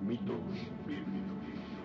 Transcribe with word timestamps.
Mitos 0.00 0.36
bíblicos. 0.86 1.77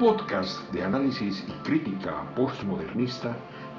Podcast 0.00 0.58
de 0.72 0.82
análisis 0.82 1.44
y 1.46 1.52
crítica 1.62 2.24
postmodernista 2.34 3.36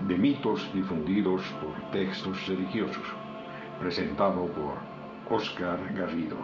de 0.08 0.16
mitos 0.16 0.72
difundidos 0.72 1.42
por 1.60 1.92
textos 1.92 2.46
religiosos, 2.46 3.02
presentado 3.80 4.46
por 4.46 4.76
Oscar 5.36 5.80
Garrido. 5.96 6.38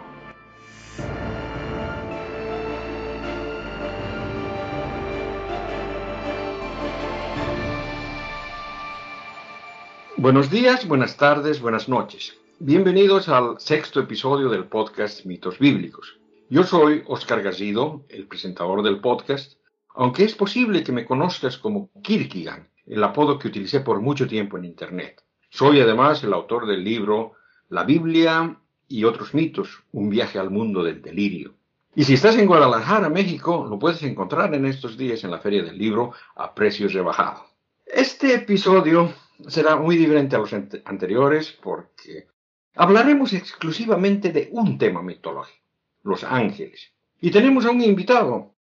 Buenos 10.18 10.50
días, 10.50 10.88
buenas 10.88 11.18
tardes, 11.18 11.62
buenas 11.62 11.88
noches. 11.88 12.36
Bienvenidos 12.58 13.30
al 13.30 13.60
sexto 13.60 14.00
episodio 14.00 14.50
del 14.50 14.66
podcast 14.66 15.24
Mitos 15.28 15.60
Bíblicos. 15.60 16.18
Yo 16.50 16.64
soy 16.64 17.04
Oscar 17.06 17.44
Garrido, 17.44 18.06
el 18.10 18.26
presentador 18.26 18.82
del 18.82 19.02
podcast, 19.02 19.58
aunque 19.98 20.24
es 20.24 20.36
posible 20.36 20.84
que 20.84 20.92
me 20.92 21.06
conozcas 21.06 21.58
como 21.58 21.90
Kirkigan, 22.04 22.70
el 22.86 23.04
apodo 23.04 23.40
que 23.40 23.48
utilicé 23.48 23.80
por 23.80 24.00
mucho 24.00 24.28
tiempo 24.28 24.56
en 24.56 24.66
Internet. 24.66 25.24
Soy 25.50 25.80
además 25.80 26.24
el 26.24 26.34
autor 26.34 26.68
del 26.68 26.84
libro 26.84 27.34
La 27.70 27.84
Biblia 27.84 28.60
y 28.88 29.06
otros 29.06 29.34
mitos, 29.34 29.84
un 29.92 30.10
viaje 30.10 30.38
al 30.38 30.52
mundo 30.52 30.84
del 30.84 31.02
delirio. 31.02 31.56
Y 31.96 32.04
si 32.04 32.14
estás 32.14 32.38
en 32.38 32.46
Guadalajara, 32.46 33.10
México, 33.10 33.66
lo 33.68 33.80
puedes 33.80 34.04
encontrar 34.04 34.54
en 34.54 34.68
estos 34.68 35.00
días 35.00 35.24
en 35.24 35.32
la 35.32 35.40
Feria 35.40 35.64
del 35.64 35.80
Libro 35.80 36.14
a 36.36 36.54
precios 36.54 36.94
rebajados. 36.94 37.48
Este 37.84 38.36
episodio 38.36 39.12
será 39.48 39.78
muy 39.78 39.98
diferente 39.98 40.36
a 40.36 40.40
los 40.40 40.54
anteriores 40.54 41.58
porque 41.60 42.28
hablaremos 42.76 43.34
exclusivamente 43.34 44.32
de 44.32 44.50
un 44.52 44.78
tema 44.78 45.02
mitológico, 45.02 45.66
los 46.04 46.24
ángeles. 46.24 46.94
Y 47.20 47.32
tenemos 47.32 47.66
a 47.66 47.72
un 47.72 47.82
invitado, 47.82 48.57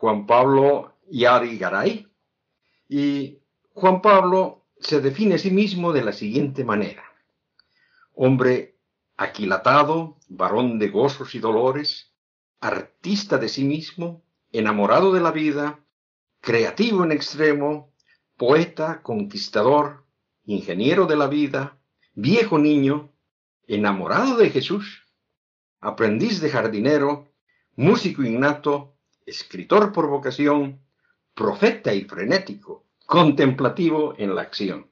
Juan 0.00 0.26
Pablo 0.26 0.94
Yari 1.10 1.58
Garay. 1.58 2.06
Y 2.88 3.40
Juan 3.72 4.00
Pablo 4.00 4.66
se 4.78 5.00
define 5.00 5.34
a 5.34 5.38
sí 5.38 5.50
mismo 5.50 5.92
de 5.92 6.02
la 6.02 6.12
siguiente 6.12 6.64
manera. 6.64 7.02
Hombre 8.14 8.76
aquilatado, 9.16 10.16
varón 10.28 10.78
de 10.78 10.88
gozos 10.88 11.34
y 11.34 11.40
dolores, 11.40 12.14
artista 12.60 13.38
de 13.38 13.48
sí 13.48 13.64
mismo, 13.64 14.22
enamorado 14.52 15.12
de 15.12 15.20
la 15.20 15.32
vida, 15.32 15.80
creativo 16.40 17.02
en 17.04 17.10
extremo, 17.10 17.92
poeta, 18.36 19.02
conquistador, 19.02 20.06
ingeniero 20.44 21.06
de 21.06 21.16
la 21.16 21.26
vida, 21.26 21.78
viejo 22.14 22.58
niño, 22.58 23.12
enamorado 23.66 24.36
de 24.36 24.50
Jesús, 24.50 25.06
aprendiz 25.80 26.40
de 26.40 26.50
jardinero, 26.50 27.32
músico 27.74 28.22
innato, 28.22 28.97
escritor 29.28 29.92
por 29.92 30.08
vocación, 30.08 30.80
profeta 31.34 31.94
y 31.94 32.02
frenético, 32.02 32.84
contemplativo 33.06 34.14
en 34.18 34.34
la 34.34 34.42
acción. 34.42 34.86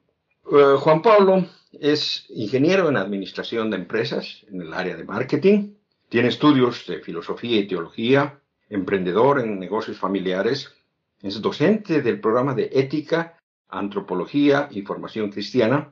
Eh, 0.51 0.75
Juan 0.79 1.01
Pablo 1.01 1.45
es 1.73 2.25
ingeniero 2.29 2.89
en 2.89 2.97
administración 2.97 3.69
de 3.69 3.77
empresas 3.77 4.45
en 4.47 4.61
el 4.61 4.73
área 4.73 4.95
de 4.95 5.03
marketing, 5.03 5.73
tiene 6.09 6.29
estudios 6.29 6.85
de 6.87 6.99
filosofía 6.99 7.59
y 7.59 7.67
teología, 7.67 8.39
emprendedor 8.69 9.39
en 9.39 9.59
negocios 9.59 9.97
familiares, 9.97 10.73
es 11.21 11.41
docente 11.41 12.01
del 12.01 12.21
programa 12.21 12.53
de 12.53 12.69
ética, 12.71 13.37
antropología 13.69 14.69
y 14.71 14.83
formación 14.83 15.29
cristiana, 15.31 15.91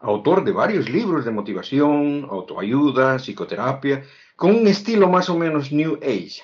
autor 0.00 0.44
de 0.44 0.52
varios 0.52 0.88
libros 0.88 1.24
de 1.24 1.30
motivación, 1.30 2.26
autoayuda, 2.30 3.18
psicoterapia, 3.18 4.04
con 4.36 4.54
un 4.54 4.66
estilo 4.68 5.08
más 5.08 5.28
o 5.28 5.36
menos 5.36 5.72
New 5.72 5.98
Age. 6.02 6.42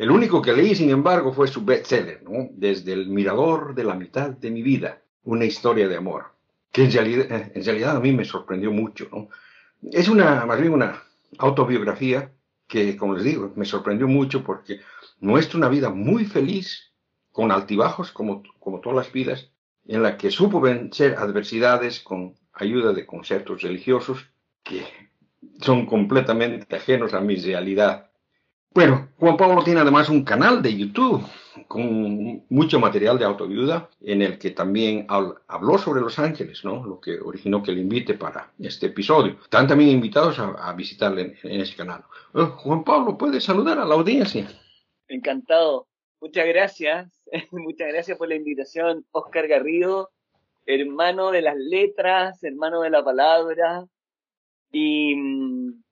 El 0.00 0.10
único 0.10 0.40
que 0.40 0.54
leí, 0.54 0.74
sin 0.74 0.88
embargo, 0.88 1.30
fue 1.30 1.46
su 1.46 1.62
bestseller, 1.62 2.22
¿no? 2.22 2.48
Desde 2.52 2.94
el 2.94 3.08
mirador 3.08 3.74
de 3.74 3.84
la 3.84 3.94
mitad 3.94 4.30
de 4.30 4.50
mi 4.50 4.62
vida, 4.62 5.02
una 5.24 5.44
historia 5.44 5.88
de 5.88 5.96
amor, 5.98 6.32
que 6.72 6.84
en 6.84 6.90
realidad, 6.90 7.26
eh, 7.30 7.84
a 7.84 8.00
mí 8.00 8.10
me 8.12 8.24
sorprendió 8.24 8.70
mucho. 8.70 9.10
Es 9.82 10.08
una, 10.08 10.46
más 10.46 10.58
bien 10.58 10.72
una 10.72 11.02
autobiografía 11.36 12.32
que, 12.66 12.96
como 12.96 13.12
les 13.12 13.24
digo, 13.24 13.52
me 13.56 13.66
sorprendió 13.66 14.08
mucho 14.08 14.42
porque 14.42 14.80
muestra 15.18 15.58
una 15.58 15.68
vida 15.68 15.90
muy 15.90 16.24
feliz, 16.24 16.94
con 17.30 17.52
altibajos, 17.52 18.10
como, 18.10 18.42
como 18.58 18.80
todas 18.80 19.04
las 19.04 19.12
vidas, 19.12 19.52
en 19.86 20.02
la 20.02 20.16
que 20.16 20.30
supo 20.30 20.62
vencer 20.62 21.16
adversidades 21.18 22.00
con 22.00 22.36
ayuda 22.54 22.94
de 22.94 23.04
conceptos 23.04 23.60
religiosos 23.60 24.30
que 24.62 24.82
son 25.60 25.84
completamente 25.84 26.74
ajenos 26.74 27.12
a 27.12 27.20
mi 27.20 27.36
realidad 27.36 28.09
bueno, 28.72 29.08
Juan 29.18 29.36
Pablo 29.36 29.64
tiene 29.64 29.80
además 29.80 30.08
un 30.08 30.22
canal 30.22 30.62
de 30.62 30.76
YouTube 30.76 31.26
con 31.66 32.44
mucho 32.48 32.78
material 32.78 33.18
de 33.18 33.24
autoayuda 33.24 33.90
en 34.00 34.22
el 34.22 34.38
que 34.38 34.52
también 34.52 35.06
habló 35.08 35.76
sobre 35.76 36.00
los 36.00 36.18
ángeles, 36.20 36.64
¿no? 36.64 36.84
Lo 36.84 37.00
que 37.00 37.18
originó 37.20 37.64
que 37.64 37.72
le 37.72 37.80
invite 37.80 38.14
para 38.14 38.52
este 38.60 38.86
episodio. 38.86 39.38
Están 39.42 39.66
también 39.66 39.90
invitados 39.90 40.38
a, 40.38 40.72
visitarle 40.74 41.36
en, 41.42 41.60
ese 41.60 41.74
canal. 41.74 42.04
Eh, 42.34 42.44
Juan 42.58 42.84
Pablo, 42.84 43.18
¿puede 43.18 43.40
saludar 43.40 43.78
a 43.78 43.84
la 43.84 43.96
audiencia? 43.96 44.46
Encantado. 45.08 45.88
Muchas 46.20 46.46
gracias. 46.46 47.20
Muchas 47.50 47.88
gracias 47.88 48.16
por 48.16 48.28
la 48.28 48.36
invitación, 48.36 49.04
Oscar 49.10 49.48
Garrido, 49.48 50.10
hermano 50.64 51.32
de 51.32 51.42
las 51.42 51.56
letras, 51.56 52.44
hermano 52.44 52.82
de 52.82 52.90
la 52.90 53.02
palabra 53.02 53.84
y 54.70 55.16
mm, 55.16 55.82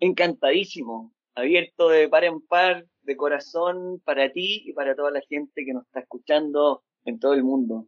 encantadísimo 0.00 1.12
abierto 1.38 1.88
de 1.88 2.08
par 2.08 2.24
en 2.24 2.40
par, 2.40 2.86
de 3.02 3.16
corazón, 3.16 4.00
para 4.04 4.30
ti 4.32 4.64
y 4.66 4.72
para 4.72 4.94
toda 4.94 5.10
la 5.10 5.20
gente 5.28 5.64
que 5.64 5.72
nos 5.72 5.86
está 5.86 6.00
escuchando 6.00 6.82
en 7.04 7.18
todo 7.18 7.34
el 7.34 7.44
mundo. 7.44 7.86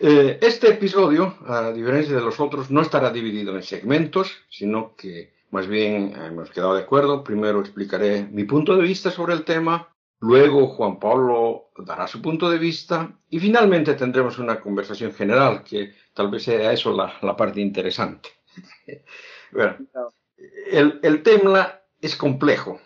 Eh, 0.00 0.38
este 0.40 0.70
episodio, 0.70 1.36
a 1.46 1.72
diferencia 1.72 2.14
de 2.14 2.22
los 2.22 2.38
otros, 2.40 2.70
no 2.70 2.80
estará 2.80 3.10
dividido 3.10 3.54
en 3.56 3.62
segmentos, 3.62 4.32
sino 4.48 4.94
que 4.96 5.34
más 5.50 5.66
bien 5.66 6.14
hemos 6.16 6.50
quedado 6.50 6.74
de 6.74 6.82
acuerdo. 6.82 7.24
Primero 7.24 7.60
explicaré 7.60 8.26
mi 8.30 8.44
punto 8.44 8.76
de 8.76 8.82
vista 8.82 9.10
sobre 9.10 9.34
el 9.34 9.44
tema, 9.44 9.94
luego 10.20 10.68
Juan 10.68 10.98
Pablo 10.98 11.70
dará 11.76 12.06
su 12.06 12.22
punto 12.22 12.50
de 12.50 12.58
vista 12.58 13.18
y 13.28 13.38
finalmente 13.38 13.94
tendremos 13.94 14.38
una 14.38 14.60
conversación 14.60 15.12
general, 15.12 15.62
que 15.62 15.92
tal 16.14 16.30
vez 16.30 16.44
sea 16.44 16.72
eso 16.72 16.94
la, 16.94 17.36
parte 17.36 17.60
interesante. 17.60 18.30
bueno, 19.52 19.76
el, 20.70 21.00
el 21.02 21.22
tema 21.22 21.81
es 22.02 22.16
complejo. 22.16 22.80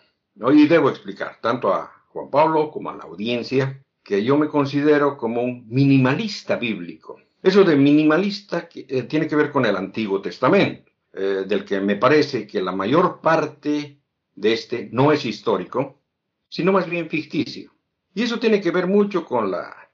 Y 0.53 0.67
debo 0.67 0.89
explicar 0.89 1.39
tanto 1.41 1.73
a 1.73 1.91
Juan 2.09 2.29
Pablo 2.29 2.71
como 2.71 2.91
a 2.91 2.95
la 2.95 3.03
audiencia 3.03 3.83
que 4.03 4.23
yo 4.23 4.37
me 4.37 4.47
considero 4.47 5.17
como 5.17 5.41
un 5.41 5.65
minimalista 5.67 6.55
bíblico. 6.55 7.19
Eso 7.43 7.63
de 7.63 7.75
minimalista 7.75 8.69
eh, 8.73 9.03
tiene 9.03 9.27
que 9.27 9.35
ver 9.35 9.51
con 9.51 9.65
el 9.65 9.75
Antiguo 9.75 10.21
Testamento, 10.21 10.91
eh, 11.13 11.43
del 11.45 11.65
que 11.65 11.81
me 11.81 11.95
parece 11.95 12.47
que 12.47 12.61
la 12.61 12.71
mayor 12.71 13.19
parte 13.19 13.99
de 14.35 14.53
este 14.53 14.89
no 14.91 15.11
es 15.11 15.25
histórico, 15.25 15.99
sino 16.47 16.71
más 16.71 16.89
bien 16.89 17.09
ficticio. 17.09 17.73
Y 18.13 18.23
eso 18.23 18.39
tiene 18.39 18.61
que 18.61 18.71
ver 18.71 18.87
mucho 18.87 19.25
con 19.25 19.51
la, 19.51 19.89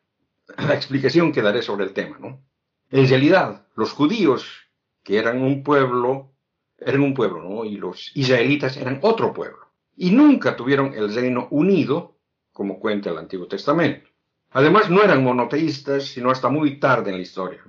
la 0.57 0.73
explicación 0.73 1.31
que 1.31 1.41
daré 1.41 1.61
sobre 1.61 1.85
el 1.85 1.93
tema. 1.93 2.17
¿no? 2.19 2.43
En 2.91 3.07
realidad, 3.07 3.67
los 3.75 3.93
judíos, 3.93 4.45
que 5.03 5.17
eran 5.17 5.41
un 5.41 5.63
pueblo, 5.63 6.32
eran 6.85 7.01
un 7.01 7.13
pueblo, 7.13 7.41
¿no? 7.41 7.65
Y 7.65 7.77
los 7.77 8.11
israelitas 8.15 8.77
eran 8.77 8.99
otro 9.01 9.33
pueblo. 9.33 9.59
Y 9.95 10.11
nunca 10.11 10.55
tuvieron 10.55 10.93
el 10.93 11.13
reino 11.13 11.47
unido, 11.51 12.15
como 12.51 12.79
cuenta 12.79 13.09
el 13.09 13.17
Antiguo 13.17 13.47
Testamento. 13.47 14.09
Además, 14.51 14.89
no 14.89 15.03
eran 15.03 15.23
monoteístas, 15.23 16.05
sino 16.05 16.29
hasta 16.29 16.49
muy 16.49 16.79
tarde 16.79 17.09
en 17.11 17.17
la 17.17 17.23
historia. 17.23 17.61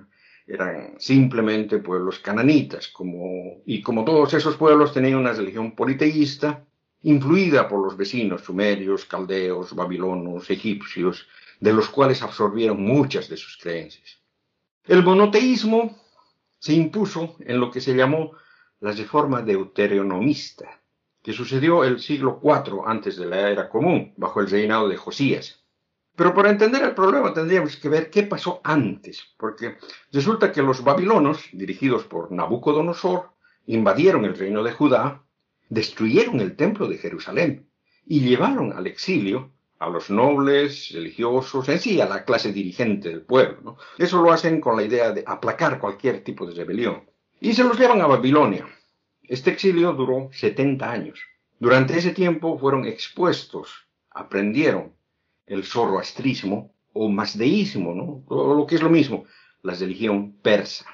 Eran 0.47 0.95
simplemente 0.99 1.79
pueblos 1.79 2.19
cananitas, 2.19 2.89
como, 2.89 3.63
y 3.65 3.81
como 3.81 4.05
todos 4.05 4.35
esos 4.35 4.57
pueblos 4.57 4.93
tenían 4.93 5.17
una 5.17 5.33
religión 5.33 5.75
politeísta, 5.75 6.65
influida 7.03 7.69
por 7.69 7.83
los 7.83 7.97
vecinos 7.97 8.43
sumerios, 8.43 9.07
caldeos, 9.07 9.75
babilonos, 9.75 10.51
egipcios, 10.51 11.27
de 11.61 11.73
los 11.73 11.89
cuales 11.89 12.23
absorbieron 12.23 12.83
muchas 12.83 13.29
de 13.29 13.37
sus 13.37 13.57
creencias. 13.57 14.19
El 14.87 15.03
monoteísmo 15.03 15.97
se 16.59 16.75
impuso 16.75 17.37
en 17.41 17.61
lo 17.61 17.71
que 17.71 17.81
se 17.81 17.95
llamó 17.95 18.33
la 18.81 18.93
reforma 18.93 19.43
deuteronomista, 19.43 20.81
que 21.23 21.33
sucedió 21.33 21.85
el 21.85 22.01
siglo 22.01 22.41
IV 22.43 22.83
antes 22.87 23.17
de 23.17 23.27
la 23.27 23.51
era 23.51 23.69
común, 23.69 24.13
bajo 24.17 24.41
el 24.41 24.51
reinado 24.51 24.89
de 24.89 24.97
Josías. 24.97 25.65
Pero 26.17 26.33
para 26.35 26.51
entender 26.51 26.83
el 26.83 26.95
problema 26.95 27.33
tendríamos 27.33 27.77
que 27.77 27.89
ver 27.89 28.11
qué 28.11 28.23
pasó 28.23 28.61
antes, 28.63 29.35
porque 29.37 29.79
resulta 30.13 30.53
que 30.53 30.63
los 30.63 30.85
babilonos, 30.85 31.49
dirigidos 31.53 32.05
por 32.05 32.31
Nabucodonosor, 32.31 33.31
invadieron 33.67 34.25
el 34.25 34.37
reino 34.37 34.63
de 34.63 34.73
Judá, 34.73 35.25
destruyeron 35.69 36.41
el 36.41 36.57
templo 36.57 36.87
de 36.87 36.99
Jerusalén 36.99 37.69
y 38.07 38.21
llevaron 38.21 38.73
al 38.73 38.87
exilio 38.87 39.51
a 39.79 39.89
los 39.89 40.09
nobles, 40.11 40.91
religiosos, 40.93 41.69
en 41.69 41.79
sí 41.79 42.01
a 42.01 42.07
la 42.07 42.25
clase 42.25 42.53
dirigente 42.53 43.09
del 43.09 43.23
pueblo. 43.23 43.77
Eso 43.99 44.23
lo 44.23 44.33
hacen 44.33 44.61
con 44.61 44.77
la 44.77 44.85
idea 44.85 45.11
de 45.11 45.25
aplacar 45.27 45.79
cualquier 45.81 46.23
tipo 46.23 46.47
de 46.47 46.55
rebelión. 46.55 47.11
Y 47.45 47.53
se 47.53 47.63
los 47.63 47.79
llevan 47.79 48.01
a 48.01 48.07
Babilonia. 48.07 48.67
Este 49.23 49.51
exilio 49.51 49.93
duró 49.93 50.31
70 50.33 50.91
años. 50.91 51.21
Durante 51.61 51.99
ese 51.99 52.13
tiempo 52.13 52.59
fueron 52.59 52.87
expuestos, 52.87 53.87
aprendieron 54.09 54.95
el 55.45 55.63
zoroastrismo 55.63 56.73
o 56.95 57.11
masdeísmo, 57.11 57.95
¿no? 57.95 58.25
lo 58.31 58.67
que 58.67 58.77
es 58.77 58.83
lo 58.83 58.89
mismo, 58.89 59.27
la 59.61 59.75
religión 59.75 60.33
persa. 60.41 60.87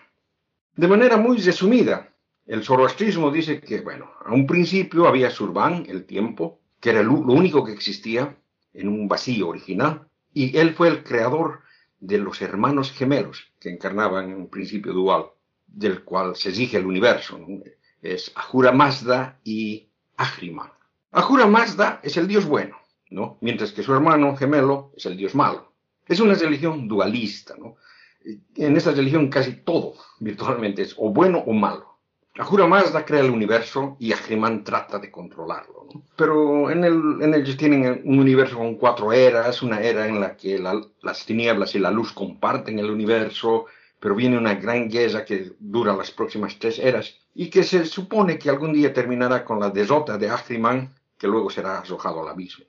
De 0.75 0.89
manera 0.89 1.17
muy 1.17 1.37
resumida, 1.37 2.13
el 2.47 2.65
zoroastrismo 2.65 3.31
dice 3.31 3.61
que, 3.61 3.81
bueno, 3.81 4.11
a 4.27 4.35
un 4.35 4.49
principio 4.49 5.07
había 5.07 5.31
Surban, 5.31 5.87
el 5.89 6.05
tiempo, 6.05 6.59
que 6.81 6.91
era 6.91 7.05
lo 7.05 7.13
único 7.13 7.65
que 7.65 7.73
existía 7.73 8.37
en 8.75 8.89
un 8.89 9.07
vacío 9.07 9.47
original, 9.47 10.09
y 10.35 10.59
él 10.59 10.75
fue 10.75 10.89
el 10.89 11.05
creador 11.05 11.61
de 12.01 12.19
los 12.19 12.43
hermanos 12.43 12.91
gemelos 12.91 13.53
que 13.61 13.71
encarnaban 13.71 14.31
en 14.31 14.37
un 14.37 14.51
principio 14.51 14.93
dual, 14.93 15.27
del 15.73 16.05
cual 16.05 16.37
se 16.37 16.51
exige 16.51 16.79
el 16.79 16.87
universo. 16.87 17.39
Es 18.03 18.33
Ahura 18.35 18.73
Mazda 18.73 19.39
y 19.45 19.89
Ahriman. 20.17 20.71
Ahura 21.13 21.47
Mazda 21.47 22.01
es 22.03 22.17
el 22.17 22.29
dios 22.29 22.47
bueno, 22.47 22.77
¿no? 23.11 23.39
Mientras 23.41 23.73
que 23.73 23.83
su 23.83 23.93
hermano 23.93 24.37
gemelo 24.37 24.93
es 24.97 25.07
el 25.07 25.17
dios 25.17 25.35
malo. 25.35 25.73
Es 26.07 26.21
una 26.21 26.35
religión 26.35 26.89
dualista. 26.89 27.55
En 28.57 28.77
esta 28.77 28.93
religión 28.93 29.29
casi 29.29 29.53
todo 29.53 29.95
virtualmente 30.19 30.83
es 30.83 30.95
o 30.99 31.11
bueno 31.11 31.39
o 31.47 31.53
malo. 31.53 31.99
Ahura 32.39 32.67
Mazda 32.67 33.05
crea 33.05 33.21
el 33.21 33.31
universo 33.31 33.97
y 33.99 34.13
Ahriman 34.13 34.65
trata 34.65 34.99
de 34.99 35.11
controlarlo. 35.11 35.89
Pero 36.17 36.71
en, 36.71 36.85
el, 36.85 37.35
ellos 37.35 37.57
tienen 37.57 38.03
un 38.05 38.19
universo 38.19 38.57
con 38.57 38.77
cuatro 38.77 39.13
eras, 39.13 39.63
una 39.63 39.81
era 39.81 40.07
en 40.07 40.21
la 40.21 40.37
que 40.37 40.59
las 40.59 41.27
tinieblas 41.27 41.75
y 41.75 41.81
la 41.81 41.91
luz 41.91 42.13
comparten 42.13 42.79
el 42.79 42.91
universo, 42.91 43.67
pero 44.01 44.15
viene 44.15 44.39
una 44.39 44.55
gran 44.55 44.89
guerra 44.89 45.25
que 45.25 45.53
dura 45.59 45.95
las 45.95 46.11
próximas 46.11 46.59
tres 46.59 46.79
eras 46.79 47.15
y 47.35 47.51
que 47.51 47.63
se 47.63 47.85
supone 47.85 48.39
que 48.39 48.51
algún 48.51 48.73
día 48.73 48.93
terminará 48.93 49.45
con 49.45 49.61
la 49.61 49.71
derrota 49.71 50.19
de 50.19 50.31
Ahriman, 50.31 50.95
que 51.19 51.29
luego 51.29 51.51
será 51.51 51.79
arrojado 51.79 52.23
al 52.23 52.29
abismo. 52.29 52.65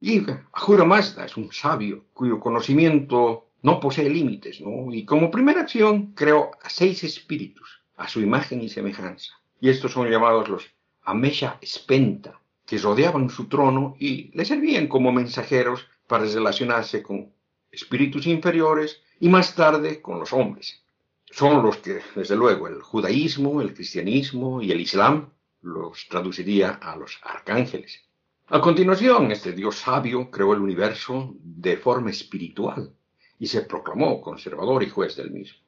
Y 0.00 0.26
Ahura 0.52 0.84
Mazda 0.84 1.24
es 1.24 1.36
un 1.36 1.52
sabio 1.52 2.04
cuyo 2.12 2.40
conocimiento 2.40 3.46
no 3.62 3.78
posee 3.78 4.10
límites, 4.10 4.60
¿no? 4.60 4.92
Y 4.92 5.04
como 5.04 5.30
primera 5.30 5.60
acción 5.60 6.12
creó 6.14 6.50
a 6.60 6.68
seis 6.68 7.04
espíritus, 7.04 7.80
a 7.96 8.08
su 8.08 8.20
imagen 8.20 8.60
y 8.60 8.68
semejanza. 8.68 9.32
Y 9.60 9.68
estos 9.68 9.92
son 9.92 10.10
llamados 10.10 10.48
los 10.48 10.64
Amesha 11.04 11.58
Spenta, 11.64 12.40
que 12.66 12.78
rodeaban 12.78 13.30
su 13.30 13.46
trono 13.46 13.94
y 14.00 14.36
le 14.36 14.44
servían 14.44 14.88
como 14.88 15.12
mensajeros 15.12 15.86
para 16.08 16.24
relacionarse 16.24 17.02
con 17.02 17.30
espíritus 17.72 18.26
inferiores 18.26 19.02
y 19.18 19.28
más 19.28 19.54
tarde 19.54 20.00
con 20.00 20.20
los 20.20 20.32
hombres. 20.32 20.82
Son 21.30 21.62
los 21.62 21.78
que, 21.78 22.00
desde 22.14 22.36
luego, 22.36 22.68
el 22.68 22.82
judaísmo, 22.82 23.62
el 23.62 23.72
cristianismo 23.74 24.60
y 24.60 24.70
el 24.70 24.80
islam 24.80 25.30
los 25.62 26.06
traduciría 26.08 26.72
a 26.72 26.96
los 26.96 27.18
arcángeles. 27.22 28.02
A 28.48 28.60
continuación, 28.60 29.32
este 29.32 29.52
Dios 29.52 29.76
sabio 29.76 30.30
creó 30.30 30.52
el 30.52 30.60
universo 30.60 31.34
de 31.40 31.78
forma 31.78 32.10
espiritual 32.10 32.92
y 33.38 33.46
se 33.46 33.62
proclamó 33.62 34.20
conservador 34.20 34.82
y 34.82 34.90
juez 34.90 35.16
del 35.16 35.30
mismo. 35.30 35.58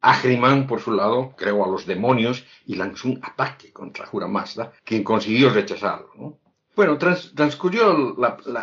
Ahriman, 0.00 0.66
por 0.66 0.80
su 0.80 0.92
lado, 0.92 1.34
creó 1.36 1.64
a 1.64 1.68
los 1.68 1.84
demonios 1.86 2.46
y 2.64 2.76
lanzó 2.76 3.08
un 3.08 3.20
ataque 3.22 3.72
contra 3.72 4.06
Jura 4.06 4.28
Mazda, 4.28 4.72
quien 4.84 5.02
consiguió 5.02 5.50
rechazarlo. 5.50 6.38
Bueno, 6.80 6.96
transcurrió 6.96 8.16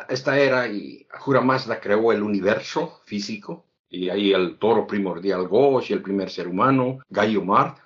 esta 0.09 0.39
era 0.39 0.67
y 0.67 1.05
Jura 1.19 1.39
Mazda 1.41 1.79
creó 1.79 2.11
el 2.11 2.23
universo 2.23 2.99
físico, 3.05 3.67
y 3.91 4.09
ahí 4.09 4.33
el 4.33 4.57
toro 4.57 4.87
primordial 4.87 5.47
Gosh 5.47 5.91
y 5.91 5.93
el 5.93 6.01
primer 6.01 6.31
ser 6.31 6.47
humano, 6.47 6.97
Gaio 7.11 7.43
Mart. 7.43 7.77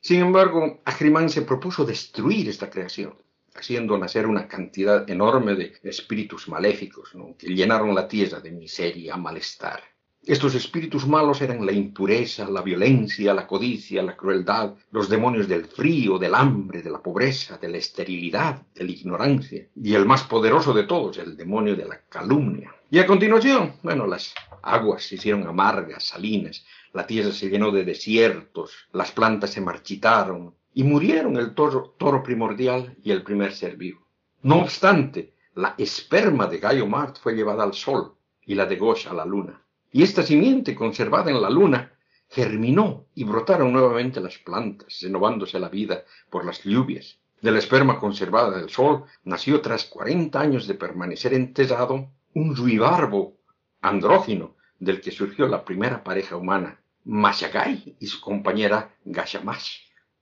Sin 0.00 0.20
embargo, 0.20 0.80
Ahriman 0.84 1.28
se 1.28 1.42
propuso 1.42 1.84
destruir 1.84 2.48
esta 2.48 2.70
creación 2.70 3.14
haciendo 3.56 3.98
nacer 3.98 4.28
una 4.28 4.46
cantidad 4.46 5.10
enorme 5.10 5.56
de 5.56 5.76
espíritus 5.82 6.46
maléficos 6.46 7.10
que 7.36 7.48
llenaron 7.48 7.92
la 7.92 8.06
tierra 8.06 8.38
de 8.38 8.52
miseria, 8.52 9.16
malestar. 9.16 9.82
Estos 10.24 10.54
espíritus 10.54 11.04
malos 11.06 11.42
eran 11.42 11.66
la 11.66 11.72
impureza, 11.72 12.48
la 12.48 12.62
violencia, 12.62 13.34
la 13.34 13.44
codicia, 13.44 14.04
la 14.04 14.16
crueldad, 14.16 14.74
los 14.92 15.08
demonios 15.08 15.48
del 15.48 15.64
frío, 15.64 16.16
del 16.16 16.36
hambre, 16.36 16.80
de 16.80 16.90
la 16.90 17.02
pobreza, 17.02 17.58
de 17.58 17.68
la 17.68 17.78
esterilidad, 17.78 18.62
de 18.72 18.84
la 18.84 18.92
ignorancia, 18.92 19.66
y 19.74 19.94
el 19.94 20.06
más 20.06 20.22
poderoso 20.22 20.72
de 20.72 20.84
todos, 20.84 21.18
el 21.18 21.36
demonio 21.36 21.74
de 21.74 21.86
la 21.86 22.00
calumnia. 22.08 22.72
Y 22.88 23.00
a 23.00 23.06
continuación, 23.06 23.74
bueno, 23.82 24.06
las 24.06 24.32
aguas 24.62 25.02
se 25.02 25.16
hicieron 25.16 25.44
amargas, 25.44 26.04
salinas, 26.04 26.64
la 26.92 27.04
tierra 27.04 27.32
se 27.32 27.48
llenó 27.50 27.72
de 27.72 27.84
desiertos, 27.84 28.70
las 28.92 29.10
plantas 29.10 29.50
se 29.50 29.60
marchitaron, 29.60 30.54
y 30.74 30.84
murieron 30.84 31.36
el 31.36 31.54
toro, 31.54 32.22
primordial 32.22 32.96
y 33.02 33.10
el 33.10 33.22
primer 33.22 33.52
ser 33.52 33.76
vivo. 33.76 34.06
No 34.42 34.60
obstante, 34.60 35.34
la 35.54 35.74
esperma 35.76 36.46
de 36.46 36.58
Gaio 36.58 36.86
Mart 36.86 37.18
fue 37.20 37.34
llevada 37.34 37.64
al 37.64 37.74
sol 37.74 38.14
y 38.46 38.54
la 38.54 38.66
de 38.66 38.76
Gosh 38.76 39.08
a 39.08 39.14
la 39.14 39.24
luna. 39.24 39.61
Y 39.92 40.02
esta 40.02 40.22
simiente 40.22 40.74
conservada 40.74 41.30
en 41.30 41.40
la 41.40 41.50
luna 41.50 41.92
germinó 42.28 43.06
y 43.14 43.24
brotaron 43.24 43.72
nuevamente 43.72 44.20
las 44.20 44.38
plantas, 44.38 44.98
renovándose 45.02 45.60
la 45.60 45.68
vida 45.68 46.04
por 46.30 46.46
las 46.46 46.62
lluvias. 46.64 47.18
De 47.42 47.50
la 47.50 47.58
esperma 47.58 47.98
conservada 47.98 48.56
del 48.56 48.70
sol 48.70 49.04
nació 49.24 49.60
tras 49.60 49.84
cuarenta 49.84 50.40
años 50.40 50.66
de 50.66 50.74
permanecer 50.74 51.34
enterrado 51.34 52.08
un 52.34 52.56
ruibarbo 52.56 53.36
andrógino 53.82 54.56
del 54.78 55.00
que 55.00 55.10
surgió 55.10 55.46
la 55.46 55.64
primera 55.64 56.02
pareja 56.02 56.36
humana, 56.36 56.80
Mashagai 57.04 57.96
y 58.00 58.06
su 58.06 58.20
compañera 58.20 58.94
Gashamash. 59.04 59.80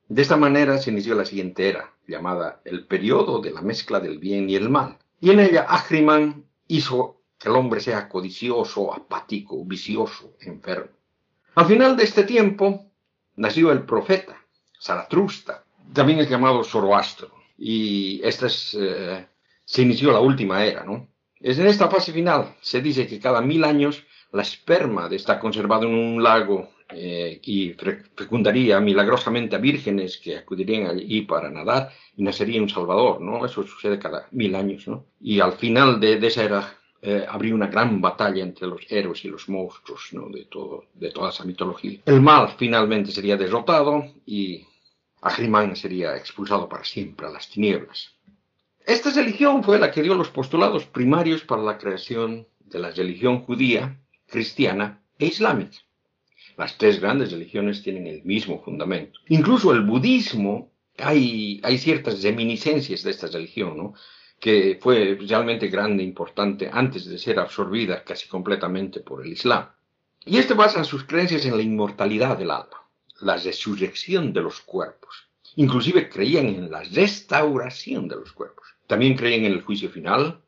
De 0.08 0.22
esta 0.22 0.36
manera 0.36 0.78
se 0.78 0.90
inició 0.90 1.14
la 1.14 1.24
siguiente 1.24 1.68
era, 1.68 1.92
llamada 2.08 2.60
el 2.64 2.86
periodo 2.86 3.40
de 3.40 3.52
la 3.52 3.62
mezcla 3.62 4.00
del 4.00 4.18
bien 4.18 4.50
y 4.50 4.56
el 4.56 4.68
mal. 4.68 4.98
Y 5.20 5.30
en 5.30 5.38
ella 5.38 5.66
Ahriman 5.68 6.46
hizo 6.66 7.19
que 7.40 7.48
el 7.48 7.56
hombre 7.56 7.80
sea 7.80 8.08
codicioso, 8.08 8.92
apático, 8.92 9.64
vicioso, 9.64 10.34
enfermo. 10.40 10.90
Al 11.54 11.66
final 11.66 11.96
de 11.96 12.04
este 12.04 12.24
tiempo 12.24 12.84
nació 13.36 13.72
el 13.72 13.82
profeta, 13.84 14.36
Zaratrusta, 14.80 15.64
también 15.92 16.20
es 16.20 16.28
llamado 16.28 16.62
Zoroastro. 16.62 17.30
Y 17.56 18.20
esta 18.22 18.46
es, 18.46 18.76
eh, 18.78 19.26
se 19.64 19.82
inició 19.82 20.12
la 20.12 20.20
última 20.20 20.64
era, 20.64 20.84
¿no? 20.84 21.08
Es 21.40 21.58
en 21.58 21.66
esta 21.66 21.88
fase 21.88 22.12
final, 22.12 22.56
se 22.60 22.82
dice 22.82 23.06
que 23.06 23.18
cada 23.18 23.40
mil 23.40 23.64
años 23.64 24.04
la 24.32 24.42
esperma 24.42 25.08
está 25.10 25.40
conservada 25.40 25.86
en 25.86 25.94
un 25.94 26.22
lago 26.22 26.70
eh, 26.92 27.40
y 27.42 27.74
fecundaría 28.16 28.80
milagrosamente 28.80 29.56
a 29.56 29.58
vírgenes 29.58 30.18
que 30.18 30.36
acudirían 30.36 30.86
allí 30.86 31.22
para 31.22 31.50
nadar 31.50 31.90
y 32.16 32.22
nacería 32.22 32.60
un 32.60 32.68
Salvador, 32.68 33.20
¿no? 33.20 33.44
Eso 33.46 33.62
sucede 33.62 33.98
cada 33.98 34.26
mil 34.32 34.54
años, 34.54 34.86
¿no? 34.86 35.06
Y 35.20 35.40
al 35.40 35.52
final 35.52 36.00
de, 36.00 36.14
esa 36.26 36.44
era 36.44 36.79
eh, 37.02 37.24
habría 37.26 37.54
una 37.54 37.68
gran 37.68 38.00
batalla 38.00 38.42
entre 38.42 38.66
los 38.66 38.82
héroes 38.90 39.24
y 39.24 39.28
los 39.28 39.48
monstruos, 39.48 40.08
¿no? 40.12 40.28
De, 40.28 40.44
todo, 40.44 40.84
de 40.92 41.10
toda 41.10 41.30
esa 41.30 41.44
mitología. 41.44 42.00
El 42.04 42.20
mal 42.20 42.54
finalmente 42.58 43.10
sería 43.10 43.38
derrotado 43.38 44.04
y 44.26 44.66
Ahriman 45.22 45.76
sería 45.76 46.16
expulsado 46.16 46.68
para 46.68 46.84
siempre 46.84 47.26
a 47.26 47.30
las 47.30 47.48
tinieblas. 47.48 48.14
Esta 48.84 49.10
religión 49.10 49.62
fue 49.64 49.78
la 49.78 49.90
que 49.90 50.02
dio 50.02 50.14
los 50.14 50.28
postulados 50.28 50.84
primarios 50.84 51.42
para 51.42 51.62
la 51.62 51.78
creación 51.78 52.46
de 52.58 52.78
la 52.78 52.90
religión 52.90 53.42
judía, 53.42 53.98
cristiana 54.26 55.02
e 55.18 55.26
islámica. 55.26 55.78
Las 56.56 56.76
tres 56.76 57.00
grandes 57.00 57.32
religiones 57.32 57.82
tienen 57.82 58.06
el 58.06 58.22
mismo 58.24 58.62
fundamento. 58.62 59.20
Incluso 59.28 59.72
el 59.72 59.82
budismo, 59.82 60.70
hay, 60.98 61.60
hay 61.62 61.78
ciertas 61.78 62.22
reminiscencias 62.22 63.02
de 63.02 63.10
esta 63.10 63.28
religión, 63.28 63.76
¿no? 63.76 63.94
Que 64.40 64.78
fue 64.80 65.16
realmente 65.20 65.68
grande 65.68 66.02
importante 66.02 66.68
antes 66.72 67.04
de 67.04 67.18
ser 67.18 67.38
absorbida 67.38 68.02
casi 68.02 68.26
completamente 68.26 69.00
por 69.00 69.24
el 69.24 69.32
Islam. 69.32 69.68
Y 70.24 70.38
este 70.38 70.54
basa 70.54 70.82
sus 70.82 71.04
creencias 71.04 71.44
en 71.44 71.56
la 71.56 71.62
inmortalidad 71.62 72.36
del 72.36 72.50
alma, 72.50 72.88
la 73.20 73.36
resurrección 73.36 74.32
de 74.32 74.40
los 74.40 74.60
cuerpos. 74.60 75.28
Inclusive 75.56 76.08
creían 76.08 76.46
en 76.46 76.70
la 76.70 76.82
restauración 76.82 78.08
de 78.08 78.16
los 78.16 78.32
cuerpos. 78.32 78.66
También 78.86 79.16
creían 79.16 79.44
en 79.44 79.52
el 79.52 79.62
juicio 79.62 79.90
final, 79.90 80.40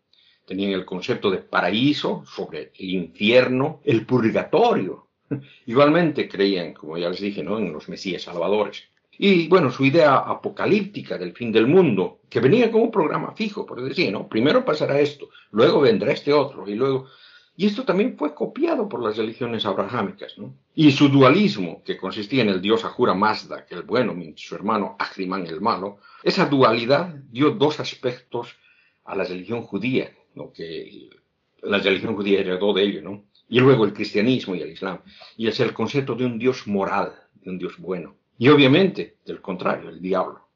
tenían 0.47 0.73
el 0.73 0.85
concepto 0.85 1.31
de 1.31 1.39
paraíso 1.39 2.25
sobre 2.27 2.73
el 2.79 2.91
infierno, 2.91 3.81
el 3.85 4.05
purgatorio, 4.07 5.09
Igualmente 5.67 6.29
creían, 6.29 6.75
como 6.75 6.99
ya 6.99 7.09
les 7.09 7.21
dije, 7.21 7.43
¿no? 7.43 7.59
en 7.59 7.73
los 7.73 7.89
Mesías 7.89 8.23
salvadores. 8.23 8.85
Y 9.19 9.47
bueno, 9.49 9.71
su 9.71 9.85
idea 9.85 10.17
apocalíptica 10.17 11.19
del 11.19 11.35
fin 11.35 11.53
del 11.53 11.67
mundo, 11.67 12.21
que 12.29 12.41
venía 12.41 12.71
como 12.73 12.85
un 12.85 12.91
programa 12.91 13.33
fijo, 13.33 13.67
por 13.67 13.83
decir, 13.83 14.11
¿no? 14.11 14.29
Primero 14.29 14.65
pasará 14.65 14.99
esto, 15.01 15.29
luego 15.51 15.81
vendrá 15.81 16.13
este 16.13 16.33
otro, 16.33 16.69
y 16.69 16.75
luego 16.75 17.07
Y 17.55 17.67
esto 17.67 17.85
también 17.85 18.17
fue 18.17 18.35
copiado 18.35 18.89
por 18.89 19.03
las 19.03 19.17
religiones 19.17 19.67
abrahámicas, 19.67 20.39
¿no? 20.39 20.55
Y 20.75 20.91
su 20.91 21.09
dualismo, 21.11 21.83
que 21.85 21.99
consistía 21.99 22.43
en 22.43 22.49
el 22.49 22.63
dios 22.63 22.85
Ahura 22.85 23.15
Mazda, 23.15 23.67
que 23.67 23.75
el 23.75 23.83
bueno, 23.83 24.15
mientras 24.15 24.47
su 24.47 24.55
hermano 24.55 24.97
Ahriman 24.99 25.47
el 25.47 25.61
malo, 25.61 25.99
esa 26.23 26.47
dualidad 26.47 27.15
dio 27.31 27.51
dos 27.51 27.79
aspectos 27.79 28.57
a 29.05 29.15
la 29.15 29.25
religión 29.25 29.63
judía, 29.63 30.11
lo 30.35 30.51
que 30.53 31.11
la 31.63 31.79
religión 31.79 32.17
judía 32.17 32.41
heredó 32.41 32.73
de 32.73 32.85
ello, 32.85 33.03
¿no? 33.03 33.25
Y 33.49 33.61
luego 33.61 33.85
el 33.85 33.93
cristianismo 33.93 34.55
y 34.55 34.63
el 34.63 34.73
islam. 34.73 35.01
Y 35.37 35.47
es 35.49 35.61
el 35.61 35.75
concepto 35.75 36.15
de 36.15 36.25
un 36.25 36.39
dios 36.39 36.67
moral, 36.67 37.13
de 37.35 37.51
un 37.51 37.59
dios 37.59 37.77
bueno. 37.79 38.17
Y 38.43 38.49
obviamente, 38.49 39.19
del 39.25 39.41
contrario, 39.41 39.89
el 39.89 40.03
diablo. 40.03 40.49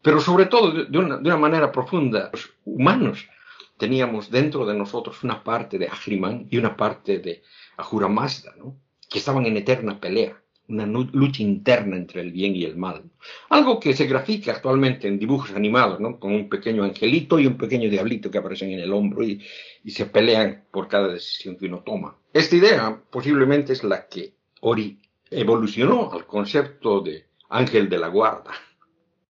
Pero 0.00 0.20
sobre 0.20 0.46
todo, 0.46 0.84
de 0.84 0.96
una, 0.96 1.16
de 1.16 1.28
una 1.28 1.36
manera 1.36 1.72
profunda, 1.72 2.30
los 2.32 2.54
humanos 2.64 3.28
teníamos 3.76 4.30
dentro 4.30 4.64
de 4.64 4.76
nosotros 4.76 5.24
una 5.24 5.42
parte 5.42 5.76
de 5.76 5.88
Ahriman 5.88 6.46
y 6.52 6.58
una 6.58 6.76
parte 6.76 7.18
de 7.18 7.42
Ahura 7.78 8.06
Mazda, 8.06 8.54
¿no? 8.56 8.76
que 9.10 9.18
estaban 9.18 9.44
en 9.44 9.56
eterna 9.56 9.98
pelea, 9.98 10.40
una 10.68 10.86
lucha 10.86 11.42
interna 11.42 11.96
entre 11.96 12.20
el 12.20 12.30
bien 12.30 12.54
y 12.54 12.62
el 12.62 12.76
mal. 12.76 13.10
Algo 13.48 13.80
que 13.80 13.92
se 13.92 14.06
grafica 14.06 14.52
actualmente 14.52 15.08
en 15.08 15.18
dibujos 15.18 15.50
animados, 15.50 15.98
¿no? 15.98 16.20
con 16.20 16.32
un 16.32 16.48
pequeño 16.48 16.84
angelito 16.84 17.40
y 17.40 17.48
un 17.48 17.58
pequeño 17.58 17.90
diablito 17.90 18.30
que 18.30 18.38
aparecen 18.38 18.70
en 18.70 18.78
el 18.78 18.92
hombro 18.92 19.24
y, 19.24 19.44
y 19.82 19.90
se 19.90 20.06
pelean 20.06 20.62
por 20.70 20.86
cada 20.86 21.08
decisión 21.08 21.56
que 21.56 21.66
uno 21.66 21.82
toma. 21.84 22.16
Esta 22.32 22.54
idea 22.54 23.02
posiblemente 23.10 23.72
es 23.72 23.82
la 23.82 24.06
que 24.06 24.32
ori 24.60 25.00
evolucionó 25.32 26.12
al 26.12 26.26
concepto 26.26 27.00
de 27.00 27.31
ángel 27.52 27.88
de 27.88 27.98
la 27.98 28.08
guarda, 28.08 28.52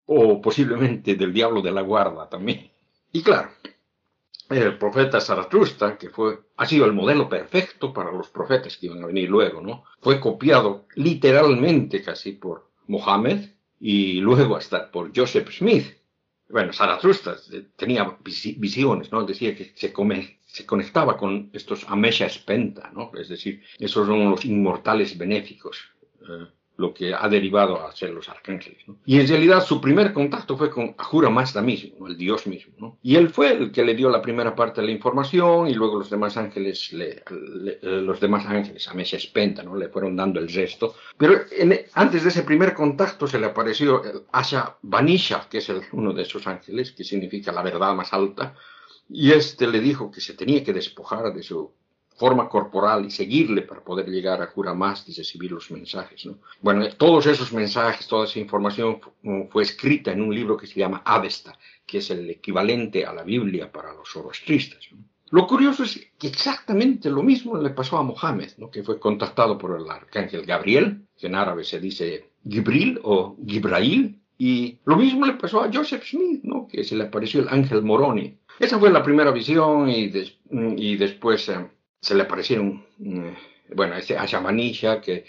o 0.07 0.41
posiblemente 0.41 1.15
del 1.15 1.33
diablo 1.33 1.63
de 1.63 1.73
la 1.73 1.83
guarda 1.83 2.29
también. 2.29 2.71
Y 3.13 3.23
claro, 3.23 3.51
el 4.49 4.79
profeta 4.79 5.21
Zaratustra, 5.21 5.99
que 5.99 6.11
fue, 6.11 6.39
ha 6.57 6.67
sido 6.67 6.87
el 6.87 6.93
modelo 6.93 7.29
perfecto 7.29 7.93
para 7.93 8.13
los 8.13 8.29
profetas 8.29 8.77
que 8.77 8.87
iban 8.87 9.03
a 9.03 9.07
venir 9.07 9.29
luego, 9.29 9.61
¿no? 9.61 9.85
Fue 10.01 10.21
copiado 10.21 10.87
literalmente 10.95 12.03
casi 12.03 12.33
por 12.33 12.71
Mohammed 12.87 13.51
y 13.81 14.21
luego 14.21 14.57
hasta 14.57 14.91
por 14.91 15.13
Joseph 15.15 15.51
Smith. 15.51 15.87
Bueno, 16.49 16.73
Zaratustra 16.73 17.37
tenía 17.75 18.17
visiones, 18.23 19.11
¿no? 19.11 19.25
Decía 19.25 19.57
que 19.57 19.73
se 19.75 19.93
conectaba 20.65 21.17
con 21.17 21.51
estos 21.53 21.85
Amesha 21.89 22.29
Spenta, 22.29 22.91
¿no? 22.95 23.11
Es 23.19 23.29
decir, 23.29 23.65
esos 23.79 24.07
son 24.07 24.31
los 24.31 24.45
inmortales 24.45 25.19
benéficos. 25.19 25.81
Eh, 26.21 26.47
lo 26.79 26.93
que 26.93 27.15
ha 27.15 27.29
derivado 27.29 27.87
a 27.87 27.93
ser 27.93 28.11
los 28.11 28.29
arcángeles. 28.29 28.85
Y 29.05 29.19
en 29.19 29.27
realidad 29.27 29.65
su 29.65 29.81
primer 29.81 30.13
contacto 30.13 30.57
fue 30.57 30.71
con 30.71 30.95
Ahura 30.99 31.31
Mazda 31.31 31.63
mismo, 31.63 32.07
el 32.07 32.17
dios 32.17 32.47
mismo. 32.47 32.99
Y 33.03 33.17
él 33.17 33.31
fue 33.31 33.53
el 33.53 33.73
que 33.73 33.85
le 33.85 33.95
dio 33.95 34.11
la 34.11 34.21
primera 34.21 34.55
parte 34.55 34.81
de 34.81 34.89
la 34.89 34.93
información 34.93 35.69
y 35.69 35.75
luego 35.75 35.99
los 35.99 36.11
demás 36.11 36.37
ángeles, 36.37 36.93
le, 36.93 37.23
le, 37.31 37.79
los 37.83 38.21
demás 38.21 38.47
ángeles, 38.47 38.87
a 38.89 38.95
Mesías 38.95 39.27
Penta, 39.27 39.63
¿no? 39.63 39.77
le 39.77 39.89
fueron 39.89 40.17
dando 40.17 40.39
el 40.39 40.49
resto. 40.49 40.95
Pero 41.17 41.41
antes 41.95 42.23
de 42.23 42.29
ese 42.29 42.43
primer 42.43 42.75
contacto 42.75 43.27
se 43.27 43.39
le 43.39 43.47
apareció 43.47 44.05
el 44.05 44.23
Asha 44.33 44.77
Vanisha, 44.83 45.49
que 45.49 45.59
es 45.59 45.73
uno 45.93 46.13
de 46.13 46.23
esos 46.23 46.47
ángeles, 46.47 46.93
que 46.93 47.05
significa 47.05 47.53
la 47.53 47.63
verdad 47.63 47.95
más 47.95 48.13
alta, 48.13 48.55
y 49.09 49.33
este 49.33 49.67
le 49.67 49.81
dijo 49.81 50.11
que 50.11 50.21
se 50.21 50.35
tenía 50.35 50.65
que 50.65 50.73
despojar 50.73 51.33
de 51.33 51.43
su 51.43 51.73
forma 52.17 52.49
corporal 52.49 53.05
y 53.05 53.11
seguirle 53.11 53.63
para 53.63 53.83
poder 53.83 54.09
llegar 54.09 54.41
a 54.41 54.47
Juramastis 54.47 55.17
y 55.17 55.21
recibir 55.21 55.53
los 55.53 55.71
mensajes. 55.71 56.25
¿no? 56.27 56.39
Bueno, 56.61 56.89
todos 56.97 57.27
esos 57.27 57.53
mensajes, 57.53 58.07
toda 58.07 58.25
esa 58.25 58.39
información 58.39 59.01
fue 59.51 59.63
escrita 59.63 60.13
en 60.13 60.23
un 60.23 60.35
libro 60.35 60.57
que 60.57 60.67
se 60.67 60.81
llama 60.81 61.03
Avesta, 61.05 61.59
que 61.87 61.99
es 61.99 62.11
el 62.11 62.29
equivalente 62.31 63.05
a 63.05 63.13
la 63.13 63.23
Biblia 63.23 63.71
para 63.71 63.93
los 63.93 64.09
zoroastristas. 64.09 64.89
¿no? 64.93 64.99
Lo 65.31 65.47
curioso 65.47 65.83
es 65.83 66.09
que 66.19 66.29
exactamente 66.29 67.11
lo 67.11 67.23
mismo 67.23 67.59
le 67.59 67.71
pasó 67.71 67.99
a 67.99 68.03
Mohammed, 68.03 68.53
¿no? 68.59 68.71
que 68.71 68.83
fue 68.83 68.99
contactado 68.99 69.59
por 69.59 69.79
el 69.79 69.89
arcángel 69.91 70.47
Gabriel, 70.47 71.07
que 71.19 71.27
en 71.27 71.35
árabe 71.35 71.65
se 71.65 71.81
dice 71.81 72.31
Gibril 72.49 73.01
o 73.03 73.37
Gibrail, 73.45 74.21
y 74.39 74.79
lo 74.85 74.97
mismo 74.97 75.27
le 75.27 75.33
pasó 75.35 75.63
a 75.63 75.71
Joseph 75.73 76.05
Smith, 76.05 76.43
¿no? 76.45 76.69
que 76.69 76.85
se 76.85 76.95
le 76.95 77.05
apareció 77.05 77.41
el 77.41 77.49
ángel 77.49 77.83
Moroni. 77.83 78.39
Esa 78.59 78.79
fue 78.79 78.91
la 78.91 79.03
primera 79.03 79.31
visión 79.33 79.91
y, 79.91 80.09
des 80.09 80.39
y 80.51 80.97
después... 80.97 81.49
Eh, 81.51 81.67
se 82.01 82.15
le 82.15 82.23
aparecieron, 82.23 82.87
mm, 82.99 83.75
bueno, 83.75 83.97
ese 83.97 84.17
Ashamanisha 84.17 85.01
que 85.01 85.25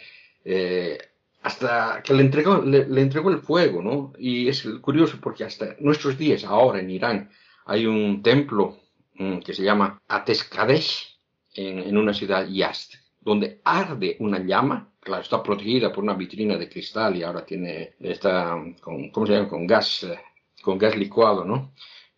eh, 0.45 0.97
hasta 1.41 2.01
que 2.03 2.13
le 2.13 2.23
entregó, 2.23 2.61
le, 2.61 3.01
entregó 3.01 3.29
el 3.29 3.39
fuego, 3.39 3.81
¿no? 3.81 4.13
Y 4.17 4.47
es 4.47 4.63
curioso 4.81 5.17
porque 5.21 5.43
hasta 5.43 5.75
nuestros 5.79 6.17
días, 6.17 6.43
ahora 6.43 6.79
en 6.79 6.89
Irán, 6.89 7.29
hay 7.65 7.85
un 7.85 8.21
templo 8.21 8.77
mm, 9.15 9.39
que 9.39 9.53
se 9.53 9.63
llama 9.63 10.01
Ateskadesh 10.07 11.17
en, 11.53 11.79
en, 11.79 11.97
una 11.97 12.13
ciudad 12.13 12.47
Yazd, 12.47 12.93
donde 13.21 13.61
arde 13.63 14.17
una 14.19 14.39
llama, 14.39 14.91
claro, 14.99 15.21
está 15.21 15.41
protegida 15.43 15.91
por 15.91 16.03
una 16.03 16.13
vitrina 16.13 16.57
de 16.57 16.69
cristal 16.69 17.15
y 17.15 17.23
ahora 17.23 17.45
tiene, 17.45 17.95
está 17.99 18.55
con, 18.81 19.09
¿cómo 19.11 19.25
se 19.25 19.33
llama? 19.33 19.49
Con 19.49 19.67
gas, 19.67 20.03
eh, 20.03 20.19
con 20.61 20.77
gas 20.77 20.95
licuado, 20.95 21.45
¿no? 21.45 21.73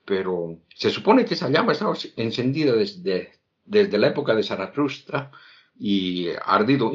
Pero 0.06 0.60
se 0.75 0.89
supone 0.89 1.25
que 1.25 1.36
esa 1.36 1.50
llama 1.50 1.74
estaba 1.74 1.96
encendida 2.15 2.74
desde 2.74 3.38
desde 3.69 3.97
la 3.99 4.07
época 4.07 4.35
de 4.35 4.43
Zaratustra 4.43 5.31
y 5.79 6.27
ardido 6.45 6.91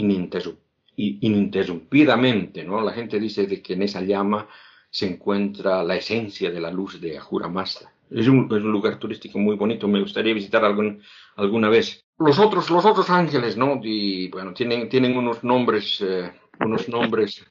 ininterrumpidamente, 0.96 2.64
¿no? 2.64 2.80
La 2.82 2.92
gente 2.92 3.18
dice 3.20 3.46
de 3.46 3.62
que 3.62 3.74
en 3.74 3.82
esa 3.82 4.00
llama 4.02 4.48
se 4.90 5.06
encuentra 5.06 5.82
la 5.84 5.96
esencia 5.96 6.50
de 6.50 6.60
la 6.60 6.70
luz 6.70 7.00
de 7.00 7.16
Ahura 7.16 7.48
Mazda. 7.48 7.92
Es 8.10 8.28
un, 8.28 8.44
es 8.46 8.62
un 8.62 8.72
lugar 8.72 8.98
turístico 8.98 9.38
muy 9.38 9.56
bonito, 9.56 9.88
me 9.88 10.00
gustaría 10.00 10.34
visitar 10.34 10.64
algún, 10.64 11.00
alguna 11.36 11.68
vez. 11.68 12.04
Los 12.18 12.38
otros, 12.38 12.68
los 12.70 12.84
otros 12.84 13.08
ángeles, 13.08 13.56
¿no? 13.56 13.80
Y, 13.82 14.28
bueno, 14.28 14.52
tienen, 14.52 14.88
tienen 14.88 15.16
unos 15.16 15.42
nombres, 15.42 16.00
eh, 16.00 16.32
unos 16.60 16.88
nombres 16.88 17.44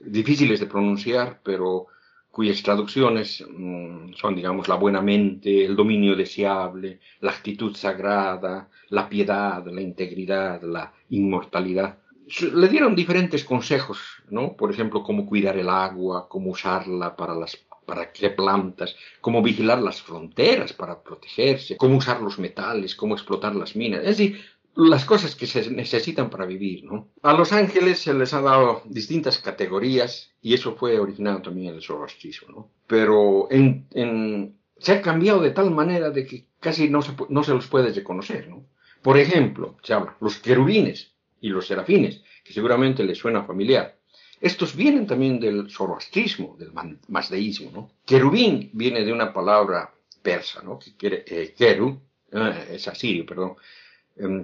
difíciles 0.00 0.60
de 0.60 0.66
pronunciar, 0.66 1.40
pero 1.42 1.86
cuyas 2.34 2.62
traducciones 2.62 3.44
mmm, 3.48 4.12
son, 4.14 4.34
digamos, 4.34 4.68
la 4.68 4.74
buena 4.74 5.00
mente, 5.00 5.64
el 5.64 5.76
dominio 5.76 6.16
deseable, 6.16 6.98
la 7.20 7.30
actitud 7.30 7.74
sagrada, 7.76 8.68
la 8.90 9.08
piedad, 9.08 9.64
la 9.66 9.80
integridad, 9.80 10.60
la 10.62 10.92
inmortalidad. 11.10 11.98
Le 12.52 12.68
dieron 12.68 12.96
diferentes 12.96 13.44
consejos, 13.44 13.98
¿no? 14.30 14.56
Por 14.56 14.72
ejemplo, 14.72 15.04
cómo 15.04 15.26
cuidar 15.26 15.56
el 15.56 15.68
agua, 15.68 16.28
cómo 16.28 16.50
usarla 16.50 17.14
para 17.14 17.34
las 17.34 17.56
para 17.84 18.12
qué 18.12 18.30
plantas, 18.30 18.96
cómo 19.20 19.42
vigilar 19.42 19.78
las 19.78 20.00
fronteras 20.00 20.72
para 20.72 21.02
protegerse, 21.02 21.76
cómo 21.76 21.98
usar 21.98 22.22
los 22.22 22.38
metales, 22.38 22.94
cómo 22.94 23.14
explotar 23.14 23.54
las 23.54 23.76
minas. 23.76 24.00
Es 24.00 24.16
decir, 24.16 24.42
las 24.76 25.04
cosas 25.04 25.34
que 25.36 25.46
se 25.46 25.70
necesitan 25.70 26.30
para 26.30 26.46
vivir, 26.46 26.84
¿no? 26.84 27.08
A 27.22 27.32
los 27.32 27.52
ángeles 27.52 28.00
se 28.00 28.14
les 28.14 28.34
ha 28.34 28.40
dado 28.40 28.82
distintas 28.86 29.38
categorías 29.38 30.32
y 30.42 30.54
eso 30.54 30.74
fue 30.74 30.98
originado 30.98 31.42
también 31.42 31.68
en 31.68 31.74
el 31.76 31.82
zoroastrismo, 31.82 32.48
¿no? 32.48 32.70
Pero 32.86 33.48
se 34.78 34.92
ha 34.92 35.02
cambiado 35.02 35.40
de 35.40 35.50
tal 35.50 35.70
manera 35.70 36.10
de 36.10 36.26
que 36.26 36.46
casi 36.60 36.88
no 36.88 37.02
se, 37.02 37.12
no 37.28 37.42
los 37.42 37.66
puede 37.68 37.92
reconocer, 37.92 38.48
¿no? 38.48 38.66
Por 39.02 39.18
ejemplo, 39.18 39.76
se 39.82 39.92
habla 39.94 40.16
los 40.20 40.38
querubines 40.38 41.12
y 41.40 41.50
los 41.50 41.66
serafines, 41.66 42.22
que 42.42 42.52
seguramente 42.52 43.04
les 43.04 43.18
suena 43.18 43.44
familiar. 43.44 43.98
Estos 44.40 44.74
vienen 44.74 45.06
también 45.06 45.38
del 45.38 45.70
zoroastrismo, 45.70 46.56
del 46.58 46.72
masdeísmo, 47.08 47.70
¿no? 47.72 47.90
Querubín 48.04 48.70
viene 48.72 49.04
de 49.04 49.12
una 49.12 49.32
palabra 49.32 49.94
persa, 50.22 50.62
¿no? 50.62 50.78
Que 50.78 50.96
quiere, 50.96 51.24
eh, 51.26 51.54
keru, 51.56 52.00
eh, 52.32 52.68
es 52.72 52.88
asirio, 52.88 53.24
perdón, 53.24 53.56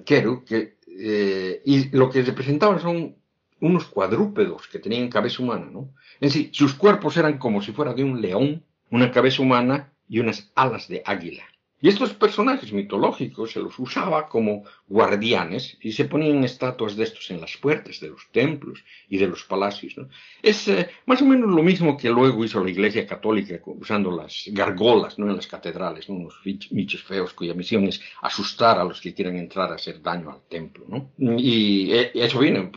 Keru, 0.04 0.44
que, 0.44 0.78
eh, 0.86 1.62
y 1.64 1.96
lo 1.96 2.10
que 2.10 2.22
representaban 2.22 2.80
son 2.80 3.16
unos 3.60 3.86
cuadrúpedos 3.86 4.66
que 4.68 4.78
tenían 4.78 5.08
cabeza 5.08 5.42
humana, 5.42 5.68
¿no? 5.70 5.92
En 6.20 6.30
sí, 6.30 6.50
sus 6.52 6.74
cuerpos 6.74 7.16
eran 7.16 7.38
como 7.38 7.62
si 7.62 7.72
fuera 7.72 7.94
de 7.94 8.04
un 8.04 8.20
león, 8.20 8.64
una 8.90 9.10
cabeza 9.10 9.42
humana 9.42 9.92
y 10.08 10.18
unas 10.18 10.50
alas 10.54 10.88
de 10.88 11.02
águila. 11.04 11.44
Y 11.82 11.88
estos 11.88 12.12
personajes 12.12 12.72
mitológicos 12.72 13.52
se 13.52 13.60
los 13.60 13.78
usaba 13.78 14.28
como 14.28 14.64
guardianes 14.86 15.78
y 15.80 15.92
se 15.92 16.04
ponían 16.04 16.44
estatuas 16.44 16.94
de 16.96 17.04
estos 17.04 17.30
en 17.30 17.40
las 17.40 17.56
puertas 17.56 18.00
de 18.00 18.08
los 18.08 18.28
templos 18.30 18.84
y 19.08 19.16
de 19.16 19.26
los 19.26 19.44
palacios. 19.44 19.94
Es 20.42 20.68
eh, 20.68 20.90
más 21.06 21.22
o 21.22 21.26
menos 21.26 21.48
lo 21.48 21.62
mismo 21.62 21.96
que 21.96 22.10
luego 22.10 22.44
hizo 22.44 22.62
la 22.62 22.70
Iglesia 22.70 23.06
Católica 23.06 23.58
usando 23.64 24.10
las 24.10 24.44
gargolas 24.48 25.18
¿no? 25.18 25.30
en 25.30 25.36
las 25.36 25.46
catedrales, 25.46 26.08
¿no? 26.08 26.16
unos 26.16 26.34
bichos 26.44 27.02
feos 27.02 27.32
cuya 27.32 27.54
misión 27.54 27.84
es 27.84 28.00
asustar 28.20 28.78
a 28.78 28.84
los 28.84 29.00
que 29.00 29.14
quieran 29.14 29.36
entrar 29.36 29.72
a 29.72 29.76
hacer 29.76 30.02
daño 30.02 30.30
al 30.30 30.42
templo. 30.48 31.10
Y 31.18 31.92
eh, 31.92 32.10
eso 32.14 32.40
viene 32.40 32.70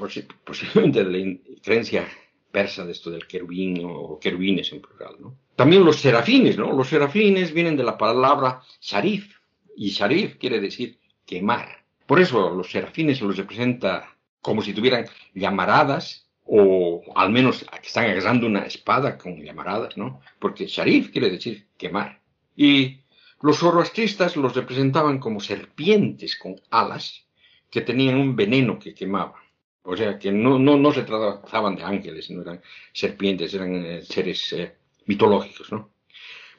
posiblemente 0.45 1.03
de 1.03 1.11
la 1.11 1.37
creencia 1.61 2.07
persa 2.53 2.85
de 2.85 2.91
esto 2.91 3.09
del 3.09 3.25
querubín 3.25 3.81
o 3.83 4.19
querubines 4.19 4.71
en 4.71 4.79
plural. 4.79 5.15
¿no? 5.19 5.35
También 5.55 5.83
los 5.83 5.99
serafines, 5.99 6.55
¿no? 6.55 6.71
Los 6.71 6.87
serafines 6.87 7.51
vienen 7.51 7.75
de 7.75 7.83
la 7.83 7.97
palabra 7.97 8.61
sharif, 8.79 9.35
y 9.75 9.89
sharif 9.89 10.37
quiere 10.37 10.61
decir 10.61 10.99
quemar. 11.25 11.83
Por 12.05 12.19
eso 12.19 12.51
los 12.51 12.69
serafines 12.69 13.17
se 13.17 13.25
los 13.25 13.37
representa 13.37 14.15
como 14.39 14.61
si 14.61 14.73
tuvieran 14.73 15.05
llamaradas, 15.33 16.29
o 16.45 17.01
al 17.15 17.31
menos 17.31 17.65
están 17.81 18.05
agarrando 18.05 18.45
una 18.45 18.65
espada 18.65 19.17
con 19.17 19.41
llamaradas, 19.41 19.97
¿no? 19.97 20.21
Porque 20.37 20.67
sharif 20.67 21.11
quiere 21.11 21.31
decir 21.31 21.65
quemar. 21.77 22.21
Y 22.55 22.99
los 23.41 23.57
zoroastristas 23.57 24.35
los 24.35 24.55
representaban 24.55 25.17
como 25.17 25.39
serpientes 25.39 26.37
con 26.37 26.61
alas, 26.69 27.25
que 27.71 27.81
tenían 27.81 28.17
un 28.17 28.35
veneno 28.35 28.77
que 28.77 28.93
quemaba. 28.93 29.42
O 29.83 29.95
sea, 29.97 30.17
que 30.17 30.31
no, 30.31 30.57
no, 30.57 30.77
no 30.77 30.91
se 30.91 31.03
trataban 31.03 31.75
de 31.75 31.83
ángeles, 31.83 32.29
no 32.31 32.41
eran 32.41 32.61
serpientes, 32.93 33.53
eran 33.53 33.85
eh, 33.85 34.01
seres 34.01 34.53
eh, 34.53 34.75
mitológicos, 35.05 35.71
¿no? 35.71 35.91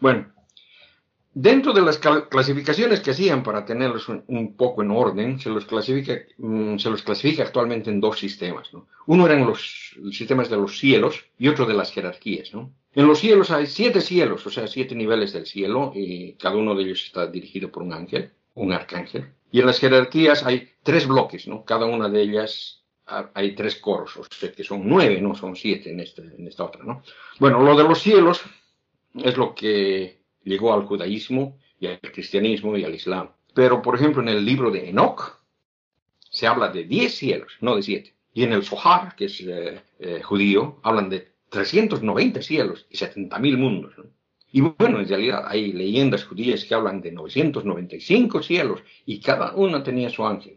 Bueno, 0.00 0.34
Dentro 1.36 1.72
de 1.72 1.82
las 1.82 1.98
clasificaciones 1.98 3.00
que 3.00 3.10
hacían 3.10 3.42
para 3.42 3.64
tenerlos 3.64 4.08
un, 4.08 4.54
poco 4.56 4.84
en 4.84 4.92
orden, 4.92 5.40
se 5.40 5.50
los, 5.50 5.66
clasifica, 5.66 6.14
mm, 6.38 6.76
se 6.78 6.88
los 6.88 7.02
clasifica 7.02 7.42
actualmente 7.42 7.90
en 7.90 8.00
dos 8.00 8.20
sistemas. 8.20 8.70
Uno 9.06 9.26
eran 9.26 9.44
los 9.44 9.96
sistemas 10.12 10.48
de 10.48 10.56
los 10.56 10.78
cielos 10.78 11.24
y 11.36 11.48
otro 11.48 11.66
de 11.66 11.74
las 11.74 11.90
jerarquías. 11.90 12.52
En 12.54 13.06
los 13.08 13.18
cielos 13.18 13.50
hay 13.50 13.66
siete 13.66 14.00
cielos, 14.00 14.46
o 14.46 14.50
sea, 14.50 14.68
siete 14.68 14.94
niveles 14.94 15.32
del 15.32 15.46
cielo, 15.46 15.90
y 15.92 16.34
cada 16.34 16.54
uno 16.54 16.76
de 16.76 16.84
ellos 16.84 17.02
está 17.04 17.26
dirigido 17.26 17.72
por 17.72 17.82
un 17.82 17.94
ángel, 17.94 18.30
un 18.54 18.72
arcángel. 18.72 19.32
Y 19.50 19.58
en 19.58 19.66
las 19.66 19.80
jerarquías 19.80 20.44
hay 20.46 20.68
tres 20.84 21.08
bloques, 21.08 21.48
¿no? 21.48 21.64
Cada 21.64 21.86
una 21.86 22.08
de 22.08 22.22
ellas 22.22 22.83
hay 23.06 23.54
tres 23.54 23.76
coros, 23.76 24.16
o 24.16 24.24
sea, 24.24 24.52
que 24.52 24.64
son 24.64 24.82
nueve, 24.88 25.20
no 25.20 25.34
son 25.34 25.54
siete 25.56 25.90
en, 25.90 26.00
este, 26.00 26.22
en 26.22 26.46
esta 26.46 26.64
otra, 26.64 26.84
¿no? 26.84 27.02
Bueno, 27.38 27.60
lo 27.60 27.76
de 27.76 27.84
los 27.84 28.00
cielos 28.00 28.42
es 29.14 29.36
lo 29.36 29.54
que 29.54 30.20
llegó 30.42 30.72
al 30.72 30.84
judaísmo 30.84 31.58
y 31.78 31.86
al 31.86 32.00
cristianismo 32.00 32.76
y 32.76 32.84
al 32.84 32.94
islam. 32.94 33.30
Pero, 33.52 33.82
por 33.82 33.94
ejemplo, 33.94 34.22
en 34.22 34.28
el 34.28 34.44
libro 34.44 34.70
de 34.70 34.88
Enoch 34.88 35.38
se 36.30 36.46
habla 36.46 36.68
de 36.68 36.84
10 36.84 37.14
cielos, 37.14 37.52
no 37.60 37.76
de 37.76 37.82
7. 37.82 38.14
Y 38.32 38.42
en 38.42 38.52
el 38.52 38.64
Zohar, 38.64 39.14
que 39.14 39.26
es 39.26 39.40
eh, 39.40 39.80
eh, 40.00 40.22
judío, 40.22 40.80
hablan 40.82 41.08
de 41.08 41.34
390 41.50 42.42
cielos 42.42 42.86
y 42.90 42.96
70.000 42.96 43.56
mundos. 43.56 43.94
Y 44.50 44.60
bueno, 44.60 44.98
en 44.98 45.08
realidad 45.08 45.44
hay 45.46 45.72
leyendas 45.72 46.24
judías 46.24 46.64
que 46.64 46.74
hablan 46.74 47.00
de 47.00 47.12
995 47.12 48.42
cielos 48.42 48.80
y 49.04 49.20
cada 49.20 49.54
uno 49.54 49.82
tenía 49.82 50.10
su 50.10 50.26
ángel. 50.26 50.56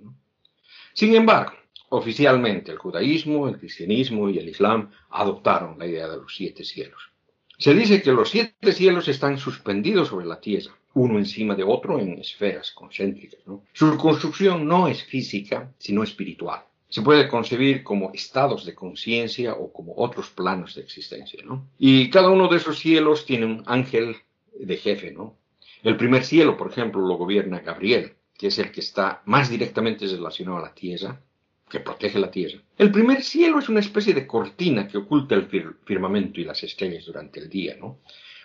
Sin 0.94 1.16
embargo, 1.16 1.54
oficialmente 1.89 2.72
el 2.72 2.77
judaísmo, 2.77 3.48
el 3.48 3.58
cristianismo 3.58 4.29
y 4.29 4.38
el 4.38 4.50
islam 4.50 4.91
adoptaron 5.10 5.79
la 5.79 5.86
idea 5.86 6.08
de 6.08 6.17
los 6.17 6.36
siete 6.36 6.63
cielos. 6.63 7.12
Se 7.58 7.74
dice 7.74 8.01
que 8.01 8.12
los 8.12 8.29
siete 8.29 8.72
cielos 8.72 9.08
están 9.08 9.38
suspendidos 9.38 10.10
sobre 10.10 10.25
la 10.25 10.39
tierra, 10.39 10.75
uno 10.94 11.17
encima 11.17 11.56
de 11.56 11.63
otro 11.63 12.00
en 12.00 12.20
esferas 12.20 12.72
concéntricas. 12.72 13.39
Su 13.74 13.98
construcción 13.98 14.67
no 14.67 14.88
es 14.88 15.03
física, 15.03 15.72
sino 15.79 16.03
espiritual. 16.03 16.63
Se 16.89 17.01
puede 17.01 17.27
concebir 17.27 17.84
como 17.84 18.12
estados 18.13 18.65
de 18.65 18.74
conciencia 18.74 19.53
o 19.53 19.74
como 19.74 19.94
otros 19.98 20.29
planos 20.29 20.75
de 20.75 20.82
existencia. 20.82 21.44
Y 21.77 22.10
cada 22.10 22.29
uno 22.29 22.48
de 22.48 22.58
esos 22.58 22.79
cielos 22.79 23.25
tiene 23.25 23.46
un 23.46 23.63
ángel 23.65 24.15
de 24.58 24.77
jefe. 24.77 25.12
¿no? 25.12 25.36
El 25.84 25.98
primer 25.98 26.24
cielo, 26.24 26.58
por 26.58 26.72
ejemplo, 26.72 27.01
lo 27.01 27.15
gobierna 27.15 27.60
Gabriel, 27.60 28.13
que 28.38 28.48
es 28.48 28.60
el 28.60 28.72
que 28.72 28.82
está 28.82 29.22
más 29.25 29.50
directamente 29.50 30.06
relacionado 30.08 30.60
a 30.60 30.62
la 30.62 30.74
tierra 30.74 31.22
que 31.70 31.80
protege 31.80 32.20
la 32.20 32.32
tierra. 32.32 32.60
El 32.78 32.92
primer 32.92 33.24
cielo 33.24 33.60
es 33.60 33.70
una 33.70 33.80
especie 33.80 34.14
de 34.14 34.26
cortina 34.26 34.88
que 34.88 34.98
oculta 34.98 35.36
el 35.36 35.48
firmamento 35.84 36.40
y 36.40 36.46
las 36.46 36.64
estrellas 36.64 37.06
durante 37.06 37.40
el 37.40 37.50
día, 37.50 37.76
¿no? 37.80 38.00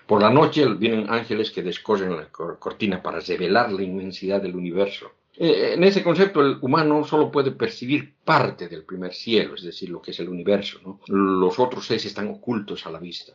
Por 0.06 0.20
la 0.20 0.30
noche 0.30 0.66
vienen 0.74 1.08
ángeles 1.08 1.50
que 1.50 1.62
descorren 1.62 2.16
la 2.16 2.28
cortina 2.28 3.02
para 3.02 3.20
revelar 3.20 3.72
la 3.72 3.82
inmensidad 3.82 4.42
del 4.42 4.56
universo. 4.56 5.12
Eh, 5.34 5.72
en 5.74 5.84
ese 5.84 6.02
concepto 6.02 6.40
el 6.40 6.58
humano 6.60 7.04
solo 7.04 7.30
puede 7.30 7.52
percibir 7.52 8.14
parte 8.24 8.68
del 8.68 8.84
primer 8.84 9.14
cielo, 9.14 9.54
es 9.54 9.62
decir, 9.62 9.88
lo 9.88 10.02
que 10.02 10.10
es 10.10 10.20
el 10.20 10.28
universo. 10.28 10.98
Los 11.06 11.58
otros 11.58 11.86
seis 11.86 12.04
están 12.04 12.28
ocultos 12.28 12.84
a 12.86 12.90
la 12.90 12.98
vista. 12.98 13.32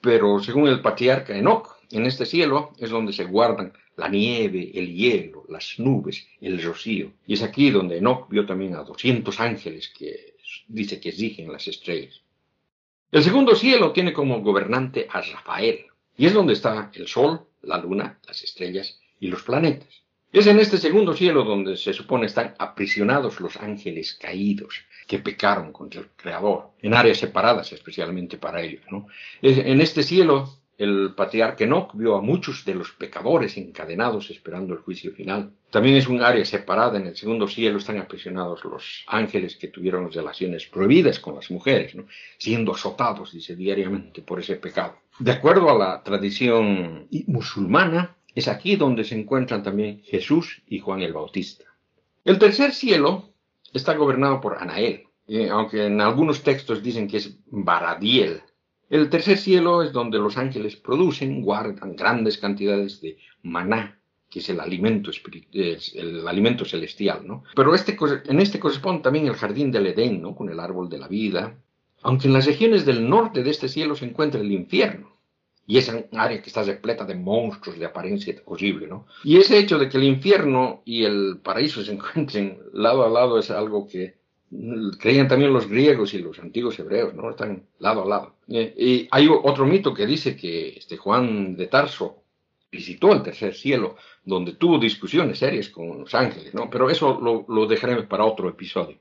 Pero 0.00 0.40
según 0.40 0.68
el 0.68 0.80
patriarca 0.80 1.36
Enoch, 1.36 1.76
en 1.90 2.06
este 2.06 2.26
cielo 2.26 2.72
es 2.78 2.90
donde 2.90 3.12
se 3.12 3.24
guardan 3.24 3.72
la 4.00 4.08
nieve, 4.08 4.72
el 4.74 4.94
hielo, 4.94 5.44
las 5.48 5.78
nubes, 5.78 6.26
el 6.40 6.60
rocío. 6.62 7.12
Y 7.26 7.34
es 7.34 7.42
aquí 7.42 7.70
donde 7.70 7.98
Enoch 7.98 8.28
vio 8.30 8.46
también 8.46 8.74
a 8.74 8.82
200 8.82 9.38
ángeles 9.38 9.92
que 9.96 10.34
dice 10.66 10.98
que 10.98 11.10
exigen 11.10 11.52
las 11.52 11.68
estrellas. 11.68 12.22
El 13.12 13.22
segundo 13.22 13.54
cielo 13.54 13.92
tiene 13.92 14.12
como 14.12 14.40
gobernante 14.40 15.06
a 15.10 15.20
Rafael, 15.20 15.86
y 16.16 16.26
es 16.26 16.32
donde 16.32 16.54
está 16.54 16.90
el 16.94 17.06
sol, 17.08 17.46
la 17.62 17.76
luna, 17.78 18.18
las 18.26 18.42
estrellas 18.42 18.98
y 19.20 19.28
los 19.28 19.42
planetas. 19.42 20.02
Es 20.32 20.46
en 20.46 20.60
este 20.60 20.78
segundo 20.78 21.12
cielo 21.12 21.42
donde 21.44 21.76
se 21.76 21.92
supone 21.92 22.26
están 22.26 22.54
aprisionados 22.58 23.40
los 23.40 23.56
ángeles 23.56 24.14
caídos 24.14 24.82
que 25.08 25.18
pecaron 25.18 25.72
contra 25.72 26.00
el 26.00 26.08
Creador, 26.16 26.70
en 26.80 26.94
áreas 26.94 27.18
separadas 27.18 27.72
especialmente 27.72 28.38
para 28.38 28.62
ellos. 28.62 28.82
¿no? 28.90 29.08
En 29.42 29.80
este 29.80 30.04
cielo 30.04 30.59
el 30.80 31.12
patriarca 31.14 31.64
Enoch 31.64 31.90
vio 31.92 32.16
a 32.16 32.22
muchos 32.22 32.64
de 32.64 32.74
los 32.74 32.92
pecadores 32.92 33.58
encadenados 33.58 34.30
esperando 34.30 34.72
el 34.72 34.80
juicio 34.80 35.12
final. 35.12 35.52
También 35.70 35.96
es 35.96 36.08
un 36.08 36.22
área 36.22 36.42
separada. 36.46 36.96
En 36.98 37.06
el 37.06 37.14
segundo 37.14 37.46
cielo 37.46 37.76
están 37.76 37.98
aprisionados 37.98 38.64
los 38.64 39.04
ángeles 39.06 39.56
que 39.56 39.68
tuvieron 39.68 40.10
relaciones 40.10 40.64
prohibidas 40.64 41.20
con 41.20 41.34
las 41.34 41.50
mujeres, 41.50 41.94
siendo 42.38 42.72
azotados, 42.72 43.36
diariamente 43.58 44.22
por 44.22 44.40
ese 44.40 44.56
pecado. 44.56 44.96
De 45.18 45.32
acuerdo 45.32 45.68
a 45.68 45.78
la 45.78 46.02
tradición 46.02 47.06
musulmana, 47.26 48.16
es 48.34 48.48
aquí 48.48 48.76
donde 48.76 49.04
se 49.04 49.20
encuentran 49.20 49.62
también 49.62 50.00
Jesús 50.04 50.62
y 50.66 50.78
Juan 50.78 51.02
el 51.02 51.12
Bautista. 51.12 51.64
El 52.24 52.38
tercer 52.38 52.72
cielo 52.72 53.34
está 53.74 53.92
gobernado 53.92 54.40
por 54.40 54.56
Anael, 54.56 55.04
eh, 55.28 55.50
aunque 55.50 55.84
en 55.84 56.00
algunos 56.00 56.42
textos 56.42 56.82
dicen 56.82 57.06
que 57.06 57.18
es 57.18 57.36
Baradiel, 57.50 58.40
el 58.90 59.08
tercer 59.08 59.38
cielo 59.38 59.82
es 59.82 59.92
donde 59.92 60.18
los 60.18 60.36
ángeles 60.36 60.74
producen, 60.74 61.42
guardan 61.42 61.94
grandes 61.94 62.38
cantidades 62.38 63.00
de 63.00 63.18
maná, 63.42 64.00
que 64.28 64.40
es 64.40 64.48
el 64.48 64.58
alimento, 64.58 65.12
el 65.52 66.26
alimento 66.26 66.64
celestial, 66.64 67.26
¿no? 67.26 67.44
Pero 67.54 67.72
este, 67.74 67.96
en 68.26 68.40
este 68.40 68.58
corresponde 68.58 69.02
también 69.02 69.28
el 69.28 69.34
jardín 69.34 69.70
del 69.70 69.86
Edén, 69.86 70.20
¿no? 70.20 70.34
Con 70.34 70.50
el 70.50 70.58
árbol 70.58 70.88
de 70.88 70.98
la 70.98 71.06
vida. 71.06 71.56
Aunque 72.02 72.26
en 72.26 72.32
las 72.32 72.46
regiones 72.46 72.84
del 72.84 73.08
norte 73.08 73.44
de 73.44 73.50
este 73.50 73.68
cielo 73.68 73.94
se 73.94 74.06
encuentra 74.06 74.40
el 74.40 74.50
infierno. 74.50 75.20
Y 75.66 75.78
es 75.78 75.88
un 75.88 76.18
área 76.18 76.42
que 76.42 76.48
está 76.48 76.64
repleta 76.64 77.04
de 77.04 77.14
monstruos 77.14 77.78
de 77.78 77.86
apariencia 77.86 78.34
horrible, 78.46 78.88
¿no? 78.88 79.06
Y 79.22 79.36
ese 79.36 79.56
hecho 79.56 79.78
de 79.78 79.88
que 79.88 79.98
el 79.98 80.04
infierno 80.04 80.82
y 80.84 81.04
el 81.04 81.38
paraíso 81.44 81.84
se 81.84 81.92
encuentren 81.94 82.58
lado 82.72 83.04
a 83.04 83.08
lado 83.08 83.38
es 83.38 83.52
algo 83.52 83.86
que 83.86 84.19
creían 84.98 85.28
también 85.28 85.52
los 85.52 85.68
griegos 85.68 86.12
y 86.14 86.18
los 86.18 86.38
antiguos 86.40 86.78
hebreos, 86.78 87.14
¿no? 87.14 87.30
Están 87.30 87.66
lado 87.78 88.02
a 88.02 88.08
lado. 88.08 88.34
Eh, 88.48 88.74
y 88.76 89.08
hay 89.10 89.28
otro 89.28 89.64
mito 89.64 89.94
que 89.94 90.06
dice 90.06 90.36
que 90.36 90.70
este 90.70 90.96
Juan 90.96 91.56
de 91.56 91.68
Tarso 91.68 92.22
visitó 92.70 93.12
el 93.12 93.22
tercer 93.22 93.54
cielo, 93.54 93.96
donde 94.24 94.52
tuvo 94.52 94.78
discusiones 94.78 95.38
serias 95.38 95.68
con 95.68 96.00
los 96.00 96.14
ángeles, 96.14 96.54
¿no? 96.54 96.68
Pero 96.70 96.90
eso 96.90 97.20
lo, 97.20 97.66
dejaremos 97.66 98.06
para 98.06 98.24
otro 98.24 98.48
episodio. 98.48 98.98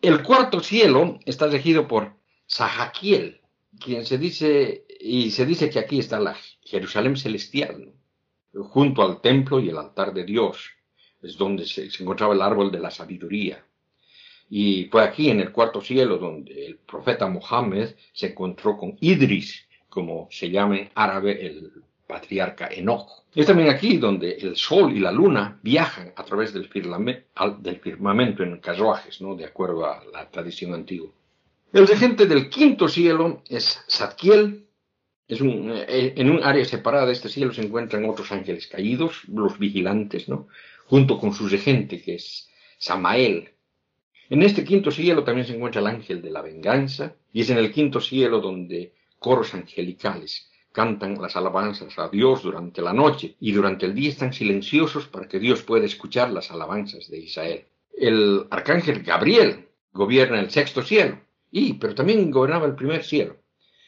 El 0.00 0.22
cuarto 0.22 0.60
cielo 0.60 1.18
está 1.24 1.46
regido 1.46 1.86
por 1.86 2.14
Sajaquiel, 2.46 3.40
quien 3.78 4.04
se 4.04 4.18
dice, 4.18 4.84
y 5.00 5.30
se 5.30 5.46
dice 5.46 5.70
que 5.70 5.78
aquí 5.78 5.98
está 5.98 6.18
la 6.18 6.36
Jerusalén 6.62 7.16
celestial, 7.16 7.92
junto 8.52 9.02
al 9.02 9.20
templo 9.20 9.60
y 9.60 9.68
el 9.68 9.78
altar 9.78 10.12
de 10.12 10.24
Dios, 10.24 10.70
es 11.22 11.36
donde 11.36 11.64
se 11.66 11.88
encontraba 12.00 12.34
el 12.34 12.42
árbol 12.42 12.72
de 12.72 12.80
la 12.80 12.90
sabiduría. 12.90 13.64
Y 14.54 14.84
fue 14.90 15.02
aquí 15.02 15.30
en 15.30 15.40
el 15.40 15.50
cuarto 15.50 15.80
cielo 15.80 16.18
donde 16.18 16.66
el 16.66 16.76
profeta 16.76 17.26
Mohammed 17.26 17.94
se 18.12 18.26
encontró 18.26 18.76
con 18.76 18.98
Idris, 19.00 19.66
como 19.88 20.28
se 20.30 20.50
llama 20.50 20.76
en 20.76 20.90
árabe 20.94 21.46
el 21.46 21.72
patriarca 22.06 22.68
Enoch. 22.70 23.08
Es 23.34 23.46
también 23.46 23.70
aquí 23.70 23.96
donde 23.96 24.32
el 24.32 24.54
sol 24.56 24.94
y 24.94 25.00
la 25.00 25.10
luna 25.10 25.58
viajan 25.62 26.12
a 26.14 26.22
través 26.22 26.52
del, 26.52 26.68
firmamento 26.68 28.42
en 28.42 28.58
carruajes, 28.58 29.22
¿no? 29.22 29.34
de 29.36 29.46
acuerdo 29.46 29.86
a 29.86 30.04
la 30.12 30.30
tradición 30.30 30.74
antigua. 30.74 31.08
El 31.72 31.88
regente 31.88 32.26
del 32.26 32.50
quinto 32.50 32.88
cielo 32.88 33.42
es 33.48 33.82
Zadkiel. 33.88 34.66
Es 35.28 35.40
un, 35.40 35.72
eh, 35.74 36.12
en 36.14 36.28
un 36.28 36.44
área 36.44 36.66
separada 36.66 37.06
de 37.06 37.12
este 37.14 37.30
cielo 37.30 37.54
se 37.54 37.62
encuentran 37.62 38.04
otros 38.04 38.30
ángeles 38.30 38.66
caídos, 38.66 39.22
los 39.28 39.58
vigilantes, 39.58 40.28
¿no? 40.28 40.48
junto 40.84 41.18
con 41.18 41.32
su 41.32 41.48
regente, 41.48 42.02
que 42.02 42.16
es 42.16 42.50
Samael, 42.76 43.48
en 44.32 44.42
este 44.42 44.64
quinto 44.64 44.90
cielo 44.90 45.24
también 45.24 45.46
se 45.46 45.54
encuentra 45.54 45.82
el 45.82 45.86
ángel 45.86 46.22
de 46.22 46.30
la 46.30 46.40
venganza, 46.40 47.14
y 47.34 47.42
es 47.42 47.50
en 47.50 47.58
el 47.58 47.70
quinto 47.70 48.00
cielo 48.00 48.40
donde 48.40 48.94
coros 49.18 49.52
angelicales 49.52 50.50
cantan 50.72 51.20
las 51.20 51.36
alabanzas 51.36 51.98
a 51.98 52.08
Dios 52.08 52.42
durante 52.42 52.80
la 52.80 52.94
noche 52.94 53.36
y 53.40 53.52
durante 53.52 53.84
el 53.84 53.94
día 53.94 54.08
están 54.08 54.32
silenciosos 54.32 55.06
para 55.06 55.28
que 55.28 55.38
Dios 55.38 55.62
pueda 55.62 55.84
escuchar 55.84 56.30
las 56.30 56.50
alabanzas 56.50 57.10
de 57.10 57.18
Israel. 57.18 57.66
El 57.92 58.46
arcángel 58.50 59.02
Gabriel 59.02 59.68
gobierna 59.92 60.40
el 60.40 60.50
sexto 60.50 60.80
cielo, 60.80 61.20
y 61.50 61.74
pero 61.74 61.94
también 61.94 62.30
gobernaba 62.30 62.64
el 62.64 62.74
primer 62.74 63.04
cielo. 63.04 63.36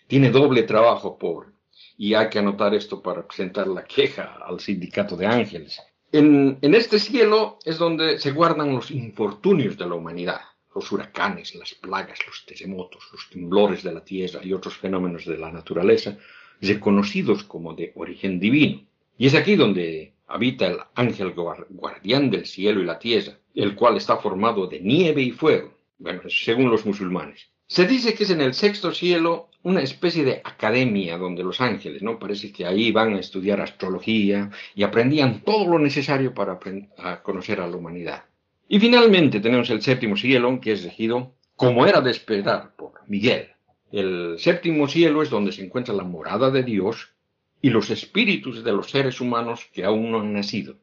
Tiene 0.09 0.29
doble 0.31 0.65
trabajo, 0.65 1.17
pobre, 1.17 1.53
y 1.97 2.13
hay 2.13 2.29
que 2.29 2.41
anotar 2.41 2.75
esto 2.75 3.01
para 3.03 3.27
presentar 3.27 3.67
la 3.67 3.85
queja 3.85 4.41
al 4.47 4.61
sindicato 4.61 5.17
de 5.17 5.25
ángeles. 5.25 5.81
En, 6.17 6.61
este 6.75 7.01
cielo 7.01 7.59
es 7.65 7.77
donde 7.77 8.21
se 8.21 8.31
guardan 8.31 8.73
los 8.73 8.93
infortunios 8.93 9.77
de 9.77 9.85
la 9.85 9.97
humanidad, 9.97 10.43
los 10.73 10.93
huracanes, 10.93 11.57
las 11.57 11.75
plagas, 11.75 12.21
los 12.25 12.47
terremotos, 12.47 13.03
los 13.11 13.29
temblores 13.31 13.83
de 13.83 13.93
la 13.93 14.05
tierra 14.05 14.39
y 14.41 14.53
otros 14.53 14.77
fenómenos 14.77 15.25
de 15.25 15.37
la 15.37 15.51
naturaleza 15.51 16.17
reconocidos 16.61 17.43
como 17.43 17.75
de 17.75 17.91
origen 17.97 18.39
divino. 18.39 18.83
Y 19.19 19.27
es 19.27 19.35
aquí 19.35 19.57
donde 19.57 20.15
habita 20.29 20.69
el 20.69 20.79
ángel 20.95 21.35
guardián 21.71 22.31
del 22.31 22.47
cielo 22.47 22.81
y 22.81 22.85
la 22.85 23.01
tierra, 23.01 23.37
el 23.53 23.75
cual 23.75 23.97
está 23.97 24.17
formado 24.19 24.69
de 24.69 24.79
nieve 24.79 25.21
y 25.21 25.33
fuego, 25.33 25.75
bueno, 25.99 26.23
según 26.29 26.71
los 26.71 26.87
musulmanes. 26.87 27.49
Se 27.67 27.89
dice 27.89 28.15
que 28.15 28.23
es 28.23 28.31
en 28.31 28.41
el 28.41 28.55
sexto 28.55 28.93
cielo 28.93 29.49
una 29.65 29.81
especie 29.81 30.25
de 30.25 30.43
academia 30.45 31.17
donde 31.17 31.43
los 31.43 31.61
ángeles, 31.61 32.03
¿no? 32.03 32.19
Parece 32.19 32.53
que 32.53 32.67
ahí 32.67 32.93
van 32.93 33.15
a 33.15 33.21
estudiar 33.21 33.61
astrología 33.61 34.51
y 34.75 34.83
aprendían 34.83 35.41
todo 35.41 35.67
lo 35.67 35.79
necesario 35.79 36.35
para 36.35 36.59
a 36.99 37.23
conocer 37.23 37.61
a 37.61 37.67
la 37.67 37.77
humanidad. 37.77 38.25
Y 38.69 38.79
finalmente 38.79 39.41
tenemos 39.41 39.71
el 39.71 39.81
séptimo 39.81 40.17
cielo, 40.17 40.61
que 40.61 40.73
es 40.73 40.85
regido, 40.85 41.35
como 41.57 41.87
era 41.87 42.03
de 42.03 42.11
esperar, 42.11 42.77
por 42.77 42.93
Miguel. 43.07 43.53
El 43.91 44.37
séptimo 44.39 44.87
cielo 44.87 45.23
es 45.23 45.31
donde 45.31 45.53
se 45.53 45.65
encuentra 45.65 45.95
la 45.95 46.05
morada 46.05 46.51
de 46.51 46.63
Dios 46.63 47.15
y 47.63 47.71
los 47.71 47.89
espíritus 47.89 48.65
de 48.65 48.73
los 48.73 48.91
seres 48.91 49.21
humanos 49.21 49.71
que 49.73 49.85
aún 49.85 50.11
no 50.11 50.21
han 50.21 50.35
nacido. 50.35 50.77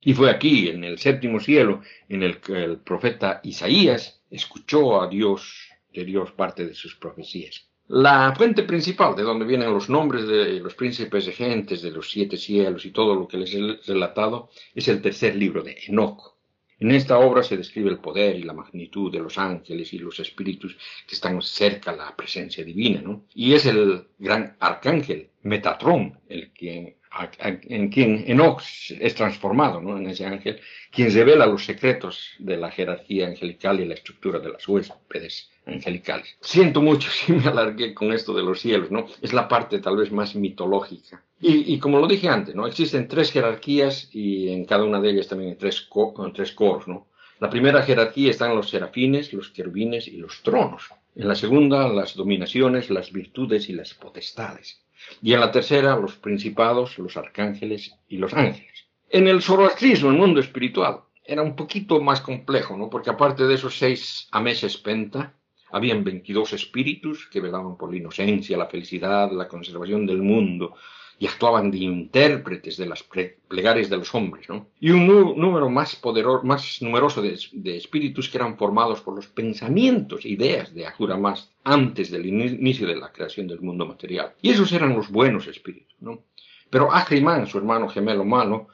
Y 0.00 0.14
fue 0.14 0.30
aquí, 0.30 0.68
en 0.68 0.84
el 0.84 0.98
séptimo 0.98 1.40
cielo, 1.40 1.82
en 2.08 2.22
el 2.22 2.38
que 2.38 2.62
el 2.62 2.78
profeta 2.78 3.40
Isaías 3.42 4.22
escuchó 4.30 5.02
a 5.02 5.08
Dios, 5.08 5.68
de 5.92 6.04
Dios 6.04 6.30
parte 6.30 6.64
de 6.64 6.74
sus 6.74 6.94
profecías. 6.94 7.67
La 7.88 8.34
fuente 8.36 8.64
principal 8.64 9.16
de 9.16 9.22
donde 9.22 9.46
vienen 9.46 9.72
los 9.72 9.88
nombres 9.88 10.26
de 10.26 10.60
los 10.60 10.74
príncipes 10.74 11.24
de 11.24 11.32
gentes, 11.32 11.80
de 11.80 11.90
los 11.90 12.10
siete 12.10 12.36
cielos 12.36 12.84
y 12.84 12.90
todo 12.90 13.14
lo 13.14 13.26
que 13.26 13.38
les 13.38 13.54
he 13.54 13.78
relatado, 13.86 14.50
es 14.74 14.88
el 14.88 15.00
tercer 15.00 15.34
libro 15.34 15.62
de 15.62 15.78
Enoch. 15.86 16.34
En 16.80 16.90
esta 16.90 17.18
obra 17.18 17.42
se 17.42 17.56
describe 17.56 17.88
el 17.88 17.98
poder 17.98 18.36
y 18.36 18.42
la 18.42 18.52
magnitud 18.52 19.10
de 19.10 19.20
los 19.20 19.38
ángeles 19.38 19.90
y 19.94 19.98
los 19.98 20.20
espíritus 20.20 20.76
que 21.06 21.14
están 21.14 21.40
cerca 21.40 21.92
a 21.92 21.96
la 21.96 22.14
presencia 22.14 22.62
divina, 22.62 23.00
¿no? 23.00 23.24
Y 23.34 23.54
es 23.54 23.64
el 23.64 24.08
gran 24.18 24.54
arcángel 24.60 25.30
Metatrón 25.42 26.20
el 26.28 26.52
que 26.52 26.98
en 27.40 27.88
quien 27.88 28.24
Enoch 28.26 28.62
es 28.90 29.14
transformado, 29.14 29.80
¿no? 29.80 29.96
en 29.96 30.08
ese 30.08 30.26
ángel, 30.26 30.60
quien 30.92 31.12
revela 31.12 31.46
los 31.46 31.64
secretos 31.64 32.32
de 32.38 32.56
la 32.58 32.70
jerarquía 32.70 33.26
angelical 33.26 33.80
y 33.80 33.86
la 33.86 33.94
estructura 33.94 34.38
de 34.38 34.50
las 34.50 34.68
huéspedes 34.68 35.50
angelicales. 35.68 36.36
Siento 36.40 36.80
mucho 36.80 37.10
si 37.12 37.32
me 37.32 37.46
alargué 37.46 37.94
con 37.94 38.12
esto 38.12 38.34
de 38.34 38.42
los 38.42 38.60
cielos, 38.60 38.90
¿no? 38.90 39.06
Es 39.22 39.32
la 39.32 39.48
parte 39.48 39.78
tal 39.78 39.96
vez 39.96 40.10
más 40.10 40.34
mitológica. 40.34 41.22
Y, 41.40 41.78
como 41.78 42.00
lo 42.00 42.08
dije 42.08 42.28
antes, 42.28 42.56
¿no? 42.56 42.66
Existen 42.66 43.06
tres 43.06 43.30
jerarquías 43.30 44.08
y 44.12 44.48
en 44.48 44.64
cada 44.64 44.82
una 44.82 45.00
de 45.00 45.10
ellas 45.10 45.28
también 45.28 45.50
hay 45.50 45.56
tres, 45.56 45.88
tres 46.34 46.52
coros, 46.52 46.88
¿no? 46.88 47.06
La 47.38 47.48
primera 47.48 47.82
jerarquía 47.82 48.30
están 48.30 48.56
los 48.56 48.70
serafines, 48.70 49.32
los 49.32 49.50
querubines 49.50 50.08
y 50.08 50.16
los 50.16 50.42
tronos. 50.42 50.88
En 51.14 51.28
la 51.28 51.36
segunda, 51.36 51.86
las 51.88 52.16
dominaciones, 52.16 52.90
las 52.90 53.12
virtudes 53.12 53.68
y 53.68 53.74
las 53.74 53.94
potestades 53.94 54.82
y 55.22 55.32
en 55.32 55.40
la 55.40 55.50
tercera 55.50 55.96
los 55.96 56.16
principados, 56.16 56.98
los 56.98 57.16
arcángeles 57.16 57.94
y 58.08 58.18
los 58.18 58.34
ángeles. 58.34 58.86
En 59.10 59.28
el 59.28 59.42
zoroastrismo, 59.42 60.10
el 60.10 60.16
mundo 60.16 60.40
espiritual, 60.40 61.00
era 61.24 61.42
un 61.42 61.56
poquito 61.56 62.00
más 62.00 62.20
complejo, 62.20 62.76
¿no? 62.76 62.88
Porque 62.88 63.10
aparte 63.10 63.46
de 63.46 63.54
esos 63.54 63.78
seis 63.78 64.28
ameses 64.32 64.76
penta, 64.76 65.34
habían 65.70 66.04
22 66.04 66.52
espíritus 66.52 67.26
que 67.26 67.40
velaban 67.40 67.76
por 67.76 67.90
la 67.90 67.98
inocencia, 67.98 68.56
la 68.56 68.66
felicidad, 68.66 69.30
la 69.32 69.48
conservación 69.48 70.06
del 70.06 70.22
mundo, 70.22 70.74
y 71.20 71.26
actuaban 71.26 71.70
de 71.70 71.78
intérpretes 71.78 72.76
de 72.76 72.86
las 72.86 73.02
plegarias 73.02 73.90
de 73.90 73.96
los 73.96 74.14
hombres, 74.14 74.48
¿no? 74.48 74.68
Y 74.78 74.90
un 74.90 75.06
número 75.06 75.68
más 75.68 75.96
poderoso, 75.96 76.44
más 76.44 76.80
numeroso 76.80 77.20
de, 77.20 77.76
espíritus 77.76 78.28
que 78.28 78.38
eran 78.38 78.56
formados 78.56 79.00
por 79.00 79.16
los 79.16 79.26
pensamientos 79.26 80.24
e 80.24 80.30
ideas 80.30 80.72
de 80.72 80.86
Ahura 80.86 81.16
Mazda 81.16 81.50
antes 81.64 82.12
del 82.12 82.26
inicio 82.26 82.86
de 82.86 82.96
la 82.96 83.10
creación 83.10 83.48
del 83.48 83.60
mundo 83.60 83.84
material. 83.84 84.34
Y 84.40 84.50
esos 84.50 84.70
eran 84.72 84.94
los 84.94 85.10
buenos 85.10 85.48
espíritus, 85.48 85.96
¿no? 86.00 86.22
Pero 86.70 86.92
Ahriman, 86.92 87.48
su 87.48 87.58
hermano 87.58 87.88
gemelo 87.88 88.24
malo, 88.24 88.68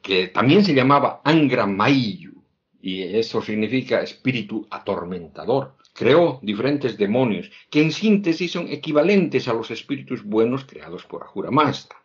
que 0.00 0.28
también 0.28 0.64
se 0.64 0.74
llamaba 0.74 1.20
Angra 1.24 1.66
Mayu, 1.66 2.44
y 2.80 3.02
eso 3.02 3.42
significa 3.42 4.02
espíritu 4.02 4.68
atormentador, 4.70 5.74
creó 5.98 6.38
diferentes 6.42 6.96
demonios 6.96 7.50
que 7.68 7.82
en 7.82 7.90
síntesis 7.90 8.52
son 8.52 8.68
equivalentes 8.68 9.48
a 9.48 9.52
los 9.52 9.72
espíritus 9.72 10.22
buenos 10.22 10.64
creados 10.64 11.04
por 11.04 11.24
Ahura 11.24 11.50
Mazda. 11.50 11.96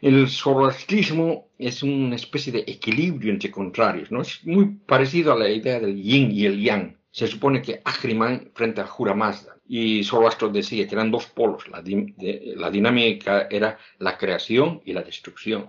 El 0.00 0.28
zoroastrismo 0.28 1.48
es 1.58 1.82
una 1.82 2.14
especie 2.14 2.52
de 2.52 2.60
equilibrio 2.60 3.32
entre 3.32 3.50
contrarios, 3.50 4.12
¿no? 4.12 4.22
Es 4.22 4.46
muy 4.46 4.66
parecido 4.86 5.32
a 5.32 5.36
la 5.36 5.50
idea 5.50 5.80
del 5.80 6.00
yin 6.00 6.30
y 6.30 6.46
el 6.46 6.62
yang. 6.62 6.96
Se 7.10 7.26
supone 7.26 7.60
que 7.60 7.82
Ahriman 7.84 8.52
frente 8.54 8.82
a 8.82 8.84
Ahura 8.84 9.14
Mazda 9.14 9.56
y 9.66 10.04
Zoroastro 10.04 10.48
decía 10.48 10.86
que 10.86 10.94
eran 10.94 11.10
dos 11.10 11.26
polos. 11.26 11.66
La, 11.68 11.82
la 11.82 12.70
dinámica 12.70 13.48
era 13.50 13.78
la 13.98 14.16
creación 14.16 14.80
y 14.84 14.92
la 14.92 15.02
destrucción. 15.02 15.66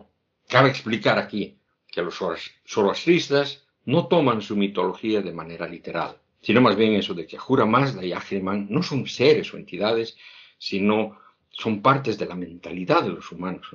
Cabe 0.47 0.69
explicar 0.69 1.17
aquí 1.17 1.57
que 1.91 2.03
los 2.03 2.19
zoroastristas 2.63 3.65
no 3.85 4.05
toman 4.07 4.43
su 4.43 4.55
mitología 4.55 5.23
de 5.23 5.33
manera 5.33 5.67
literal 5.67 6.20
sino 6.41 6.61
más 6.61 6.75
bien 6.75 6.93
eso 6.95 7.13
de 7.13 7.25
que 7.25 7.37
Ahura 7.37 7.65
Mazda 7.65 8.03
y 8.03 8.13
Ahriman 8.13 8.67
no 8.69 8.81
son 8.83 9.07
seres 9.07 9.53
o 9.53 9.57
entidades, 9.57 10.17
sino 10.57 11.17
son 11.49 11.81
partes 11.81 12.17
de 12.17 12.25
la 12.25 12.35
mentalidad 12.35 13.03
de 13.03 13.09
los 13.09 13.31
humanos. 13.31 13.67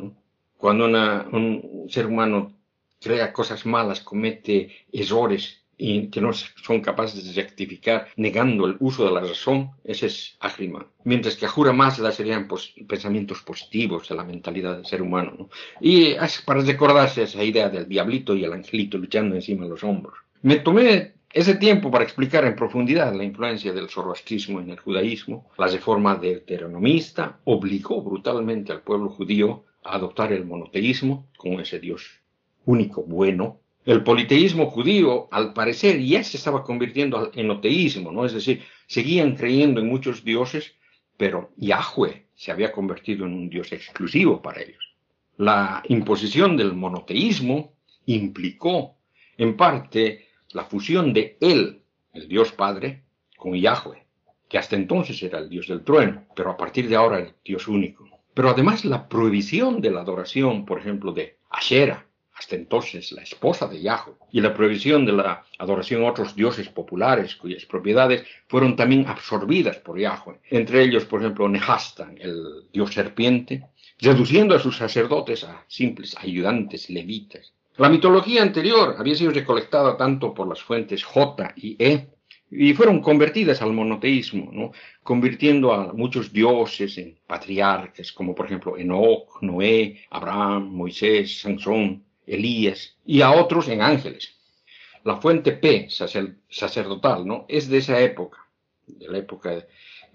Cuando 0.57 0.87
un 0.87 1.87
ser 1.89 2.07
humano 2.07 2.53
crea 3.01 3.33
cosas 3.33 3.67
malas, 3.67 4.01
comete 4.01 4.87
errores 4.93 5.63
y 5.79 6.09
que 6.09 6.23
no 6.23 6.33
son 6.33 6.81
capaces 6.81 7.23
de 7.23 7.43
rectificar 7.43 8.09
negando 8.17 8.67
el 8.67 8.77
uso 8.81 9.05
de 9.05 9.13
la 9.13 9.21
razón, 9.21 9.73
ese 9.85 10.07
es 10.07 10.37
Ahriman. 10.41 10.87
Mientras 11.05 11.37
que 11.37 11.45
Ahura 11.45 11.73
Mazda 11.73 12.11
serían 12.11 12.49
pensamientos 12.89 13.43
positivos 13.43 14.09
de 14.09 14.15
la 14.15 14.25
mentalidad 14.25 14.77
del 14.77 14.87
ser 14.87 15.03
humano. 15.03 15.51
Y 15.81 16.13
es 16.13 16.41
para 16.41 16.63
recordarse 16.63 17.25
esa 17.25 17.45
idea 17.45 17.69
del 17.69 17.87
diablito 17.87 18.35
y 18.35 18.45
el 18.45 18.55
angelito 18.55 18.97
luchando 18.97 19.35
encima 19.35 19.65
de 19.65 19.71
los 19.71 19.85
hombros. 19.85 20.15
Me 20.43 20.57
tomé 20.57 21.17
ese 21.33 21.57
tiempo 21.57 21.91
para 21.91 22.05
explicar 22.05 22.45
en 22.45 22.57
profundidad 22.57 23.15
la 23.15 23.25
influencia 23.25 23.73
del 23.73 23.89
zoroastrismo 23.89 24.61
en 24.61 24.71
el 24.71 24.79
judaísmo, 24.79 25.51
la 25.59 25.67
reforma 25.67 26.17
deuteronomista 26.17 27.41
obligó 27.45 28.03
brutalmente 28.03 28.73
al 28.73 28.83
pueblo 28.83 29.11
judío 29.11 29.65
a 29.85 29.97
adoptar 29.97 30.33
el 30.33 30.45
monoteísmo 30.45 31.29
como 31.37 31.61
ese 31.61 31.79
Dios 31.79 32.21
único, 32.65 33.03
bueno. 33.03 33.61
El 33.85 34.03
politeísmo 34.03 34.67
judío, 34.71 35.29
al 35.31 35.53
parecer, 35.53 36.01
ya 36.01 36.25
se 36.25 36.37
estaba 36.37 36.65
convirtiendo 36.65 37.31
en 37.35 37.51
oteísmo, 37.51 38.11
¿no? 38.11 38.25
Es 38.25 38.33
decir, 38.33 38.63
seguían 38.87 39.37
creyendo 39.37 39.81
en 39.81 39.89
muchos 39.89 40.25
dioses, 40.25 40.75
pero 41.17 41.53
Yahweh 41.57 42.27
se 42.35 42.51
había 42.51 42.73
convertido 42.73 43.27
en 43.27 43.33
un 43.33 43.49
dios 43.49 43.73
exclusivo 43.73 44.43
para 44.43 44.63
ellos. 44.63 44.95
La 45.37 45.83
imposición 45.89 46.57
del 46.57 46.73
monoteísmo 46.73 47.75
implicó, 48.07 48.97
en 49.39 49.57
parte, 49.57 50.26
la 50.57 50.65
fusión 50.65 51.13
de 51.13 51.37
Él, 51.43 51.83
el 52.15 52.29
Dios 52.29 52.51
Padre, 52.51 53.03
con 53.37 53.55
Yahweh, 53.55 54.07
que 54.49 54.57
hasta 54.57 54.75
entonces 54.75 55.23
era 55.23 55.39
el 55.39 55.51
Dios 55.51 55.69
del 55.69 55.85
trueno, 55.85 56.25
pero 56.35 56.51
a 56.51 56.57
partir 56.57 56.89
de 56.89 56.97
ahora 56.97 57.19
el 57.19 57.35
Dios 57.45 57.69
único. 57.69 58.09
Pero 58.33 58.49
además 58.49 58.87
la 58.87 59.07
prohibición 59.07 59.83
de 59.83 59.91
la 59.91 60.01
adoración, 60.01 60.65
por 60.65 60.79
ejemplo, 60.79 61.13
de 61.13 61.37
Ashera, 61.51 62.07
hasta 62.35 62.57
entonces 62.57 63.13
la 63.13 63.23
esposa 63.23 63.67
de 63.67 63.83
Yahweh, 63.83 64.15
y 64.33 64.41
la 64.41 64.55
prohibición 64.55 65.05
de 65.05 65.13
la 65.13 65.45
adoración 65.59 66.05
a 66.05 66.11
otros 66.11 66.35
dioses 66.35 66.71
populares 66.71 67.37
cuyas 67.37 67.67
propiedades 67.67 68.25
fueron 68.49 68.77
también 68.77 69.07
absorbidas 69.07 69.77
por 69.77 69.99
Yahweh, 69.99 70.41
entre 70.51 70.83
ellos, 70.83 71.05
por 71.05 71.21
ejemplo, 71.21 71.51
Nehastan, 71.51 72.17
el 72.19 72.65
dios 72.73 72.95
serpiente, 72.95 73.67
reduciendo 73.99 74.55
a 74.55 74.59
sus 74.59 74.79
sacerdotes 74.79 75.45
a 75.45 75.65
simples 75.69 76.17
ayudantes 76.19 76.89
levitas, 76.89 77.53
la 77.79 77.89
mitología 77.89 78.43
anterior 78.43 78.97
había 78.99 79.15
sido 79.15 79.33
recolectada 79.33 79.97
tanto 79.97 80.33
por 80.33 80.49
las 80.49 80.63
fuentes 80.63 81.05
J 81.05 81.53
y 81.57 81.77
E 81.79 82.09
y 82.51 82.73
fueron 82.75 83.01
convertidas 83.03 83.61
al 83.61 83.73
monoteísmo, 83.73 84.51
¿no? 84.53 84.73
convirtiendo 85.03 85.73
a 85.73 85.93
muchos 85.93 86.33
dioses 86.33 86.97
en 86.97 87.19
patriarcas, 87.27 88.13
como 88.13 88.35
por 88.35 88.47
ejemplo 88.47 88.79
Enoch, 88.79 89.43
Noé, 89.43 90.01
Abraham, 90.11 90.71
Moisés, 90.71 91.41
Sansón, 91.41 92.05
Elías, 92.27 92.97
y 93.05 93.21
a 93.21 93.33
otros 93.33 93.69
en 93.69 93.83
ángeles. 93.83 94.35
La 95.05 95.17
fuente 95.17 95.53
P, 95.53 95.89
sacerdotal, 96.49 97.27
¿no? 97.27 97.45
es 97.49 97.69
de 97.69 97.79
esa 97.79 98.01
época, 98.01 98.39
de 98.87 99.09
la 99.09 99.19
época 99.19 99.67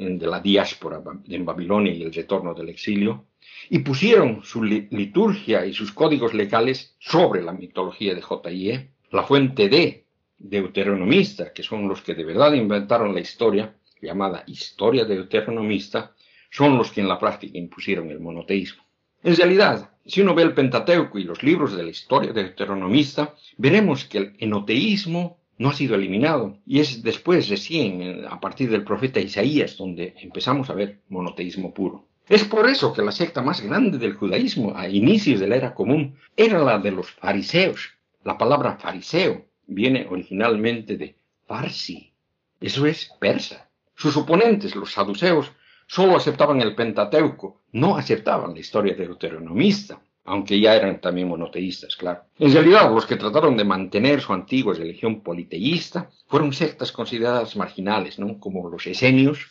de 0.02 0.28
la 0.28 0.40
diáspora 0.40 1.02
en 1.28 1.46
Babilonia 1.46 1.94
y 1.94 2.02
el 2.02 2.14
retorno 2.14 2.54
del 2.54 2.70
exilio, 2.70 3.26
y 3.70 3.80
pusieron 3.80 4.44
su 4.44 4.64
liturgia 4.64 5.66
y 5.66 5.74
sus 5.74 5.92
códigos 5.92 6.34
legales 6.34 6.96
sobre 7.00 7.44
la 7.44 7.54
mitología 7.54 8.16
de 8.16 8.22
J.I.E. 8.22 8.90
La 9.12 9.24
fuente 9.24 9.70
D, 9.70 10.06
deuteronomista, 10.38 11.54
que 11.54 11.64
son 11.64 11.88
los 11.88 12.02
que 12.02 12.16
de 12.16 12.26
verdad 12.26 12.54
inventaron 12.54 13.14
la 13.14 13.20
historia, 13.20 13.76
llamada 14.02 14.44
historia 14.48 15.06
deuteronomista, 15.06 16.16
son 16.50 16.78
los 16.78 16.92
que 16.92 17.02
en 17.02 17.08
la 17.08 17.20
práctica 17.20 17.58
impusieron 17.58 18.10
el 18.10 18.20
monoteísmo. 18.20 18.84
En 19.24 19.36
realidad, 19.36 19.92
si 20.06 20.22
uno 20.22 20.34
ve 20.34 20.42
el 20.42 20.56
Pentateuco 20.56 21.20
y 21.20 21.24
los 21.24 21.44
libros 21.44 21.78
de 21.78 21.84
la 21.84 21.92
historia 21.92 22.34
deuteronomista, 22.34 23.36
veremos 23.58 24.06
que 24.06 24.18
el 24.18 24.34
enoteísmo 24.40 25.41
no 25.62 25.70
ha 25.70 25.74
sido 25.74 25.94
eliminado. 25.94 26.58
Y 26.66 26.80
es 26.80 27.04
después, 27.04 27.48
recién, 27.48 28.26
a 28.28 28.40
partir 28.40 28.72
del 28.72 28.84
profeta 28.84 29.20
Isaías, 29.20 29.78
donde 29.78 30.16
empezamos 30.18 30.72
a 30.72 30.74
ver 30.74 31.02
monoteísmo 31.08 31.72
puro. 31.72 32.08
Es 32.28 32.44
por 32.44 32.68
eso 32.68 32.92
que 32.94 33.04
la 33.04 33.12
secta 33.12 33.44
más 33.44 33.62
grande 33.62 34.00
del 34.00 34.16
judaísmo 34.16 34.74
a 34.76 34.90
inicios 34.90 35.40
de 35.40 35.48
la 35.48 35.58
era 35.58 35.76
común 35.76 36.18
era 36.36 36.58
la 36.58 36.80
de 36.80 36.90
los 36.90 37.12
fariseos. 37.12 37.92
La 38.24 38.40
palabra 38.40 38.78
fariseo 38.78 39.46
viene 39.68 40.08
originalmente 40.10 40.98
de 40.98 41.16
Farsi, 41.46 42.12
eso 42.60 42.88
es 42.88 43.12
persa. 43.20 43.70
Sus 43.96 44.18
oponentes, 44.18 44.76
los 44.76 44.94
saduceos, 44.94 45.52
solo 45.86 46.16
aceptaban 46.16 46.60
el 46.62 46.74
Pentateuco, 46.74 47.62
no 47.72 47.98
aceptaban 47.98 48.54
la 48.56 48.60
historia 48.60 48.96
deuteronomista, 48.96 50.02
aunque 50.24 50.60
ya 50.60 50.76
eran 50.76 51.02
también 51.02 51.28
monoteístas, 51.28 51.96
claro. 51.96 52.22
En 52.38 52.54
realidad, 52.54 52.94
los 52.94 53.06
que 53.06 53.16
trataron 53.16 53.58
de 53.58 53.64
mantener 53.64 54.22
su 54.22 54.34
antigua 54.34 54.74
religión 54.74 55.22
politeísta 55.22 56.10
fueron 56.28 56.54
sectas 56.54 56.92
consideradas 56.92 57.56
marginales, 57.56 58.20
¿no? 58.20 58.40
como 58.40 58.70
los 58.70 58.86
esenios, 58.86 59.48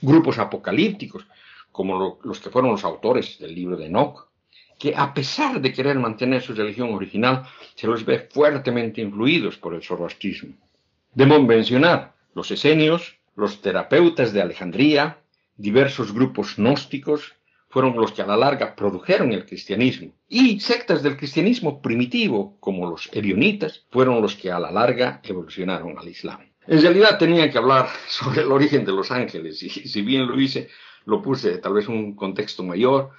grupos 0.00 0.38
apocalípticos, 0.38 1.26
como 1.72 2.18
los 2.22 2.40
que 2.40 2.50
fueron 2.50 2.70
los 2.70 2.84
autores 2.84 3.38
del 3.38 3.54
libro 3.54 3.76
de 3.76 3.86
Enoch, 3.86 4.28
que 4.78 4.94
a 4.94 5.12
pesar 5.12 5.60
de 5.60 5.72
querer 5.72 5.98
mantener 5.98 6.42
su 6.42 6.54
religión 6.54 6.92
original, 6.94 7.44
se 7.74 7.86
los 7.86 8.04
ve 8.04 8.28
fuertemente 8.30 9.00
influidos 9.00 9.56
por 9.56 9.74
el 9.74 9.82
zoroastrismo. 9.82 10.54
Debo 11.14 11.40
mencionar 11.40 12.14
los 12.34 12.50
esenios, 12.50 13.18
los 13.34 13.62
terapeutas 13.62 14.32
de 14.32 14.42
Alejandría, 14.42 15.18
diversos 15.56 16.12
grupos 16.12 16.56
gnósticos, 16.56 17.34
fueron 17.76 17.94
los 17.94 18.12
que 18.12 18.22
a 18.22 18.26
la 18.26 18.38
larga 18.38 18.74
produjeron 18.74 19.32
el 19.32 19.44
cristianismo. 19.44 20.10
Y 20.30 20.60
sectas 20.60 21.02
del 21.02 21.18
cristianismo 21.18 21.82
primitivo, 21.82 22.56
como 22.58 22.88
los 22.88 23.10
ebionitas, 23.12 23.84
fueron 23.90 24.22
los 24.22 24.34
que 24.34 24.50
a 24.50 24.58
la 24.58 24.70
larga 24.70 25.20
evolucionaron 25.22 25.98
al 25.98 26.08
Islam. 26.08 26.40
En 26.66 26.80
realidad 26.80 27.18
tenía 27.18 27.50
que 27.50 27.58
hablar 27.58 27.90
sobre 28.08 28.40
el 28.40 28.50
origen 28.50 28.86
de 28.86 28.92
los 28.92 29.10
ángeles, 29.10 29.62
y 29.62 29.68
si 29.68 30.00
bien 30.00 30.26
lo 30.26 30.40
hice, 30.40 30.70
lo 31.04 31.20
puse 31.20 31.58
tal 31.58 31.74
vez 31.74 31.86
en 31.86 31.96
un 31.96 32.16
contexto 32.16 32.64
mayor, 32.64 33.10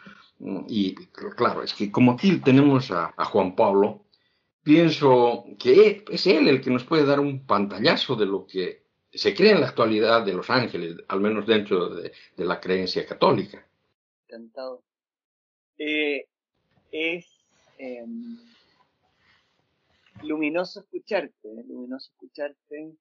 y 0.67 0.95
claro, 1.35 1.61
es 1.61 1.75
que 1.75 1.91
como 1.91 2.13
aquí 2.13 2.37
tenemos 2.37 2.89
a, 2.89 3.13
Juan 3.25 3.55
Pablo, 3.55 4.05
pienso 4.63 5.45
que 5.59 6.03
es 6.09 6.25
él 6.25 6.47
el 6.47 6.61
que 6.61 6.71
nos 6.71 6.83
puede 6.83 7.05
dar 7.05 7.19
un 7.19 7.45
pantallazo 7.45 8.15
de 8.15 8.25
lo 8.25 8.47
que 8.47 8.87
se 9.13 9.35
cree 9.35 9.51
en 9.51 9.61
la 9.61 9.67
actualidad 9.67 10.25
de 10.25 10.33
los 10.33 10.49
ángeles, 10.49 10.95
al 11.09 11.21
menos 11.21 11.45
dentro 11.45 11.89
de, 11.89 12.11
la 12.37 12.59
creencia 12.59 13.05
católica. 13.05 13.66
Encantado. 14.27 14.83
Eh, 15.77 16.25
es 16.91 17.27
em, 17.77 18.37
luminoso 20.23 20.81
escucharte, 20.81 21.47
¿eh? 21.47 21.63
luminoso 21.67 22.11
escucharte. 22.11 22.93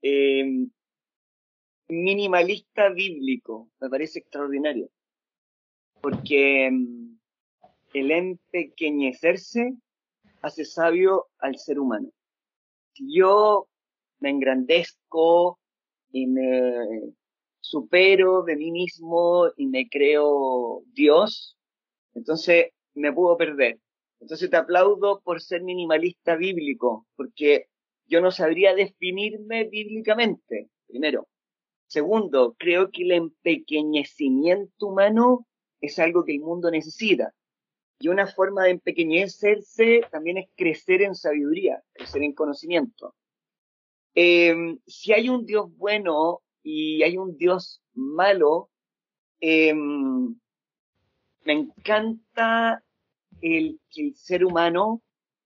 Em, 0.00 0.70
minimalista 1.88 2.88
bíblico, 2.90 3.70
me 3.80 3.90
parece 3.90 4.20
extraordinario 4.20 4.90
porque 6.00 6.70
mm, 6.70 7.18
el 7.94 8.10
empequeñecerse 8.10 9.74
hace 10.42 10.64
sabio 10.64 11.26
al 11.38 11.58
ser 11.58 11.78
humano. 11.78 12.10
Si 12.94 13.14
yo 13.14 13.68
me 14.20 14.30
engrandezco 14.30 15.58
y 16.10 16.26
me 16.26 17.14
supero 17.68 18.42
de 18.42 18.56
mí 18.56 18.70
mismo 18.70 19.48
y 19.56 19.66
me 19.66 19.88
creo 19.88 20.82
Dios, 20.92 21.58
entonces 22.14 22.68
me 22.94 23.12
puedo 23.12 23.36
perder. 23.36 23.78
Entonces 24.20 24.50
te 24.50 24.56
aplaudo 24.56 25.20
por 25.20 25.40
ser 25.40 25.62
minimalista 25.62 26.36
bíblico, 26.36 27.06
porque 27.14 27.66
yo 28.06 28.20
no 28.20 28.30
sabría 28.30 28.74
definirme 28.74 29.64
bíblicamente, 29.64 30.70
primero. 30.86 31.28
Segundo, 31.86 32.56
creo 32.58 32.90
que 32.90 33.02
el 33.02 33.12
empequeñecimiento 33.12 34.86
humano 34.86 35.46
es 35.80 35.98
algo 35.98 36.24
que 36.24 36.32
el 36.32 36.40
mundo 36.40 36.70
necesita. 36.70 37.34
Y 38.00 38.08
una 38.08 38.26
forma 38.26 38.64
de 38.64 38.70
empequeñecerse 38.70 40.02
también 40.10 40.38
es 40.38 40.48
crecer 40.56 41.02
en 41.02 41.14
sabiduría, 41.14 41.82
crecer 41.92 42.22
en 42.22 42.32
conocimiento. 42.32 43.14
Em, 44.14 44.78
si 44.86 45.12
hay 45.12 45.28
un 45.28 45.44
Dios 45.44 45.70
bueno 45.76 46.40
y 46.62 47.02
hay 47.02 47.16
un 47.18 47.36
Dios 47.36 47.82
malo, 47.94 48.70
em, 49.40 50.34
me 51.44 51.52
encanta 51.52 52.82
el 53.40 53.80
que 53.90 54.08
el 54.08 54.14
ser 54.16 54.44
humano 54.44 55.02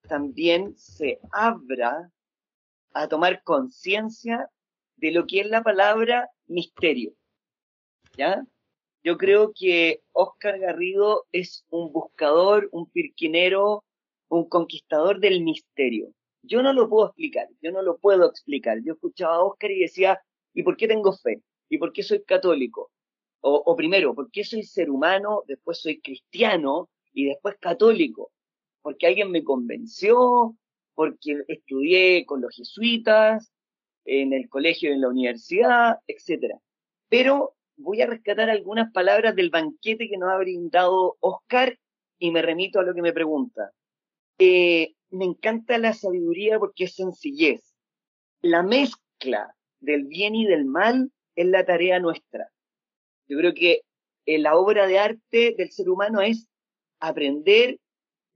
también 0.09 0.77
se 0.77 1.21
abra 1.31 2.11
a 2.95 3.09
tomar 3.09 3.43
conciencia 3.45 4.49
de 4.97 5.13
lo 5.13 5.27
que 5.27 5.41
es 5.41 5.47
la 5.49 5.63
palabra 5.63 6.31
misterio. 6.47 7.13
¿Ya? 8.17 8.45
Yo 9.05 9.17
creo 9.17 9.53
que 9.55 10.03
Oscar 10.13 10.59
Garrido 10.59 11.27
es 11.33 11.65
un 11.71 11.93
buscador, 11.93 12.69
un 12.73 12.89
pirquinero, 12.91 13.85
un 14.29 14.49
conquistador 14.49 15.19
del 15.19 15.43
misterio. 15.43 16.13
Yo 16.43 16.63
no 16.63 16.73
lo 16.73 16.89
puedo 16.89 17.07
explicar, 17.07 17.49
yo 17.61 17.73
no 17.73 17.83
lo 17.83 17.99
puedo 17.99 18.29
explicar. 18.29 18.79
Yo 18.85 18.95
escuchaba 18.95 19.37
a 19.37 19.45
Oscar 19.45 19.71
y 19.71 19.81
decía, 19.81 20.21
¿y 20.55 20.63
por 20.63 20.77
qué 20.77 20.89
tengo 20.89 21.13
fe? 21.13 21.43
¿Y 21.69 21.79
por 21.79 21.93
qué 21.93 22.03
soy 22.03 22.23
católico? 22.25 22.91
O, 23.45 23.75
primero, 23.75 24.15
¿por 24.15 24.31
qué 24.31 24.45
soy 24.45 24.63
ser 24.63 24.89
humano? 24.89 25.43
Después 25.49 25.81
soy 25.81 26.01
cristiano 26.01 26.89
y 27.13 27.25
después 27.27 27.57
católico. 27.59 28.31
Porque 28.83 29.09
alguien 29.09 29.33
me 29.33 29.43
convenció, 29.43 30.57
porque 30.95 31.43
estudié 31.49 32.25
con 32.25 32.41
los 32.41 32.55
jesuitas, 32.55 33.53
en 34.05 34.33
el 34.33 34.49
colegio, 34.49 34.93
en 34.93 35.01
la 35.01 35.09
universidad, 35.09 35.99
etcétera. 36.07 36.59
Pero 37.09 37.57
voy 37.77 38.01
a 38.01 38.07
rescatar 38.07 38.49
algunas 38.49 38.93
palabras 38.93 39.35
del 39.35 39.51
banquete 39.51 40.09
que 40.09 40.19
nos 40.19 40.31
ha 40.31 40.39
brindado 40.39 41.17
Oscar 41.21 41.79
y 42.19 42.31
me 42.31 42.43
remito 42.43 42.79
a 42.79 42.85
lo 42.85 42.95
que 42.95 43.03
me 43.03 43.13
pregunta. 43.13 43.73
Eh, 44.39 44.95
me 45.11 45.25
encanta 45.25 45.79
la 45.79 45.93
sabiduría 45.95 46.59
porque 46.61 46.85
es 46.85 46.95
sencillez. 46.95 47.75
La 48.41 48.63
mezcla 48.63 49.55
del 49.83 50.05
bien 50.05 50.35
y 50.35 50.47
del 50.47 50.65
mal 50.65 51.13
es 51.37 51.47
la 51.47 51.65
tarea 51.65 51.99
nuestra. 51.99 52.49
Yo 53.29 53.37
creo 53.39 53.53
que 53.53 53.83
eh, 54.27 54.39
la 54.39 54.57
obra 54.57 54.87
de 54.87 54.99
arte 54.99 55.55
del 55.57 55.71
ser 55.71 55.89
humano 55.89 56.23
es 56.23 56.49
aprender 57.01 57.79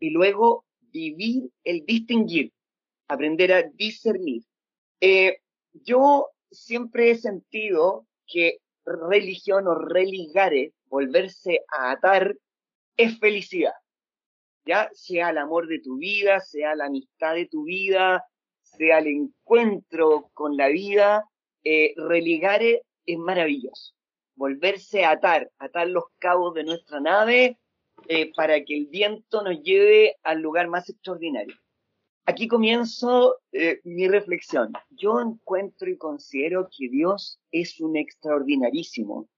y 0.01 0.11
luego 0.11 0.65
vivir 0.81 1.51
el 1.65 1.85
distinguir, 1.87 2.53
aprender 3.09 3.53
a 3.53 3.63
discernir. 3.63 4.43
Eh, 5.01 5.39
yo 5.73 6.29
siempre 6.51 7.11
he 7.11 7.17
sentido 7.17 8.07
que 8.27 8.59
religión 8.85 9.67
o 9.69 9.75
religare, 9.75 10.73
volverse 10.87 11.61
a 11.69 11.93
atar, 11.93 12.37
es 12.97 13.19
felicidad. 13.19 13.75
Ya 14.65 14.89
sea 14.95 15.31
el 15.31 15.39
amor 15.39 15.69
de 15.69 15.81
tu 15.81 15.99
vida, 15.99 16.41
sea 16.41 16.75
la 16.75 16.87
amistad 16.87 17.35
de 17.35 17.47
tu 17.47 17.65
vida, 17.65 18.25
sea 18.63 18.99
el 18.99 19.07
encuentro 19.07 20.31
con 20.35 20.57
la 20.57 20.69
vida, 20.69 21.25
eh, 21.69 21.95
religare 21.97 22.83
es 23.07 23.19
maravilloso. 23.19 23.93
Volverse 24.37 25.05
a 25.05 25.11
atar, 25.11 25.51
atar 25.59 25.89
los 25.89 26.05
cabos 26.21 26.55
de 26.55 26.63
nuestra 26.63 27.01
nave 27.01 27.59
eh, 28.07 28.33
para 28.37 28.65
que 28.65 28.77
el 28.77 28.87
viento 28.87 29.43
nos 29.43 29.61
lleve 29.65 30.15
al 30.23 30.41
lugar 30.43 30.69
más 30.69 30.89
extraordinario. 30.89 31.57
Aquí 32.25 32.47
comienzo 32.47 33.41
eh, 33.51 33.81
mi 33.83 34.07
reflexión. 34.07 34.75
Yo 34.91 35.21
encuentro 35.21 35.91
y 35.91 35.97
considero 35.97 36.69
que 36.71 36.89
Dios 36.89 37.41
es 37.51 37.81
un 37.81 37.97
extraordinarísimo, 37.97 39.29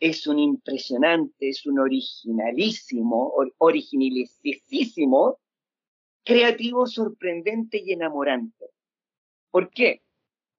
es 0.00 0.26
un 0.26 0.38
impresionante, 0.38 1.48
es 1.48 1.64
un 1.64 1.78
originalísimo, 1.78 3.32
originalísimo, 3.56 5.38
creativo, 6.24 6.86
sorprendente 6.86 7.82
y 7.82 7.92
enamorante. 7.92 8.66
¿Por 9.50 9.70
qué? 9.70 10.02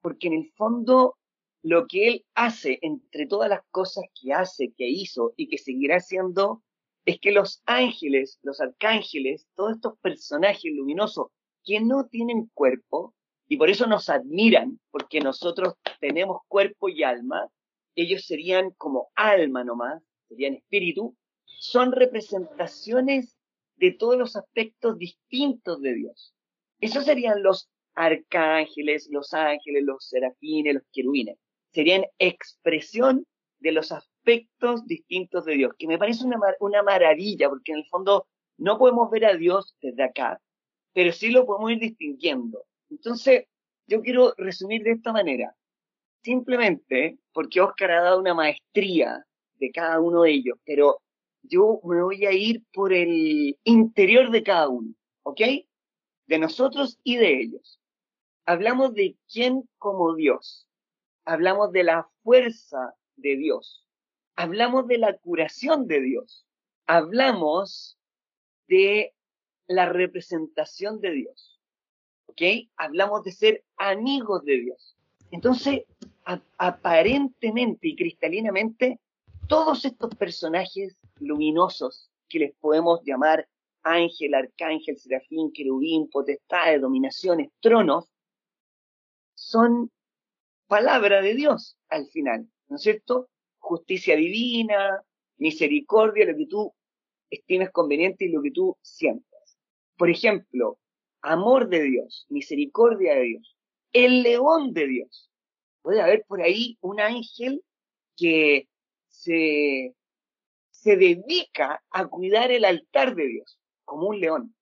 Porque 0.02 0.28
en 0.28 0.34
el 0.34 0.52
fondo 0.56 1.18
lo 1.62 1.88
que 1.88 2.08
Él 2.08 2.26
hace 2.36 2.80
entre 2.82 3.28
todas 3.28 3.50
las 3.50 3.62
cosas 3.72 4.06
que 4.20 4.34
hace, 4.34 4.74
que 4.78 4.88
hizo 4.88 5.34
y 5.36 5.48
que 5.50 5.58
seguirá 5.58 5.98
haciendo, 5.98 6.64
es 7.06 7.20
que 7.20 7.32
los 7.32 7.62
ángeles, 7.66 8.40
los 8.44 8.62
arcángeles, 8.62 9.48
todos 9.56 9.74
estos 9.74 9.98
personajes 10.00 10.72
luminosos 10.72 11.28
que 11.64 11.82
no 11.82 12.08
tienen 12.08 12.50
cuerpo 12.54 13.16
y 13.48 13.58
por 13.58 13.70
eso 13.70 13.88
nos 13.88 14.10
admiran, 14.10 14.80
porque 14.92 15.20
nosotros 15.20 15.74
tenemos 16.00 16.42
cuerpo 16.48 16.88
y 16.88 17.04
alma, 17.04 17.50
ellos 17.96 18.26
serían 18.26 18.72
como 18.78 19.10
alma 19.16 19.64
nomás, 19.64 20.04
serían 20.28 20.54
espíritu, 20.54 21.18
son 21.46 21.92
representaciones 21.92 23.36
de 23.76 23.92
todos 23.92 24.18
los 24.18 24.36
aspectos 24.36 24.98
distintos 24.98 25.82
de 25.82 25.96
Dios. 25.96 26.34
Esos 26.80 27.06
serían 27.06 27.42
los 27.42 27.70
arcángeles, 28.00 29.10
los 29.12 29.34
ángeles, 29.34 29.84
los 29.84 30.08
serafines, 30.08 30.76
los 30.76 30.84
querubines. 30.94 31.38
Serían 31.74 32.06
expresión 32.18 33.26
de 33.60 33.74
los 33.74 33.92
aspectos 33.92 34.86
distintos 34.88 35.44
de 35.44 35.56
Dios, 35.56 35.74
que 35.78 35.86
me 35.86 35.98
parece 35.98 36.26
una, 36.26 36.38
una 36.62 36.82
maravilla, 36.82 37.50
porque 37.50 37.74
en 37.74 37.80
el 37.80 37.86
fondo 37.88 38.26
no 38.58 38.78
podemos 38.78 39.12
ver 39.12 39.26
a 39.26 39.36
Dios 39.36 39.76
desde 39.82 40.04
acá, 40.04 40.40
pero 40.94 41.12
sí 41.12 41.30
lo 41.30 41.46
podemos 41.46 41.72
ir 41.72 41.80
distinguiendo. 41.80 42.64
Entonces, 42.90 43.46
yo 43.86 44.02
quiero 44.02 44.34
resumir 44.38 44.82
de 44.84 44.92
esta 44.92 45.12
manera. 45.12 45.54
Simplemente 46.24 47.20
porque 47.34 47.60
Oscar 47.60 47.92
ha 47.92 48.04
dado 48.04 48.20
una 48.20 48.34
maestría 48.34 49.26
de 49.56 49.72
cada 49.72 50.00
uno 50.00 50.22
de 50.22 50.32
ellos, 50.32 50.58
pero 50.66 51.02
yo 51.44 51.82
me 51.84 52.02
voy 52.02 52.26
a 52.26 52.32
ir 52.32 52.64
por 52.72 52.94
el 52.94 53.58
interior 53.66 54.32
de 54.32 54.44
cada 54.44 54.70
uno, 54.70 54.94
¿ok? 55.24 55.42
De 56.28 56.40
nosotros 56.40 56.98
y 57.04 57.18
de 57.18 57.42
ellos. 57.42 57.79
Hablamos 58.50 58.96
de 58.96 59.16
quién 59.32 59.70
como 59.78 60.16
Dios, 60.16 60.68
hablamos 61.24 61.72
de 61.72 61.84
la 61.84 62.10
fuerza 62.24 62.96
de 63.16 63.38
Dios, 63.38 63.86
hablamos 64.36 64.88
de 64.88 64.98
la 64.98 65.16
curación 65.18 65.86
de 65.86 66.02
Dios, 66.02 66.48
hablamos 66.88 68.00
de 68.68 69.14
la 69.68 69.88
representación 69.88 71.00
de 71.00 71.12
Dios. 71.12 71.60
Hablamos 72.78 73.24
de 73.26 73.34
ser 73.34 73.64
amigos 73.78 74.46
de 74.46 74.62
Dios. 74.62 74.96
Entonces, 75.30 75.84
aparentemente 76.58 77.90
y 77.90 77.96
cristalinamente, 77.98 79.00
todos 79.48 79.84
estos 79.84 80.16
personajes 80.16 80.96
luminosos 81.20 82.10
que 82.30 82.40
les 82.40 82.56
podemos 82.56 83.02
llamar 83.04 83.48
ángel, 83.84 84.34
arcángel, 84.34 84.98
serafín, 84.98 85.52
querubín, 85.52 86.10
potestades, 86.10 86.82
dominaciones, 86.82 87.50
tronos, 87.60 88.10
son 89.50 89.92
palabra 90.68 91.24
de 91.24 91.34
Dios 91.34 91.76
al 91.90 92.06
final, 92.10 92.48
¿no 92.68 92.76
es 92.76 92.84
cierto? 92.84 93.30
Justicia 93.58 94.16
divina, 94.16 95.04
misericordia, 95.38 96.28
lo 96.28 96.38
que 96.38 96.46
tú 96.46 96.74
estimes 97.32 97.72
conveniente 97.72 98.26
y 98.26 98.32
lo 98.32 98.44
que 98.44 98.52
tú 98.52 98.78
sientas. 98.84 99.58
Por 99.98 100.12
ejemplo, 100.12 100.78
amor 101.24 101.68
de 101.68 101.82
Dios, 101.82 102.28
misericordia 102.30 103.16
de 103.16 103.24
Dios, 103.24 103.58
el 103.92 104.22
león 104.22 104.72
de 104.74 104.88
Dios. 104.88 105.32
Puede 105.82 106.02
haber 106.02 106.26
por 106.28 106.44
ahí 106.44 106.78
un 106.82 107.00
ángel 107.00 107.64
que 108.16 108.70
se, 109.08 109.96
se 110.70 110.96
dedica 110.96 111.82
a 111.90 112.06
cuidar 112.06 112.52
el 112.52 112.66
altar 112.66 113.16
de 113.16 113.28
Dios, 113.28 113.60
como 113.84 114.10
un 114.10 114.20
león. 114.20 114.56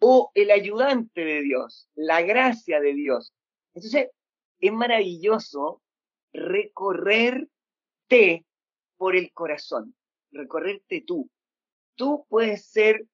O 0.00 0.30
el 0.34 0.50
ayudante 0.50 1.24
de 1.24 1.40
Dios, 1.40 1.88
la 1.94 2.20
gracia 2.20 2.78
de 2.80 2.92
Dios. 2.92 3.32
Entonces, 3.78 4.08
es 4.60 4.72
maravilloso 4.72 5.82
recorrerte 6.32 7.48
por 8.96 9.16
el 9.16 9.32
corazón, 9.32 9.94
recorrerte 10.30 11.02
tú. 11.06 11.30
Tú 11.94 12.26
puedes 12.28 12.64
ser 12.66 13.06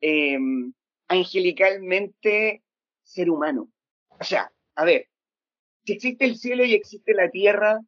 em, 0.00 0.72
angelicalmente 1.08 2.62
ser 3.02 3.30
humano. 3.30 3.70
O 4.18 4.24
sea, 4.24 4.52
a 4.74 4.84
ver, 4.84 5.08
si 5.84 5.92
existe 5.94 6.24
el 6.24 6.36
cielo 6.36 6.64
y 6.64 6.74
existe 6.74 7.14
la 7.14 7.30
tierra, 7.30 7.80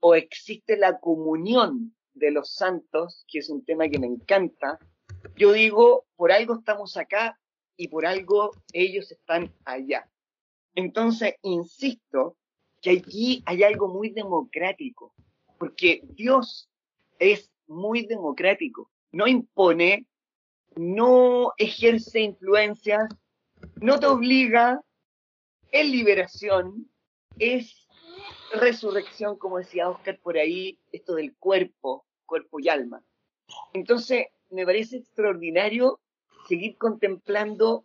o 0.00 0.14
existe 0.14 0.76
la 0.76 0.98
comunión 0.98 1.96
de 2.14 2.30
los 2.30 2.52
santos, 2.54 3.24
que 3.28 3.38
es 3.38 3.50
un 3.50 3.64
tema 3.64 3.88
que 3.88 3.98
me 3.98 4.06
encanta, 4.06 4.78
yo 5.36 5.52
digo, 5.52 6.06
por 6.16 6.32
algo 6.32 6.54
estamos 6.54 6.96
acá 6.96 7.38
y 7.76 7.88
por 7.88 8.06
algo 8.06 8.52
ellos 8.72 9.10
están 9.10 9.52
allá. 9.64 10.08
Entonces, 10.74 11.34
insisto 11.42 12.36
que 12.86 12.92
aquí 12.92 13.42
hay 13.46 13.64
algo 13.64 13.88
muy 13.88 14.10
democrático, 14.10 15.12
porque 15.58 16.02
Dios 16.14 16.70
es 17.18 17.50
muy 17.66 18.06
democrático, 18.06 18.92
no 19.10 19.26
impone, 19.26 20.06
no 20.76 21.52
ejerce 21.58 22.20
influencias, 22.20 23.08
no 23.80 23.98
te 23.98 24.06
obliga, 24.06 24.84
es 25.72 25.90
liberación, 25.90 26.88
es 27.40 27.88
resurrección, 28.52 29.36
como 29.36 29.58
decía 29.58 29.90
Oscar 29.90 30.20
por 30.20 30.38
ahí, 30.38 30.78
esto 30.92 31.16
del 31.16 31.34
cuerpo, 31.38 32.06
cuerpo 32.24 32.60
y 32.60 32.68
alma. 32.68 33.02
Entonces, 33.72 34.26
me 34.48 34.64
parece 34.64 34.98
extraordinario 34.98 35.98
seguir 36.46 36.78
contemplando 36.78 37.84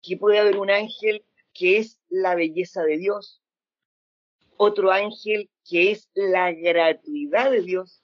que 0.00 0.16
puede 0.16 0.38
haber 0.38 0.58
un 0.58 0.70
ángel 0.70 1.24
que 1.52 1.78
es 1.78 1.98
la 2.08 2.36
belleza 2.36 2.84
de 2.84 2.98
Dios, 2.98 3.41
otro 4.56 4.90
ángel 4.90 5.50
que 5.68 5.90
es 5.90 6.08
la 6.14 6.52
gratuidad 6.52 7.50
de 7.50 7.62
Dios, 7.62 8.02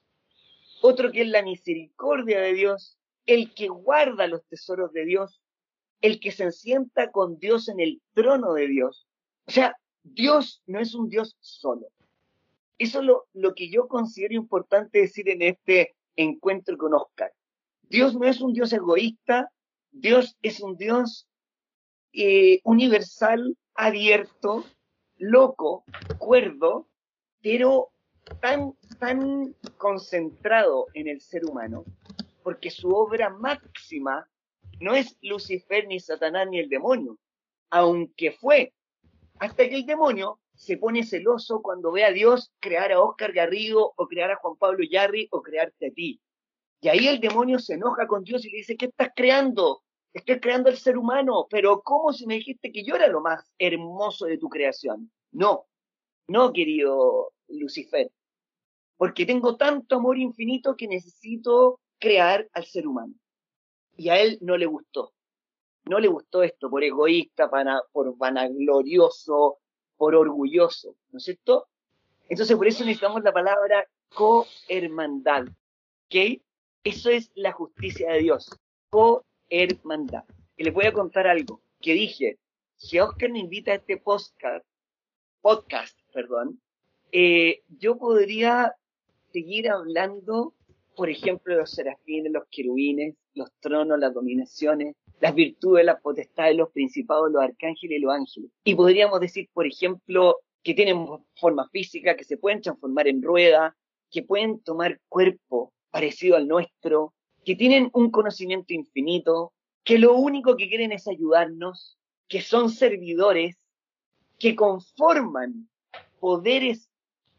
otro 0.81 1.11
que 1.11 1.23
es 1.23 1.29
la 1.29 1.43
misericordia 1.43 2.41
de 2.41 2.55
Dios, 2.55 2.97
el 3.27 3.53
que 3.55 3.69
guarda 3.69 4.27
los 4.27 4.45
tesoros 4.47 4.93
de 4.93 5.05
Dios, 5.05 5.43
el 6.01 6.21
que 6.21 6.31
se 6.31 6.51
sienta 6.53 7.11
con 7.11 7.39
Dios 7.39 7.69
en 7.69 7.81
el 7.81 8.01
trono 8.15 8.55
de 8.55 8.69
Dios. 8.69 9.07
O 9.47 9.51
sea, 9.51 9.77
Dios 10.03 10.63
no 10.67 10.79
es 10.79 10.95
un 10.95 11.09
Dios 11.09 11.37
solo. 11.41 11.89
Eso 12.79 13.01
es 13.01 13.05
lo, 13.05 13.27
lo 13.33 13.55
que 13.55 13.71
yo 13.71 13.89
considero 13.89 14.35
importante 14.35 15.01
decir 15.01 15.29
en 15.29 15.43
este 15.43 15.97
encuentro 16.17 16.77
con 16.79 16.95
Oscar. 16.95 17.33
Dios 17.83 18.15
no 18.15 18.27
es 18.27 18.41
un 18.41 18.53
Dios 18.53 18.73
egoísta, 18.73 19.51
Dios 19.91 20.37
es 20.43 20.61
un 20.61 20.77
Dios 20.77 21.27
eh, 22.13 22.61
universal, 22.65 23.57
abierto, 23.75 24.65
loco, 25.19 25.85
cuerdo, 26.19 26.87
pero 27.43 27.91
tan, 28.41 28.75
tan 28.99 29.55
concentrado 29.77 30.87
en 30.95 31.09
el 31.09 31.21
ser 31.21 31.45
humano, 31.45 31.85
porque 32.43 32.71
su 32.71 32.91
obra 32.91 33.31
máxima 33.31 34.29
no 34.81 34.95
es 34.95 35.17
Lucifer, 35.23 35.87
ni 35.87 36.01
Satanás, 36.01 36.49
ni 36.49 36.59
el 36.59 36.69
demonio, 36.69 37.19
aunque 37.71 38.33
fue, 38.33 38.73
hasta 39.39 39.69
que 39.69 39.77
el 39.77 39.87
demonio 39.87 40.41
se 40.55 40.77
pone 40.77 41.05
celoso 41.05 41.63
cuando 41.63 41.93
ve 41.93 42.05
a 42.05 42.13
Dios 42.13 42.53
crear 42.59 42.91
a 42.93 43.01
Oscar 43.01 43.33
Garrido 43.33 43.93
o 43.97 44.07
crear 44.09 44.33
a 44.33 44.37
Juan 44.37 44.57
Pablo 44.57 44.85
Yarri 44.85 45.29
o 45.31 45.41
crearte 45.41 45.89
a 45.89 45.91
ti. 45.91 46.21
Y 46.81 46.89
ahí 46.89 47.07
el 47.09 47.21
demonio 47.21 47.59
se 47.59 47.75
enoja 47.75 48.07
con 48.07 48.25
Dios 48.25 48.45
y 48.45 48.51
le 48.51 48.59
dice, 48.59 48.77
¿qué 48.77 48.87
estás 48.87 49.11
creando? 49.15 49.83
Estoy 50.13 50.41
creando 50.41 50.71
el 50.71 50.77
ser 50.77 50.97
humano, 50.97 51.47
pero 51.51 51.83
¿cómo 51.83 52.13
si 52.13 52.27
me 52.27 52.35
dijiste 52.35 52.73
que 52.73 52.83
yo 52.83 52.95
era 52.95 53.09
lo 53.09 53.21
más 53.21 53.45
hermoso 53.59 54.27
de 54.27 54.39
tu 54.39 54.49
creación? 54.49 55.11
No, 55.33 55.67
no, 56.27 56.53
querido 56.53 57.33
Lucifer, 57.49 58.11
porque 58.97 59.27
tengo 59.27 59.57
tanto 59.57 59.97
amor 59.97 60.19
infinito 60.19 60.77
que 60.77 60.89
necesito 60.89 61.81
crear 61.99 62.49
al 62.53 62.65
ser 62.65 62.87
humano. 62.87 63.15
Y 63.97 64.09
a 64.09 64.21
él 64.21 64.39
no 64.41 64.57
le 64.57 64.67
gustó. 64.67 65.13
No 65.87 65.99
le 65.99 66.09
gustó 66.09 66.43
esto 66.43 66.69
por 66.69 66.85
egoísta, 66.85 67.51
por 67.93 68.17
vanaglorioso, 68.17 69.59
por 69.97 70.15
orgulloso, 70.15 70.97
¿no 71.11 71.19
es 71.19 71.25
cierto? 71.25 71.69
Entonces 72.29 72.57
por 72.57 72.67
eso 72.67 72.85
necesitamos 72.85 73.23
la 73.23 73.33
palabra 73.33 73.87
cohermandad, 74.15 75.47
¿ok? 76.07 76.41
Eso 76.85 77.11
es 77.11 77.31
la 77.35 77.53
justicia 77.53 78.13
de 78.13 78.19
Dios, 78.21 78.51
cohermandad. 79.49 80.25
Y 80.57 80.65
les 80.65 80.75
voy 80.75 80.87
a 80.87 80.93
contar 80.93 81.27
algo 81.27 81.61
que 81.81 81.95
dije, 81.95 82.39
si 82.77 82.99
Oscar 82.99 83.31
me 83.31 83.41
invita 83.41 83.73
a 83.73 83.77
este 83.77 83.97
podcast, 83.97 84.65
podcast, 85.41 85.99
perdón, 86.13 86.61
eh, 87.13 87.63
yo 87.69 87.97
podría 87.97 88.75
seguir 89.33 89.71
hablando, 89.71 90.55
por 90.97 91.09
ejemplo, 91.09 91.55
de 91.55 91.61
los 91.61 91.71
serafines, 91.71 92.33
los 92.33 92.45
querubines, 92.51 93.15
los 93.35 93.51
tronos, 93.61 93.99
las 93.99 94.13
dominaciones, 94.13 94.97
las 95.21 95.35
virtudes, 95.35 95.85
las 95.85 96.01
potestades, 96.01 96.57
los 96.57 96.71
principados, 96.71 97.31
los 97.31 97.43
arcángeles 97.43 97.99
y 97.99 98.01
los 98.01 98.13
ángeles. 98.13 98.51
Y 98.65 98.75
podríamos 98.75 99.21
decir, 99.21 99.49
por 99.53 99.67
ejemplo, 99.67 100.39
que 100.63 100.75
tienen 100.75 101.07
forma 101.37 101.69
física, 101.71 102.17
que 102.17 102.25
se 102.25 102.37
pueden 102.37 102.61
transformar 102.61 103.09
en 103.09 103.23
rueda, 103.23 103.77
que 104.11 104.23
pueden 104.23 104.61
tomar 104.61 105.01
cuerpo 105.09 105.73
parecido 105.91 106.37
al 106.37 106.49
nuestro, 106.49 107.15
que 107.49 107.57
tienen 107.57 107.89
un 107.95 108.11
conocimiento 108.11 108.75
infinito, 108.75 109.55
que 109.83 109.97
lo 109.97 110.13
único 110.17 110.55
que 110.55 110.69
quieren 110.69 110.93
es 110.93 111.09
ayudarnos, 111.09 111.99
que 112.29 112.43
son 112.43 112.69
servidores, 112.69 113.57
que 114.39 114.55
conforman 114.55 115.71
poderes 116.21 116.91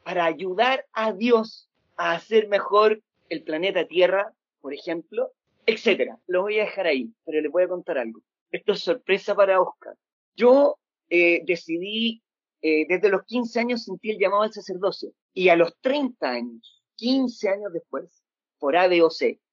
para 0.04 0.26
ayudar 0.26 0.84
a 0.94 1.14
Dios 1.14 1.70
a 1.96 2.14
hacer 2.14 2.48
mejor 2.48 3.04
el 3.30 3.44
planeta 3.44 3.86
Tierra, 3.86 4.34
por 4.62 4.74
ejemplo, 4.74 5.32
etcétera. 5.68 6.18
Lo 6.26 6.42
voy 6.42 6.58
a 6.58 6.64
dejar 6.64 6.88
ahí, 6.88 7.14
pero 7.24 7.40
les 7.40 7.52
voy 7.52 7.62
a 7.62 7.68
contar 7.68 8.00
algo. 8.00 8.20
Esto 8.50 8.72
es 8.72 8.80
sorpresa 8.80 9.36
para 9.36 9.62
Oscar. 9.62 9.94
Yo 10.36 10.80
eh, 11.12 11.44
decidí, 11.46 12.24
eh, 12.64 12.88
desde 12.90 13.10
los 13.10 13.26
15 13.26 13.60
años 13.60 13.84
sentí 13.84 14.10
el 14.10 14.18
llamado 14.18 14.42
al 14.42 14.54
sacerdocio. 14.54 15.12
Y 15.36 15.50
a 15.50 15.56
los 15.56 15.80
30 15.82 16.28
años, 16.28 16.82
15 16.96 17.50
años 17.50 17.72
después, 17.72 18.24
por 18.58 18.76
A, 18.76 18.88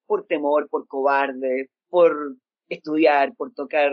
por 0.07 0.27
temor, 0.27 0.69
por 0.69 0.87
cobarde, 0.87 1.71
por 1.89 2.37
estudiar, 2.69 3.35
por 3.37 3.53
tocar 3.53 3.93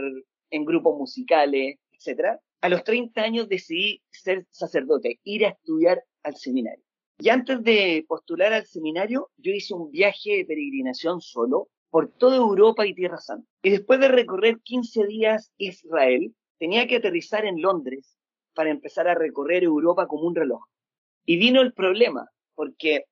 en 0.49 0.65
grupos 0.65 0.97
musicales, 0.97 1.77
etcétera, 1.91 2.39
a 2.61 2.69
los 2.69 2.83
30 2.83 3.21
años 3.21 3.49
decidí 3.49 4.01
ser 4.09 4.45
sacerdote, 4.49 5.19
ir 5.23 5.45
a 5.45 5.49
estudiar 5.49 6.01
al 6.23 6.35
seminario. 6.35 6.83
Y 7.19 7.29
antes 7.29 7.61
de 7.63 8.05
postular 8.07 8.53
al 8.53 8.65
seminario, 8.65 9.29
yo 9.37 9.51
hice 9.51 9.73
un 9.73 9.91
viaje 9.91 10.37
de 10.37 10.45
peregrinación 10.45 11.21
solo 11.21 11.69
por 11.89 12.11
toda 12.11 12.37
Europa 12.37 12.87
y 12.87 12.95
Tierra 12.95 13.17
Santa. 13.17 13.47
Y 13.61 13.69
después 13.69 13.99
de 13.99 14.07
recorrer 14.07 14.61
15 14.61 15.05
días 15.07 15.51
Israel, 15.57 16.33
tenía 16.57 16.87
que 16.87 16.95
aterrizar 16.95 17.45
en 17.45 17.61
Londres 17.61 18.17
para 18.53 18.69
empezar 18.69 19.07
a 19.07 19.15
recorrer 19.15 19.63
Europa 19.63 20.07
como 20.07 20.27
un 20.27 20.35
reloj. 20.35 20.63
Y 21.25 21.37
vino 21.37 21.61
el 21.61 21.73
problema, 21.73 22.29
porque 22.55 23.05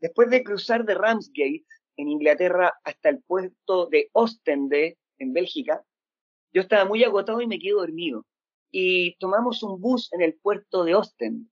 después 0.00 0.30
de 0.30 0.44
cruzar 0.44 0.84
de 0.84 0.94
Ramsgate 0.94 1.64
en 1.98 2.08
Inglaterra 2.08 2.72
hasta 2.84 3.10
el 3.10 3.22
puerto 3.22 3.86
de 3.86 4.08
Ostende 4.12 4.96
en 5.18 5.32
Bélgica, 5.34 5.84
yo 6.52 6.62
estaba 6.62 6.86
muy 6.86 7.04
agotado 7.04 7.42
y 7.42 7.46
me 7.46 7.58
quedé 7.58 7.72
dormido. 7.72 8.24
y 8.70 9.16
tomamos 9.16 9.62
un 9.62 9.80
bus 9.80 10.12
en 10.12 10.20
el 10.20 10.34
puerto 10.34 10.84
de 10.84 10.94
Ostend 10.94 11.48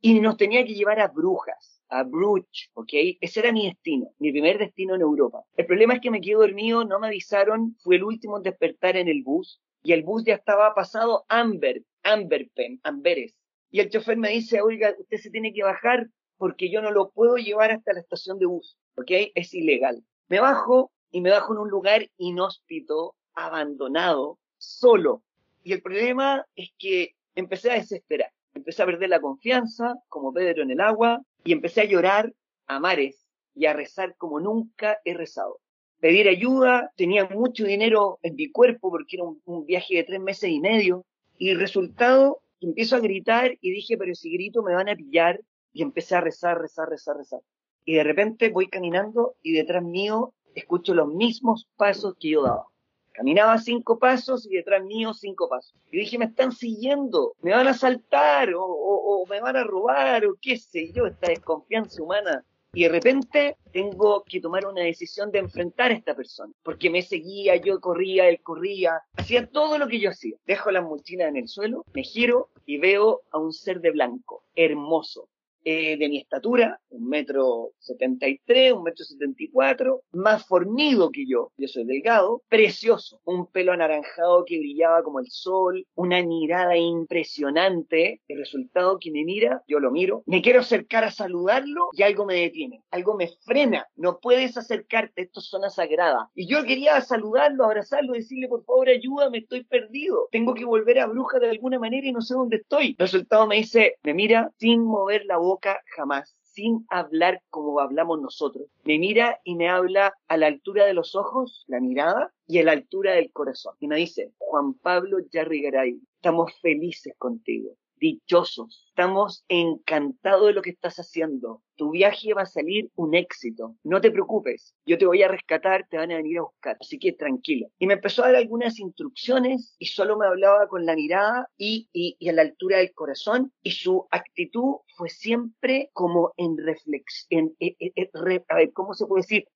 y 0.00 0.20
nos 0.20 0.36
tenía 0.38 0.64
que 0.64 0.74
llevar 0.74 0.98
a 1.00 1.08
Brujas, 1.08 1.82
a 1.88 2.04
Bruges, 2.04 2.70
¿ok? 2.74 2.90
Ese 3.20 3.40
era 3.40 3.52
mi 3.52 3.66
destino, 3.66 4.12
mi 4.18 4.32
primer 4.32 4.58
destino 4.58 4.94
en 4.94 5.02
Europa. 5.02 5.44
El 5.56 5.66
problema 5.66 5.94
es 5.94 6.00
que 6.00 6.10
me 6.10 6.20
quedé 6.20 6.34
dormido, 6.34 6.84
no 6.84 7.00
me 7.00 7.08
avisaron, 7.08 7.76
fui 7.82 7.96
el 7.96 8.04
último 8.04 8.38
en 8.38 8.44
despertar 8.44 8.96
en 8.96 9.08
el 9.08 9.22
bus 9.22 9.60
y 9.82 9.92
el 9.92 10.02
bus 10.02 10.24
ya 10.24 10.34
estaba 10.34 10.74
pasado 10.74 11.24
Amber, 11.28 11.82
Amberpen, 12.02 12.80
Amberes. 12.82 13.34
Y 13.70 13.80
el 13.80 13.90
chofer 13.90 14.16
me 14.16 14.30
dice, 14.30 14.60
oiga, 14.62 14.94
usted 14.98 15.18
se 15.18 15.30
tiene 15.30 15.52
que 15.52 15.62
bajar 15.62 16.08
porque 16.36 16.70
yo 16.70 16.82
no 16.82 16.90
lo 16.90 17.10
puedo 17.10 17.36
llevar 17.36 17.70
hasta 17.70 17.92
la 17.92 18.00
estación 18.00 18.38
de 18.38 18.46
bus, 18.46 18.78
¿ok? 18.96 19.10
Es 19.34 19.54
ilegal. 19.54 20.04
Me 20.28 20.40
bajo 20.40 20.90
y 21.10 21.20
me 21.20 21.30
bajo 21.30 21.52
en 21.52 21.60
un 21.60 21.70
lugar 21.70 22.08
inhóspito, 22.16 23.14
abandonado, 23.34 24.38
solo. 24.58 25.22
Y 25.62 25.72
el 25.72 25.82
problema 25.82 26.44
es 26.56 26.70
que 26.78 27.14
empecé 27.34 27.70
a 27.70 27.74
desesperar. 27.74 28.30
Empecé 28.54 28.82
a 28.82 28.86
perder 28.86 29.08
la 29.08 29.20
confianza, 29.20 29.96
como 30.08 30.32
Pedro 30.32 30.62
en 30.62 30.70
el 30.70 30.80
agua, 30.80 31.22
y 31.44 31.52
empecé 31.52 31.82
a 31.82 31.86
llorar 31.86 32.32
a 32.66 32.80
mares 32.80 33.26
y 33.54 33.66
a 33.66 33.72
rezar 33.72 34.16
como 34.16 34.40
nunca 34.40 34.98
he 35.04 35.14
rezado. 35.14 35.60
Pedir 36.00 36.28
ayuda, 36.28 36.92
tenía 36.96 37.26
mucho 37.26 37.64
dinero 37.64 38.18
en 38.22 38.34
mi 38.34 38.50
cuerpo 38.50 38.90
porque 38.90 39.16
era 39.16 39.24
un, 39.24 39.66
viaje 39.66 39.96
de 39.96 40.04
tres 40.04 40.20
meses 40.20 40.50
y 40.50 40.60
medio. 40.60 41.04
Y 41.38 41.54
resultado, 41.54 42.40
empiezo 42.60 42.96
a 42.96 43.00
gritar 43.00 43.56
y 43.60 43.70
dije, 43.70 43.96
pero 43.96 44.14
si 44.14 44.32
grito 44.32 44.62
me 44.62 44.74
van 44.74 44.88
a 44.88 44.96
pillar. 44.96 45.40
Y 45.72 45.82
empecé 45.82 46.14
a 46.14 46.20
rezar, 46.20 46.60
rezar, 46.60 46.88
rezar, 46.88 47.16
rezar. 47.16 47.40
Y 47.84 47.94
de 47.94 48.04
repente 48.04 48.48
voy 48.48 48.68
caminando 48.68 49.36
y 49.42 49.52
detrás 49.52 49.82
mío 49.82 50.32
escucho 50.54 50.94
los 50.94 51.08
mismos 51.08 51.68
pasos 51.76 52.14
que 52.18 52.30
yo 52.30 52.42
daba. 52.42 52.66
Caminaba 53.12 53.58
cinco 53.58 53.98
pasos 53.98 54.46
y 54.46 54.56
detrás 54.56 54.82
mío 54.84 55.14
cinco 55.14 55.48
pasos. 55.48 55.74
Y 55.92 55.98
dije, 55.98 56.18
me 56.18 56.24
están 56.24 56.50
siguiendo, 56.50 57.34
me 57.42 57.52
van 57.52 57.68
a 57.68 57.74
saltar 57.74 58.50
o, 58.56 59.24
me 59.30 59.40
van 59.40 59.56
a 59.56 59.64
robar 59.64 60.26
o 60.26 60.36
qué 60.40 60.56
sé 60.56 60.90
yo, 60.92 61.06
esta 61.06 61.28
desconfianza 61.28 62.02
humana. 62.02 62.44
Y 62.72 62.82
de 62.82 62.88
repente 62.88 63.56
tengo 63.72 64.24
que 64.24 64.40
tomar 64.40 64.66
una 64.66 64.82
decisión 64.82 65.30
de 65.30 65.38
enfrentar 65.38 65.92
a 65.92 65.94
esta 65.94 66.16
persona, 66.16 66.52
porque 66.64 66.90
me 66.90 67.02
seguía, 67.02 67.54
yo 67.54 67.80
corría, 67.80 68.28
él 68.28 68.40
corría, 68.42 69.00
hacía 69.16 69.46
todo 69.46 69.78
lo 69.78 69.86
que 69.86 70.00
yo 70.00 70.10
hacía. 70.10 70.36
Dejo 70.44 70.72
la 70.72 70.82
mochila 70.82 71.28
en 71.28 71.36
el 71.36 71.46
suelo, 71.46 71.84
me 71.94 72.02
giro 72.02 72.48
y 72.66 72.78
veo 72.78 73.22
a 73.30 73.38
un 73.38 73.52
ser 73.52 73.80
de 73.80 73.92
blanco, 73.92 74.42
hermoso, 74.56 75.28
eh, 75.64 75.96
de 75.96 76.08
mi 76.08 76.18
estatura, 76.18 76.80
un 76.90 77.08
metro 77.08 77.72
setenta 77.78 78.28
y 78.28 78.38
tres, 78.44 78.72
un 78.72 78.82
metro 78.82 79.04
setenta 79.04 79.42
y 79.42 79.48
cuatro, 79.48 80.02
más 80.12 80.46
fornido 80.46 81.10
que 81.10 81.26
yo, 81.26 81.52
yo 81.56 81.68
soy 81.68 81.84
delgado, 81.84 82.42
precioso, 82.48 83.20
un 83.24 83.46
pelo 83.46 83.72
anaranjado 83.72 84.44
que 84.44 84.58
brillaba 84.58 85.02
como 85.02 85.20
el 85.20 85.26
sol, 85.28 85.86
una 85.94 86.22
mirada 86.22 86.76
impresionante, 86.76 88.20
el 88.28 88.38
resultado 88.38 88.98
que 88.98 89.10
me 89.10 89.24
mira, 89.24 89.62
yo 89.66 89.80
lo 89.80 89.90
miro, 89.90 90.22
me 90.26 90.42
quiero 90.42 90.60
acercar 90.60 91.04
a 91.04 91.10
saludarlo 91.10 91.88
y 91.92 92.02
algo 92.02 92.26
me 92.26 92.34
detiene, 92.34 92.82
algo 92.90 93.14
me 93.14 93.28
frena, 93.44 93.86
no 93.96 94.18
puedes 94.20 94.56
acercarte, 94.56 95.22
esto 95.22 95.40
es 95.40 95.46
zona 95.46 95.70
sagrada. 95.70 96.30
Y 96.34 96.46
yo 96.46 96.64
quería 96.64 97.00
saludarlo, 97.00 97.64
abrazarlo, 97.64 98.12
decirle 98.12 98.48
por 98.48 98.64
favor 98.64 98.88
ayúdame, 98.88 99.38
estoy 99.38 99.64
perdido, 99.64 100.28
tengo 100.30 100.54
que 100.54 100.64
volver 100.64 100.98
a 100.98 101.06
bruja 101.06 101.38
de 101.38 101.50
alguna 101.50 101.78
manera 101.78 102.06
y 102.06 102.12
no 102.12 102.20
sé 102.20 102.34
dónde 102.34 102.56
estoy. 102.56 102.96
El 102.98 103.06
resultado 103.06 103.46
me 103.46 103.56
dice, 103.56 103.94
me 104.02 104.14
mira 104.14 104.50
sin 104.58 104.84
mover 104.84 105.24
la 105.26 105.38
voz 105.38 105.53
jamás, 105.96 106.36
sin 106.42 106.86
hablar 106.88 107.42
como 107.50 107.80
hablamos 107.80 108.20
nosotros. 108.20 108.68
Me 108.84 108.98
mira 108.98 109.40
y 109.44 109.56
me 109.56 109.68
habla 109.68 110.14
a 110.28 110.36
la 110.36 110.46
altura 110.46 110.86
de 110.86 110.94
los 110.94 111.14
ojos, 111.14 111.64
la 111.66 111.80
mirada, 111.80 112.32
y 112.46 112.58
a 112.58 112.64
la 112.64 112.72
altura 112.72 113.14
del 113.14 113.32
corazón. 113.32 113.74
Y 113.80 113.88
me 113.88 113.96
dice, 113.96 114.32
Juan 114.38 114.74
Pablo 114.74 115.18
Yarrigaray, 115.30 115.98
estamos 116.16 116.52
felices 116.60 117.14
contigo 117.18 117.76
dichosos. 118.04 118.83
Estamos 118.96 119.44
encantados 119.48 120.46
de 120.46 120.52
lo 120.52 120.62
que 120.62 120.70
estás 120.70 121.00
haciendo. 121.00 121.64
Tu 121.74 121.90
viaje 121.90 122.32
va 122.32 122.42
a 122.42 122.46
salir 122.46 122.90
un 122.94 123.16
éxito. 123.16 123.74
No 123.82 124.00
te 124.00 124.12
preocupes. 124.12 124.76
Yo 124.86 124.98
te 124.98 125.04
voy 125.04 125.20
a 125.24 125.26
rescatar, 125.26 125.84
te 125.90 125.96
van 125.96 126.12
a 126.12 126.16
venir 126.18 126.38
a 126.38 126.42
buscar. 126.42 126.76
Así 126.80 127.00
que 127.00 127.12
tranquilo. 127.12 127.66
Y 127.80 127.88
me 127.88 127.94
empezó 127.94 128.22
a 128.22 128.26
dar 128.26 128.36
algunas 128.36 128.78
instrucciones 128.78 129.74
y 129.80 129.86
solo 129.86 130.16
me 130.16 130.28
hablaba 130.28 130.68
con 130.68 130.86
la 130.86 130.94
mirada 130.94 131.48
y, 131.58 131.88
a 132.28 132.32
la 132.34 132.42
altura 132.42 132.78
del 132.78 132.94
corazón. 132.94 133.52
Y 133.64 133.72
su 133.72 134.06
actitud 134.12 134.76
fue 134.96 135.08
siempre 135.08 135.90
como 135.92 136.32
en 136.36 136.56
reflexión, 136.56 137.52
eh, 137.58 137.74
eh, 137.80 137.90
eh, 137.96 138.44
a 138.48 138.54
ver, 138.54 138.72
¿cómo 138.72 138.94
se 138.94 139.06
puede 139.06 139.22
decir? 139.22 139.48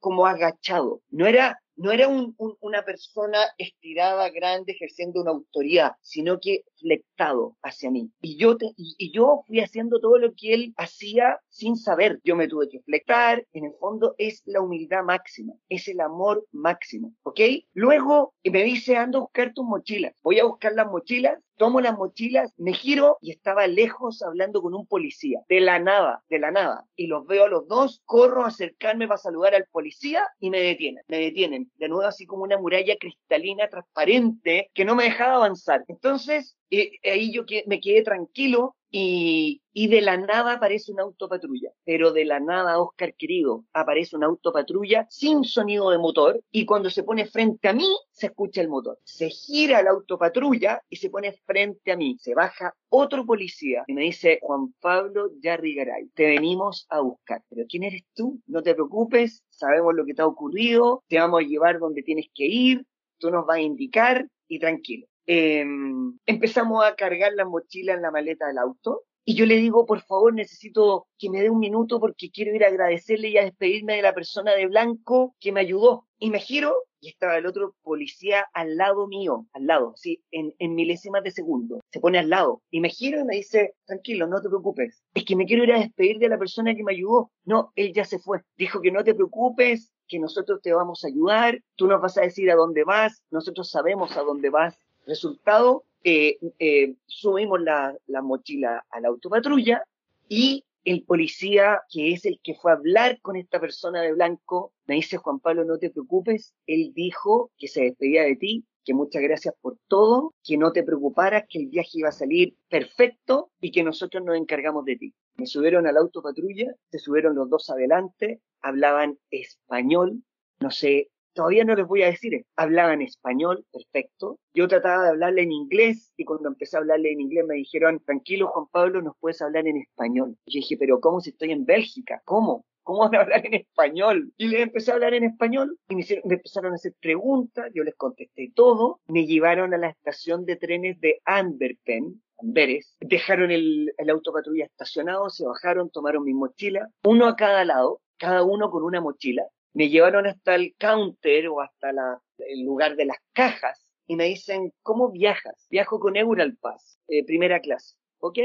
como 0.00 0.26
agachado. 0.26 1.02
No 1.10 1.26
era 1.26 1.58
no 1.76 1.90
era 1.90 2.08
una 2.08 2.82
persona 2.84 3.38
estirada, 3.58 4.30
grande, 4.30 4.72
ejerciendo 4.72 5.20
una 5.20 5.32
autoridad, 5.32 5.92
sino 6.02 6.38
que 6.40 6.62
flectado 6.78 7.56
hacia 7.62 7.90
mí. 7.90 8.10
Y 8.20 8.36
yo, 8.36 8.53
y, 8.76 9.12
yo 9.12 9.42
fui 9.46 9.60
haciendo 9.60 10.00
todo 10.00 10.18
lo 10.18 10.32
que 10.34 10.54
él 10.54 10.74
hacía 10.76 11.40
sin 11.48 11.76
saber. 11.76 12.20
Yo 12.24 12.36
me 12.36 12.48
tuve 12.48 12.68
que 12.68 12.80
flectar. 12.80 13.46
En 13.52 13.64
el 13.66 13.72
fondo 13.78 14.14
es 14.18 14.42
la 14.46 14.60
humildad 14.60 15.04
máxima, 15.04 15.54
es 15.68 15.88
el 15.88 16.00
amor 16.00 16.46
máximo. 16.52 17.14
¿Ok? 17.22 17.40
Luego 17.72 18.34
me 18.44 18.64
dice, 18.64 18.96
ando 18.96 19.18
a 19.18 19.20
buscar 19.22 19.52
tus 19.52 19.64
mochilas. 19.64 20.14
Voy 20.22 20.38
a 20.40 20.44
buscar 20.44 20.72
las 20.72 20.86
mochilas 20.86 21.38
tomo 21.56 21.80
las 21.80 21.96
mochilas, 21.96 22.52
me 22.56 22.72
giro 22.72 23.18
y 23.20 23.30
estaba 23.30 23.66
lejos 23.66 24.22
hablando 24.22 24.62
con 24.62 24.74
un 24.74 24.86
policía, 24.86 25.40
de 25.48 25.60
la 25.60 25.78
nada, 25.78 26.22
de 26.28 26.38
la 26.38 26.50
nada. 26.50 26.86
Y 26.96 27.06
los 27.06 27.26
veo 27.26 27.44
a 27.44 27.48
los 27.48 27.68
dos, 27.68 28.02
corro 28.04 28.44
a 28.44 28.48
acercarme 28.48 29.06
para 29.06 29.18
saludar 29.18 29.54
al 29.54 29.66
policía 29.70 30.22
y 30.40 30.50
me 30.50 30.60
detienen, 30.60 31.04
me 31.08 31.18
detienen. 31.18 31.70
De 31.76 31.88
nuevo 31.88 32.06
así 32.06 32.26
como 32.26 32.42
una 32.42 32.58
muralla 32.58 32.96
cristalina 32.98 33.68
transparente 33.68 34.70
que 34.74 34.84
no 34.84 34.94
me 34.94 35.04
dejaba 35.04 35.36
avanzar. 35.36 35.84
Entonces, 35.88 36.56
ahí 37.04 37.32
yo 37.32 37.44
me 37.66 37.80
quedé 37.80 38.02
tranquilo 38.02 38.76
y, 38.90 39.60
y, 39.72 39.88
de 39.88 40.02
la 40.02 40.16
nada 40.16 40.52
aparece 40.52 40.92
una 40.92 41.02
autopatrulla. 41.02 41.70
Pero 41.84 42.12
de 42.12 42.24
la 42.24 42.38
nada, 42.38 42.80
Oscar 42.80 43.14
querido, 43.14 43.64
aparece 43.72 44.14
una 44.14 44.26
autopatrulla 44.26 45.06
sin 45.10 45.42
sonido 45.42 45.90
de 45.90 45.98
motor 45.98 46.40
y 46.52 46.64
cuando 46.64 46.90
se 46.90 47.02
pone 47.02 47.26
frente 47.26 47.66
a 47.68 47.72
mí, 47.72 47.88
se 48.12 48.26
escucha 48.26 48.60
el 48.60 48.68
motor. 48.68 49.00
Se 49.02 49.30
gira 49.30 49.82
la 49.82 49.90
autopatrulla 49.90 50.80
y 50.88 50.96
se 50.96 51.10
pone 51.10 51.32
frente 51.44 51.90
a 51.90 51.96
mí. 51.96 52.16
Se 52.20 52.34
baja 52.34 52.72
otro 52.88 53.26
policía 53.26 53.82
y 53.88 53.94
me 53.94 54.02
dice, 54.02 54.38
Juan 54.40 54.72
Pablo 54.80 55.30
Yarrigaray, 55.40 56.10
te 56.14 56.26
venimos 56.26 56.86
a 56.88 57.00
buscar. 57.00 57.42
Pero 57.48 57.66
¿quién 57.68 57.82
eres 57.82 58.04
tú? 58.14 58.40
No 58.46 58.62
te 58.62 58.74
preocupes, 58.74 59.42
sabemos 59.50 59.92
lo 59.94 60.04
que 60.04 60.14
te 60.14 60.22
ha 60.22 60.26
ocurrido, 60.26 61.02
te 61.08 61.18
vamos 61.18 61.40
a 61.40 61.46
llevar 61.46 61.80
donde 61.80 62.04
tienes 62.04 62.26
que 62.32 62.44
ir, 62.44 62.86
tú 63.18 63.30
nos 63.30 63.44
vas 63.44 63.56
a 63.56 63.62
indicar 63.62 64.28
y 64.46 64.60
tranquilo. 64.60 65.08
Em, 65.26 66.18
empezamos 66.26 66.84
a 66.84 66.94
cargar 66.94 67.32
la 67.34 67.44
mochila 67.44 67.94
en 67.94 68.02
la 68.02 68.10
maleta 68.10 68.46
del 68.46 68.58
auto. 68.58 69.02
Y 69.26 69.36
yo 69.36 69.46
le 69.46 69.56
digo, 69.56 69.86
por 69.86 70.02
favor, 70.02 70.34
necesito 70.34 71.06
que 71.18 71.30
me 71.30 71.40
dé 71.40 71.48
un 71.48 71.58
minuto 71.58 71.98
porque 71.98 72.30
quiero 72.30 72.54
ir 72.54 72.62
a 72.62 72.68
agradecerle 72.68 73.28
y 73.28 73.38
a 73.38 73.44
despedirme 73.44 73.96
de 73.96 74.02
la 74.02 74.12
persona 74.12 74.54
de 74.54 74.66
blanco 74.66 75.34
que 75.40 75.50
me 75.50 75.60
ayudó. 75.60 76.06
Y 76.18 76.28
me 76.28 76.40
giro 76.40 76.74
y 77.00 77.08
estaba 77.08 77.38
el 77.38 77.46
otro 77.46 77.74
policía 77.82 78.46
al 78.52 78.76
lado 78.76 79.06
mío, 79.06 79.46
al 79.52 79.66
lado, 79.66 79.92
sí, 79.96 80.22
en, 80.30 80.54
en 80.58 80.74
milésimas 80.74 81.22
de 81.22 81.30
segundo. 81.30 81.80
Se 81.90 82.00
pone 82.00 82.18
al 82.18 82.28
lado 82.30 82.62
y 82.70 82.80
me 82.80 82.90
giro 82.90 83.20
y 83.20 83.24
me 83.24 83.36
dice, 83.36 83.74
tranquilo, 83.86 84.26
no 84.26 84.42
te 84.42 84.48
preocupes. 84.48 85.02
Es 85.14 85.24
que 85.24 85.36
me 85.36 85.46
quiero 85.46 85.64
ir 85.64 85.72
a 85.72 85.80
despedir 85.80 86.18
de 86.18 86.28
la 86.28 86.38
persona 86.38 86.74
que 86.74 86.84
me 86.84 86.92
ayudó. 86.92 87.30
No, 87.44 87.72
él 87.76 87.92
ya 87.94 88.04
se 88.04 88.18
fue. 88.18 88.42
Dijo 88.56 88.82
que 88.82 88.90
no 88.90 89.04
te 89.04 89.14
preocupes, 89.14 89.90
que 90.06 90.18
nosotros 90.18 90.60
te 90.62 90.72
vamos 90.72 91.04
a 91.04 91.08
ayudar, 91.08 91.60
tú 91.76 91.86
nos 91.86 92.00
vas 92.00 92.18
a 92.18 92.22
decir 92.22 92.50
a 92.50 92.56
dónde 92.56 92.84
vas, 92.84 93.22
nosotros 93.30 93.70
sabemos 93.70 94.16
a 94.16 94.22
dónde 94.22 94.50
vas 94.50 94.78
Resultado, 95.06 95.84
eh, 96.02 96.38
eh, 96.58 96.94
subimos 97.06 97.60
la, 97.60 97.96
la 98.06 98.22
mochila 98.22 98.84
a 98.90 99.00
la 99.00 99.08
autopatrulla 99.08 99.84
y 100.28 100.64
el 100.84 101.02
policía, 101.04 101.80
que 101.90 102.12
es 102.12 102.26
el 102.26 102.38
que 102.42 102.54
fue 102.54 102.70
a 102.70 102.74
hablar 102.74 103.20
con 103.22 103.36
esta 103.36 103.58
persona 103.58 104.02
de 104.02 104.12
blanco, 104.12 104.72
me 104.86 104.96
dice, 104.96 105.16
Juan 105.16 105.40
Pablo, 105.40 105.64
no 105.64 105.78
te 105.78 105.90
preocupes, 105.90 106.54
él 106.66 106.92
dijo 106.94 107.50
que 107.56 107.68
se 107.68 107.84
despedía 107.84 108.22
de 108.22 108.36
ti, 108.36 108.66
que 108.84 108.92
muchas 108.92 109.22
gracias 109.22 109.54
por 109.60 109.78
todo, 109.88 110.34
que 110.44 110.58
no 110.58 110.72
te 110.72 110.82
preocuparas, 110.82 111.44
que 111.48 111.58
el 111.58 111.68
viaje 111.68 111.90
iba 111.94 112.10
a 112.10 112.12
salir 112.12 112.54
perfecto 112.68 113.50
y 113.60 113.72
que 113.72 113.82
nosotros 113.82 114.22
nos 114.22 114.36
encargamos 114.36 114.84
de 114.84 114.96
ti. 114.96 115.14
Me 115.36 115.46
subieron 115.46 115.86
a 115.86 115.92
la 115.92 116.00
autopatrulla, 116.00 116.74
se 116.90 116.98
subieron 116.98 117.34
los 117.34 117.48
dos 117.48 117.70
adelante, 117.70 118.42
hablaban 118.60 119.18
español, 119.30 120.22
no 120.60 120.70
sé 120.70 121.08
todavía 121.34 121.64
no 121.64 121.74
les 121.74 121.86
voy 121.86 122.02
a 122.02 122.06
decir, 122.06 122.46
hablaban 122.56 123.02
español, 123.02 123.66
perfecto. 123.72 124.38
Yo 124.54 124.68
trataba 124.68 125.04
de 125.04 125.08
hablarle 125.10 125.42
en 125.42 125.52
inglés 125.52 126.12
y 126.16 126.24
cuando 126.24 126.48
empecé 126.48 126.76
a 126.76 126.80
hablarle 126.80 127.12
en 127.12 127.20
inglés 127.20 127.44
me 127.46 127.56
dijeron, 127.56 128.00
tranquilo 128.04 128.48
Juan 128.48 128.66
Pablo, 128.70 129.02
nos 129.02 129.16
puedes 129.20 129.42
hablar 129.42 129.66
en 129.66 129.76
español. 129.78 130.36
Y 130.46 130.54
yo 130.54 130.58
dije, 130.58 130.76
pero 130.78 131.00
¿cómo 131.00 131.20
si 131.20 131.30
estoy 131.30 131.50
en 131.52 131.64
Bélgica? 131.64 132.22
¿Cómo? 132.24 132.64
¿Cómo 132.82 133.00
van 133.00 133.14
a 133.14 133.20
hablar 133.22 133.46
en 133.46 133.54
español? 133.54 134.32
Y 134.36 134.48
les 134.48 134.60
empecé 134.60 134.90
a 134.90 134.94
hablar 134.94 135.14
en 135.14 135.24
español 135.24 135.78
y 135.88 135.96
me, 135.96 136.04
empezaron 136.24 136.72
a 136.72 136.76
hacer 136.76 136.94
preguntas, 137.00 137.70
yo 137.74 137.82
les 137.82 137.94
contesté 137.94 138.52
todo, 138.54 139.00
me 139.06 139.26
llevaron 139.26 139.74
a 139.74 139.78
la 139.78 139.88
estación 139.88 140.44
de 140.44 140.56
trenes 140.56 141.00
de 141.00 141.20
Antwerpen, 141.24 142.22
Amberes, 142.38 142.96
dejaron 143.00 143.50
el, 143.50 143.94
el 143.96 144.10
autopatrulla 144.10 144.66
estacionado, 144.66 145.30
se 145.30 145.46
bajaron, 145.46 145.88
tomaron 145.88 146.24
mi 146.24 146.34
mochila, 146.34 146.88
uno 147.04 147.26
a 147.26 147.36
cada 147.36 147.64
lado, 147.64 148.02
cada 148.18 148.42
uno 148.42 148.70
con 148.70 148.82
una 148.82 149.00
mochila, 149.00 149.44
me 149.74 149.88
llevaron 149.88 150.26
hasta 150.26 150.54
el 150.54 150.74
counter 150.78 151.48
o 151.48 151.60
hasta 151.60 151.90
el 152.38 152.64
lugar 152.64 152.96
de 152.96 153.06
las 153.06 153.18
cajas 153.32 153.86
y 154.06 154.16
me 154.16 154.24
dicen, 154.24 154.72
¿cómo 154.82 155.10
viajas? 155.10 155.66
Viajo 155.70 155.98
con 155.98 156.16
Euralpass, 156.16 156.98
eh, 157.08 157.24
primera 157.24 157.60
clase, 157.60 157.96
¿ok? 158.20 158.38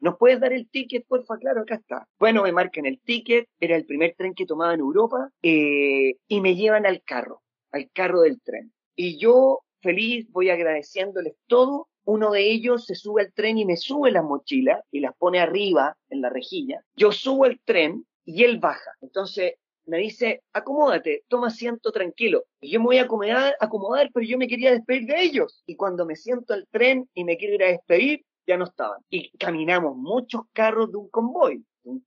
¿Nos 0.00 0.16
puedes 0.18 0.40
dar 0.40 0.52
el 0.52 0.68
ticket, 0.68 1.06
porfa? 1.06 1.38
Claro, 1.38 1.62
acá 1.62 1.76
está. 1.76 2.08
Bueno, 2.18 2.42
me 2.42 2.50
marcan 2.50 2.86
el 2.86 3.00
ticket, 3.00 3.48
era 3.60 3.76
el 3.76 3.86
primer 3.86 4.14
tren 4.16 4.34
que 4.34 4.46
tomaba 4.46 4.74
en 4.74 4.80
Europa, 4.80 5.30
eh, 5.42 6.16
y 6.26 6.40
me 6.40 6.56
llevan 6.56 6.86
al 6.86 7.02
carro, 7.04 7.42
al 7.70 7.88
carro 7.92 8.22
del 8.22 8.40
tren. 8.42 8.72
Y 8.96 9.18
yo, 9.18 9.60
feliz, 9.80 10.26
voy 10.30 10.50
agradeciéndoles 10.50 11.34
todo. 11.46 11.88
Uno 12.04 12.32
de 12.32 12.50
ellos 12.50 12.84
se 12.84 12.96
sube 12.96 13.22
al 13.22 13.32
tren 13.32 13.58
y 13.58 13.64
me 13.64 13.76
sube 13.76 14.10
las 14.10 14.24
mochilas 14.24 14.82
y 14.90 14.98
las 14.98 15.14
pone 15.16 15.38
arriba 15.38 15.96
en 16.10 16.20
la 16.20 16.30
rejilla. 16.30 16.84
Yo 16.96 17.12
subo 17.12 17.44
al 17.44 17.60
tren 17.64 18.04
y 18.24 18.42
él 18.42 18.58
baja. 18.58 18.90
Entonces 19.00 19.54
me 19.86 19.98
dice, 19.98 20.42
acomódate, 20.52 21.24
toma 21.28 21.48
asiento 21.48 21.92
tranquilo. 21.92 22.44
Y 22.60 22.70
yo 22.70 22.80
me 22.80 22.86
voy 22.86 22.98
a 22.98 23.02
acomodar, 23.02 23.56
acomodar, 23.60 24.10
pero 24.12 24.26
yo 24.26 24.38
me 24.38 24.48
quería 24.48 24.72
despedir 24.72 25.06
de 25.06 25.22
ellos. 25.22 25.62
Y 25.66 25.76
cuando 25.76 26.06
me 26.06 26.16
siento 26.16 26.54
al 26.54 26.66
tren 26.70 27.08
y 27.14 27.24
me 27.24 27.36
quiero 27.36 27.54
ir 27.54 27.64
a 27.64 27.68
despedir, 27.68 28.24
ya 28.46 28.56
no 28.56 28.64
estaban. 28.64 29.00
Y 29.08 29.30
caminamos 29.38 29.96
muchos 29.96 30.42
carros 30.52 30.90
de 30.90 30.98
un 30.98 31.08
convoy, 31.08 31.64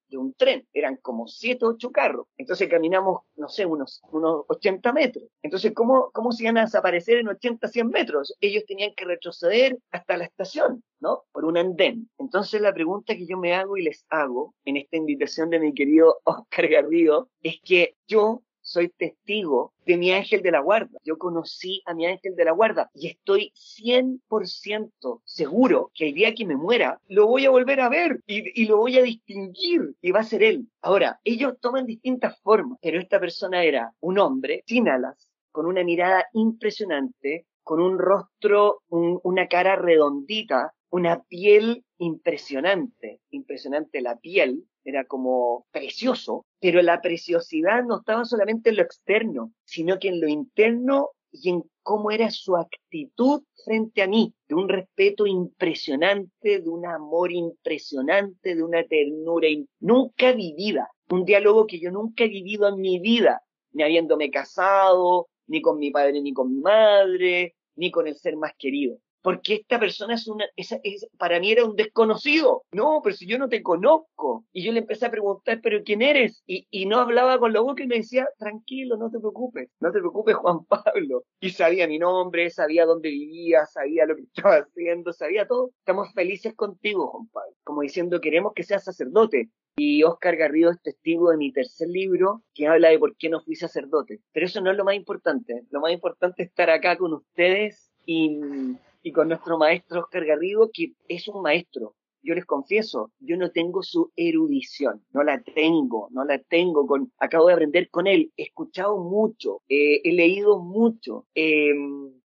de 0.07 0.17
un, 0.17 0.33
tren. 0.33 0.67
Eran 0.73 0.97
como 0.97 1.27
siete, 1.27 1.65
ocho 1.65 1.91
carros. 1.91 2.27
Entonces 2.37 2.69
caminamos, 2.69 3.21
no 3.35 3.49
sé, 3.49 3.65
unos, 3.65 4.01
unos 4.11 4.45
80 4.47 4.93
metros. 4.93 5.25
Entonces, 5.41 5.73
¿cómo, 5.73 6.11
¿cómo 6.13 6.31
se 6.31 6.43
iban 6.43 6.57
a 6.57 6.65
desaparecer 6.65 7.17
en 7.17 7.27
80, 7.27 7.67
100 7.67 7.87
metros? 7.89 8.33
Ellos 8.39 8.63
tenían 8.65 8.93
que 8.95 9.05
retroceder 9.05 9.77
hasta 9.91 10.17
la 10.17 10.25
estación, 10.25 10.83
¿no? 10.99 11.23
Por 11.31 11.45
un 11.45 11.57
andén. 11.57 12.09
Entonces, 12.17 12.61
la 12.61 12.73
pregunta 12.73 13.15
que 13.15 13.27
yo 13.27 13.37
me 13.37 13.53
hago 13.53 13.77
y 13.77 13.83
les 13.83 14.05
hago 14.09 14.55
en 14.65 14.77
esta 14.77 14.97
invitación 14.97 15.49
de 15.49 15.59
mi 15.59 15.73
querido 15.73 16.19
Oscar 16.23 16.67
Garrido 16.67 17.29
es 17.41 17.59
que 17.63 17.95
yo 18.07 18.41
soy 18.65 18.89
testigo 18.89 19.73
de 19.85 19.95
mi 19.95 20.11
ángel 20.11 20.41
de 20.41 20.51
la 20.51 20.59
guarda. 20.59 20.99
Yo 21.03 21.17
conocí 21.17 21.81
a 21.85 21.93
mi 21.93 22.07
ángel 22.07 22.35
de 22.35 22.45
la 22.45 22.51
guarda 22.51 22.89
y 22.93 23.07
estoy 23.07 23.53
100% 23.53 25.21
seguro 25.23 25.91
que 25.93 26.07
el 26.07 26.13
día 26.15 26.33
que 26.33 26.45
me 26.45 26.57
muera 26.57 26.99
lo 27.07 27.27
voy 27.27 27.45
a 27.45 27.51
volver 27.51 27.79
a 27.79 27.89
ver 27.89 28.21
y, 28.25 28.65
lo 28.65 28.77
voy 28.77 28.97
a 28.97 29.03
distinguir 29.03 29.95
y 30.01 30.11
va 30.11 30.21
a 30.21 30.23
ser 30.23 30.43
él. 30.43 30.67
Ahora, 30.81 31.19
ellos 31.23 31.53
toman 31.61 31.85
distintas 31.85 32.39
formas, 32.41 32.79
pero 32.81 32.99
esta 32.99 33.19
persona 33.19 33.63
era 33.63 33.93
un 33.99 34.17
hombre 34.17 34.63
sin 34.65 34.89
alas, 34.89 35.29
con 35.51 35.67
una 35.67 35.83
mirada 35.83 36.25
impresionante, 36.33 37.45
con 37.63 37.79
un 37.79 37.99
rostro, 37.99 38.81
una 38.89 39.47
cara 39.47 39.75
redondita, 39.75 40.73
una 40.89 41.21
piel 41.23 41.85
impresionante, 41.99 43.19
impresionante 43.29 44.01
la 44.01 44.17
piel, 44.17 44.65
era 44.85 45.03
como 45.05 45.65
precioso, 45.71 46.45
pero 46.61 46.81
la 46.81 47.01
preciosidad 47.01 47.83
no 47.83 47.97
estaba 47.97 48.23
solamente 48.23 48.69
en 48.69 48.77
lo 48.77 48.83
externo, 48.83 49.51
sino 49.65 49.99
que 49.99 50.09
en 50.09 50.21
lo 50.21 50.27
interno 50.27 51.09
y 51.31 51.49
en 51.49 51.63
cómo 51.81 52.11
era 52.11 52.29
su 52.31 52.55
actitud 52.55 53.43
frente 53.65 54.01
a 54.01 54.07
mí, 54.07 54.33
de 54.47 54.55
un 54.55 54.69
respeto 54.69 55.27
impresionante, 55.27 56.61
de 56.61 56.69
un 56.69 56.85
amor 56.85 57.31
impresionante, 57.31 58.55
de 58.55 58.63
una 58.63 58.83
ternura 58.83 59.47
nunca 59.79 60.31
vivida, 60.31 60.87
un 61.09 61.25
diálogo 61.25 61.67
que 61.67 61.79
yo 61.79 61.91
nunca 61.91 62.23
he 62.23 62.29
vivido 62.29 62.69
en 62.69 62.79
mi 62.79 62.99
vida, 62.99 63.41
ni 63.73 63.83
habiéndome 63.83 64.29
casado, 64.29 65.27
ni 65.47 65.61
con 65.61 65.77
mi 65.77 65.91
padre, 65.91 66.21
ni 66.21 66.31
con 66.31 66.53
mi 66.53 66.61
madre, 66.61 67.55
ni 67.75 67.91
con 67.91 68.07
el 68.07 68.15
ser 68.15 68.37
más 68.37 68.53
querido 68.57 68.97
porque 69.25 69.55
esta 69.55 69.79
persona 69.79 70.13
es 70.13 70.27
una, 70.27 70.45
es, 70.55 70.69
para 71.17 71.39
mí 71.39 71.51
era 71.51 71.65
un 71.65 71.75
desconocido. 71.75 72.61
No, 72.71 73.01
pero 73.03 73.15
si 73.15 73.25
yo 73.25 73.39
no 73.39 73.49
te 73.49 73.63
conozco. 73.63 74.45
Y 74.53 74.63
yo 74.63 74.71
le 74.71 74.81
empecé 74.81 75.07
a 75.07 75.09
preguntar, 75.09 75.61
pero 75.63 75.81
¿quién 75.83 76.03
eres? 76.03 76.43
Y, 76.45 76.85
no 76.85 76.99
hablaba 76.99 77.39
con 77.39 77.51
la 77.51 77.61
boca 77.61 77.81
y 77.81 77.87
me 77.87 77.95
decía, 77.95 78.29
tranquilo, 78.37 78.97
no 78.97 79.09
te 79.09 79.17
preocupes, 79.17 79.71
no 79.79 79.91
te 79.91 79.97
preocupes, 79.97 80.35
Juan 80.35 80.63
Pablo. 80.69 81.23
Y 81.39 81.49
sabía 81.49 81.87
mi 81.87 81.97
nombre, 81.97 82.51
sabía 82.51 82.85
dónde 82.85 83.09
vivía, 83.09 83.65
sabía 83.65 84.05
lo 84.05 84.15
que 84.15 84.21
estaba 84.21 84.57
haciendo, 84.57 85.11
sabía 85.11 85.47
todo. 85.47 85.71
Estamos 85.79 86.13
felices 86.13 86.53
contigo, 86.53 87.07
Juan 87.07 87.27
Pablo. 87.29 87.55
Como 87.63 87.81
diciendo, 87.81 88.21
queremos 88.21 88.53
que 88.53 88.61
seas 88.61 88.83
sacerdote. 88.83 89.49
Y 89.75 90.03
Oscar 90.03 90.35
Garrido 90.35 90.69
es 90.69 90.79
testigo 90.83 91.31
de 91.31 91.37
mi 91.37 91.51
tercer 91.51 91.89
libro 91.89 92.43
que 92.53 92.67
habla 92.67 92.89
de 92.89 92.99
por 92.99 93.17
qué 93.17 93.29
no 93.29 93.41
fui 93.41 93.55
sacerdote. 93.55 94.21
Pero 94.33 94.45
eso 94.45 94.61
no 94.61 94.69
es 94.69 94.77
lo 94.77 94.85
más 94.85 94.93
importante. 94.93 95.63
Lo 95.71 95.79
más 95.79 95.91
importante 95.91 96.43
es 96.43 96.49
estar 96.49 96.69
acá 96.69 96.95
con 96.95 97.11
ustedes 97.11 97.91
y 98.05 98.77
y 99.05 99.11
con 99.11 99.27
nuestro 99.27 99.59
maestro 99.59 100.01
Oscar 100.01 100.25
Garrido, 100.25 100.71
que 100.73 100.93
es 101.07 101.27
un 101.27 101.43
maestro. 101.43 101.93
Yo 102.23 102.33
les 102.33 102.43
confieso, 102.43 103.11
yo 103.19 103.37
no 103.37 103.51
tengo 103.51 103.83
su 103.83 104.11
erudición, 104.15 105.05
no 105.13 105.21
la 105.21 105.43
tengo, 105.43 106.07
no 106.09 106.25
la 106.25 106.39
tengo. 106.39 106.87
Con, 106.87 107.13
acabo 107.19 107.45
de 107.45 107.53
aprender 107.53 107.87
con 107.91 108.07
él, 108.07 108.33
he 108.35 108.41
escuchado 108.41 108.97
mucho, 108.97 109.61
eh, 109.69 110.01
he 110.03 110.11
leído 110.11 110.57
mucho. 110.57 111.27
Eh, 111.35 111.71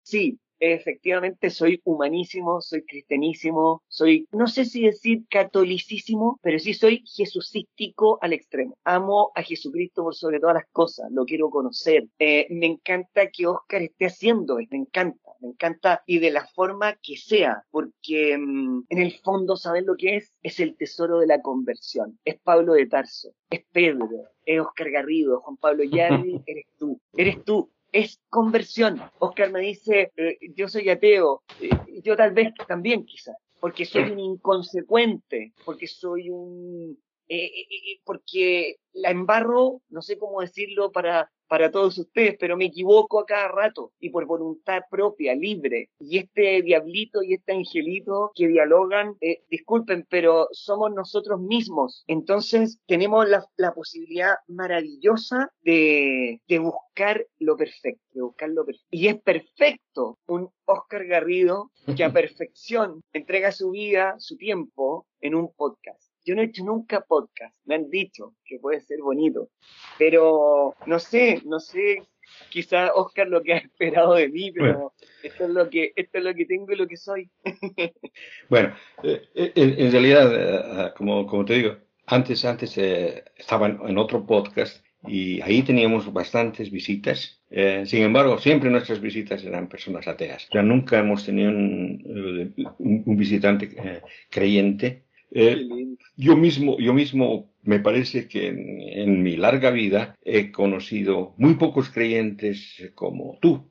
sí, 0.02 0.40
efectivamente 0.60 1.50
soy 1.50 1.80
humanísimo, 1.84 2.60
soy 2.60 2.84
cristianísimo, 2.84 3.82
soy, 3.88 4.28
no 4.32 4.46
sé 4.46 4.64
si 4.64 4.82
decir 4.82 5.24
catolicísimo, 5.28 6.38
pero 6.42 6.58
sí 6.58 6.74
soy 6.74 7.02
jesucístico 7.06 8.18
al 8.20 8.32
extremo. 8.32 8.76
Amo 8.84 9.32
a 9.34 9.42
Jesucristo 9.42 10.02
por 10.02 10.14
sobre 10.14 10.38
todas 10.38 10.54
las 10.54 10.66
cosas, 10.70 11.10
lo 11.10 11.24
quiero 11.24 11.50
conocer. 11.50 12.06
Eh, 12.18 12.46
me 12.50 12.66
encanta 12.66 13.28
que 13.30 13.46
Oscar 13.46 13.82
esté 13.82 14.06
haciendo, 14.06 14.56
me 14.56 14.78
encanta, 14.78 15.30
me 15.40 15.48
encanta 15.48 16.02
y 16.06 16.18
de 16.18 16.30
la 16.30 16.46
forma 16.46 16.96
que 17.02 17.16
sea, 17.16 17.64
porque 17.70 18.36
mm, 18.38 18.84
en 18.88 18.98
el 18.98 19.12
fondo, 19.18 19.56
¿saben 19.56 19.86
lo 19.86 19.96
que 19.96 20.16
es? 20.16 20.32
Es 20.42 20.60
el 20.60 20.76
tesoro 20.76 21.18
de 21.18 21.26
la 21.26 21.40
conversión. 21.40 22.18
Es 22.24 22.38
Pablo 22.40 22.74
de 22.74 22.86
Tarso, 22.86 23.30
es 23.48 23.64
Pedro, 23.72 24.08
es 24.44 24.60
Oscar 24.60 24.90
Garrido, 24.90 25.40
Juan 25.40 25.56
Pablo 25.56 25.84
Yardi, 26.28 26.40
eres 26.46 26.66
tú, 26.78 27.00
eres 27.16 27.44
tú 27.44 27.70
es 27.92 28.20
conversión. 28.28 29.00
Oscar 29.18 29.50
me 29.50 29.60
dice, 29.60 30.12
eh, 30.16 30.38
yo 30.54 30.68
soy 30.68 30.88
ateo, 30.88 31.42
eh, 31.60 31.70
yo 32.02 32.16
tal 32.16 32.32
vez 32.32 32.52
también 32.66 33.04
quizás, 33.04 33.36
porque 33.60 33.84
soy 33.84 34.10
un 34.10 34.18
inconsecuente, 34.18 35.52
porque 35.64 35.86
soy 35.86 36.30
un... 36.30 36.98
Eh, 37.28 38.00
porque 38.04 38.76
la 38.92 39.10
embarro, 39.10 39.82
no 39.88 40.02
sé 40.02 40.18
cómo 40.18 40.40
decirlo 40.40 40.90
para 40.90 41.30
para 41.50 41.72
todos 41.72 41.98
ustedes, 41.98 42.36
pero 42.38 42.56
me 42.56 42.66
equivoco 42.66 43.18
a 43.18 43.26
cada 43.26 43.48
rato 43.48 43.90
y 43.98 44.10
por 44.10 44.24
voluntad 44.24 44.82
propia, 44.88 45.34
libre. 45.34 45.90
Y 45.98 46.18
este 46.18 46.62
diablito 46.62 47.24
y 47.24 47.34
este 47.34 47.52
angelito 47.52 48.30
que 48.36 48.46
dialogan, 48.46 49.16
eh, 49.20 49.42
disculpen, 49.50 50.06
pero 50.08 50.46
somos 50.52 50.92
nosotros 50.94 51.40
mismos. 51.40 52.04
Entonces 52.06 52.78
tenemos 52.86 53.28
la, 53.28 53.44
la 53.56 53.74
posibilidad 53.74 54.34
maravillosa 54.46 55.50
de, 55.62 56.40
de 56.46 56.58
buscar 56.60 57.26
lo 57.40 57.56
perfecto, 57.56 58.06
de 58.12 58.22
buscar 58.22 58.50
lo 58.50 58.64
perfecto. 58.64 58.86
Y 58.92 59.08
es 59.08 59.20
perfecto 59.20 60.20
un 60.28 60.50
Oscar 60.66 61.04
Garrido 61.04 61.72
que 61.96 62.04
a 62.04 62.12
perfección 62.12 63.02
entrega 63.12 63.50
su 63.50 63.70
vida, 63.70 64.14
su 64.18 64.36
tiempo 64.36 65.08
en 65.20 65.34
un 65.34 65.52
podcast. 65.52 66.09
Yo 66.30 66.36
no 66.36 66.42
he 66.42 66.44
hecho 66.44 66.62
nunca 66.62 67.00
podcast, 67.00 67.56
me 67.64 67.74
han 67.74 67.90
dicho 67.90 68.36
que 68.44 68.60
puede 68.60 68.80
ser 68.80 69.00
bonito, 69.00 69.50
pero 69.98 70.76
no 70.86 71.00
sé, 71.00 71.42
no 71.44 71.58
sé, 71.58 72.04
quizá 72.50 72.94
Oscar 72.94 73.26
lo 73.26 73.42
que 73.42 73.54
ha 73.54 73.56
esperado 73.66 74.14
de 74.14 74.28
mí, 74.28 74.52
pero 74.52 74.92
esto 75.24 75.46
es 75.46 75.50
lo 75.50 75.68
que 75.68 75.92
esto 75.96 76.18
es 76.18 76.24
lo 76.24 76.32
que 76.32 76.44
tengo 76.44 76.70
y 76.70 76.76
lo 76.76 76.86
que 76.86 76.96
soy. 76.96 77.28
bueno, 78.48 78.76
eh, 79.02 79.22
eh, 79.34 79.52
en, 79.56 79.90
realidad, 79.90 80.86
eh, 80.86 80.92
como, 80.96 81.26
como 81.26 81.44
te 81.44 81.54
digo, 81.54 81.78
antes, 82.06 82.44
antes 82.44 82.78
estaba 82.78 83.66
en 83.66 83.98
otro 83.98 84.24
podcast 84.24 84.86
y 85.08 85.40
ahí 85.40 85.64
teníamos 85.64 86.12
bastantes 86.12 86.70
visitas. 86.70 87.42
sin 87.86 88.02
embargo, 88.04 88.38
siempre 88.38 88.70
nuestras 88.70 89.00
visitas 89.00 89.42
eran 89.42 89.68
personas 89.68 90.06
ateas. 90.06 90.48
Ya 90.54 90.62
nunca 90.62 91.00
hemos 91.00 91.26
tenido 91.26 91.50
un, 91.50 92.54
un 92.78 93.16
visitante 93.16 94.00
creyente 94.30 95.09
eh, 95.32 95.66
yo 96.16 96.36
mismo, 96.36 96.78
yo 96.78 96.92
mismo 96.92 97.50
me 97.62 97.80
parece 97.80 98.26
que 98.26 98.48
en, 98.48 99.22
mi 99.22 99.36
larga 99.36 99.70
vida 99.70 100.16
he 100.24 100.50
conocido 100.50 101.34
muy 101.36 101.54
pocos 101.54 101.90
creyentes 101.90 102.90
como 102.94 103.38
tú. 103.40 103.66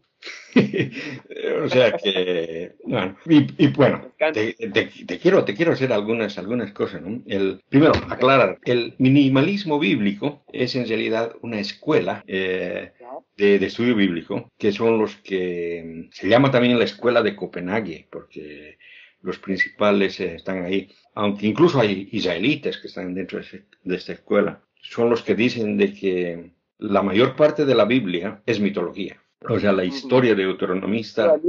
o 1.64 1.70
sea 1.70 1.94
que, 1.94 2.74
bueno, 2.84 3.16
y, 3.26 3.68
bueno, 3.68 4.12
te, 4.34 5.20
quiero, 5.22 5.46
te 5.46 5.56
quiero 5.56 5.72
hacer 5.72 5.94
algunas, 5.94 6.38
algunas 6.38 6.72
cosas. 6.74 7.02
¿no? 7.02 7.22
El, 7.26 7.62
primero, 7.70 7.94
aclarar, 8.10 8.60
el 8.66 8.96
minimalismo 8.98 9.80
bíblico 9.80 10.44
es 10.52 10.76
en 10.76 10.88
realidad 10.88 11.36
una 11.42 11.60
escuela 11.60 12.24
eh, 12.28 12.92
de, 13.38 13.60
de, 13.60 13.66
estudio 13.66 13.96
bíblico, 13.96 14.52
que 14.58 14.74
son 14.74 14.98
los 14.98 15.16
que 15.18 16.10
se 16.12 16.28
llama 16.28 16.52
también 16.52 16.78
la 16.78 16.86
escuela 16.86 17.22
de 17.22 17.36
Copenhague, 17.38 18.08
porque 18.12 18.78
los 19.22 19.40
principales 19.40 20.20
eh, 20.20 20.36
están 20.36 20.64
ahí, 20.64 20.90
aunque 21.16 21.48
incluso 21.48 21.80
hay 21.80 22.10
israelitas 22.12 22.78
que 22.78 22.88
están 22.88 23.14
dentro 23.14 23.40
de, 23.40 23.96
esta 23.96 24.14
escuela, 24.14 24.62
son 24.82 25.10
los 25.10 25.22
que 25.24 25.36
dicen 25.36 25.78
de 25.78 25.94
que 25.94 26.52
la 26.78 27.02
mayor 27.02 27.36
parte 27.36 27.66
de 27.66 27.76
la 27.76 27.86
Biblia 27.86 28.42
es 28.46 28.60
mitología. 28.60 29.22
O 29.48 29.58
sea, 29.58 29.72
la 29.72 29.86
historia 29.86 30.36
de 30.36 30.44
deuteronomista 30.44 31.40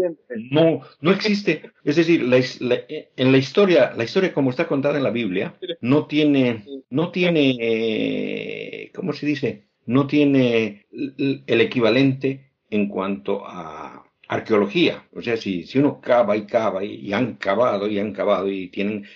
no, 0.53 0.83
no 1.01 1.11
existe. 1.11 1.73
Es 1.83 1.97
decir, 1.97 2.23
en 2.23 3.33
la 3.33 3.39
historia, 3.39 3.93
la 3.97 4.05
historia 4.05 4.33
como 4.33 4.51
está 4.51 4.69
contada 4.69 4.97
en 4.99 5.03
la 5.03 5.11
Biblia, 5.11 5.57
no 5.81 6.07
tiene, 6.07 6.65
no 6.89 7.11
tiene, 7.11 8.93
¿cómo 8.95 9.13
se 9.13 9.27
dice? 9.27 9.65
No 9.87 10.07
tiene 10.07 10.87
el 10.93 11.61
equivalente 11.61 12.53
en 12.71 12.89
cuanto 12.89 13.45
a 13.45 14.00
arqueología. 14.31 15.05
O 15.13 15.21
sea, 15.23 15.37
si, 15.37 15.65
si 15.65 15.79
uno 15.81 16.01
cava 16.01 16.37
y 16.37 16.47
cava 16.47 16.85
y, 16.85 17.13
han 17.13 17.35
cavado 17.35 17.89
y 17.89 17.99
han 17.99 18.13
cavado 18.13 18.49
y 18.49 18.69
tienen 18.69 19.07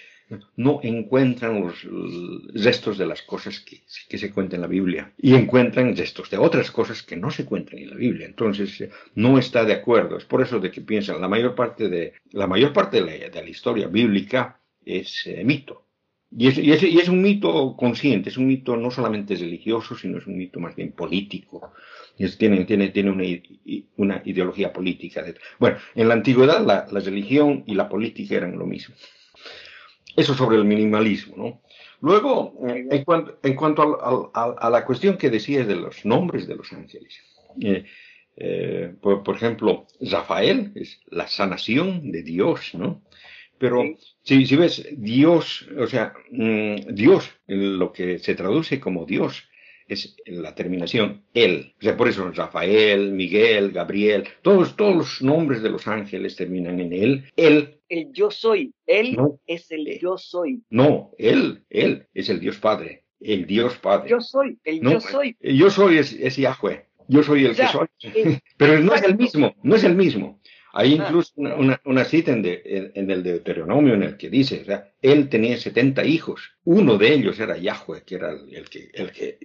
no 0.57 0.81
encuentran 0.83 1.61
los 1.61 1.87
restos 2.55 2.99
de 2.99 3.07
las 3.07 3.23
cosas 3.23 3.61
que, 3.61 3.83
que, 4.09 4.19
se 4.19 4.33
cuentan 4.33 4.57
en 4.57 4.63
la 4.63 4.67
Biblia 4.67 5.13
y 5.19 5.35
encuentran 5.35 5.95
restos 5.97 6.31
de 6.31 6.39
otras 6.39 6.71
cosas 6.73 7.03
que 7.03 7.15
no 7.15 7.31
se 7.31 7.45
cuentan 7.45 7.79
en 7.79 7.91
la 7.91 7.97
Biblia. 7.97 8.27
Entonces, 8.27 8.89
no 9.15 9.39
está 9.39 9.65
de 9.65 9.75
acuerdo. 9.75 10.17
Es 10.17 10.25
por 10.25 10.43
eso 10.43 10.59
de 10.59 10.73
que 10.73 10.81
piensan, 10.81 11.21
la 11.21 11.29
mayor 11.29 11.55
parte 11.55 11.89
de 11.89 12.15
la, 12.33 12.49
mayor 12.49 12.73
parte 12.73 13.01
de 13.01 13.05
la, 13.07 13.29
de 13.29 13.43
la 13.43 13.49
historia 13.49 13.87
bíblica 13.87 14.61
es 14.85 15.27
eh, 15.27 15.45
mito. 15.45 15.84
Y 16.37 16.49
es, 16.49 16.59
y, 16.59 16.73
es, 16.73 16.83
y 16.83 16.99
es, 16.99 17.09
un 17.09 17.23
mito 17.23 17.77
consciente, 17.77 18.29
es 18.29 18.37
un 18.37 18.47
mito 18.47 18.77
no 18.77 18.91
solamente 18.91 19.37
religioso, 19.37 19.97
sino 19.97 20.19
es 20.19 20.27
un 20.27 20.37
mito 20.37 20.59
más 20.59 20.75
bien 20.75 20.93
político. 20.93 21.73
Y 22.19 22.29
tiene, 22.31 22.65
tiene, 22.65 22.89
tiene 22.89 23.11
una, 23.11 23.25
una, 23.97 24.23
ideología 24.25 24.73
política. 24.73 25.25
Bueno, 25.59 25.79
en 25.95 26.09
la 26.09 26.15
antigüedad 26.15 26.65
la, 26.65 26.87
la 26.91 27.01
religión 27.01 27.63
y 27.67 27.75
la 27.75 27.89
política 27.89 28.37
eran 28.37 28.59
lo 28.59 28.67
mismo. 28.67 28.95
Eso 30.17 30.35
sobre 30.35 30.57
el 30.57 30.65
minimalismo, 30.65 31.37
¿no? 31.37 31.63
Luego, 32.01 32.55
en 32.69 33.05
cuanto, 33.05 33.39
en 33.43 33.55
cuanto 33.55 34.31
a, 34.35 34.41
a, 34.41 34.55
a, 34.59 34.71
la 34.71 34.85
cuestión 34.85 35.17
que 35.17 35.31
decías 35.31 35.67
de 35.67 35.77
los 35.77 36.05
nombres 36.05 36.47
de 36.47 36.55
los 36.55 36.73
ángeles, 36.73 37.15
eh, 37.61 37.85
eh, 38.37 38.95
por, 39.01 39.23
por, 39.23 39.37
ejemplo, 39.37 39.87
Rafael 40.01 40.73
es 40.75 41.01
la 41.07 41.27
sanación 41.27 42.13
de 42.13 42.23
Dios, 42.23 42.75
¿no? 42.75 43.03
Pero 43.59 43.83
si, 44.23 44.47
si, 44.47 44.57
ves 44.57 44.87
Dios, 44.93 45.69
o 45.79 45.87
sea, 45.87 46.13
mmm, 46.31 46.77
Dios, 46.95 47.31
lo 47.47 47.93
que 47.93 48.19
se 48.19 48.35
traduce 48.35 48.81
como 48.81 49.07
Dios, 49.07 49.45
es 49.89 50.17
la 50.27 50.55
terminación 50.55 51.23
él. 51.35 51.75
O 51.79 51.83
sea, 51.83 51.97
por 51.97 52.09
eso 52.09 52.31
Rafael, 52.31 53.13
Miguel, 53.13 53.71
Gabriel, 53.73 54.25
todos, 54.43 54.77
todos 54.77 54.97
los 54.97 55.23
nombres 55.23 55.63
de 55.63 55.71
los 55.71 55.87
ángeles 55.87 56.37
terminan 56.37 56.81
en 56.81 56.93
él. 56.93 57.25
Él. 57.37 57.81
El 57.89 58.13
yo 58.13 58.31
soy. 58.31 58.73
Él 58.87 59.15
no, 59.15 59.41
es 59.47 59.71
el 59.71 59.99
yo 60.01 60.17
soy. 60.17 60.63
No, 60.71 61.13
él, 61.19 61.65
él 61.71 62.07
es 62.15 62.29
el 62.29 62.41
Dios 62.41 62.59
Padre. 62.59 63.05
El 63.21 63.47
Dios 63.47 63.77
Padre. 63.77 64.11
Yo 64.11 64.21
soy, 64.21 64.59
el 64.65 64.83
no, 64.83 64.93
yo 64.93 65.01
soy. 65.01 65.37
El 65.41 65.57
yo 65.59 65.71
soy 65.71 65.99
es, 65.99 66.13
es 66.13 66.37
Yahweh. 66.37 66.87
Yo 67.07 67.23
soy 67.23 67.45
el 67.45 67.51
o 67.51 67.55
sea, 67.55 67.67
que 67.67 67.73
soy. 67.73 67.87
El, 68.03 68.41
Pero 68.57 68.81
no 68.81 68.95
es 68.95 69.03
el 69.03 69.17
mismo, 69.17 69.55
no 69.63 69.77
es 69.77 69.85
el 69.85 69.95
mismo. 69.95 70.41
Hay 70.77 70.95
incluso 70.95 71.33
una, 71.37 71.55
una, 71.55 71.81
una 71.85 72.05
cita 72.05 72.33
en, 72.33 72.43
de, 72.43 72.61
en, 72.65 72.93
en, 72.95 73.11
el 73.11 73.23
Deuteronomio 73.23 73.95
en 73.95 74.03
el 74.03 74.17
que 74.17 74.29
dice, 74.29 74.63
o 74.63 74.65
sea, 74.65 74.93
él 75.01 75.29
tenía 75.29 75.57
70 75.57 76.05
hijos, 76.05 76.57
uno 76.65 76.99
de 76.99 77.15
ellos 77.15 77.39
era 77.39 77.57
Yahweh, 77.57 78.03
que 78.05 78.17
era 78.17 78.33
el, 78.33 78.53
el 78.53 78.69
que, 78.69 78.91
el 78.93 79.13
que, 79.13 79.39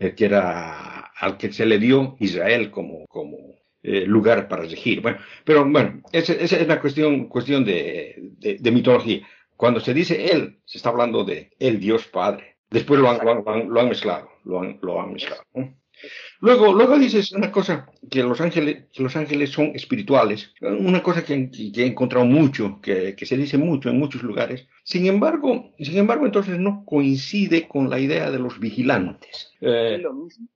el 0.00 0.14
que 0.16 0.24
era 0.24 1.12
al 1.16 1.36
que 1.38 1.52
se 1.52 1.64
le 1.64 1.78
dio 1.78 2.16
Israel 2.18 2.72
como, 2.72 3.06
como 3.06 3.38
eh, 3.84 4.04
lugar 4.04 4.48
para 4.48 4.62
regir. 4.62 5.00
Bueno, 5.00 5.18
pero 5.44 5.64
bueno, 5.64 6.02
esa, 6.10 6.32
esa 6.32 6.56
es 6.56 6.64
una 6.64 6.80
cuestión, 6.80 7.28
cuestión 7.28 7.64
de, 7.64 8.32
de, 8.38 8.56
de, 8.58 8.70
mitología. 8.72 9.28
Cuando 9.56 9.78
se 9.78 9.94
dice 9.94 10.32
él, 10.32 10.58
se 10.64 10.78
está 10.78 10.88
hablando 10.88 11.22
de 11.22 11.52
el 11.60 11.78
Dios 11.78 12.08
Padre. 12.08 12.56
Después 12.68 12.98
lo 12.98 13.10
han, 13.10 13.24
lo 13.24 13.48
han, 13.48 13.68
lo 13.68 13.80
han 13.80 13.88
mezclado, 13.88 14.28
lo 14.44 14.60
han, 14.60 14.80
lo 14.82 15.00
han 15.00 15.12
mezclado. 15.12 15.44
¿no? 15.54 15.72
Luego, 16.44 16.74
luego 16.74 16.98
dices 16.98 17.32
una 17.32 17.50
cosa, 17.50 17.86
que 18.10 18.22
los 18.22 18.38
ángeles, 18.38 18.84
que 18.92 19.02
los 19.02 19.16
ángeles 19.16 19.48
son 19.48 19.72
espirituales, 19.74 20.52
una 20.60 21.02
cosa 21.02 21.24
que, 21.24 21.32
he 21.74 21.86
encontrado 21.86 22.26
mucho, 22.26 22.80
que, 22.82 23.16
que, 23.16 23.24
se 23.24 23.38
dice 23.38 23.56
mucho 23.56 23.88
en 23.88 23.98
muchos 23.98 24.22
lugares. 24.22 24.68
Sin 24.86 25.06
embargo, 25.06 25.72
sin 25.78 25.96
embargo, 25.96 26.26
entonces 26.26 26.58
no 26.58 26.84
coincide 26.84 27.66
con 27.66 27.88
la 27.88 27.98
idea 27.98 28.30
de 28.30 28.38
los 28.38 28.60
vigilantes. 28.60 29.54
Eh, 29.62 30.04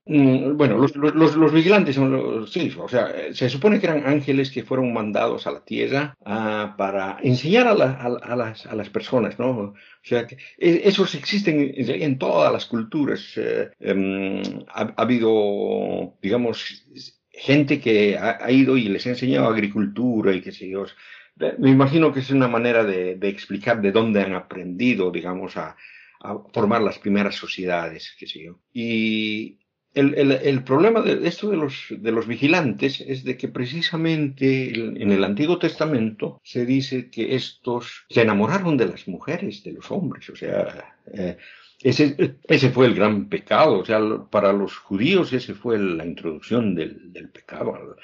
mm, 0.05 0.55
bueno, 0.55 0.77
los, 0.77 0.95
los, 0.95 1.35
los, 1.35 1.51
vigilantes 1.51 1.95
son 1.95 2.11
los, 2.11 2.53
sí, 2.53 2.71
o 2.77 2.87
sea, 2.87 3.11
se 3.33 3.49
supone 3.49 3.79
que 3.79 3.87
eran 3.87 4.05
ángeles 4.05 4.51
que 4.51 4.63
fueron 4.63 4.93
mandados 4.93 5.47
a 5.47 5.51
la 5.51 5.65
tierra 5.65 6.15
uh, 6.19 6.77
para 6.77 7.17
enseñar 7.23 7.65
a, 7.65 7.73
la, 7.73 7.85
a, 7.85 8.05
a, 8.05 8.35
las, 8.35 8.67
a 8.67 8.75
las 8.75 8.91
personas, 8.91 9.39
¿no? 9.39 9.49
O 9.49 9.73
sea, 10.03 10.27
que 10.27 10.37
esos 10.59 11.15
existen 11.15 11.73
en, 11.75 12.19
todas 12.19 12.53
las 12.53 12.67
culturas. 12.67 13.33
Eh, 13.35 13.71
eh, 13.79 14.43
ha, 14.67 14.81
ha, 14.95 15.01
habido, 15.01 16.13
digamos, 16.21 16.85
gente 17.31 17.79
que 17.81 18.15
ha, 18.15 18.37
ha, 18.39 18.51
ido 18.51 18.77
y 18.77 18.89
les 18.89 19.07
ha 19.07 19.09
enseñado 19.09 19.47
agricultura 19.47 20.35
y 20.35 20.41
qué 20.41 20.51
sé 20.51 20.69
yo. 20.69 20.85
Me 21.57 21.69
imagino 21.69 22.11
que 22.13 22.19
es 22.19 22.31
una 22.31 22.47
manera 22.47 22.83
de, 22.83 23.17
explicar 23.21 23.81
de 23.81 23.91
dónde 23.91 24.21
han 24.21 24.33
aprendido, 24.33 25.11
digamos, 25.11 25.55
a, 25.57 25.75
formar 26.53 26.81
las 26.81 26.99
primeras 26.99 27.35
sociedades, 27.35 28.13
qué 28.19 28.27
sé 28.27 28.43
yo. 28.43 28.59
Y 28.73 29.57
el, 29.93 30.63
problema 30.63 31.01
de 31.01 31.25
esto 31.25 31.49
de 31.49 31.55
los, 31.55 31.87
de 31.89 32.11
los 32.11 32.27
vigilantes 32.27 32.99
es 32.99 33.23
de 33.23 33.37
que 33.37 33.47
precisamente 33.47 34.73
en 34.77 35.11
el 35.11 35.23
Antiguo 35.23 35.57
Testamento 35.57 36.41
se 36.43 36.65
dice 36.65 37.09
que 37.09 37.35
estos 37.35 38.05
se 38.09 38.21
enamoraron 38.21 38.75
de 38.75 38.87
las 38.87 39.07
mujeres, 39.07 39.63
de 39.63 39.71
los 39.71 39.89
hombres, 39.91 40.29
o 40.29 40.35
sea, 40.35 40.93
eh, 41.13 41.37
ese, 41.81 42.35
ese 42.43 42.69
fue 42.71 42.87
el 42.87 42.95
gran 42.95 43.29
pecado, 43.29 43.79
o 43.79 43.85
sea, 43.85 43.99
para 44.29 44.51
los 44.51 44.75
judíos 44.75 45.31
ese 45.31 45.53
fue 45.53 45.79
la 45.79 46.05
introducción 46.05 46.75
del, 46.75 47.13
del 47.13 47.29
pecado. 47.29 47.95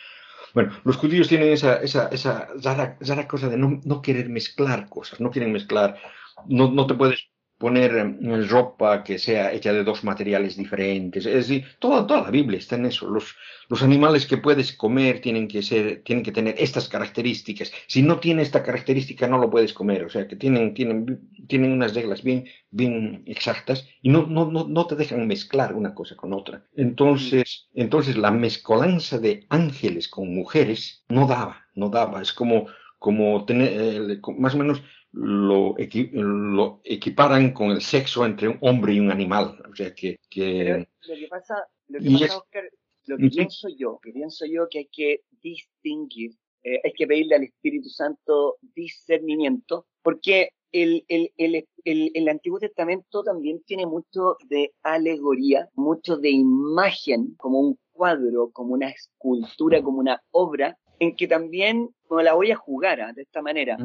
Bueno, 0.55 0.71
los 0.85 0.95
judíos 0.95 1.27
tienen 1.27 1.51
esa, 1.51 1.75
esa, 1.83 2.07
esa 2.07 2.47
rara, 2.63 2.97
cosa 3.27 3.49
de 3.49 3.57
no, 3.57 3.81
no 3.83 4.01
querer 4.01 4.29
mezclar 4.29 4.87
cosas, 4.87 5.19
no 5.19 5.29
quieren 5.29 5.51
mezclar, 5.51 5.99
no, 6.47 6.71
no 6.71 6.87
te 6.87 6.93
puedes 6.93 7.27
poner 7.57 8.17
ropa 8.49 9.03
que 9.03 9.17
sea 9.17 9.53
hecha 9.53 9.71
de 9.71 9.83
dos 9.83 10.03
materiales 10.03 10.57
diferentes. 10.57 11.25
Es 11.25 11.47
decir, 11.47 11.65
toda, 11.79 12.05
toda 12.05 12.23
la 12.23 12.31
Biblia 12.31 12.59
está 12.59 12.75
en 12.75 12.85
eso. 12.85 13.09
Los, 13.09 13.35
los 13.69 13.81
animales 13.81 14.25
que 14.25 14.37
puedes 14.37 14.73
comer 14.73 15.21
tienen 15.21 15.47
que 15.47 15.63
ser, 15.63 16.03
tienen 16.03 16.23
que 16.23 16.33
tener 16.33 16.55
estas 16.57 16.89
características. 16.89 17.71
Si 17.87 18.01
no 18.01 18.19
tiene 18.19 18.41
esta 18.41 18.61
característica, 18.61 19.27
no 19.27 19.37
lo 19.37 19.49
puedes 19.49 19.73
comer. 19.73 20.03
O 20.03 20.09
sea, 20.09 20.27
que 20.27 20.35
tienen, 20.35 20.73
tienen, 20.73 21.29
tienen 21.47 21.71
unas 21.71 21.93
reglas 21.95 22.23
bien, 22.23 22.45
bien 22.71 23.23
exactas 23.25 23.87
y 24.01 24.09
no, 24.09 24.27
no, 24.27 24.51
no, 24.51 24.67
no 24.67 24.87
te 24.87 24.95
dejan 24.95 25.25
mezclar 25.25 25.75
una 25.75 25.93
cosa 25.93 26.15
con 26.17 26.33
otra. 26.33 26.65
Entonces, 26.75 27.69
entonces 27.73 28.17
la 28.17 28.31
mezcolanza 28.31 29.17
de 29.17 29.45
ángeles 29.49 30.09
con 30.09 30.35
mujeres 30.35 31.05
no 31.07 31.25
daba, 31.25 31.65
no 31.73 31.89
daba. 31.89 32.21
Es 32.21 32.33
como, 32.33 32.67
como 32.99 33.45
tener, 33.45 33.69
eh, 33.71 34.19
más 34.37 34.55
o 34.55 34.57
menos 34.57 34.81
lo, 35.16 35.78
equi 35.78 36.09
lo, 36.13 36.82
equiparan 36.84 37.53
con 37.53 37.72
el 37.72 37.82
sexo 37.82 38.26
entre 38.26 38.49
un 38.49 38.57
hombre 38.61 38.93
y 38.93 38.99
un 38.99 39.11
animal. 39.11 39.61
O 39.72 39.76
sea 39.76 39.93
que. 39.93 40.20
que... 40.30 40.88
lo 41.07 41.16
que 41.16 41.28
pasa, 41.28 41.55
lo 41.88 41.99
que 41.99 42.11
pasa 42.11 42.26
es... 42.26 42.32
Oscar, 42.36 42.63
lo 43.05 43.18
que 43.18 43.30
pienso 43.30 43.68
yo, 43.78 43.99
que 44.01 44.11
pienso 44.11 44.45
yo 44.45 44.68
que 44.70 44.80
hay 44.80 44.89
que 44.91 45.22
distinguir, 45.41 46.32
eh, 46.63 46.82
hay 46.84 46.93
que 46.93 47.07
pedirle 47.07 47.36
al 47.36 47.43
Espíritu 47.43 47.88
Santo 47.89 48.57
discernimiento, 48.74 49.86
porque 50.01 50.49
el, 50.72 51.05
el, 51.07 51.32
el, 51.38 51.68
el, 51.86 52.11
el 52.13 52.28
Antiguo 52.28 52.59
Testamento 52.59 53.24
también 53.24 53.61
tiene 53.63 53.86
mucho 53.86 54.38
de 54.49 54.74
alegoría, 54.82 55.70
mucho 55.76 56.18
de 56.18 56.32
imagen, 56.32 57.36
como 57.38 57.59
un 57.59 57.80
cuadro, 57.91 58.49
como 58.51 58.74
una 58.74 58.89
escultura, 58.89 59.82
como 59.82 59.99
una 59.99 60.22
obra, 60.32 60.78
en 60.99 61.16
que 61.16 61.28
también 61.28 61.89
me 62.09 62.24
la 62.24 62.34
voy 62.34 62.51
a 62.51 62.55
jugar 62.55 62.99
¿eh? 62.99 63.13
de 63.16 63.22
esta 63.22 63.41
manera. 63.41 63.78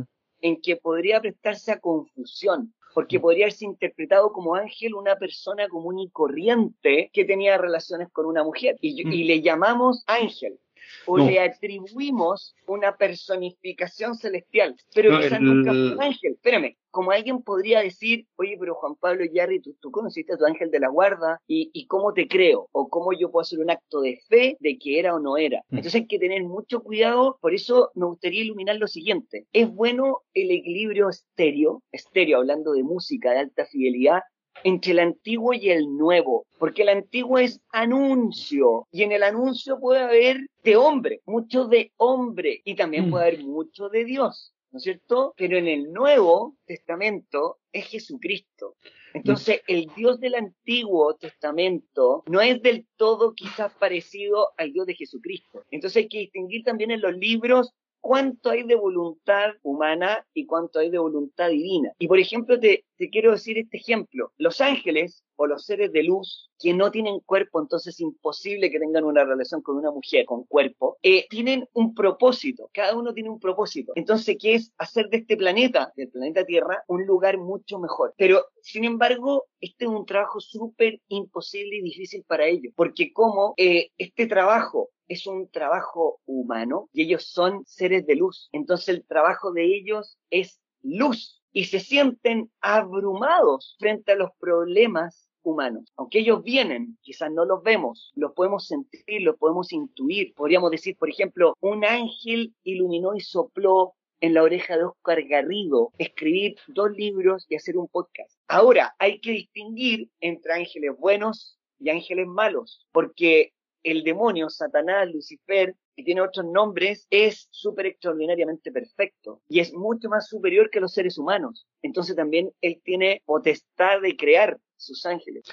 Mm 0.43 0.51
en 0.51 0.61
que 0.61 0.77
podría 0.77 1.21
prestarse 1.21 1.73
a 1.73 1.81
confusión, 1.81 2.75
porque 2.95 3.21
podría 3.21 3.45
haberse 3.45 3.65
interpretado 3.65 4.33
como 4.33 4.55
ángel 4.55 4.95
una 4.95 5.17
persona 5.17 5.69
común 5.69 5.99
y 5.99 6.11
corriente 6.11 7.11
que 7.13 7.25
tenía 7.25 7.59
relaciones 7.59 8.09
con 8.11 8.27
una 8.27 8.43
mujer, 8.43 8.77
y, 8.81 9.09
y 9.09 9.25
le 9.25 9.43
llamamos 9.43 10.03
ángel 10.07 10.59
o 11.07 11.19
no. 11.19 11.27
le 11.27 11.41
atribuimos 11.41 12.55
una 12.67 12.97
personificación 12.97 14.15
celestial, 14.15 14.77
pero 14.95 15.13
no, 15.13 15.21
quizás 15.21 15.39
el... 15.39 15.45
nunca 15.45 15.71
fue 15.71 15.93
un 15.93 16.03
ángel. 16.03 16.33
Espérame, 16.33 16.77
como 16.91 17.13
alguien 17.13 17.43
podría 17.43 17.81
decir, 17.81 18.27
oye, 18.37 18.57
pero 18.59 18.75
Juan 18.75 18.97
Pablo 18.97 19.25
Yarri, 19.25 19.61
tú, 19.61 19.77
tú 19.81 19.91
conociste 19.91 20.35
a 20.35 20.37
tu 20.37 20.45
ángel 20.45 20.71
de 20.71 20.81
la 20.81 20.89
guarda 20.89 21.41
y, 21.47 21.71
y, 21.73 21.87
cómo 21.87 22.13
te 22.13 22.29
creo, 22.29 22.69
o 22.73 22.89
cómo 22.89 23.13
yo 23.13 23.31
puedo 23.31 23.43
hacer 23.43 23.61
un 23.61 23.71
acto 23.71 24.01
de 24.01 24.21
fe 24.29 24.57
de 24.61 24.79
que 24.79 24.99
era 24.99 25.15
o 25.15 25.21
no 25.21 25.37
era. 25.37 25.59
Mm. 25.69 25.77
Entonces 25.77 25.95
hay 25.95 26.07
que 26.07 26.19
tener 26.19 26.43
mucho 26.43 26.83
cuidado, 26.83 27.39
por 27.41 27.55
eso 27.55 27.91
me 27.95 28.07
gustaría 28.07 28.43
iluminar 28.43 28.77
lo 28.77 28.89
siguiente. 28.89 29.47
Es 29.53 29.73
bueno 29.73 30.23
el 30.35 30.51
equilibrio 30.51 31.09
estéreo, 31.09 31.83
estéreo 31.93 32.39
hablando 32.39 32.73
de 32.73 32.83
música 32.83 33.33
de 33.33 33.39
alta 33.39 33.67
fidelidad, 33.67 34.23
entre 34.65 34.93
el 34.93 34.99
antiguo 34.99 35.53
y 35.55 35.71
el 35.71 35.97
nuevo, 35.97 36.47
porque 36.59 36.83
el 36.83 36.91
antiguo 36.91 37.39
es 37.39 37.61
anuncio 37.73 38.87
y 38.91 39.03
en 39.03 39.13
el 39.13 39.23
anuncio 39.23 39.79
puede 39.81 40.01
haber 40.01 40.39
de 40.63 40.77
hombre, 40.77 41.21
mucho 41.27 41.67
de 41.67 41.93
hombre 41.97 42.61
y 42.65 42.75
también 42.75 43.09
mm. 43.09 43.11
puede 43.11 43.27
haber 43.29 43.45
mucho 43.45 43.89
de 43.89 44.05
Dios, 44.05 44.53
¿no 44.71 44.79
es 44.79 44.85
cierto? 44.85 45.35
Pero 45.37 45.57
en 45.57 45.69
el 45.69 45.93
Nuevo 45.93 46.57
Testamento 46.67 47.59
es 47.73 47.87
Jesucristo. 47.87 48.77
Entonces, 49.13 49.61
el 49.67 49.91
Dios 49.97 50.21
del 50.21 50.37
Antiguo 50.37 51.15
Testamento 51.15 52.23
no 52.27 52.41
es 52.41 52.63
del 52.63 52.87
todo 52.97 53.35
quizás 53.35 53.73
parecido 53.75 54.51
al 54.57 54.73
Dios 54.73 54.87
de 54.87 54.95
Jesucristo. 54.95 55.65
Entonces 55.71 56.05
hay 56.05 56.09
que 56.09 56.19
distinguir 56.19 56.63
también 56.63 56.93
en 56.93 57.01
los 57.01 57.17
libros 57.17 57.73
cuánto 58.01 58.51
hay 58.51 58.63
de 58.63 58.75
voluntad 58.75 59.51
humana 59.63 60.27
y 60.33 60.47
cuánto 60.47 60.79
hay 60.79 60.91
de 60.91 60.99
voluntad 60.99 61.49
divina. 61.49 61.93
Y 61.99 62.09
por 62.09 62.19
ejemplo, 62.19 62.59
te, 62.59 62.85
te 63.01 63.09
quiero 63.09 63.33
decir 63.33 63.57
este 63.57 63.79
ejemplo. 63.79 64.31
Los 64.37 64.61
ángeles 64.61 65.25
o 65.37 65.47
los 65.47 65.65
seres 65.65 65.91
de 65.91 66.03
luz 66.03 66.51
que 66.59 66.75
no 66.75 66.91
tienen 66.91 67.21
cuerpo, 67.21 67.59
entonces 67.59 67.95
es 67.95 68.01
imposible 68.01 68.71
que 68.71 68.79
tengan 68.79 69.05
una 69.05 69.25
relación 69.25 69.63
con 69.63 69.79
una 69.79 69.91
mujer 69.91 70.27
con 70.27 70.45
cuerpo, 70.45 70.99
eh, 71.03 71.27
tienen 71.31 71.67
un 71.73 71.95
propósito, 71.95 72.69
cada 72.75 72.95
uno 72.95 73.15
tiene 73.15 73.31
un 73.31 73.41
propósito. 73.41 73.93
Entonces, 73.95 74.37
¿qué 74.39 74.53
es 74.53 74.75
hacer 74.77 75.09
de 75.09 75.17
este 75.17 75.39
planeta, 75.39 75.95
del 75.97 76.11
planeta 76.11 76.45
Tierra, 76.45 76.85
un 76.89 77.07
lugar 77.07 77.39
mucho 77.39 77.79
mejor? 77.79 78.13
Pero, 78.19 78.45
sin 78.61 78.85
embargo, 78.85 79.47
este 79.63 79.87
es 79.87 79.91
un 79.91 80.05
trabajo 80.05 80.39
súper 80.39 81.01
imposible 81.09 81.77
y 81.77 81.83
difícil 81.83 82.23
para 82.25 82.47
ellos, 82.47 82.75
porque 82.77 83.15
como 83.15 83.55
eh, 83.57 83.93
este 83.97 84.27
trabajo 84.27 84.91
es 85.09 85.27
un 85.27 85.49
trabajo 85.49 86.21
humano 86.27 86.91
y 86.93 87.05
ellos 87.05 87.25
son 87.25 87.65
seres 87.65 88.07
de 88.07 88.17
luz, 88.17 88.51
entonces 88.53 88.89
el 88.91 89.07
trabajo 89.07 89.53
de 89.53 89.65
ellos 89.65 90.19
es 90.29 90.61
luz 90.83 91.40
y 91.53 91.65
se 91.65 91.81
sienten 91.81 92.51
abrumados 92.61 93.77
frente 93.79 94.13
a 94.13 94.17
los 94.17 94.31
problemas 94.39 95.29
humanos. 95.43 95.91
Aunque 95.97 96.21
ellos 96.21 96.43
vienen, 96.43 96.99
quizás 97.01 97.31
no 97.31 97.45
los 97.45 97.63
vemos, 97.63 98.13
los 98.15 98.33
podemos 98.33 98.67
sentir, 98.67 99.23
los 99.23 99.37
podemos 99.37 99.73
intuir. 99.73 100.35
Podríamos 100.35 100.71
decir, 100.71 100.97
por 100.97 101.09
ejemplo, 101.09 101.55
un 101.61 101.85
ángel 101.85 102.55
iluminó 102.63 103.15
y 103.15 103.21
sopló 103.21 103.95
en 104.21 104.35
la 104.35 104.43
oreja 104.43 104.77
de 104.77 104.85
Oscar 104.85 105.23
Garrido 105.25 105.93
escribir 105.99 106.57
dos 106.69 106.91
libros 106.93 107.47
y 107.49 107.57
hacer 107.57 107.77
un 107.77 107.89
podcast. 107.89 108.39
Ahora, 108.49 108.95
hay 108.99 109.21
que 109.21 109.33
distinguir 109.33 110.11
entre 110.21 110.53
ángeles 110.53 110.93
buenos 110.99 111.59
y 111.79 111.89
ángeles 111.89 112.27
malos, 112.27 112.87
porque 112.93 113.53
el 113.83 114.05
demonio, 114.05 114.51
Satanás, 114.51 115.09
Lucifer, 115.11 115.75
que 115.97 116.03
tiene 116.03 116.21
otros 116.21 116.47
nombres, 116.47 117.07
es 117.11 117.49
súper 117.51 117.87
extraordinariamente 117.87 118.71
perfecto 118.73 119.43
y 119.49 119.61
es 119.61 119.73
mucho 119.73 120.09
más 120.09 120.29
superior 120.29 120.71
que 120.71 120.81
los 120.81 120.93
seres 120.93 121.19
humanos. 121.19 121.67
Entonces 121.83 122.17
también 122.17 122.53
él 122.61 122.81
tiene 122.85 123.23
potestad 123.27 124.01
de 124.01 124.17
crear 124.17 124.59
sus 124.81 125.05
ángeles. 125.05 125.45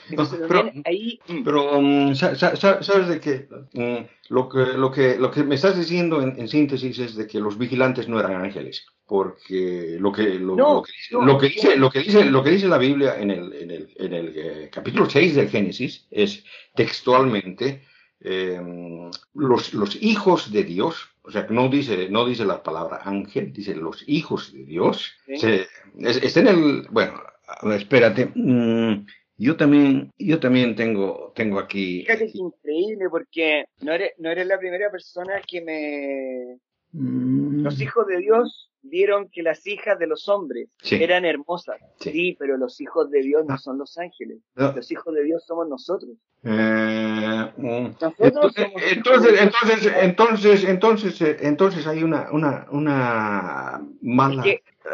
pero, 0.47 0.71
ahí... 0.85 1.19
Mm. 1.27 1.43
Pero, 1.43 1.77
um, 1.77 2.15
¿sabes 2.15 3.07
de 3.07 3.19
qué? 3.19 3.47
Mm, 3.73 4.05
lo, 4.29 4.47
que, 4.47 4.59
lo, 4.73 4.91
que, 4.91 5.17
lo 5.17 5.29
que 5.29 5.43
me 5.43 5.55
estás 5.55 5.77
diciendo 5.77 6.21
en, 6.21 6.47
síntesis 6.47 6.97
es 6.99 7.15
de 7.15 7.27
que 7.27 7.39
los 7.39 7.57
vigilantes 7.57 8.07
no 8.07 8.19
eran 8.19 8.41
ángeles, 8.41 8.85
porque 9.05 9.97
lo 9.99 10.11
que, 10.13 10.35
lo, 10.35 10.81
que, 10.83 10.91
dice, 10.93 11.13
lo, 11.13 11.37
que, 11.37 11.47
dice, 11.49 11.75
lo, 11.75 11.89
que, 11.89 11.99
dice, 11.99 12.25
lo 12.25 12.43
que 12.43 12.51
dice 12.51 12.67
la 12.67 12.77
Biblia 12.77 13.19
en 13.19 13.31
el, 13.31 13.53
en 13.53 13.71
el, 13.71 13.93
en 13.97 14.13
el 14.13 14.33
eh, 14.35 14.69
capítulo 14.71 15.09
6 15.09 15.35
del 15.35 15.49
Génesis 15.49 16.07
es 16.09 16.45
textualmente 16.73 17.83
eh, 18.21 18.59
los, 19.33 19.73
los 19.73 20.01
hijos 20.01 20.51
de 20.51 20.63
Dios, 20.63 21.09
o 21.23 21.31
sea, 21.31 21.47
no 21.49 21.69
dice, 21.69 22.09
no 22.09 22.25
dice 22.25 22.45
la 22.45 22.63
palabra 22.63 23.01
ángel, 23.03 23.53
dice 23.53 23.75
los 23.75 24.03
hijos 24.07 24.53
de 24.53 24.65
Dios, 24.65 25.13
está 25.27 26.39
en 26.39 26.47
el, 26.47 26.87
bueno, 26.89 27.21
espérate, 27.75 28.31
mm, 28.33 29.05
yo 29.37 29.55
también, 29.55 30.11
yo 30.17 30.39
también 30.39 30.75
tengo, 30.75 31.31
tengo 31.35 31.59
aquí. 31.59 32.01
Fíjate, 32.01 32.25
es 32.25 32.35
increíble 32.35 33.07
porque 33.09 33.65
no 33.81 33.93
eres, 33.93 34.11
no 34.17 34.31
eres 34.31 34.47
la 34.47 34.57
primera 34.57 34.89
persona 34.89 35.41
que 35.47 35.61
me. 35.61 36.59
Mm. 36.91 37.61
Los 37.61 37.79
hijos 37.79 38.07
de 38.07 38.17
Dios 38.17 38.71
vieron 38.89 39.29
que 39.29 39.43
las 39.43 39.65
hijas 39.67 39.99
de 39.99 40.07
los 40.07 40.27
hombres 40.29 40.69
eran 40.89 41.25
hermosas. 41.25 41.77
Sí. 41.99 42.35
pero 42.39 42.57
los 42.57 42.79
hijos 42.81 43.09
de 43.11 43.21
Dios 43.21 43.45
no 43.45 43.55
ah. 43.55 43.57
son 43.57 43.77
los 43.77 43.97
ángeles. 43.97 44.39
Los 44.55 44.91
hijos 44.91 45.13
de 45.13 45.23
Dios 45.23 45.43
somos 45.45 45.67
nosotros. 45.67 46.11
Eh, 46.43 47.51
mm. 47.57 47.85
entonces, 48.19 48.67
entonces, 48.91 49.41
entonces, 49.41 49.93
entonces, 49.99 50.63
entonces, 50.63 51.21
eh, 51.21 51.37
entonces, 51.41 51.87
hay 51.87 52.03
una, 52.03 52.29
una, 52.31 52.67
una 52.71 53.81
mala. 54.01 54.43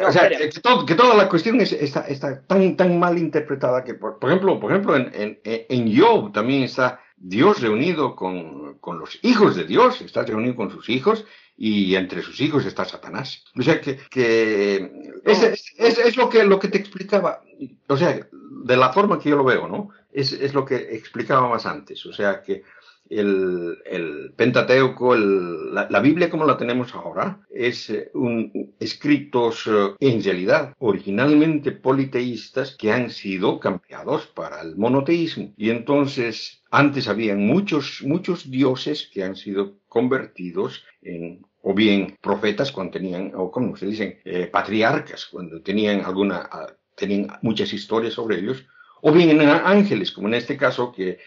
o 0.07 0.11
sea, 0.11 0.29
que, 0.29 0.49
toda 0.95 1.15
la 1.15 1.29
cuestión 1.29 1.59
está, 1.61 2.07
está, 2.07 2.41
tan, 2.45 2.75
tan 2.75 2.97
mal 2.97 3.17
interpretada 3.17 3.83
que, 3.83 3.93
por, 3.93 4.17
ejemplo, 4.23 4.59
por 4.59 4.71
ejemplo 4.71 4.95
en, 4.95 5.11
en, 5.13 5.39
en 5.43 5.97
Job 5.99 6.31
también 6.31 6.63
está 6.63 7.01
Dios 7.17 7.61
reunido 7.61 8.15
con, 8.15 8.79
con, 8.79 8.99
los 8.99 9.19
hijos 9.21 9.55
de 9.55 9.63
Dios, 9.65 10.01
está 10.01 10.23
reunido 10.23 10.55
con 10.55 10.71
sus 10.71 10.89
hijos, 10.89 11.25
y 11.57 11.95
entre 11.95 12.21
sus 12.21 12.39
hijos 12.41 12.65
está 12.65 12.85
Satanás. 12.85 13.43
O 13.57 13.61
sea, 13.61 13.79
que, 13.79 13.97
que 14.09 14.91
es, 15.23 15.43
es, 15.77 15.97
es, 15.97 16.17
lo, 16.17 16.29
que, 16.29 16.43
lo 16.43 16.59
que 16.59 16.67
te 16.67 16.77
explicaba, 16.77 17.41
o 17.87 17.97
sea, 17.97 18.27
de 18.31 18.77
la 18.77 18.91
forma 18.93 19.19
que 19.19 19.29
yo 19.29 19.35
lo 19.35 19.43
veo, 19.43 19.67
¿no? 19.67 19.89
Es, 20.11 20.31
es 20.33 20.53
lo 20.53 20.65
que 20.65 20.75
explicaba 20.75 21.49
más 21.49 21.65
antes, 21.65 22.05
o 22.05 22.13
sea, 22.13 22.41
que 22.41 22.63
el, 23.09 23.77
el 23.85 24.33
Pentateuco, 24.35 25.13
el, 25.13 25.73
la, 25.73 25.99
Biblia 25.99 26.29
como 26.29 26.45
la 26.45 26.57
tenemos 26.57 26.93
ahora, 26.95 27.39
es 27.51 27.89
eh, 27.89 28.09
un, 28.13 28.73
escritos 28.79 29.67
eh, 29.67 29.93
en 29.99 30.23
realidad 30.23 30.73
originalmente 30.79 31.71
politeístas 31.71 32.75
que 32.77 32.91
han 32.91 33.09
sido 33.09 33.59
cambiados 33.59 34.27
para 34.27 34.61
el 34.61 34.75
monoteísmo. 34.75 35.53
Y 35.57 35.69
entonces 35.69 36.63
antes 36.71 37.07
habían 37.07 37.45
muchos, 37.45 38.01
muchos 38.03 38.49
dioses 38.49 39.09
que 39.13 39.23
han 39.23 39.35
sido 39.35 39.75
convertidos 39.93 40.83
en 41.03 41.45
o 41.61 41.73
bien 41.73 42.17
profetas 42.19 42.71
cuando 42.73 42.93
tenían, 42.93 43.31
o 43.35 43.49
como 43.49 43.77
se 43.77 43.85
dicen, 43.85 44.19
eh, 44.25 44.47
patriarcas, 44.47 45.27
cuando 45.27 45.61
tenían 45.61 46.01
alguna, 46.01 46.49
ah, 46.51 46.67
tenían 46.95 47.27
muchas 47.41 47.71
historias 47.71 48.13
sobre 48.13 48.39
ellos, 48.39 48.65
o 49.01 49.13
bien 49.13 49.29
en 49.29 49.41
ángeles, 49.47 50.11
como 50.11 50.27
en 50.27 50.33
este 50.33 50.57
caso, 50.57 50.91
que 50.91 51.19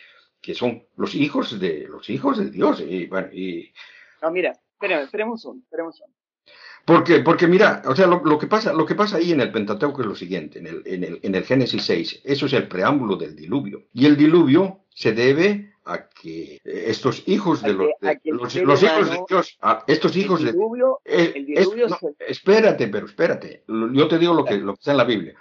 que 0.47 0.55
son 0.55 0.85
los 0.97 1.17
hijos 1.17 1.59
de 1.59 1.89
los 1.89 2.09
hijos 2.09 2.39
de 2.39 2.51
Dios. 2.51 2.81
Y, 2.81 3.07
bueno, 3.07 3.27
y... 3.33 3.73
No, 4.23 4.31
mira, 4.31 4.53
espérame, 4.75 5.03
esperemos 5.03 5.45
un, 5.45 5.59
esperemos 5.59 6.01
un. 6.01 6.14
Porque, 6.85 7.19
porque 7.19 7.49
mira, 7.49 7.83
o 7.85 7.97
sea, 7.97 8.07
lo, 8.07 8.39
que 8.39 8.47
pasa, 8.47 8.73
lo 8.73 8.87
que 8.87 8.95
pasa 8.95 9.17
ahí 9.17 9.33
en 9.33 9.41
el 9.41 9.51
Pentateuco 9.51 10.03
es 10.03 10.07
lo 10.07 10.14
siguiente, 10.14 10.61
en 10.61 10.69
el, 10.69 10.83
en, 10.87 11.03
el, 11.03 11.21
en 11.21 11.35
el 11.35 11.43
Génesis 11.43 11.83
6, 11.83 12.23
eso 12.23 12.47
es 12.47 12.53
el 12.53 12.69
preámbulo 12.69 13.17
del 13.17 13.35
diluvio. 13.35 13.89
Y 13.93 14.07
el 14.07 14.17
diluvio 14.17 14.85
se 14.95 15.12
debe 15.12 15.73
a 15.87 16.09
que 16.09 16.61
estos 16.64 17.22
hijos 17.26 17.62
de, 17.62 17.72
los, 17.72 17.89
los, 18.24 18.55
hijos 18.57 19.11
de 19.11 19.20
Dios, 19.28 19.59
estos 19.87 20.16
hijos 20.16 20.43
de 20.43 20.51
el 20.51 21.47
diluvio 21.47 21.89
espérate, 22.18 22.89
pero 22.89 23.07
espérate, 23.07 23.64
yo 23.68 24.09
te 24.09 24.18
digo 24.18 24.34
lo 24.34 24.45
que, 24.45 24.57
lo 24.57 24.74
que 24.74 24.80
está 24.80 24.91
en 24.91 24.97
la 24.97 25.05
Biblia. 25.05 25.34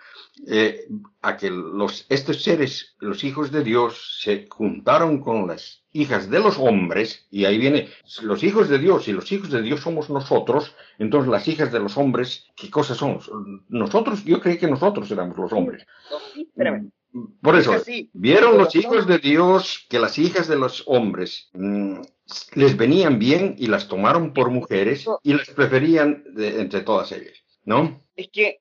Eh, 0.47 0.87
a 1.21 1.37
que 1.37 1.49
los, 1.49 2.05
estos 2.09 2.43
seres, 2.43 2.95
los 2.99 3.23
hijos 3.23 3.51
de 3.51 3.63
Dios, 3.63 4.19
se 4.21 4.47
juntaron 4.49 5.21
con 5.21 5.47
las 5.47 5.83
hijas 5.93 6.29
de 6.29 6.39
los 6.39 6.59
hombres, 6.59 7.25
y 7.31 7.45
ahí 7.45 7.57
viene, 7.57 7.89
los 8.21 8.43
hijos 8.43 8.67
de 8.67 8.77
Dios, 8.77 9.07
y 9.07 9.13
los 9.13 9.31
hijos 9.31 9.49
de 9.49 9.61
Dios 9.61 9.79
somos 9.79 10.09
nosotros, 10.09 10.75
entonces 10.99 11.31
las 11.31 11.47
hijas 11.47 11.71
de 11.71 11.79
los 11.79 11.97
hombres, 11.97 12.47
¿qué 12.55 12.69
cosas 12.69 12.97
somos? 12.97 13.31
Nosotros, 13.69 14.25
yo 14.25 14.41
creí 14.41 14.57
que 14.57 14.67
nosotros 14.67 15.09
éramos 15.09 15.37
los 15.37 15.53
hombres. 15.53 15.87
Por 17.41 17.55
eso, 17.55 17.73
vieron 18.13 18.57
los 18.57 18.75
hijos 18.75 19.07
de 19.07 19.19
Dios 19.19 19.85
que 19.89 19.99
las 19.99 20.17
hijas 20.17 20.47
de 20.49 20.57
los 20.57 20.83
hombres 20.85 21.49
mm, 21.53 22.01
les 22.55 22.75
venían 22.75 23.19
bien 23.19 23.55
y 23.57 23.67
las 23.67 23.87
tomaron 23.87 24.33
por 24.33 24.49
mujeres 24.49 25.05
y 25.23 25.33
las 25.33 25.49
preferían 25.49 26.25
entre 26.35 26.81
todas 26.81 27.11
ellas, 27.13 27.37
¿no? 27.63 28.01
Es 28.15 28.27
que 28.33 28.59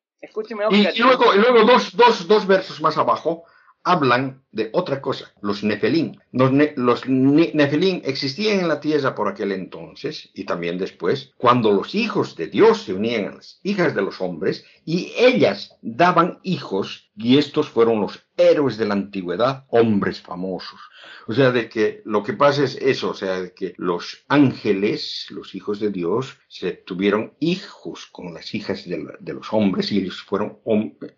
y, 0.71 1.03
luego, 1.03 1.35
y 1.35 1.39
luego 1.39 1.65
dos, 1.65 1.97
dos, 1.97 2.29
dos 2.29 2.47
versos 2.47 2.81
más 2.81 2.97
abajo 2.97 3.45
hablan 3.83 4.44
de 4.55 4.71
otra 4.73 5.03
cosa, 5.03 5.33
los 5.43 5.65
nefelín. 5.65 6.21
Los, 6.33 6.53
los 6.77 7.09
nefelín 7.09 8.03
existían 8.05 8.61
en 8.61 8.69
la 8.69 8.81
tierra 8.81 9.15
por 9.15 9.29
aquel 9.29 9.53
entonces 9.53 10.31
y 10.33 10.45
también 10.45 10.79
después, 10.79 11.33
cuando 11.37 11.73
los 11.73 11.95
hijos 11.95 12.37
de 12.37 12.47
Dios 12.47 12.83
se 12.85 12.95
unían 12.95 13.27
a 13.27 13.35
las 13.37 13.61
hijas 13.65 13.95
de 13.95 14.03
los 14.03 14.21
hombres 14.21 14.65
y 14.85 15.13
ellas 15.17 15.77
daban 15.83 16.39
hijos 16.43 17.11
y 17.17 17.39
estos 17.39 17.69
fueron 17.69 18.01
los 18.01 18.25
héroes 18.37 18.77
de 18.77 18.87
la 18.87 18.95
antigüedad, 18.95 19.65
hombres 19.69 20.21
famosos. 20.21 20.81
O 21.27 21.33
sea, 21.33 21.53
de 21.53 21.69
que 21.69 22.03
lo 22.05 22.23
que 22.23 22.33
pasa 22.33 22.65
es 22.65 22.77
eso, 22.77 23.11
o 23.11 23.15
sea, 23.15 23.41
de 23.41 23.55
que 23.55 23.75
los 23.77 24.25
ángeles, 24.29 25.27
los 25.31 25.55
hijos 25.55 25.81
de 25.81 25.91
Dios, 25.91 26.37
se 26.49 26.73
tuvieron 26.73 27.35
hijos 27.41 28.07
con 28.07 28.35
las 28.35 28.55
hijas 28.55 28.85
de, 28.87 29.33
los 29.33 29.53
hombres 29.53 29.91
y 29.93 29.99
ellos 29.99 30.23
fueron 30.23 30.59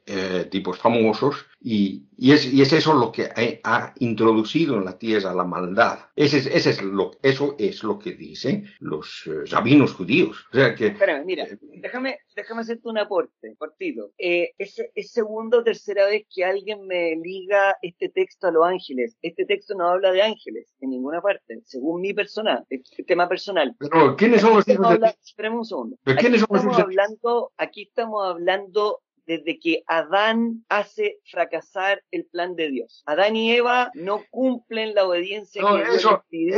eh, 0.06 0.46
tipos 0.50 0.78
famosos 0.78 1.46
y, 1.60 2.04
y, 2.16 2.32
es, 2.32 2.52
y, 2.52 2.62
es, 2.62 2.72
eso 2.72 2.94
lo 2.94 3.10
que 3.10 3.25
ha, 3.64 3.94
introducido 3.98 4.76
en 4.76 4.84
la 4.84 4.98
tierra 4.98 5.34
la 5.34 5.44
maldad. 5.44 5.98
Ese 6.14 6.38
es, 6.38 6.46
ese 6.46 6.70
es 6.70 6.82
lo, 6.82 7.12
eso 7.22 7.56
es 7.58 7.82
lo 7.82 7.98
que 7.98 8.12
dicen 8.12 8.66
los 8.80 9.24
eh, 9.26 9.44
rabinos 9.50 9.94
judíos. 9.94 10.46
O 10.52 10.56
sea 10.56 10.74
que... 10.74 10.88
Espérame, 10.88 11.24
mira, 11.24 11.46
déjame, 11.60 12.18
déjame 12.34 12.60
hacerte 12.62 12.88
un 12.88 12.98
aporte, 12.98 13.54
cortito. 13.58 14.12
Eh, 14.18 14.52
es, 14.58 14.82
es 14.94 15.10
segunda 15.10 15.58
o 15.58 15.64
tercera 15.64 16.06
vez 16.06 16.24
que 16.34 16.44
alguien 16.44 16.86
me 16.86 17.16
liga 17.16 17.76
este 17.82 18.08
texto 18.08 18.48
a 18.48 18.50
los 18.50 18.64
ángeles. 18.64 19.16
Este 19.22 19.44
texto 19.44 19.74
no 19.74 19.88
habla 19.88 20.12
de 20.12 20.22
ángeles 20.22 20.74
en 20.80 20.90
ninguna 20.90 21.20
parte, 21.20 21.60
según 21.64 22.00
mi 22.00 22.14
personal, 22.14 22.64
este 22.68 23.04
tema 23.04 23.28
personal. 23.28 23.74
Pero, 23.78 24.16
¿quiénes 24.16 24.40
son 24.40 24.54
los 24.54 24.68
hijos 24.68 25.00
de 25.00 25.14
Esperemos 25.24 25.58
un 25.58 25.64
segundo. 25.64 25.96
¿Quiénes 26.04 26.42
aquí, 26.42 26.54
estamos 26.54 26.78
hablando, 26.78 27.52
aquí 27.56 27.82
estamos 27.82 28.26
hablando 28.26 29.00
desde 29.26 29.58
que 29.58 29.82
Adán 29.86 30.64
hace 30.68 31.18
fracasar 31.30 32.02
el 32.10 32.24
plan 32.26 32.56
de 32.56 32.70
Dios. 32.70 33.02
Adán 33.06 33.36
y 33.36 33.52
Eva 33.52 33.90
no 33.94 34.22
cumplen 34.30 34.94
la 34.94 35.04
obediencia 35.04 35.62
que 35.62 35.84
Dios 35.84 36.04
les 36.04 36.20
pidió. 36.28 36.56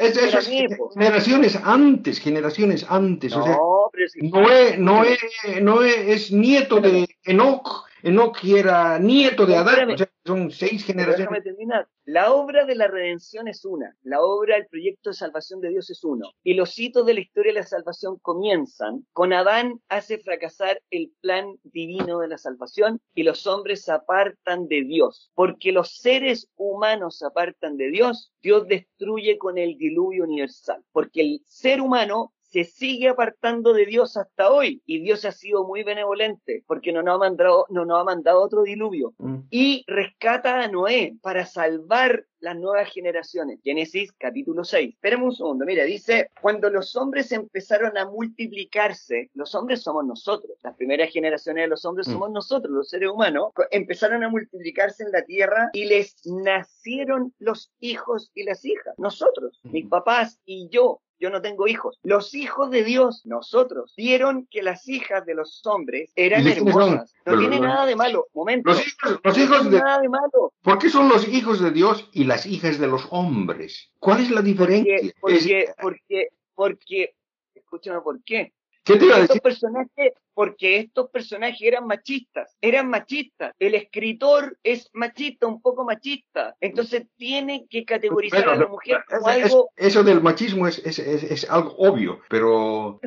es, 0.00 0.48
generaciones 0.94 1.56
antes, 1.62 2.18
generaciones 2.18 2.86
antes. 2.88 3.32
No, 3.32 3.42
o 3.42 3.90
sea, 3.94 4.28
Noé, 4.30 4.76
Noé, 4.78 5.18
Noé 5.60 6.12
es 6.12 6.32
nieto 6.32 6.80
de 6.80 7.06
Enoch. 7.24 7.86
Enoch 8.06 8.38
era 8.44 9.00
nieto 9.00 9.46
de 9.46 9.56
Adán, 9.56 9.90
o 9.90 9.98
sea, 9.98 10.08
son 10.24 10.52
seis 10.52 10.84
generaciones. 10.84 11.28
Déjame 11.28 11.42
terminar. 11.42 11.88
La 12.04 12.32
obra 12.32 12.64
de 12.64 12.76
la 12.76 12.86
redención 12.86 13.48
es 13.48 13.64
una, 13.64 13.96
la 14.04 14.20
obra, 14.20 14.56
el 14.56 14.68
proyecto 14.68 15.10
de 15.10 15.16
salvación 15.16 15.60
de 15.60 15.70
Dios 15.70 15.90
es 15.90 16.04
uno. 16.04 16.30
Y 16.44 16.54
los 16.54 16.78
hitos 16.78 17.04
de 17.04 17.14
la 17.14 17.20
historia 17.20 17.52
de 17.52 17.58
la 17.58 17.66
salvación 17.66 18.16
comienzan 18.22 19.04
con 19.12 19.32
Adán 19.32 19.80
hace 19.88 20.18
fracasar 20.18 20.80
el 20.90 21.10
plan 21.20 21.56
divino 21.64 22.20
de 22.20 22.28
la 22.28 22.38
salvación 22.38 23.00
y 23.12 23.24
los 23.24 23.44
hombres 23.48 23.82
se 23.82 23.90
apartan 23.90 24.68
de 24.68 24.84
Dios. 24.84 25.32
Porque 25.34 25.72
los 25.72 25.96
seres 25.96 26.48
humanos 26.54 27.18
se 27.18 27.26
apartan 27.26 27.76
de 27.76 27.90
Dios, 27.90 28.32
Dios 28.40 28.68
destruye 28.68 29.36
con 29.36 29.58
el 29.58 29.76
diluvio 29.78 30.22
universal. 30.22 30.80
Porque 30.92 31.22
el 31.22 31.40
ser 31.44 31.80
humano 31.80 32.32
se 32.50 32.64
sigue 32.64 33.08
apartando 33.08 33.72
de 33.72 33.86
Dios 33.86 34.16
hasta 34.16 34.50
hoy 34.50 34.82
y 34.86 35.00
Dios 35.00 35.24
ha 35.24 35.32
sido 35.32 35.66
muy 35.66 35.82
benevolente 35.82 36.62
porque 36.66 36.92
no 36.92 37.02
nos 37.02 37.16
ha 37.16 37.18
mandado, 37.18 37.66
no 37.70 37.84
nos 37.84 38.00
ha 38.00 38.04
mandado 38.04 38.42
otro 38.42 38.62
diluvio 38.62 39.14
mm. 39.18 39.36
y 39.50 39.84
rescata 39.86 40.62
a 40.62 40.68
Noé 40.68 41.16
para 41.22 41.46
salvar 41.46 42.24
las 42.40 42.56
nuevas 42.56 42.90
generaciones. 42.92 43.60
Génesis 43.62 44.12
capítulo 44.12 44.64
6. 44.64 44.94
Espérame 44.94 45.24
un 45.24 45.34
segundo, 45.34 45.64
mira, 45.64 45.84
dice, 45.84 46.30
cuando 46.40 46.70
los 46.70 46.96
hombres 46.96 47.32
empezaron 47.32 47.96
a 47.96 48.06
multiplicarse, 48.06 49.30
los 49.34 49.54
hombres 49.54 49.82
somos 49.82 50.04
nosotros, 50.04 50.58
las 50.62 50.76
primeras 50.76 51.12
generaciones 51.12 51.64
de 51.64 51.68
los 51.68 51.84
hombres 51.84 52.08
mm. 52.08 52.12
somos 52.12 52.30
nosotros, 52.30 52.72
los 52.72 52.88
seres 52.88 53.10
humanos, 53.10 53.52
empezaron 53.70 54.22
a 54.24 54.28
multiplicarse 54.28 55.04
en 55.04 55.12
la 55.12 55.24
tierra 55.24 55.70
y 55.72 55.86
les 55.86 56.16
nacieron 56.26 57.34
los 57.38 57.72
hijos 57.80 58.30
y 58.34 58.44
las 58.44 58.64
hijas, 58.64 58.94
nosotros, 58.98 59.60
mis 59.64 59.86
papás 59.88 60.40
y 60.44 60.68
yo, 60.70 61.00
yo 61.18 61.30
no 61.30 61.40
tengo 61.40 61.66
hijos. 61.66 61.98
Los 62.02 62.34
hijos 62.34 62.70
de 62.70 62.84
Dios, 62.84 63.22
nosotros, 63.24 63.94
vieron 63.96 64.46
que 64.50 64.62
las 64.62 64.88
hijas 64.88 65.24
de 65.24 65.34
los 65.34 65.64
hombres 65.66 66.12
eran 66.14 66.46
hermosas. 66.46 67.14
No 67.24 67.38
tiene 67.38 67.60
nada 67.60 67.86
de 67.86 67.96
malo. 67.96 68.26
Momento. 68.34 68.70
Los 68.70 68.86
hijos, 68.86 69.20
los 69.22 69.38
hijos 69.38 69.64
no 69.64 69.70
de... 69.70 69.78
nada 69.80 70.00
de 70.00 70.08
malo. 70.08 70.52
¿Por 70.62 70.78
qué 70.78 70.90
son 70.90 71.08
los 71.08 71.26
hijos 71.28 71.60
de 71.60 71.70
Dios 71.70 72.08
y 72.12 72.24
las 72.26 72.46
hijas 72.46 72.78
de 72.78 72.86
los 72.86 73.06
hombres? 73.10 73.90
¿Cuál 73.98 74.20
es 74.22 74.30
la 74.30 74.42
diferencia? 74.42 75.12
Porque, 75.20 75.72
porque, 75.80 76.28
porque, 76.54 77.14
escúchame, 77.54 78.00
¿por 78.00 78.22
qué? 78.22 78.52
¿Qué 78.84 78.96
te 78.96 79.04
iba 79.04 79.16
a 79.16 79.20
decir? 79.20 79.40
personajes 79.40 80.12
porque 80.36 80.76
estos 80.76 81.08
personajes 81.08 81.62
eran 81.62 81.86
machistas, 81.86 82.58
eran 82.60 82.90
machistas. 82.90 83.54
El 83.58 83.74
escritor 83.74 84.58
es 84.62 84.90
machista, 84.92 85.46
un 85.46 85.62
poco 85.62 85.82
machista. 85.82 86.54
Entonces 86.60 87.06
tiene 87.16 87.66
que 87.70 87.86
categorizar 87.86 88.46
a 88.46 88.54
la 88.54 88.66
mujer 88.66 88.98
como 89.08 89.26
algo... 89.28 89.70
Eso 89.76 90.04
del 90.04 90.20
machismo 90.20 90.68
es, 90.68 91.46
algo 91.48 91.74
obvio, 91.78 92.20
pero 92.28 93.00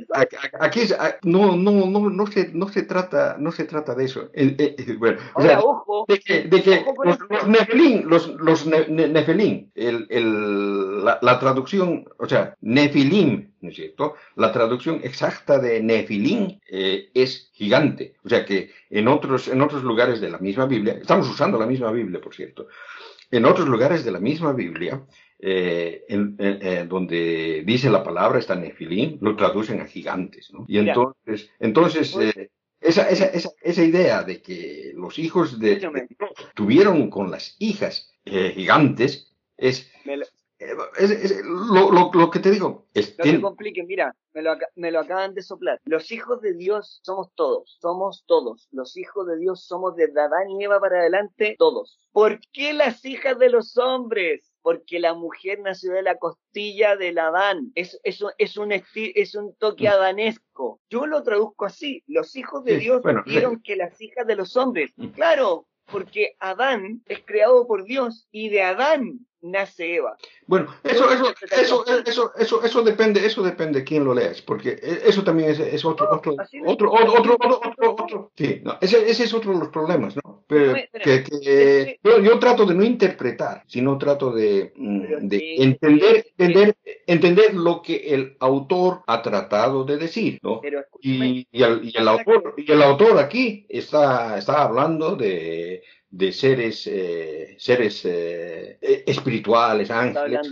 aquí 0.60 0.80
no, 1.22 1.56
no, 1.56 1.86
no, 1.86 2.10
no, 2.10 2.26
se, 2.26 2.50
no, 2.52 2.68
se 2.68 2.82
trata, 2.82 3.36
no 3.38 3.52
se 3.52 3.66
trata 3.66 3.94
de 3.94 4.06
eso. 4.06 4.32
O 5.36 5.42
sea, 5.44 5.60
ojo, 5.60 6.06
de 6.08 6.20
que, 6.20 6.42
de 6.46 6.64
que 6.64 6.84
los, 7.06 7.20
los, 7.30 7.48
Nefelín, 7.48 8.10
los, 8.10 8.28
los 8.40 8.66
Nefelín, 8.66 9.72
el, 9.76 10.08
el, 10.10 11.06
la, 11.06 11.20
la, 11.22 11.40
traducción, 11.40 12.10
o 12.18 12.28
sea, 12.28 12.56
Nefilim, 12.62 13.52
¿no 13.62 13.70
es 13.70 13.76
cierto? 13.76 14.16
La 14.36 14.52
traducción 14.52 15.02
exacta 15.04 15.60
de 15.60 15.82
Nefilim 15.82 16.60
eh, 16.68 17.10
es 17.22 17.50
gigante. 17.54 18.16
O 18.24 18.30
sea 18.30 18.46
que 18.46 18.72
en 18.90 19.08
otros, 19.08 19.48
en 19.48 19.62
otros 19.62 19.84
lugares 19.84 20.22
de 20.22 20.30
la 20.30 20.38
misma 20.40 20.66
Biblia, 20.66 20.94
estamos 20.94 21.30
usando 21.30 21.58
la 21.60 21.66
misma 21.66 21.92
Biblia, 21.92 22.20
por 22.22 22.34
cierto, 22.34 22.68
en 23.32 23.46
otros 23.46 23.68
lugares 23.68 24.04
de 24.04 24.12
la 24.12 24.20
misma 24.20 24.54
Biblia, 24.54 25.04
eh, 25.40 26.04
en, 26.10 26.90
donde 26.90 27.64
dice 27.66 27.90
la 27.90 28.04
palabra 28.04 28.40
está 28.40 28.56
nefilim, 28.56 29.18
lo 29.22 29.36
traducen 29.36 29.80
a 29.82 29.86
gigantes, 29.86 30.52
¿no? 30.52 30.66
Y 30.68 30.80
entonces, 30.80 31.50
entonces 31.60 32.16
eh, 32.18 32.50
esa, 32.82 33.10
esa, 33.10 33.26
esa, 33.28 33.50
esa, 33.62 33.84
idea 33.84 34.24
de 34.24 34.42
que 34.42 34.92
los 34.96 35.18
hijos 35.18 35.60
de, 35.60 35.80
tuvieron 36.56 37.10
con 37.10 37.32
las 37.32 37.56
hijas 37.60 38.12
eh, 38.26 38.52
gigantes 38.54 39.34
es, 39.58 39.92
es, 40.60 41.45
lo, 41.45 41.91
lo, 41.91 42.12
lo, 42.14 42.30
que 42.30 42.39
te 42.39 42.51
digo. 42.51 42.86
Es, 42.93 43.18
no 43.18 43.24
te 43.24 43.41
compliquen, 43.41 43.88
mira, 43.88 44.14
me 44.34 44.41
lo, 44.41 44.57
me 44.76 44.91
lo 44.91 44.99
acaban 44.99 45.34
de 45.34 45.41
soplar. 45.41 45.80
Los 45.86 46.12
hijos 46.12 46.41
de 46.41 46.53
Dios 46.53 46.99
somos 47.03 47.30
todos, 47.36 47.78
somos 47.82 48.26
todos. 48.28 48.68
Los 48.72 48.97
hijos 48.97 49.26
de 49.28 49.38
Dios 49.38 49.66
somos 49.66 49.95
de 49.95 50.05
Adán 50.05 50.49
y 50.49 50.64
Eva 50.64 50.80
para 50.80 50.99
adelante, 50.99 51.55
todos. 51.57 51.99
¿Por 52.12 52.39
qué 52.51 52.74
las 52.74 53.05
hijas 53.05 53.39
de 53.39 53.49
los 53.49 53.78
hombres? 53.78 54.51
Porque 54.62 54.99
la 54.99 55.14
mujer 55.14 55.60
nació 55.62 55.93
de 55.93 56.03
la 56.03 56.18
costilla 56.18 56.97
del 56.97 57.20
Adán. 57.20 57.72
Es, 57.76 57.97
es, 58.03 58.22
es, 58.38 58.57
un, 58.57 58.74
es 58.74 59.36
un 59.36 59.55
toque 59.55 59.86
mm. 59.86 59.93
adanesco. 59.93 60.82
Yo 60.89 61.05
lo 61.05 61.24
traduzco 61.24 61.66
así. 61.66 62.03
Los 62.05 62.36
hijos 62.36 62.66
de 62.66 62.78
Dios 62.78 63.01
vieron 63.26 63.62
que 63.62 63.78
las 63.78 63.99
hijas 64.01 64.28
de 64.28 64.36
los 64.36 64.57
hombres. 64.57 64.91
Mm. 64.97 65.07
Claro, 65.10 65.68
porque 65.89 66.36
Adán 66.39 67.01
es 67.05 67.20
creado 67.26 67.66
por 67.66 67.86
Dios 67.86 68.28
y 68.32 68.49
de 68.49 68.62
Adán 68.62 69.26
nace 69.42 69.96
Eva. 69.96 70.18
Bueno, 70.48 70.74
eso, 70.84 71.12
eso, 71.12 71.34
eso, 71.52 71.86
eso, 72.06 72.32
eso, 72.36 72.64
eso 72.64 72.84
depende, 72.84 73.26
eso 73.26 73.42
depende 73.42 73.80
de 73.80 73.86
quién 73.86 74.04
lo 74.04 74.14
leas, 74.14 74.42
porque 74.42 74.80
eso 74.82 75.24
también 75.24 75.50
es, 75.50 75.86
otro, 75.86 76.08
otro, 76.12 76.36
otro, 76.66 76.92
otro, 76.92 77.38
otro, 77.40 77.96
otro, 77.98 78.32
sí, 78.36 78.62
no, 78.64 78.78
ese, 78.82 79.10
ese 79.10 79.24
es 79.26 79.34
otro 79.34 79.54
de 79.54 79.60
los 79.60 79.70
problemas, 79.70 80.16
¿no? 80.16 80.44
Pero, 80.48 80.74
que, 80.92 81.24
que 81.24 82.00
yo, 82.04 82.20
yo, 82.20 82.40
trato 82.40 82.66
de 82.66 82.74
no 82.74 82.84
interpretar, 82.84 83.64
sino 83.68 83.98
trato 83.98 84.32
de, 84.32 84.74
mm, 84.76 85.28
de 85.28 85.56
entender, 85.58 86.26
entender, 86.38 86.76
entender 87.06 87.54
lo 87.54 87.82
que 87.82 88.14
el 88.14 88.36
autor 88.40 89.04
ha 89.06 89.22
tratado 89.22 89.84
de 89.84 89.98
decir, 89.98 90.40
¿no? 90.42 90.62
Y, 91.02 91.48
y, 91.52 91.64
el, 91.64 91.82
y 91.84 91.96
el 91.96 92.08
autor, 92.08 92.56
y 92.58 92.72
el 92.72 92.82
autor 92.82 93.20
aquí 93.20 93.66
está, 93.70 94.38
está 94.38 94.64
hablando 94.64 95.16
de 95.16 95.84
de 96.10 96.32
seres, 96.32 96.88
eh, 96.88 97.55
seres 97.57 98.03
eh, 98.05 98.78
eh, 98.82 99.03
espirituales, 99.05 99.91
ángeles, 99.91 100.49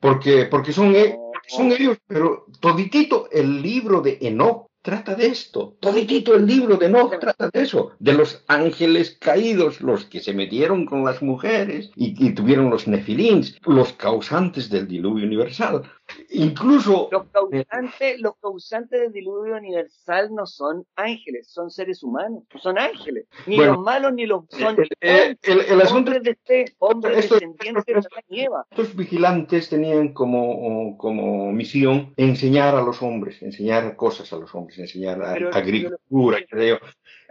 porque, 0.00 0.46
porque 0.46 0.72
son, 0.72 0.94
e, 0.94 1.16
son 1.46 1.72
ellos, 1.72 1.98
pero 2.06 2.46
toditito 2.60 3.28
el 3.30 3.62
libro 3.62 4.00
de 4.00 4.18
Enoch 4.20 4.68
trata 4.82 5.14
de 5.14 5.26
esto. 5.28 5.76
Toditito 5.80 6.34
el 6.34 6.46
libro 6.46 6.76
de 6.76 6.86
Enoch 6.86 7.18
trata 7.18 7.48
de 7.50 7.62
eso, 7.62 7.92
de 7.98 8.12
los 8.12 8.44
ángeles 8.48 9.16
caídos, 9.18 9.80
los 9.80 10.04
que 10.04 10.20
se 10.20 10.34
metieron 10.34 10.84
con 10.84 11.04
las 11.04 11.22
mujeres 11.22 11.90
y, 11.96 12.14
y 12.26 12.34
tuvieron 12.34 12.68
los 12.70 12.86
nefilins, 12.86 13.58
los 13.64 13.94
causantes 13.94 14.68
del 14.68 14.86
diluvio 14.86 15.26
universal. 15.26 15.82
Incluso... 16.30 17.08
Los 17.10 17.26
causantes, 17.28 18.20
los 18.20 18.34
causantes 18.40 19.00
del 19.00 19.12
diluvio 19.12 19.56
universal 19.56 20.34
no 20.34 20.46
son 20.46 20.86
ángeles, 20.96 21.48
son 21.48 21.70
seres 21.70 22.02
humanos, 22.02 22.44
no 22.52 22.60
son 22.60 22.78
ángeles. 22.78 23.26
Ni 23.46 23.56
los 23.56 23.78
malos 23.78 24.12
ni 24.12 24.26
los 24.26 24.44
son 24.48 24.76
el, 25.00 25.38
el, 25.42 25.80
asunto 25.80 26.12
de 26.12 26.30
este 26.30 26.74
hombre 26.78 27.18
estos, 27.18 27.40
descendiente 27.40 27.80
estos, 27.86 28.08
de 28.30 28.48
la 28.50 28.66
Estos 28.70 28.96
vigilantes 28.96 29.68
tenían 29.68 30.12
como, 30.12 30.96
como 30.96 31.52
misión 31.52 32.12
enseñar 32.16 32.74
a 32.74 32.82
los 32.82 33.02
hombres, 33.02 33.42
enseñar 33.42 33.96
cosas 33.96 34.32
a 34.32 34.36
los 34.36 34.54
hombres, 34.54 34.78
enseñar 34.78 35.22
agricultura, 35.22 36.38
creo. 36.48 36.78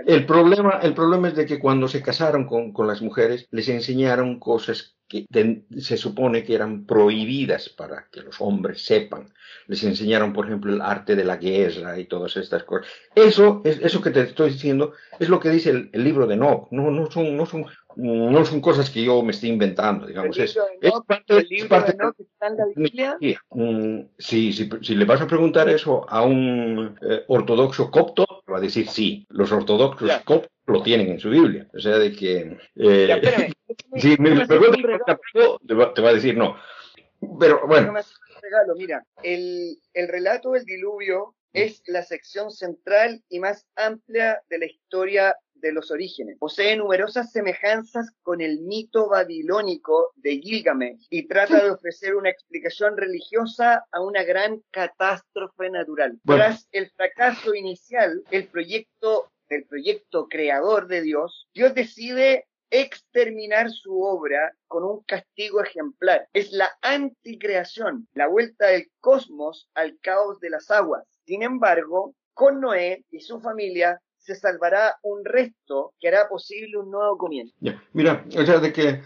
El 0.06 0.26
problema, 0.26 0.80
el 0.82 0.94
problema 0.94 1.28
es 1.28 1.36
de 1.36 1.46
que 1.46 1.60
cuando 1.60 1.88
se 1.88 2.02
casaron 2.02 2.46
con, 2.46 2.74
con 2.74 2.88
las 2.88 3.02
mujeres, 3.02 3.48
les 3.52 3.70
enseñaron 3.70 4.40
cosas 4.40 4.98
que 5.08 5.26
se 5.78 5.98
supone 5.98 6.44
que 6.44 6.56
eran 6.56 6.86
prohibidas 6.86 7.70
para 7.70 8.08
que 8.12 8.22
los 8.22 8.40
hombres 8.40 8.84
sepan. 8.84 9.34
Les 9.68 9.84
enseñaron, 9.84 10.34
por 10.34 10.46
ejemplo, 10.46 10.74
el 10.74 10.82
arte 10.82 11.16
de 11.16 11.24
la 11.24 11.38
guerra 11.38 12.00
y 12.00 12.06
todas 12.06 12.36
estas 12.38 12.64
cosas. 12.64 12.88
Eso, 13.16 13.62
es, 13.64 13.80
eso 13.80 14.02
que 14.02 14.12
te 14.12 14.22
estoy 14.22 14.52
diciendo, 14.52 14.94
es 15.20 15.30
lo 15.30 15.40
que 15.40 15.50
dice 15.50 15.70
el, 15.70 16.04
libro 16.04 16.28
de 16.28 16.36
Enoch. 16.36 16.68
No, 16.72 16.92
no, 16.92 17.10
son, 17.12 17.38
no, 17.38 17.46
son, 17.46 17.66
no 17.96 18.46
son 18.46 18.62
cosas 18.62 18.90
que 18.90 19.04
yo 19.04 19.22
me 19.24 19.32
estoy 19.32 19.50
inventando, 19.50 20.06
digamos. 20.06 20.38
Es, 20.38 20.58
parte, 21.06 21.38
¿El 21.38 21.48
libro 21.48 21.82
de 21.82 21.92
Enoch 21.92 22.16
está 22.20 22.48
en 22.48 22.58
la 22.58 22.66
Biblia? 22.76 23.18
Sí, 24.18 24.54
si, 24.54 24.70
si, 24.82 24.96
le 24.96 25.06
vas 25.06 25.22
a 25.22 25.28
preguntar 25.28 25.70
eso 25.70 26.06
a 26.10 26.24
un 26.24 26.98
eh, 27.02 27.24
ortodoxo 27.28 27.90
copto, 27.92 28.26
va 28.52 28.58
a 28.58 28.62
decir 28.62 28.88
sí. 28.88 29.26
Los 29.30 29.52
ortodoxos 29.52 30.12
coptos 30.24 30.52
lo 30.66 30.82
tienen 30.82 31.10
en 31.10 31.20
su 31.20 31.30
Biblia. 31.30 31.68
O 31.74 31.80
sea, 31.80 31.98
de 31.98 32.12
que... 32.14 32.58
Eh, 32.76 33.52
si 33.98 34.18
me 34.18 34.46
preguntas 34.46 35.18
te 35.66 36.02
va 36.02 36.10
a 36.10 36.14
decir 36.14 36.38
no. 36.38 36.56
Pero 37.40 37.66
bueno. 37.68 37.94
Regalo. 38.42 38.76
Mira, 38.76 39.06
el, 39.24 39.78
el 39.94 40.08
relato 40.10 40.52
del 40.52 40.66
diluvio 40.66 41.36
es 41.54 41.82
la 41.86 42.04
sección 42.04 42.52
central 42.52 43.24
y 43.30 43.40
más 43.40 43.66
amplia 43.76 44.42
de 44.50 44.58
la 44.58 44.66
historia 44.66 45.36
de 45.64 45.72
los 45.72 45.90
orígenes. 45.90 46.38
Posee 46.38 46.76
numerosas 46.76 47.32
semejanzas 47.32 48.12
con 48.22 48.42
el 48.42 48.60
mito 48.60 49.08
babilónico 49.10 50.12
de 50.16 50.40
Gilgamesh 50.40 51.08
y 51.10 51.28
trata 51.28 51.64
de 51.64 51.72
ofrecer 51.72 52.16
una 52.16 52.30
explicación 52.30 52.98
religiosa 52.98 53.86
a 53.92 54.02
una 54.02 54.24
gran 54.24 54.62
catástrofe 54.72 55.70
natural. 55.70 56.20
Tras 56.26 56.68
el 56.72 56.92
fracaso 56.92 57.56
inicial, 57.56 58.24
el 58.30 58.48
proyecto 58.50 59.32
del 59.50 59.66
proyecto 59.66 60.28
creador 60.28 60.88
de 60.88 61.02
Dios, 61.02 61.48
Dios 61.54 61.74
decide 61.74 62.46
exterminar 62.70 63.70
su 63.70 64.02
obra 64.02 64.52
con 64.68 64.84
un 64.84 65.04
castigo 65.04 65.62
ejemplar. 65.62 66.28
Es 66.34 66.52
la 66.52 66.72
anticreación, 66.82 68.08
la 68.14 68.28
vuelta 68.28 68.68
del 68.68 68.92
cosmos 69.00 69.70
al 69.76 69.98
caos 70.02 70.40
de 70.40 70.50
las 70.50 70.72
aguas. 70.72 71.06
Sin 71.26 71.44
embargo, 71.44 72.16
con 72.34 72.60
Noé 72.60 73.06
y 73.12 73.22
su 73.22 73.40
familia 73.40 74.02
se 74.24 74.36
salvará 74.36 74.98
un 75.04 75.24
resto 75.26 75.94
que 76.00 76.08
hará 76.08 76.30
posible 76.30 76.78
un 76.78 76.90
nuevo 76.90 77.18
comienzo. 77.18 77.54
Mira, 77.92 78.26
o 78.38 78.46
sea, 78.46 78.60
de 78.60 78.72
que 78.72 78.90
eh, 78.90 79.02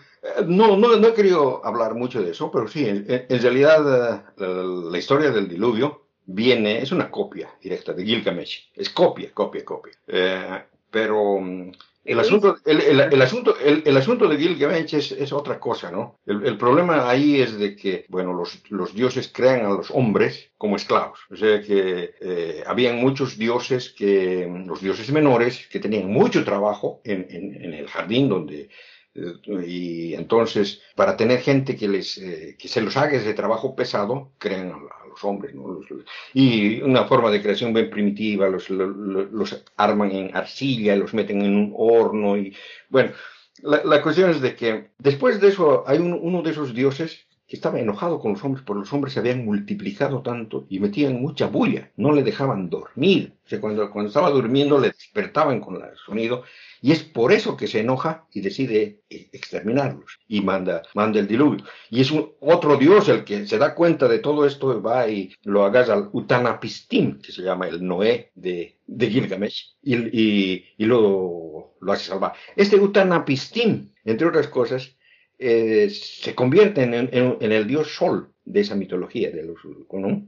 no, 0.46 0.78
no, 0.78 0.96
no 0.96 1.08
he 1.08 1.14
querido 1.14 1.66
hablar 1.66 1.96
mucho 1.96 2.22
de 2.22 2.32
eso, 2.32 2.52
pero 2.52 2.68
sí, 2.68 2.88
en, 2.88 3.42
realidad 3.42 4.24
eh, 4.38 4.64
la, 4.92 4.98
historia 4.98 5.32
del 5.32 5.48
diluvio 5.48 6.08
viene, 6.26 6.80
es 6.82 6.92
una 6.92 7.10
copia 7.10 7.50
directa 7.62 7.94
de 7.94 8.06
Gilgamesh, 8.06 8.72
es 8.76 8.90
copia, 8.92 9.32
copia, 9.34 9.66
copia. 9.66 9.94
Eh, 10.08 10.64
pero 10.92 11.40
mm, 11.40 11.72
el 12.08 12.20
asunto, 12.20 12.58
el, 12.66 13.22
asunto, 13.22 13.58
el, 13.60 13.98
asunto 13.98 14.30
de 14.30 14.38
Gilgamesh 14.38 14.96
es, 14.96 15.12
es 15.12 15.34
otra 15.34 15.60
cosa, 15.60 15.92
¿no? 15.92 16.20
El, 16.26 16.58
problema 16.58 17.10
ahí 17.10 17.42
es 17.42 17.60
de 17.60 17.76
que, 17.76 18.06
bueno, 18.08 18.34
los, 18.34 18.62
los, 18.70 18.96
dioses 18.96 19.30
crean 19.34 19.66
a 19.66 19.70
los 19.70 19.92
hombres 19.92 20.52
como 20.58 20.78
esclavos. 20.78 21.20
O 21.30 21.36
sea 21.36 21.62
que 21.62 22.16
eh, 22.22 22.64
habían 22.66 22.96
muchos 22.98 23.38
dioses 23.38 23.90
que, 23.90 24.50
los 24.66 24.82
dioses 24.82 25.12
menores, 25.12 25.68
que 25.68 25.82
tenían 25.82 26.10
mucho 26.10 26.46
trabajo 26.46 27.02
en, 27.04 27.28
en, 27.30 27.74
el 27.74 27.88
jardín 27.88 28.30
donde 28.30 28.70
eh, 29.14 29.66
y 29.68 30.14
entonces, 30.14 30.82
para 30.96 31.18
tener 31.18 31.42
gente 31.42 31.76
que, 31.76 31.90
les, 31.90 32.18
eh, 32.20 32.56
que 32.58 32.70
se 32.70 32.82
los 32.82 32.96
haga 32.96 33.18
ese 33.18 33.34
trabajo 33.34 33.76
pesado, 33.76 34.32
crean 34.38 34.72
a, 34.72 35.07
hombres, 35.24 35.56
¿no? 35.56 35.80
y 36.34 36.82
una 36.82 37.06
forma 37.06 37.32
de 37.32 37.42
creación 37.42 37.74
bien 37.74 37.90
primitiva, 37.90 38.48
los, 38.50 38.70
los, 38.70 39.64
arman 39.76 40.12
en 40.12 40.36
arcilla, 40.36 40.96
los 40.96 41.14
meten 41.14 41.42
en 41.42 41.56
un 41.56 41.74
horno, 41.78 42.38
y 42.38 42.56
bueno, 42.90 43.12
la, 43.62 44.02
cuestión 44.02 44.30
es 44.30 44.42
de 44.42 44.56
que 44.56 44.90
después 44.98 45.42
de 45.42 45.50
eso 45.50 45.84
hay 45.88 46.00
uno 46.00 46.42
de 46.42 46.52
esos 46.52 46.74
dioses 46.74 47.28
que 47.48 47.56
estaba 47.56 47.80
enojado 47.80 48.20
con 48.20 48.34
los 48.34 48.44
hombres, 48.44 48.64
porque 48.66 48.82
los 48.82 48.94
hombres 48.94 49.14
se 49.14 49.20
habían 49.20 49.46
multiplicado 49.46 50.22
tanto 50.22 50.66
y 50.70 50.80
metían 50.80 51.22
mucha 51.22 51.48
bulla, 51.48 51.92
no 51.96 52.12
le 52.12 52.22
dejaban 52.24 52.70
dormir. 52.70 53.34
Cuando, 53.62 53.90
cuando 53.90 54.10
estaba 54.10 54.30
durmiendo 54.30 54.78
le 54.78 54.90
despertaban 54.90 55.62
con 55.62 55.76
el 55.76 55.96
sonido 56.06 56.44
y 56.82 56.92
es 56.92 57.04
por 57.04 57.32
eso 57.32 57.56
que 57.56 57.68
se 57.68 57.80
enoja 57.80 58.26
y 58.34 58.42
decide 58.42 59.02
eh, 59.10 59.30
exterminarlos 59.32 60.20
y 60.28 60.42
manda, 60.42 60.82
manda 60.94 61.20
el 61.20 61.28
diluvio. 61.28 61.64
Y 61.90 62.02
es 62.02 62.14
otro 62.42 62.76
dios 62.76 63.08
el 63.08 63.24
que 63.24 63.48
se 63.48 63.58
da 63.58 63.74
cuenta 63.74 64.10
de 64.10 64.20
todo 64.20 64.46
esto, 64.46 64.82
va 64.82 65.08
y 65.08 65.34
lo 65.44 65.64
agarra 65.64 65.94
al 65.94 66.10
Utanapistim, 66.12 67.20
que 67.20 67.32
se 67.32 67.42
llama 67.42 67.70
el 67.70 67.86
Noé 67.86 68.32
de, 68.36 68.76
Gilgamesh, 68.88 69.78
y, 69.82 69.96
y, 69.96 70.66
y 70.78 70.86
lo, 70.86 71.76
lo, 71.80 71.92
hace 71.94 72.10
salvar. 72.10 72.34
Este 72.58 72.76
Utanapistim, 72.76 73.90
entre 74.04 74.28
otras 74.28 74.48
cosas, 74.50 74.97
eh, 75.40 75.90
se 75.90 76.34
convierte 76.34 76.84
en, 76.84 77.52
el 77.52 77.68
dios 77.68 77.96
Sol 77.96 78.34
de 78.44 78.62
esa 78.62 78.76
mitología 78.76 79.30
de 79.30 79.44
los 79.44 79.58
¿no? 79.92 80.28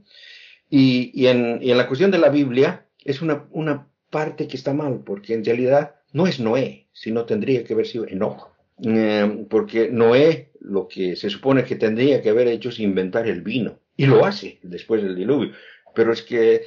y, 0.68 1.26
en, 1.26 1.60
la 1.76 1.88
cuestión 1.88 2.10
de 2.10 2.18
la 2.18 2.28
Biblia 2.28 2.86
es 3.04 3.22
una, 3.22 3.86
parte 4.10 4.48
que 4.48 4.56
está 4.56 4.72
mal, 4.72 5.02
porque 5.04 5.34
en 5.34 5.44
realidad 5.44 5.94
no 6.12 6.26
es 6.26 6.40
Noé, 6.40 6.88
sino 6.92 7.24
tendría 7.24 7.62
que 7.62 7.74
haber 7.74 7.86
sido 7.86 8.06
Enoch. 8.08 8.48
Eh, 8.82 9.46
porque 9.48 9.88
Noé 9.88 10.50
lo 10.60 10.88
que 10.88 11.14
se 11.14 11.30
supone 11.30 11.64
que 11.64 11.76
tendría 11.76 12.20
que 12.20 12.30
haber 12.30 12.48
hecho 12.48 12.70
es 12.70 12.80
inventar 12.80 13.28
el 13.28 13.42
vino. 13.42 13.78
Y 13.96 14.06
lo 14.06 14.24
hace 14.24 14.58
después 14.62 15.02
del 15.02 15.14
diluvio. 15.14 15.52
Pero 15.94 16.12
es 16.12 16.22
que, 16.22 16.62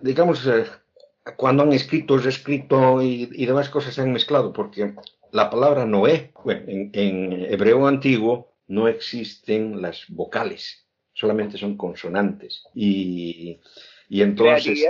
digamos, 0.00 0.46
eh, 0.46 0.64
cuando 1.36 1.64
han 1.64 1.72
escrito, 1.72 2.16
escrito 2.18 3.02
y, 3.02 3.28
y, 3.32 3.46
demás 3.46 3.68
cosas 3.68 3.94
se 3.94 4.02
han 4.02 4.12
mezclado, 4.12 4.52
porque 4.52 4.94
la 5.34 5.50
palabra 5.50 5.84
Noé, 5.84 6.32
en, 6.46 6.90
en 6.92 7.32
hebreo 7.52 7.88
antiguo 7.88 8.54
no 8.68 8.86
existen 8.86 9.82
las 9.82 10.04
vocales, 10.08 10.86
solamente 11.12 11.58
son 11.58 11.76
consonantes. 11.76 12.62
Y, 12.72 13.60
y 14.08 14.22
entonces... 14.22 14.86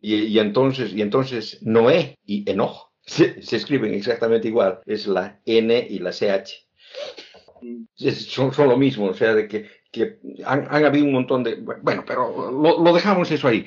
Y, 0.00 0.38
entonces, 0.38 0.92
y 0.92 1.02
entonces 1.02 1.60
Noé 1.62 2.18
y 2.24 2.48
Enoch 2.48 2.90
se, 3.04 3.38
escriben 3.38 3.94
exactamente 3.94 4.48
igual, 4.48 4.80
es 4.84 5.06
la 5.06 5.40
N 5.44 5.86
y 5.90 5.98
la 6.00 6.10
CH. 6.10 6.66
son, 7.96 8.52
son, 8.52 8.68
lo 8.68 8.76
mismo, 8.76 9.06
o 9.06 9.14
sea, 9.14 9.34
de 9.34 9.46
que, 9.48 9.68
que 9.92 10.18
han, 10.44 10.84
habido 10.84 11.04
un 11.04 11.12
montón 11.12 11.44
de... 11.44 11.56
Bueno, 11.56 12.04
pero 12.04 12.50
lo, 12.50 12.92
dejamos 12.92 13.30
eso 13.30 13.46
ahí. 13.46 13.64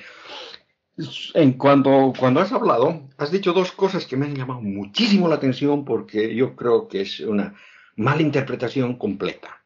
En 1.34 1.54
cuando, 1.54 2.14
cuando 2.18 2.42
has 2.42 2.52
hablado, 2.52 3.08
has 3.18 3.32
dicho 3.32 3.54
dos 3.54 3.72
cosas 3.72 4.06
que 4.06 4.18
me 4.18 4.26
han 4.26 4.36
llamado 4.36 4.62
muchísimo 4.62 5.28
la 5.28 5.36
atención 5.36 5.86
porque 5.86 6.36
yo 6.36 6.56
creo 6.56 6.88
que 6.88 7.02
es 7.02 7.22
una 7.22 7.56
mala 7.96 8.22
interpretación 8.22 8.98
completa. 8.98 9.64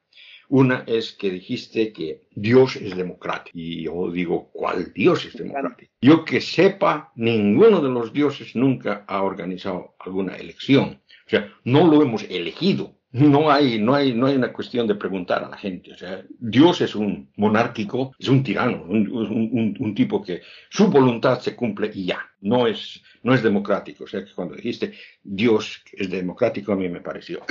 Una 0.49 0.84
es 0.86 1.13
que 1.13 1.31
dijiste 1.31 1.91
que 1.91 2.27
Dios 2.36 2.75
es 2.75 2.95
democrático. 2.95 3.57
Y 3.57 3.84
yo 3.84 4.11
digo, 4.11 4.51
¿cuál 4.51 4.93
Dios 4.93 5.25
es 5.25 5.34
democrático? 5.34 5.91
Yo 6.01 6.23
que 6.23 6.41
sepa, 6.41 7.11
ninguno 7.15 7.81
de 7.81 7.89
los 7.89 8.13
dioses 8.13 8.55
nunca 8.55 9.03
ha 9.07 9.23
organizado 9.23 9.95
alguna 9.99 10.36
elección. 10.36 11.01
O 11.25 11.29
sea, 11.29 11.51
no 11.63 11.88
lo 11.88 12.03
hemos 12.03 12.23
elegido. 12.23 12.95
No 13.14 13.51
hay, 13.51 13.80
no 13.80 13.93
hay, 13.93 14.11
no 14.16 14.26
hay 14.26 14.36
una 14.36 14.51
cuestión 14.51 14.88
de 14.88 14.95
preguntar 14.95 15.43
a 15.43 15.49
la 15.49 15.57
gente. 15.57 15.93
O 15.93 15.97
sea, 15.97 16.26
Dios 16.39 16.82
es 16.82 16.95
un 16.95 17.32
monárquico, 17.36 18.16
es 18.18 18.28
un 18.28 18.43
tirano, 18.43 18.84
un, 18.89 19.78
un, 19.80 19.95
tipo 19.95 20.24
que 20.24 20.41
su 20.70 20.88
voluntad 20.88 21.39
se 21.39 21.55
cumple 21.55 21.91
y 21.93 22.05
ya. 22.05 22.28
No 22.41 22.66
es, 22.66 23.03
no 23.22 23.36
es 23.36 23.43
democrático. 23.43 24.05
O 24.05 24.07
sea, 24.07 24.26
que 24.26 24.34
cuando 24.34 24.55
dijiste 24.55 24.93
Dios 25.22 25.84
es 25.91 26.09
democrático, 26.09 26.74
a 26.74 26.76
mí 26.76 26.89
me 26.89 27.01
pareció, 27.01 27.41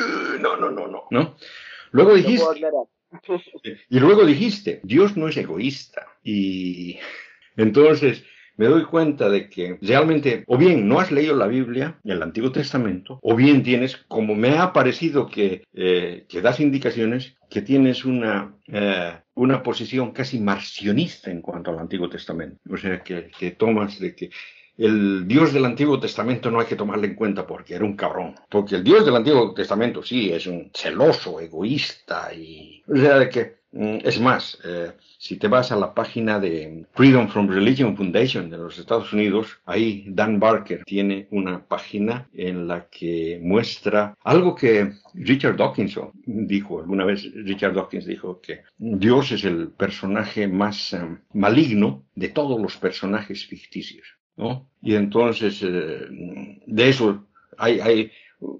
no, 0.41 0.57
no, 0.57 0.69
no, 0.69 0.89
no, 0.89 1.05
¿no? 1.13 1.37
Luego 1.93 2.15
dijiste, 2.15 2.45
y 3.89 4.01
luego 4.01 4.27
dijiste, 4.27 4.81
Dios 4.83 5.17
no 5.17 5.29
es 5.29 5.37
egoísta. 5.37 6.09
Y 6.25 6.99
entonces 7.57 8.25
me 8.63 8.69
doy 8.69 8.85
cuenta 8.85 9.29
de 9.29 9.49
que 9.49 9.77
realmente 9.83 10.45
o 10.47 10.57
bien 10.57 10.87
no 10.87 11.01
has 11.01 11.11
leído 11.11 11.35
la 11.35 11.49
Biblia, 11.49 11.99
el 12.05 12.23
Antiguo 12.23 12.53
Testamento, 12.53 13.19
o 13.21 13.35
bien 13.35 13.65
tienes, 13.65 13.97
como 14.07 14.37
me 14.37 14.57
ha 14.57 14.73
parecido 14.73 15.27
que, 15.27 15.65
eh, 15.75 16.27
que 16.29 16.41
das 16.41 16.61
indicaciones, 16.61 17.35
que 17.51 17.63
tienes 17.63 18.05
una, 18.05 18.55
eh, 18.69 19.15
una 19.35 19.65
posición 19.65 20.13
casi 20.13 20.39
marcionista 20.39 21.33
en 21.33 21.43
cuanto 21.43 21.73
al 21.73 21.81
Antiguo 21.81 22.09
Testamento. 22.09 22.61
O 22.71 22.77
sea, 22.77 23.03
que, 23.03 23.33
que 23.37 23.51
tomas 23.51 23.99
de 23.99 24.15
que 24.15 24.31
el 24.79 25.27
Dios 25.27 25.53
del 25.53 25.65
Antiguo 25.65 25.99
Testamento 25.99 26.49
no 26.49 26.61
hay 26.61 26.67
que 26.67 26.77
tomarle 26.77 27.09
en 27.09 27.17
cuenta 27.17 27.45
porque 27.45 27.75
era 27.75 27.85
un 27.85 27.97
cabrón. 27.97 28.37
Porque 28.49 28.77
el 28.77 28.85
Dios 28.85 29.05
del 29.05 29.17
Antiguo 29.17 29.55
Testamento 29.55 30.05
sí 30.05 30.31
es 30.33 30.47
un 30.47 30.71
celoso, 30.73 31.41
egoísta 31.41 32.33
y... 32.33 32.81
O 32.87 32.95
sea, 32.95 33.19
de 33.19 33.29
que... 33.29 33.62
Mm, 33.73 33.99
es 34.05 34.20
más, 34.20 34.59
eh, 34.64 34.93
si 35.18 35.39
te 35.39 35.49
vas 35.49 35.73
a 35.73 35.77
la 35.77 35.95
página 35.95 36.39
de 36.39 36.85
Freedom 36.93 37.29
from 37.29 37.49
Religion 37.49 37.97
Foundation 37.97 38.51
de 38.51 38.59
los 38.59 38.79
Estados 38.79 39.12
Unidos, 39.14 39.61
ahí 39.64 40.05
Dan 40.09 40.39
Barker 40.39 40.85
tiene 40.85 41.27
una 41.31 41.66
página 41.66 42.29
en 42.35 42.68
la 42.68 42.89
que 42.91 43.41
muestra 43.43 44.14
algo 44.25 44.55
que 44.55 44.93
Richard 45.14 45.57
Dawkins 45.57 45.99
dijo 46.27 46.81
alguna 46.81 47.07
vez. 47.07 47.25
Richard 47.35 47.75
Dawkins 47.75 48.05
dijo 48.05 48.41
que 48.43 48.62
Dios 48.77 49.33
es 49.33 49.45
el 49.45 49.68
personaje 49.68 50.47
más 50.49 50.93
eh, 50.93 51.18
maligno 51.33 52.05
de 52.14 52.29
todos 52.29 52.61
los 52.61 52.77
personajes 52.77 53.47
ficticios. 53.47 54.07
¿no? 54.37 54.68
Y 54.83 54.97
entonces, 54.97 55.62
eh, 55.62 56.61
de 56.66 56.89
eso 56.89 57.27
hay, 57.57 57.81
hay 57.81 58.12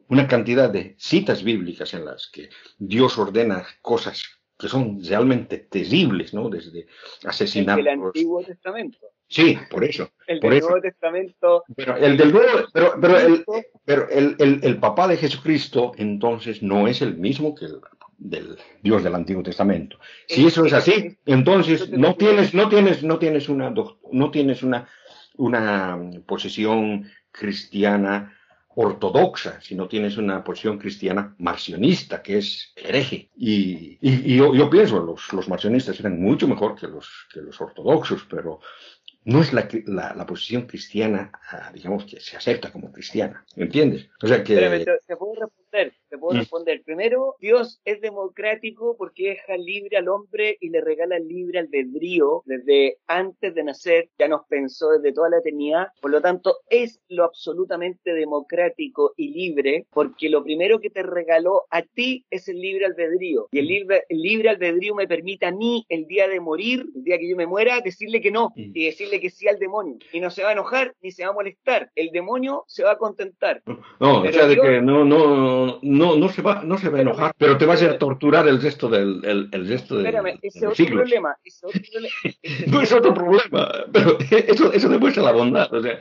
una 0.09 0.27
cantidad 0.27 0.71
de 0.71 0.95
citas 0.97 1.43
bíblicas 1.43 1.93
en 1.93 2.07
las 2.07 2.29
que 2.29 2.49
Dios 2.79 3.19
ordena 3.19 3.65
cosas 3.83 4.42
que 4.63 4.69
son 4.69 5.05
realmente 5.05 5.59
terribles, 5.59 6.33
¿no? 6.33 6.49
Desde 6.49 6.87
asesinar. 7.25 7.79
El 7.79 7.89
Antiguo 7.89 8.43
Testamento. 8.43 8.99
Sí, 9.29 9.59
por 9.69 9.85
eso. 9.85 10.11
El 10.27 10.41
del 10.41 10.61
Nuevo 10.61 10.81
Testamento. 10.81 11.65
Pero 11.77 11.97
el 11.97 12.17
del 12.17 12.33
Nuevo, 12.33 12.69
pero, 12.73 12.95
pero, 13.01 13.19
el, 13.19 13.45
pero 13.85 14.09
el, 14.09 14.37
el, 14.39 14.61
el, 14.63 14.77
papá 14.79 15.09
de 15.09 15.17
Jesucristo 15.17 15.93
entonces 15.97 16.63
no 16.63 16.87
es 16.87 17.03
el 17.03 17.17
mismo 17.17 17.55
que 17.55 17.65
el 17.65 17.81
del 18.17 18.57
Dios 18.83 19.03
del 19.03 19.17
Antiguo 19.17 19.43
Testamento. 19.43 19.99
Si 20.29 20.47
eso 20.47 20.65
es 20.65 20.73
así, 20.73 21.19
entonces 21.27 21.91
no 21.91 22.15
tienes, 22.15 22.55
no 22.55 22.69
tienes, 22.69 23.03
no 23.03 23.19
tienes 23.19 23.49
una, 23.49 23.71
no 23.71 24.31
tienes 24.31 24.63
una 24.63 24.89
una 25.37 25.99
posición 26.27 27.11
cristiana 27.31 28.37
ortodoxa, 28.75 29.61
si 29.61 29.75
no 29.75 29.89
tienes 29.89 30.17
una 30.17 30.43
posición 30.43 30.79
cristiana 30.79 31.35
marcionista, 31.39 32.23
que 32.23 32.39
es 32.39 32.73
hereje. 32.77 33.31
Y, 33.37 33.99
yo, 34.37 34.71
pienso, 34.71 35.01
los, 35.01 35.33
los 35.33 35.49
marcionistas 35.49 35.99
eran 36.01 36.21
mucho 36.21 36.49
mejor 36.49 36.75
que 36.75 36.87
los, 36.87 37.09
que 37.33 37.41
los 37.41 37.61
ortodoxos, 37.61 38.27
pero 38.29 38.61
no 39.25 39.41
es 39.41 39.53
la, 39.53 39.69
la, 39.87 40.27
posición 40.27 40.63
cristiana, 40.63 41.31
ah, 41.51 41.71
digamos, 41.73 42.05
que 42.05 42.19
se 42.21 42.37
acepta 42.37 42.73
como 42.73 42.91
cristiana, 42.91 43.45
¿entiendes? 43.57 44.09
O 44.23 44.27
sea 44.27 44.43
que... 44.43 44.85
responder, 45.73 45.93
te 46.09 46.19
puedo 46.19 46.35
mm. 46.35 46.39
responder. 46.39 46.83
Primero, 46.85 47.37
Dios 47.41 47.81
es 47.85 48.01
democrático 48.01 48.97
porque 48.97 49.31
deja 49.31 49.57
libre 49.57 49.97
al 49.97 50.09
hombre 50.09 50.57
y 50.61 50.69
le 50.71 50.81
regala 50.81 51.19
libre 51.19 51.59
albedrío 51.59 52.43
desde 52.47 52.99
antes 53.07 53.55
de 53.55 53.65
nacer, 53.65 54.09
ya 54.19 54.29
nos 54.29 54.47
pensó 54.47 54.91
desde 54.91 55.13
toda 55.13 55.31
la 55.31 55.39
eternidad, 55.39 55.89
por 56.01 56.11
lo 56.11 56.21
tanto 56.21 56.59
es 56.69 57.01
lo 57.09 57.25
absolutamente 57.25 58.13
democrático 58.13 59.13
y 59.17 59.29
libre 59.29 59.87
porque 59.91 60.29
lo 60.29 60.43
primero 60.43 60.81
que 60.81 60.91
te 60.91 61.03
regaló 61.03 61.65
a 61.71 61.83
ti 61.83 62.25
es 62.31 62.49
el 62.49 62.61
libre 62.61 62.87
albedrío 62.87 63.49
y 63.53 63.59
el 63.59 63.67
libre, 63.67 64.05
el 64.09 64.21
libre 64.21 64.51
albedrío 64.51 64.95
me 64.95 65.09
permite 65.09 65.47
a 65.47 65.53
mí 65.53 65.85
el 65.89 66.07
día 66.07 66.29
de 66.29 66.41
morir, 66.41 66.87
el 66.95 67.05
día 67.05 67.19
que 67.19 67.29
yo 67.29 67.37
me 67.37 67.47
muera, 67.47 67.81
decirle 67.81 68.21
que 68.21 68.31
no 68.31 68.53
mm. 68.57 68.73
y 68.75 68.85
decirle 68.85 69.21
que 69.21 69.31
sí 69.31 69.49
al 69.49 69.59
demonio 69.59 69.97
y 70.13 70.21
no 70.21 70.31
se 70.31 70.43
va 70.43 70.51
a 70.51 70.53
enojar 70.53 70.95
ni 71.03 71.11
se 71.11 71.25
va 71.25 71.31
a 71.31 71.35
molestar, 71.35 71.91
el 71.95 72.11
demonio 72.11 72.65
se 72.67 72.85
va 72.85 72.93
a 72.93 72.99
contentar. 72.99 73.63
No, 74.01 74.23
o 74.23 74.33
sea, 74.33 74.47
de 74.47 74.57
que 74.57 74.81
no, 74.81 75.05
no, 75.05 75.62
no, 75.83 76.17
no 76.17 76.29
se 76.29 76.43
va, 76.43 76.63
no 76.63 76.79
se 76.79 76.89
va 76.89 76.99
a 76.99 77.03
enojar, 77.03 77.35
pero 77.37 77.59
te 77.59 77.67
va 77.67 77.73
a 77.73 77.77
hacer 77.77 77.99
torturar 77.99 78.47
el 78.49 78.61
resto 78.61 78.89
del, 78.89 79.25
el, 79.25 79.49
el 79.53 79.69
resto 79.69 79.97
del, 79.97 80.07
Espérame, 80.07 80.39
ese 80.43 80.67
otro 80.67 80.87
problema, 80.87 81.37
ese 81.45 81.67
otro 81.67 81.81
problema. 81.91 82.15
no 82.69 82.81
es 82.81 82.93
otro 82.93 83.15
problema, 83.15 83.73
pero 83.93 84.19
eso, 84.31 84.73
eso 84.73 84.89
demuestra 84.89 85.23
la 85.23 85.33
bondad, 85.33 85.73
o 85.73 85.83
sea, 85.83 85.99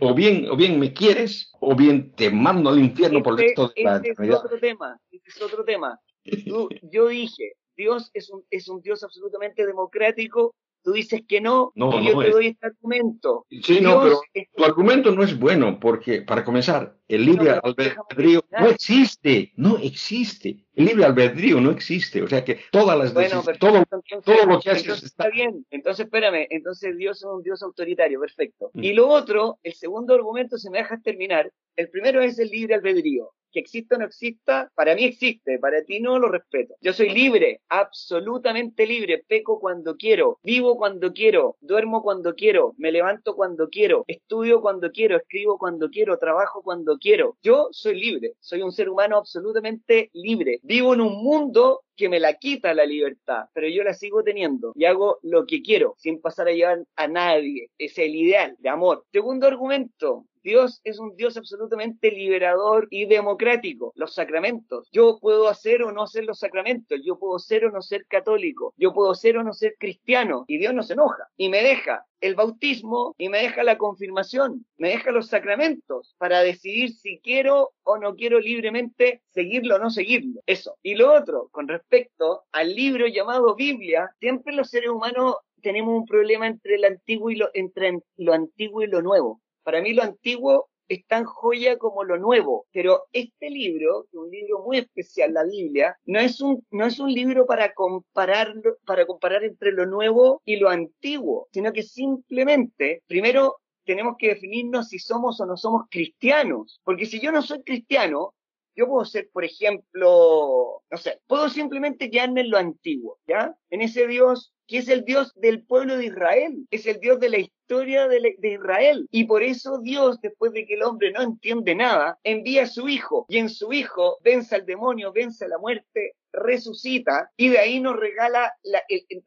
o 0.00 0.14
bien, 0.14 0.46
o 0.50 0.56
bien 0.56 0.78
me 0.78 0.92
quieres, 0.92 1.52
o 1.60 1.74
bien 1.74 2.12
te 2.12 2.30
mando 2.30 2.70
al 2.70 2.78
infierno 2.78 3.22
por 3.22 3.34
el 3.34 3.46
resto 3.48 3.72
de 3.74 3.82
la 3.82 3.96
Ese 3.96 4.14
es 4.22 4.34
otro 4.34 4.58
tema, 4.58 4.98
ese 5.10 5.28
es 5.28 5.42
otro 5.42 5.64
tema. 5.64 6.00
yo 6.24 7.08
dije, 7.08 7.54
Dios 7.76 8.10
es 8.12 8.28
un, 8.30 8.44
es 8.50 8.68
un 8.68 8.82
Dios 8.82 9.02
absolutamente 9.04 9.64
democrático 9.64 10.54
tú 10.82 10.92
dices 10.92 11.22
que 11.26 11.40
no, 11.40 11.72
y 11.74 12.08
yo 12.08 12.20
te 12.20 12.30
doy 12.30 12.46
este 12.48 12.66
argumento. 12.66 13.46
Sí, 13.62 13.80
no, 13.80 14.02
pero 14.02 14.20
tu 14.54 14.64
argumento 14.64 15.12
no 15.12 15.22
es 15.22 15.38
bueno, 15.38 15.78
porque 15.80 16.22
para 16.22 16.44
comenzar, 16.44 16.96
el 17.08 17.24
libre 17.24 17.58
albedrío 17.62 18.44
no 18.50 18.68
existe, 18.68 19.52
no 19.56 19.78
existe. 19.78 20.64
El 20.74 20.84
libre 20.86 21.04
albedrío 21.04 21.60
no 21.60 21.70
existe, 21.70 22.22
o 22.22 22.28
sea 22.28 22.44
que 22.44 22.60
todas 22.70 22.96
las 22.96 23.12
bueno, 23.12 23.42
todo, 23.58 23.82
todo, 24.24 24.46
lo 24.46 24.60
que 24.60 24.70
haces 24.70 25.02
está... 25.02 25.28
bien. 25.28 25.66
Entonces, 25.70 26.06
espérame, 26.06 26.46
entonces 26.50 26.96
Dios 26.96 27.18
es 27.18 27.24
un 27.24 27.42
Dios 27.42 27.62
autoritario, 27.62 28.20
perfecto. 28.20 28.70
Mm. 28.74 28.84
Y 28.84 28.92
lo 28.92 29.08
otro, 29.08 29.58
el 29.62 29.74
segundo 29.74 30.14
argumento, 30.14 30.56
se 30.56 30.70
me 30.70 30.78
dejas 30.78 31.02
terminar, 31.02 31.50
el 31.76 31.88
primero 31.90 32.22
es 32.22 32.38
el 32.38 32.48
libre 32.48 32.74
albedrío 32.74 33.32
que 33.50 33.60
exista 33.60 33.96
o 33.96 33.98
no 33.98 34.04
exista, 34.04 34.70
para 34.74 34.94
mí 34.94 35.04
existe, 35.04 35.58
para 35.58 35.82
ti 35.84 36.00
no 36.00 36.18
lo 36.18 36.28
respeto. 36.28 36.74
Yo 36.80 36.92
soy 36.92 37.10
libre, 37.10 37.60
absolutamente 37.68 38.86
libre, 38.86 39.24
peco 39.26 39.60
cuando 39.60 39.96
quiero, 39.96 40.38
vivo 40.42 40.76
cuando 40.76 41.12
quiero, 41.12 41.56
duermo 41.60 42.02
cuando 42.02 42.34
quiero, 42.34 42.74
me 42.78 42.92
levanto 42.92 43.34
cuando 43.34 43.68
quiero, 43.68 44.04
estudio 44.06 44.60
cuando 44.60 44.90
quiero, 44.90 45.16
escribo 45.16 45.58
cuando 45.58 45.90
quiero, 45.90 46.18
trabajo 46.18 46.62
cuando 46.62 46.98
quiero. 46.98 47.36
Yo 47.42 47.68
soy 47.72 47.98
libre, 47.98 48.34
soy 48.40 48.62
un 48.62 48.72
ser 48.72 48.88
humano 48.88 49.16
absolutamente 49.16 50.10
libre. 50.12 50.60
Vivo 50.62 50.94
en 50.94 51.00
un 51.00 51.22
mundo 51.22 51.82
que 51.98 52.08
me 52.08 52.20
la 52.20 52.34
quita 52.34 52.72
la 52.72 52.86
libertad, 52.86 53.46
pero 53.52 53.68
yo 53.68 53.82
la 53.82 53.92
sigo 53.92 54.22
teniendo 54.22 54.72
y 54.74 54.86
hago 54.86 55.18
lo 55.22 55.44
que 55.44 55.60
quiero 55.60 55.94
sin 55.98 56.20
pasar 56.20 56.48
a 56.48 56.52
llevar 56.52 56.84
a 56.96 57.08
nadie. 57.08 57.70
Es 57.76 57.98
el 57.98 58.14
ideal 58.14 58.56
de 58.60 58.68
amor. 58.68 59.04
Segundo 59.12 59.46
argumento, 59.46 60.24
Dios 60.42 60.80
es 60.84 60.98
un 60.98 61.14
Dios 61.16 61.36
absolutamente 61.36 62.10
liberador 62.10 62.88
y 62.90 63.06
democrático. 63.06 63.92
Los 63.96 64.14
sacramentos. 64.14 64.88
Yo 64.92 65.18
puedo 65.20 65.48
hacer 65.48 65.82
o 65.82 65.92
no 65.92 66.04
hacer 66.04 66.24
los 66.24 66.38
sacramentos. 66.38 67.00
Yo 67.04 67.18
puedo 67.18 67.38
ser 67.38 67.66
o 67.66 67.70
no 67.70 67.82
ser 67.82 68.06
católico. 68.06 68.72
Yo 68.76 68.94
puedo 68.94 69.14
ser 69.14 69.36
o 69.36 69.42
no 69.42 69.52
ser 69.52 69.74
cristiano. 69.78 70.44
Y 70.46 70.58
Dios 70.58 70.72
no 70.72 70.82
se 70.82 70.94
enoja. 70.94 71.28
Y 71.36 71.48
me 71.48 71.62
deja 71.62 72.06
el 72.20 72.34
bautismo 72.34 73.14
y 73.18 73.28
me 73.28 73.38
deja 73.38 73.62
la 73.62 73.78
confirmación, 73.78 74.66
me 74.76 74.90
deja 74.90 75.10
los 75.10 75.28
sacramentos 75.28 76.14
para 76.18 76.40
decidir 76.40 76.92
si 76.92 77.20
quiero 77.20 77.70
o 77.84 77.98
no 77.98 78.14
quiero 78.14 78.40
libremente 78.40 79.22
seguirlo 79.30 79.76
o 79.76 79.78
no 79.78 79.90
seguirlo. 79.90 80.40
Eso. 80.46 80.76
Y 80.82 80.94
lo 80.94 81.12
otro, 81.12 81.48
con 81.50 81.68
respecto 81.68 82.44
al 82.52 82.74
libro 82.74 83.06
llamado 83.06 83.54
Biblia, 83.54 84.10
siempre 84.18 84.54
los 84.54 84.70
seres 84.70 84.90
humanos 84.90 85.36
tenemos 85.62 85.96
un 85.96 86.06
problema 86.06 86.46
entre 86.46 86.76
el 86.76 86.84
antiguo 86.84 87.30
y 87.30 87.36
lo, 87.36 87.50
entre 87.54 87.98
lo 88.16 88.32
antiguo 88.32 88.82
y 88.82 88.86
lo 88.86 89.02
nuevo. 89.02 89.40
Para 89.62 89.80
mí 89.82 89.92
lo 89.92 90.02
antiguo 90.02 90.70
es 90.88 91.06
tan 91.06 91.24
joya 91.24 91.78
como 91.78 92.04
lo 92.04 92.18
nuevo. 92.18 92.66
Pero 92.72 93.04
este 93.12 93.50
libro, 93.50 94.06
que 94.10 94.16
es 94.16 94.22
un 94.24 94.30
libro 94.30 94.62
muy 94.64 94.78
especial, 94.78 95.34
la 95.34 95.44
Biblia, 95.44 95.96
no 96.06 96.18
es 96.18 96.40
un, 96.40 96.64
no 96.70 96.86
es 96.86 96.98
un 96.98 97.12
libro 97.12 97.46
para 97.46 97.72
compararlo, 97.74 98.76
para 98.84 99.06
comparar 99.06 99.44
entre 99.44 99.72
lo 99.72 99.86
nuevo 99.86 100.42
y 100.44 100.56
lo 100.56 100.68
antiguo, 100.68 101.48
sino 101.52 101.72
que 101.72 101.82
simplemente, 101.82 103.02
primero, 103.06 103.56
tenemos 103.84 104.16
que 104.18 104.28
definirnos 104.28 104.88
si 104.88 104.98
somos 104.98 105.40
o 105.40 105.46
no 105.46 105.56
somos 105.56 105.84
cristianos. 105.90 106.80
Porque 106.84 107.06
si 107.06 107.20
yo 107.20 107.32
no 107.32 107.42
soy 107.42 107.62
cristiano, 107.62 108.34
yo 108.76 108.86
puedo 108.86 109.04
ser, 109.04 109.28
por 109.32 109.44
ejemplo, 109.44 110.82
no 110.88 110.96
sé, 110.98 111.20
puedo 111.26 111.48
simplemente 111.48 112.10
quedarme 112.10 112.42
en 112.42 112.50
lo 112.50 112.58
antiguo, 112.58 113.18
¿ya? 113.26 113.56
En 113.70 113.80
ese 113.82 114.06
Dios 114.06 114.52
que 114.68 114.78
es 114.78 114.88
el 114.88 115.04
Dios 115.04 115.32
del 115.34 115.64
pueblo 115.64 115.96
de 115.96 116.06
Israel, 116.06 116.66
es 116.70 116.86
el 116.86 117.00
Dios 117.00 117.18
de 117.18 117.30
la 117.30 117.38
historia 117.38 118.06
de, 118.08 118.36
Israel. 118.42 119.08
Y 119.10 119.24
por 119.24 119.42
eso 119.42 119.78
Dios, 119.78 120.20
después 120.20 120.52
de 120.52 120.66
que 120.66 120.74
el 120.74 120.82
hombre 120.82 121.10
no 121.10 121.22
entiende 121.22 121.74
nada, 121.74 122.18
envía 122.22 122.62
a 122.62 122.66
su 122.66 122.88
hijo 122.88 123.26
y 123.28 123.38
en 123.38 123.48
su 123.48 123.72
hijo 123.72 124.18
vence 124.22 124.54
al 124.54 124.64
demonio, 124.64 125.12
vence 125.12 125.44
a 125.44 125.48
la 125.48 125.58
muerte, 125.58 126.14
resucita 126.32 127.30
y 127.36 127.48
de 127.48 127.58
ahí 127.58 127.80
nos 127.80 127.96
regala, 127.96 128.52
la, 128.62 128.82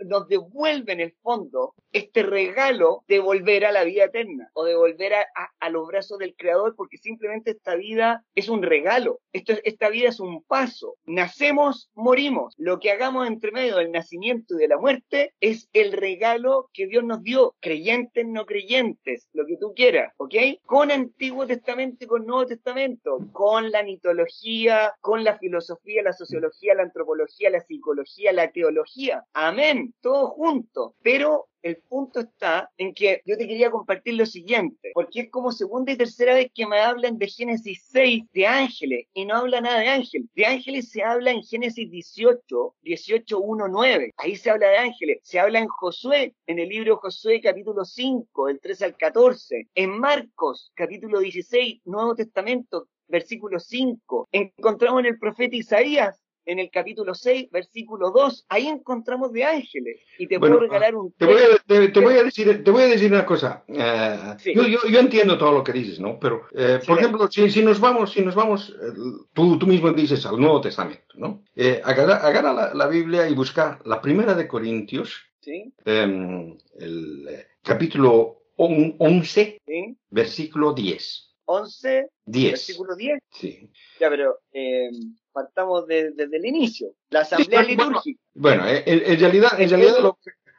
nos 0.05 0.27
devuelve 0.27 0.93
en 0.93 0.99
el 0.99 1.13
fondo 1.21 1.73
este 1.91 2.23
regalo 2.23 3.03
de 3.07 3.19
volver 3.19 3.65
a 3.65 3.71
la 3.71 3.83
vida 3.83 4.05
eterna 4.05 4.49
o 4.53 4.65
de 4.65 4.75
volver 4.75 5.13
a, 5.13 5.69
los 5.69 5.87
brazos 5.87 6.17
del 6.17 6.35
Creador 6.35 6.75
porque 6.75 6.97
simplemente 6.97 7.51
esta 7.51 7.75
vida 7.75 8.25
es 8.35 8.49
un 8.49 8.61
regalo, 8.61 9.19
esta 9.31 9.89
vida 9.89 10.09
es 10.09 10.19
un 10.19 10.43
paso. 10.43 10.95
Nacemos, 11.05 11.89
morimos. 11.93 12.53
Lo 12.57 12.79
que 12.79 12.91
hagamos 12.91 13.27
entre 13.27 13.51
medio 13.51 13.77
del 13.77 13.91
nacimiento 13.91 14.55
y 14.55 14.57
de 14.57 14.67
la 14.67 14.77
muerte 14.77 15.30
es 15.39 15.69
el 15.73 15.91
regalo 15.91 16.69
que 16.73 16.88
Dios 16.88 17.03
nos 17.03 17.23
dio, 17.23 17.55
creyentes, 17.59 18.25
no 18.27 18.45
creyentes, 18.45 19.27
lo 19.34 19.45
que 19.45 19.57
tú 19.57 19.73
quieras, 19.75 20.13
¿ok? 20.17 20.36
Con 20.65 20.91
Antiguo 20.91 21.47
Testamento 21.47 22.03
y 22.03 22.07
con 22.07 22.25
Nuevo 22.25 22.45
Testamento, 22.45 23.19
con 23.32 23.71
la 23.71 23.84
mitología, 23.84 24.93
con 25.01 25.23
la 25.23 25.38
filosofía, 25.38 26.03
la 26.03 26.13
sociología, 26.13 26.75
la 26.75 26.84
antropología, 26.84 27.49
la 27.49 27.61
psicología, 27.61 28.34
la 28.34 28.51
teología. 28.51 29.25
Amén, 29.34 29.93
todo 30.01 30.27
junto. 30.27 30.95
Pero 31.01 31.47
el 31.62 31.78
punto 31.78 32.22
está 32.22 32.72
en 32.78 32.93
que 32.93 33.22
yo 33.26 33.38
te 33.38 33.47
quería 33.47 33.72
compartir 33.72 34.16
lo 34.16 34.26
siguiente, 34.26 34.91
porque 34.93 35.22
es 35.22 35.32
como 35.32 35.51
segunda 35.51 35.91
y 35.91 35.97
tercera 35.97 36.34
vez 36.34 36.51
que 36.53 36.68
me 36.68 36.80
hablan 36.80 37.18
de 37.18 37.28
Génesis 37.28 37.86
6 37.91 38.24
de 38.34 38.47
ángeles 38.47 39.07
y 39.14 39.26
no 39.26 39.36
habla 39.36 39.62
nada 39.62 39.80
de 39.80 39.89
ángeles. 39.89 40.28
De 40.34 40.45
ángeles 40.45 40.89
se 40.89 41.03
habla 41.03 41.32
en 41.32 41.43
Génesis 41.43 41.89
18, 41.89 42.76
18, 42.82 43.39
1, 43.39 43.68
9. 43.68 44.14
Ahí 44.18 44.36
se 44.36 44.49
habla 44.49 44.68
de 44.68 44.78
ángeles. 44.78 45.20
Se 45.24 45.39
habla 45.39 45.59
en 45.59 45.68
Josué, 45.68 46.36
en 46.47 46.59
el 46.59 46.70
libro 46.70 46.97
Josué 46.97 47.41
capítulo 47.41 47.86
5, 47.86 48.47
del 48.47 48.59
13 48.59 48.86
al 48.86 48.97
14. 48.97 49.70
En 49.76 49.99
Marcos 49.99 50.72
capítulo 50.76 51.20
16, 51.20 51.82
Nuevo 51.86 52.16
Testamento, 52.16 52.88
versículo 53.07 53.59
5. 53.59 54.30
Encontramos 54.32 55.01
en 55.01 55.07
el 55.07 55.20
profeta 55.20 55.55
Isaías 55.55 56.20
en 56.45 56.59
el 56.59 56.69
capítulo 56.69 57.13
6, 57.13 57.51
versículo 57.51 58.11
2, 58.11 58.45
ahí 58.49 58.67
encontramos 58.67 59.31
de 59.31 59.43
ángeles. 59.43 60.01
Y 60.17 60.27
te 60.27 60.39
puedo 60.39 60.59
regalar 60.59 60.95
un... 60.95 61.11
Te 61.13 61.25
voy, 61.25 61.35
a, 61.35 61.57
te, 61.65 61.99
voy 61.99 62.15
a, 62.15 62.23
decir, 62.23 62.63
te 62.63 62.71
voy 62.71 62.83
a 62.83 62.87
decir 62.87 63.11
una 63.11 63.25
cosa. 63.25 63.63
Eh, 63.67 64.17
yo, 64.55 64.63
yo, 64.63 64.79
yo, 64.89 64.99
entiendo 64.99 65.37
todo 65.37 65.51
lo 65.51 65.63
que 65.63 65.73
dices, 65.73 65.99
¿no? 65.99 66.19
Pero, 66.19 66.47
eh, 66.53 66.79
por 66.85 66.99
ejemplo, 66.99 67.29
si, 67.31 67.49
si, 67.49 67.63
nos 67.63 67.79
vamos, 67.79 68.11
si 68.11 68.21
nos 68.21 68.35
vamos 68.35 68.69
eh, 68.69 68.93
tú, 69.33 69.57
tú 69.57 69.67
mismo 69.67 69.91
dices 69.91 70.25
al 70.25 70.39
Nuevo 70.39 70.61
Testamento, 70.61 71.15
¿no? 71.15 71.43
agarra, 71.84 72.18
agarra 72.18 72.53
la, 72.53 72.73
la, 72.73 72.88
Biblia 72.88 73.30
y 73.30 73.35
busca 73.35 73.80
la 73.85 74.01
primera 74.01 74.34
de 74.34 74.47
Corintios, 74.47 75.22
¿Sí? 75.39 75.73
Em, 75.85 76.57
el 76.80 77.27
capítulo 77.63 78.43
11, 78.57 79.61
versículo 80.09 80.73
10. 80.73 81.31
11, 81.45 82.09
10. 82.26 82.51
versículo 82.51 82.95
10. 82.95 83.19
Sí. 83.31 83.69
Ya, 83.99 84.09
pero 84.09 84.39
eh, 84.51 84.89
partamos 85.31 85.88
desde 85.88 86.38
el 86.38 86.45
inicio. 86.45 86.93
La 87.09 87.22
asamblea 87.22 87.63
litúrgica. 87.63 88.19
Bueno, 88.34 88.68
eh, 88.68 88.84
en, 88.85 89.19
realidad, 89.19 89.59
en 89.59 89.69
realidad 89.69 89.99
lo, 89.99 90.18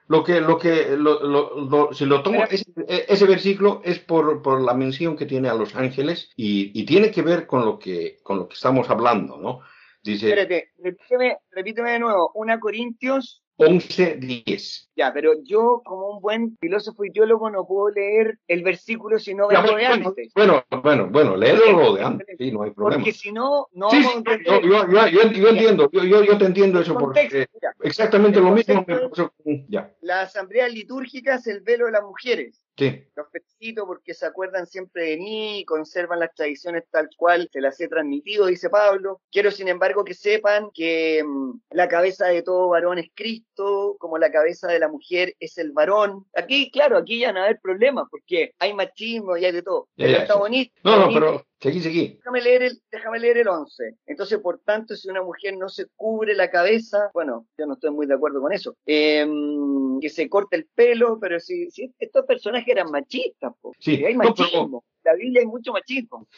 lo 0.08 0.24
que, 0.24 0.40
lo 0.40 0.58
que, 0.58 0.96
lo, 0.96 1.22
lo, 1.22 1.92
si 1.92 2.04
lo 2.04 2.22
tomo, 2.22 2.44
ese, 2.44 2.64
ese, 2.86 3.26
versículo 3.26 3.80
es 3.84 3.98
por, 3.98 4.42
por, 4.42 4.60
la 4.60 4.74
mención 4.74 5.16
que 5.16 5.26
tiene 5.26 5.48
a 5.48 5.54
los 5.54 5.74
ángeles 5.74 6.30
y, 6.36 6.78
y, 6.78 6.84
tiene 6.84 7.10
que 7.10 7.22
ver 7.22 7.46
con 7.46 7.64
lo 7.64 7.78
que, 7.78 8.18
con 8.22 8.38
lo 8.38 8.48
que 8.48 8.54
estamos 8.54 8.90
hablando, 8.90 9.38
¿no? 9.38 9.60
Dice. 10.02 10.28
Espérate, 10.28 10.72
repíteme, 10.78 11.38
repíteme 11.50 11.90
de 11.92 11.98
nuevo. 12.00 12.32
1 12.34 12.60
Corintios 12.60 13.42
11.10. 13.58 14.88
Ya, 14.96 15.12
pero 15.12 15.32
yo, 15.44 15.82
como 15.84 16.10
un 16.10 16.20
buen 16.20 16.56
filósofo 16.60 17.04
y 17.04 17.12
teólogo, 17.12 17.50
no 17.50 17.66
puedo 17.66 17.90
leer 17.90 18.38
el 18.48 18.62
versículo 18.62 19.18
si 19.18 19.34
no 19.34 19.48
veo 19.48 19.76
de 19.76 19.86
antes. 19.86 20.32
Bueno, 20.34 20.64
bueno, 20.82 21.08
bueno, 21.10 21.36
léelo 21.36 21.94
de 21.94 22.02
antes, 22.02 22.26
sí, 22.38 22.50
no 22.50 22.62
hay 22.62 22.70
problema. 22.70 23.02
Porque 23.02 23.12
si 23.12 23.30
no, 23.30 23.68
no 23.72 23.90
sí, 23.90 24.02
vamos 24.02 24.24
a 24.26 24.36
yo, 24.42 24.60
yo, 24.62 25.08
yo, 25.08 25.30
yo, 25.30 25.48
entiendo, 25.48 25.90
yo, 25.92 26.38
te 26.38 26.44
entiendo 26.44 26.80
eso, 26.80 26.96
porque 26.98 27.46
exactamente 27.82 28.40
lo 28.40 28.50
mismo 28.50 28.84
me 28.86 29.08
pasó 29.08 29.32
ya. 29.68 29.94
La 30.00 30.22
asamblea 30.22 30.68
litúrgica 30.68 31.36
es 31.36 31.46
el 31.46 31.60
velo 31.60 31.86
de 31.86 31.92
las 31.92 32.02
mujeres. 32.02 32.61
Sí. 32.76 33.04
Los 33.14 33.30
felicito 33.30 33.86
porque 33.86 34.14
se 34.14 34.24
acuerdan 34.26 34.66
siempre 34.66 35.10
de 35.10 35.16
mí 35.18 35.60
y 35.60 35.64
conservan 35.64 36.20
las 36.20 36.34
tradiciones 36.34 36.84
tal 36.90 37.08
cual 37.16 37.48
se 37.52 37.60
las 37.60 37.78
he 37.80 37.88
transmitido, 37.88 38.46
dice 38.46 38.70
Pablo. 38.70 39.20
Quiero, 39.30 39.50
sin 39.50 39.68
embargo, 39.68 40.04
que 40.04 40.14
sepan 40.14 40.70
que 40.72 41.22
mm, 41.24 41.60
la 41.70 41.88
cabeza 41.88 42.26
de 42.28 42.42
todo 42.42 42.68
varón 42.68 42.98
es 42.98 43.10
Cristo, 43.14 43.96
como 43.98 44.16
la 44.18 44.30
cabeza 44.32 44.68
de 44.68 44.78
la 44.78 44.88
mujer 44.88 45.34
es 45.38 45.58
el 45.58 45.72
varón. 45.72 46.26
Aquí, 46.34 46.70
claro, 46.70 46.96
aquí 46.96 47.20
ya 47.20 47.32
no 47.32 47.40
va 47.40 47.44
a 47.44 47.48
haber 47.48 47.60
problemas 47.60 48.06
porque 48.10 48.52
hay 48.58 48.72
machismo 48.74 49.36
y 49.36 49.44
hay 49.44 49.52
de 49.52 49.62
todo. 49.62 49.88
Ya, 49.96 50.06
Pero 50.06 50.12
ya, 50.16 50.22
está 50.22 50.34
sí. 50.34 50.38
bonito. 50.40 50.72
No, 50.84 50.96
no, 50.96 51.02
bonito. 51.04 51.20
pero 51.20 51.46
seguí, 51.62 51.80
seguí. 51.80 52.16
Déjame 52.18 52.40
leer 52.42 52.62
el, 52.64 52.82
déjame 52.90 53.18
leer 53.20 53.38
el 53.38 53.48
11. 53.48 53.96
Entonces, 54.06 54.38
por 54.40 54.58
tanto, 54.58 54.94
si 54.96 55.08
una 55.08 55.22
mujer 55.22 55.56
no 55.56 55.68
se 55.68 55.86
cubre 55.96 56.34
la 56.34 56.50
cabeza, 56.50 57.10
bueno, 57.14 57.46
yo 57.56 57.66
no 57.66 57.74
estoy 57.74 57.90
muy 57.92 58.06
de 58.06 58.14
acuerdo 58.14 58.40
con 58.42 58.52
eso, 58.52 58.76
em, 58.84 59.98
que 60.00 60.10
se 60.10 60.28
corte 60.28 60.56
el 60.56 60.66
pelo, 60.74 61.18
pero 61.20 61.38
si, 61.40 61.70
si 61.70 61.94
estos 61.98 62.26
personajes 62.26 62.68
eran 62.68 62.90
machistas, 62.90 63.52
po. 63.60 63.72
Sí, 63.78 64.04
hay 64.04 64.14
no, 64.14 64.20
pero- 64.34 64.34
machismo. 64.44 64.84
La 65.04 65.14
Biblia 65.14 65.40
hay 65.40 65.46
mucho 65.46 65.72
machismo. 65.72 66.28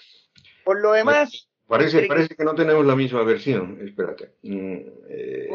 Por 0.64 0.80
lo 0.80 0.92
demás, 0.92 1.48
Parece, 1.66 2.02
parece 2.02 2.34
que 2.36 2.44
no 2.44 2.54
tenemos 2.54 2.84
la 2.84 2.94
misma 2.94 3.22
versión. 3.22 3.78
Espérate. 3.80 4.34
Mm, 4.42 4.76
eh, 5.08 5.48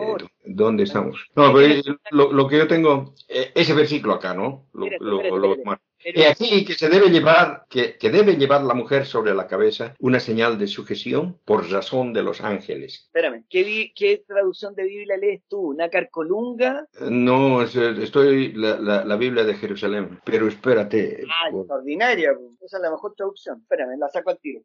¿Dónde 0.44 0.84
estamos? 0.84 1.24
No, 1.36 1.54
pero 1.54 1.82
lo, 2.10 2.34
lo 2.34 2.48
que 2.48 2.58
yo 2.58 2.68
tengo, 2.68 3.14
eh, 3.28 3.52
ese 3.54 3.76
versículo 3.76 4.16
acá, 4.16 4.34
¿no? 4.34 4.66
Lo, 4.74 4.88
lo- 5.00 5.22
espérate. 5.22 5.80
He 6.04 6.26
aquí 6.28 6.64
que 6.66 6.74
se 6.76 6.88
debe 6.88 7.10
llevar, 7.10 7.66
que, 7.70 7.98
que 7.98 8.10
debe 8.10 8.36
llevar 8.38 8.62
la 8.64 8.74
mujer 8.74 9.06
sobre 9.06 9.34
la 9.36 9.48
cabeza 9.48 9.96
una 10.00 10.20
señal 10.20 10.58
de 10.58 10.68
sujeción 10.68 11.38
por 11.46 11.70
razón 11.70 12.14
de 12.14 12.24
los 12.24 12.42
ángeles. 12.42 13.04
espérame, 13.06 13.44
¿qué, 13.50 13.92
¿qué 13.94 14.24
traducción 14.26 14.74
de 14.76 14.84
Biblia 14.84 15.18
lees 15.18 15.42
tú? 15.50 15.74
¿Nácar 15.74 16.10
Colunga? 16.10 16.88
Eh, 17.02 17.08
No, 17.10 17.62
eh, 17.64 17.68
estoy 18.02 18.54
la, 18.54 18.80
la, 18.80 19.04
la 19.04 19.16
Biblia 19.18 19.44
de 19.44 19.56
Jerusalén, 19.56 20.20
pero 20.24 20.48
espérate. 20.48 21.24
Ah, 21.30 21.50
por- 21.52 21.62
extraordinaria. 21.62 22.34
po. 22.34 22.54
Esa 22.66 22.78
es 22.78 22.84
la 22.84 22.92
mejor 22.92 23.14
traducción. 23.16 23.60
Espérame, 23.62 23.98
la 24.00 24.08
saco 24.10 24.30
al 24.30 24.40
tiro. 24.40 24.62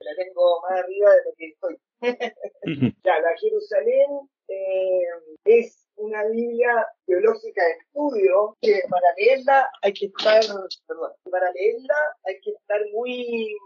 La 0.00 0.14
tengo 0.16 0.60
más 0.62 0.78
arriba 0.80 1.10
de 1.10 1.18
lo 1.24 1.34
que 1.36 1.46
estoy. 1.48 1.76
Ya, 3.04 3.20
la 3.20 3.36
Jerusalén 3.40 4.28
eh, 4.48 5.00
es 5.44 5.85
una 5.96 6.24
Biblia 6.24 6.86
teológica 7.06 7.62
de 7.64 7.72
estudio 7.72 8.56
que 8.60 8.80
para 8.90 9.06
leerla 9.16 9.70
hay 9.82 9.92
que 9.92 10.06
estar, 10.06 10.40
perdón, 10.86 11.10
para 11.30 11.50
leerla 11.52 11.94
hay 12.24 12.40
que 12.42 12.50
estar 12.50 12.80
muy... 12.94 13.56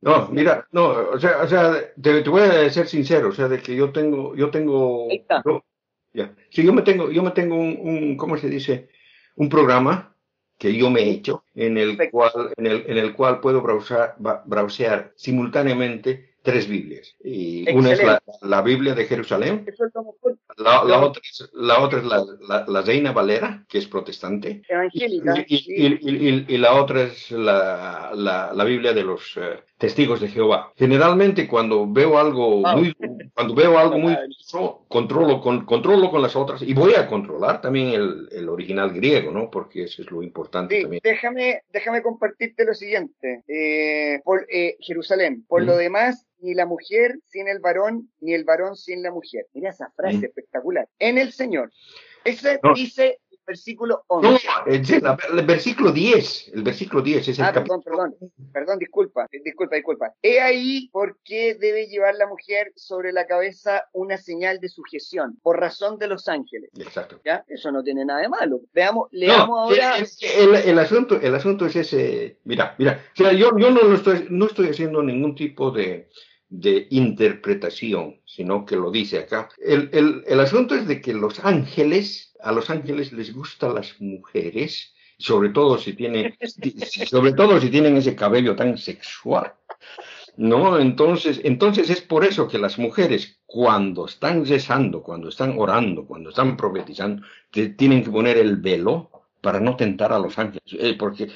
No, 0.00 0.28
mira, 0.28 0.66
no, 0.72 1.10
o 1.10 1.18
sea, 1.18 1.42
o 1.42 1.48
sea, 1.48 1.72
te, 2.00 2.22
te 2.22 2.30
voy 2.30 2.42
a 2.42 2.70
ser 2.70 2.86
sincero, 2.86 3.28
o 3.28 3.32
sea, 3.32 3.48
de 3.48 3.60
que 3.60 3.74
yo 3.74 3.90
tengo, 3.92 4.34
yo 4.36 4.50
tengo, 4.50 5.08
Ahí 5.10 5.16
está. 5.16 5.42
yo- 5.44 5.64
ya, 6.12 6.34
sí, 6.50 6.64
yo 6.64 6.72
me 6.72 6.82
tengo, 6.82 7.10
yo 7.10 7.22
me 7.22 7.32
tengo 7.32 7.56
un, 7.56 7.78
un, 7.80 8.16
¿cómo 8.16 8.36
se 8.38 8.48
dice? 8.48 8.88
Un 9.34 9.48
programa 9.48 10.16
que 10.58 10.74
yo 10.74 10.88
me 10.90 11.02
he 11.02 11.10
hecho, 11.10 11.44
en 11.54 11.76
el 11.76 11.96
Perfecto. 11.96 12.16
cual, 12.16 12.52
en 12.56 12.66
el, 12.66 12.84
en 12.86 12.96
el 12.98 13.14
cual 13.14 13.40
puedo 13.40 13.60
browsar, 13.60 14.14
browsear 14.46 15.12
simultáneamente 15.16 16.36
tres 16.42 16.68
Biblias. 16.68 17.14
Y 17.22 17.70
una 17.74 17.92
es 17.92 18.02
la, 18.02 18.22
la 18.42 18.62
Biblia 18.62 18.94
de 18.94 19.04
Jerusalén, 19.04 19.64
Eso 19.66 19.84
es 19.86 19.94
lo 19.94 20.04
mejor 20.04 20.38
la, 20.56 20.84
la 20.84 21.00
otra 21.04 21.20
es, 21.22 21.50
la 21.54 21.80
otra 21.80 21.98
es 21.98 22.04
la, 22.06 22.64
la, 22.66 22.82
Reina 22.82 23.12
Valera, 23.12 23.64
que 23.68 23.78
es 23.78 23.86
protestante, 23.86 24.62
evangélica. 24.68 25.44
y, 25.46 25.56
y- 25.56 25.98
y- 26.00 26.44
y- 26.48 26.58
la 26.58 26.74
otra 26.74 27.02
es 27.02 27.30
la, 27.30 28.12
la, 28.14 28.52
la 28.54 28.64
Biblia 28.64 28.92
de 28.94 29.02
los 29.04 29.36
eh, 29.36 29.60
testigos 29.78 30.20
de 30.20 30.28
Jehová. 30.28 30.72
Generalmente 30.76 31.46
cuando 31.46 31.86
veo 31.90 32.18
algo 32.18 32.62
muy, 32.62 32.94
cuando 33.34 33.54
veo 33.54 33.78
algo 33.78 33.98
muy 33.98 34.16
controlo 34.88 35.40
con, 35.40 35.64
controlo 35.66 36.10
con 36.10 36.22
las 36.22 36.36
otras 36.36 36.62
y 36.62 36.72
voy 36.74 36.94
a 36.94 37.06
controlar 37.06 37.60
también 37.60 37.88
el, 37.88 38.28
el 38.32 38.48
original 38.48 38.92
griego, 38.92 39.30
¿no? 39.32 39.50
Porque 39.50 39.84
eso 39.84 40.02
es 40.02 40.10
lo 40.10 40.22
importante 40.22 40.76
Sí, 40.76 40.82
también. 40.82 41.00
déjame, 41.04 41.60
déjame 41.72 42.02
compartirte 42.02 42.64
lo 42.64 42.74
siguiente. 42.74 43.42
Eh, 43.48 44.20
por 44.24 44.46
eh, 44.50 44.76
Jerusalén, 44.80 45.44
por 45.46 45.62
Mm. 45.62 45.66
lo 45.66 45.76
demás, 45.76 46.26
ni 46.38 46.54
la 46.54 46.66
mujer 46.66 47.16
sin 47.24 47.48
el 47.48 47.60
varón, 47.60 48.10
ni 48.20 48.34
el 48.34 48.44
varón 48.44 48.76
sin 48.76 49.02
la 49.02 49.10
mujer. 49.10 49.46
Mira 49.54 49.70
esa 49.70 49.90
frase 49.96 50.28
Mm. 50.28 50.32
Espectacular. 50.50 50.88
En 50.98 51.18
el 51.18 51.32
Señor. 51.32 51.72
Ese 52.24 52.58
No. 52.62 52.74
dice 52.74 53.20
el 53.30 53.38
versículo 53.46 54.04
No, 54.10 54.16
11. 54.30 54.48
es 54.66 55.00
la- 55.02 55.16
el 55.32 55.46
versículo 55.46 55.92
10, 55.92 56.48
el 56.52 56.64
versículo 56.64 57.00
10 57.02 57.28
es 57.28 57.38
el 57.38 57.44
Ah, 57.44 57.52
capítulo. 57.52 57.80
perdón, 57.82 58.14
perdón, 58.18 58.32
perdón, 58.52 58.78
disculpa, 58.80 59.28
eh, 59.30 59.40
disculpa, 59.44 59.76
disculpa. 59.76 60.12
He 60.20 60.40
ahí 60.40 60.88
por 60.90 61.18
qué 61.24 61.54
debe 61.54 61.86
llevar 61.86 62.16
la 62.16 62.26
mujer 62.26 62.72
sobre 62.74 63.12
la 63.12 63.26
cabeza 63.28 63.84
una 63.92 64.16
señal 64.16 64.58
de 64.58 64.68
sujeción, 64.68 65.38
por 65.40 65.60
razón 65.60 65.98
de 65.98 66.08
los 66.08 66.26
ángeles. 66.26 66.70
Exacto. 66.76 67.20
¿Ya? 67.24 67.44
Eso 67.46 67.70
no 67.70 67.84
tiene 67.84 68.04
nada 68.04 68.22
de 68.22 68.28
malo. 68.28 68.60
Veamos, 68.72 69.06
leamos 69.12 69.48
No, 69.48 69.58
ahora. 69.60 69.96
el, 69.98 70.06
el- 70.56 70.68
el 70.70 70.78
asunto, 70.80 71.20
el 71.20 71.34
asunto 71.36 71.66
es 71.66 71.76
ese. 71.76 72.40
Mira, 72.42 72.74
mira. 72.78 73.04
O 73.12 73.16
sea, 73.16 73.32
yo, 73.32 73.56
yo 73.56 73.70
no, 73.70 73.82
lo 73.82 73.94
estoy, 73.94 74.26
no 74.30 74.46
estoy 74.46 74.70
haciendo 74.70 75.00
ningún 75.00 75.36
tipo 75.36 75.70
de, 75.70 76.08
de 76.48 76.86
interpretación, 76.90 78.20
sino 78.24 78.64
que 78.64 78.76
lo 78.76 78.90
dice 78.90 79.18
acá. 79.18 79.48
El, 79.58 79.90
el, 79.92 80.22
el 80.26 80.40
asunto 80.40 80.74
es 80.74 80.86
de 80.86 81.00
que 81.00 81.12
los 81.12 81.44
ángeles, 81.44 82.34
a 82.40 82.52
los 82.52 82.70
ángeles 82.70 83.12
les 83.12 83.34
gustan 83.34 83.74
las 83.74 84.00
mujeres, 84.00 84.94
sobre 85.18 85.48
todo 85.50 85.78
si 85.78 85.94
tienen, 85.94 86.36
sobre 87.06 87.32
todo 87.32 87.60
si 87.60 87.70
tienen 87.70 87.96
ese 87.96 88.14
cabello 88.14 88.54
tan 88.54 88.78
sexual. 88.78 89.54
¿No? 90.36 90.78
Entonces, 90.78 91.40
entonces 91.44 91.88
es 91.88 92.02
por 92.02 92.22
eso 92.22 92.46
que 92.46 92.58
las 92.58 92.78
mujeres, 92.78 93.40
cuando 93.46 94.04
están 94.04 94.44
rezando, 94.44 95.02
cuando 95.02 95.30
están 95.30 95.54
orando, 95.58 96.04
cuando 96.04 96.28
están 96.28 96.58
profetizando, 96.58 97.22
tienen 97.50 98.04
que 98.04 98.10
poner 98.10 98.36
el 98.36 98.56
velo 98.56 99.10
para 99.40 99.60
no 99.60 99.76
tentar 99.76 100.12
a 100.12 100.18
los 100.18 100.38
ángeles. 100.38 100.62
Eh, 100.78 100.94
porque 100.98 101.28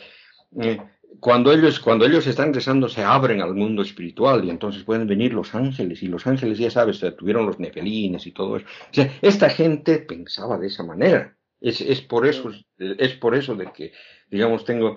eh, 0.61 0.79
cuando 1.21 1.53
ellos, 1.53 1.81
cuando 1.81 2.07
ellos 2.07 2.27
están 2.27 2.53
rezando, 2.53 2.89
se 2.89 3.03
abren 3.03 3.43
al 3.43 3.55
mundo 3.55 3.83
espiritual 3.83 4.45
y 4.45 4.51
entonces 4.51 4.83
pueden 4.85 5.07
venir 5.07 5.35
los 5.35 5.55
ángeles. 5.55 6.03
Y 6.03 6.09
los 6.09 6.27
ángeles, 6.27 6.59
ya 6.59 6.71
sabes, 6.71 7.01
tuvieron 7.17 7.47
los 7.47 7.61
nefelines 7.61 8.27
y 8.27 8.33
todo 8.33 8.57
eso. 8.57 8.67
O 8.67 8.95
sea, 8.95 9.13
esta 9.21 9.51
gente 9.51 9.99
pensaba 9.99 10.59
de 10.59 10.69
esa 10.69 10.83
manera. 10.83 11.37
Es, 11.61 11.81
es 11.83 12.01
por 12.01 12.27
eso, 12.27 12.51
es 12.79 13.13
por 13.15 13.35
eso 13.35 13.55
de 13.55 13.71
que, 13.73 13.93
digamos, 14.31 14.65
tengo. 14.65 14.97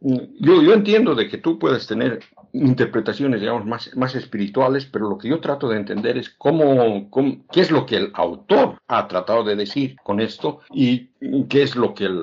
Yo, 0.00 0.62
yo 0.62 0.72
entiendo 0.72 1.14
de 1.14 1.28
que 1.28 1.38
tú 1.38 1.58
puedes 1.58 1.86
tener 1.86 2.20
interpretaciones, 2.52 3.40
digamos, 3.40 3.64
más, 3.66 3.96
más 3.96 4.14
espirituales, 4.14 4.86
pero 4.86 5.08
lo 5.08 5.18
que 5.18 5.28
yo 5.28 5.40
trato 5.40 5.68
de 5.68 5.76
entender 5.76 6.16
es 6.18 6.30
cómo, 6.30 7.10
qué 7.52 7.60
es 7.60 7.70
lo 7.70 7.86
que 7.86 7.96
el 7.96 8.10
autor 8.14 8.78
ha 8.88 9.06
tratado 9.08 9.44
de 9.44 9.56
decir 9.56 9.96
con 10.02 10.20
esto 10.20 10.60
y 10.70 11.10
qué 11.48 11.62
es 11.62 11.76
lo 11.76 11.94
que 11.94 12.04
el, 12.04 12.16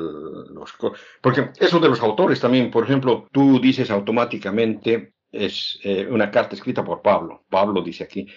los... 0.53 0.73
Porque 1.21 1.51
eso 1.59 1.79
de 1.79 1.89
los 1.89 2.01
autores 2.01 2.39
también, 2.39 2.71
por 2.71 2.83
ejemplo, 2.83 3.27
tú 3.31 3.59
dices 3.59 3.89
automáticamente, 3.91 5.13
es 5.31 5.79
eh, 5.83 6.07
una 6.09 6.31
carta 6.31 6.55
escrita 6.55 6.83
por 6.83 7.01
Pablo. 7.01 7.43
Pablo 7.49 7.81
dice 7.81 8.03
aquí, 8.05 8.27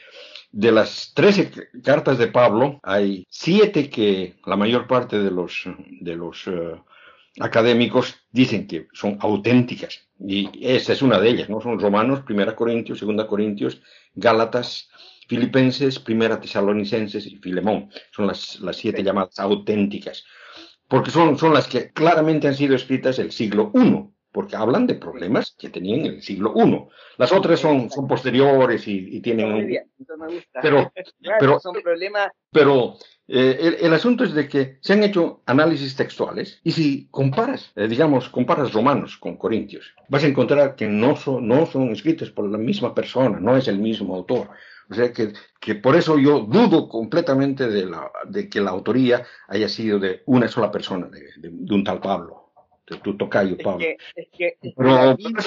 de 0.51 0.73
las 0.73 1.12
13 1.15 1.52
c- 1.52 1.81
cartas 1.82 2.19
de 2.19 2.28
Pablo, 2.28 2.81
hay 2.82 3.24
siete 3.28 3.89
que 3.89 4.36
la 4.47 4.56
mayor 4.56 4.86
parte 4.86 5.19
de 5.19 5.31
los, 5.31 5.65
de 6.01 6.16
los 6.16 6.47
eh, 6.48 6.74
académicos 7.40 8.16
dicen 8.31 8.66
que 8.66 8.89
son 8.93 9.19
auténticas. 9.20 10.09
Y 10.19 10.51
esta 10.66 10.93
es 10.93 11.02
una 11.02 11.20
de 11.20 11.28
ellas, 11.31 11.48
¿no? 11.48 11.60
Son 11.60 11.78
Romanos, 11.78 12.20
Primera 12.23 12.55
Corintios, 12.56 12.98
Segunda 12.98 13.27
Corintios, 13.27 13.81
Gálatas, 14.15 14.89
Filipenses, 15.28 15.98
Primera 15.98 16.40
Tesalonicenses 16.40 17.27
y 17.27 17.36
Filemón. 17.36 17.90
Son 18.12 18.27
las, 18.27 18.59
las 18.60 18.77
siete 18.77 19.02
llamadas 19.02 19.39
auténticas. 19.39 20.24
Porque 20.89 21.10
son, 21.10 21.36
son 21.39 21.52
las 21.52 21.66
que 21.69 21.93
claramente 21.93 22.48
han 22.48 22.55
sido 22.55 22.74
escritas 22.74 23.19
el 23.19 23.31
siglo 23.31 23.70
I, 23.74 24.09
porque 24.32 24.56
hablan 24.56 24.86
de 24.86 24.94
problemas 24.94 25.55
que 25.59 25.69
tenían 25.69 26.01
en 26.01 26.06
el 26.15 26.23
siglo 26.23 26.55
I. 26.56 26.89
Las 27.19 27.32
otras 27.32 27.60
son, 27.60 27.90
son 27.90 28.09
posteriores 28.09 28.89
y, 28.89 29.16
y 29.16 29.20
tienen 29.20 29.52
Muy 29.52 29.65
bien, 29.65 29.90
eso 30.01 30.16
me 30.16 30.27
gusta. 30.32 30.60
pero, 30.62 30.90
Claro, 31.23 31.36
pero- 31.40 31.60
son 31.60 31.74
problemas 31.82 32.31
pero 32.51 32.97
eh, 33.30 33.78
el, 33.82 33.92
asunto 33.92 34.24
es 34.24 34.32
de 34.32 34.48
que 34.48 34.78
se 34.80 34.94
han 34.94 35.02
hecho 35.02 35.42
análisis 35.44 35.94
textuales 35.94 36.60
y 36.64 36.72
si 36.72 37.09
comparas, 37.10 37.72
eh, 37.76 37.86
digamos, 37.86 38.30
comparas 38.30 38.72
romanos 38.72 39.18
con 39.18 39.36
corintios, 39.36 39.92
vas 40.09 40.24
a 40.24 40.28
encontrar 40.28 40.76
que 40.76 40.88
no 40.88 41.14
son, 41.14 41.46
no 41.46 41.66
son 41.66 41.90
escritos 41.90 42.30
por 42.30 42.50
la 42.50 42.56
misma 42.56 42.94
persona, 42.94 43.38
no 43.38 43.56
es 43.56 43.68
el 43.68 43.78
mismo 43.78 44.16
autor. 44.16 44.48
O 44.90 44.94
sea 44.94 45.12
que, 45.12 45.34
que 45.60 45.74
por 45.74 45.94
eso 45.96 46.18
yo 46.18 46.40
dudo 46.40 46.88
completamente 46.88 47.68
de, 47.68 47.84
la, 47.84 48.10
de 48.26 48.48
que 48.48 48.62
la 48.62 48.70
autoría 48.70 49.26
haya 49.46 49.68
sido 49.68 49.98
de 49.98 50.22
una 50.24 50.48
sola 50.48 50.72
persona, 50.72 51.09
de 51.09 51.74
un 51.74 51.84
tal 51.84 52.00
Pablo, 52.00 52.48
de 52.90 52.97
tu 52.98 53.16
tocayo 53.16 53.56
Es 53.56 53.62
Pablo. 53.62 53.78
que, 53.78 53.97
es 54.16 54.28
que, 54.31 54.47
es 54.48 54.59
que 54.60 54.73
Pero- 54.77 54.90
la, 54.93 55.15
Biblia, 55.15 55.39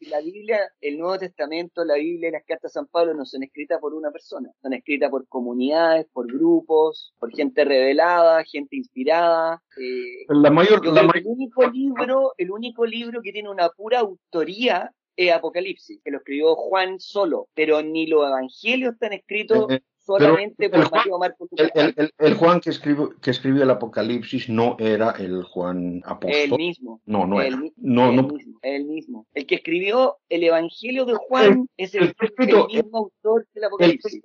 es 0.00 0.08
la 0.50 0.58
el 0.80 0.98
Nuevo 0.98 1.18
Testamento, 1.18 1.84
la 1.84 1.94
Biblia 1.94 2.28
y 2.28 2.32
las 2.32 2.44
cartas 2.44 2.72
de 2.72 2.74
San 2.80 2.86
Pablo 2.86 3.14
no 3.14 3.24
son 3.24 3.42
escritas 3.42 3.80
por 3.80 3.94
una 3.94 4.10
persona, 4.10 4.50
son 4.62 4.72
escritas 4.72 5.10
por 5.10 5.26
comunidades, 5.28 6.06
por 6.12 6.26
grupos, 6.26 7.14
por 7.18 7.30
gente 7.32 7.64
revelada, 7.64 8.44
gente 8.44 8.76
inspirada. 8.76 9.62
eh, 9.80 10.24
La 10.28 10.50
mayor, 10.50 10.84
la 10.86 11.00
el 11.02 11.26
único 11.26 11.68
libro, 11.70 12.32
el 12.38 12.50
único 12.50 12.86
libro 12.86 13.20
que 13.22 13.32
tiene 13.32 13.50
una 13.50 13.68
pura 13.70 14.00
autoría 14.00 14.90
es 15.16 15.32
Apocalipsis, 15.32 16.00
que 16.04 16.10
lo 16.10 16.18
escribió 16.18 16.56
Juan 16.56 16.98
solo, 16.98 17.48
pero 17.54 17.82
ni 17.82 18.06
los 18.08 18.26
evangelios 18.26 18.94
están 18.94 19.12
escritos 19.12 19.70
Eh, 19.70 19.80
solamente 20.04 20.68
por 20.68 20.90
Mateo, 20.90 21.18
Marcos, 21.18 21.48
el, 21.52 22.12
el, 22.18 22.34
Juan 22.34 22.60
que 22.60 22.70
escribió, 22.70 23.10
que 23.20 23.30
escribió 23.30 23.62
el 23.62 23.70
Apocalipsis 23.70 24.48
no 24.48 24.76
era 24.78 25.12
el 25.12 25.42
Juan 25.44 26.02
apóstol. 26.04 26.40
El 26.40 26.52
mismo. 26.52 27.00
No, 27.06 27.26
no 27.26 27.40
el, 27.40 27.46
era. 27.46 27.62
No, 27.76 28.10
el 28.10 28.16
no. 28.16 28.22
Mismo, 28.28 28.58
el 28.62 28.84
mismo. 28.84 29.26
El 29.34 29.46
que 29.46 29.56
escribió 29.56 30.18
el 30.28 30.44
Evangelio 30.44 31.04
de 31.06 31.14
Juan 31.14 31.68
es 31.76 31.94
el, 31.94 32.14
el 32.38 32.66
mismo 32.66 32.98
autor 32.98 33.46
del 33.54 33.64
Apocalipsis 33.64 34.22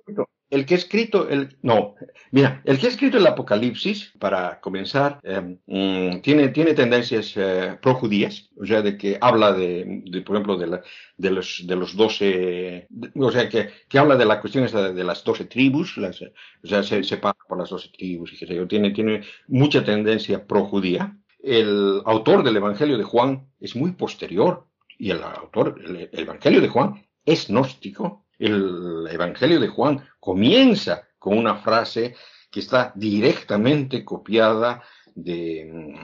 el 0.50 0.66
que 0.66 0.74
ha 0.74 0.78
escrito, 0.78 1.28
el, 1.28 1.56
no, 1.62 1.94
mira, 2.32 2.60
el 2.64 2.78
que 2.78 2.86
ha 2.86 2.90
escrito 2.90 3.18
el 3.18 3.26
Apocalipsis, 3.26 4.12
para 4.18 4.60
comenzar, 4.60 5.20
em, 5.22 5.58
mm, 5.66 6.20
tiene, 6.22 6.48
tiene 6.48 6.74
tendencias 6.74 7.32
eh, 7.36 7.78
pro-judías, 7.80 8.50
o 8.56 8.66
sea, 8.66 8.82
de 8.82 8.98
que 8.98 9.16
habla 9.20 9.52
de, 9.52 10.02
por 10.26 10.36
ejemplo, 10.36 10.56
de, 10.56 10.66
la, 10.66 10.82
los, 11.18 11.62
de 11.64 11.76
los 11.76 11.96
doce, 11.96 12.88
o 13.14 13.30
sea, 13.30 13.48
que, 13.48 13.70
que 13.88 13.98
habla 13.98 14.16
de 14.16 14.26
la 14.26 14.40
cuestión 14.40 14.66
de, 14.66 15.04
las 15.04 15.22
doce 15.22 15.44
tribus, 15.44 15.96
las, 15.96 16.20
o 16.20 16.66
sea, 16.66 16.82
se 16.82 17.04
separa 17.04 17.38
por 17.48 17.58
las 17.58 17.70
doce 17.70 17.88
tribus 17.96 18.32
y 18.32 18.38
qué 18.38 18.46
sé 18.46 18.54
yo, 18.56 18.66
tiene, 18.66 18.90
tiene 18.90 19.22
mucha 19.46 19.84
tendencia 19.84 20.46
pro-judía. 20.46 21.16
El 21.42 22.02
autor 22.04 22.42
del 22.42 22.56
Evangelio 22.56 22.98
de 22.98 23.04
Juan 23.04 23.48
es 23.60 23.76
muy 23.76 23.92
posterior, 23.92 24.66
y 24.98 25.10
el 25.10 25.22
autor, 25.22 25.80
el 25.82 26.08
Evangelio 26.12 26.60
de 26.60 26.68
Juan 26.68 27.06
es 27.24 27.48
gnóstico, 27.48 28.26
el 28.40 29.06
Evangelio 29.10 29.60
de 29.60 29.68
Juan 29.68 30.08
comienza 30.18 31.06
con 31.18 31.38
una 31.38 31.56
frase 31.56 32.16
que 32.50 32.60
está 32.60 32.92
directamente 32.96 34.04
copiada 34.04 34.82
de, 35.14 35.94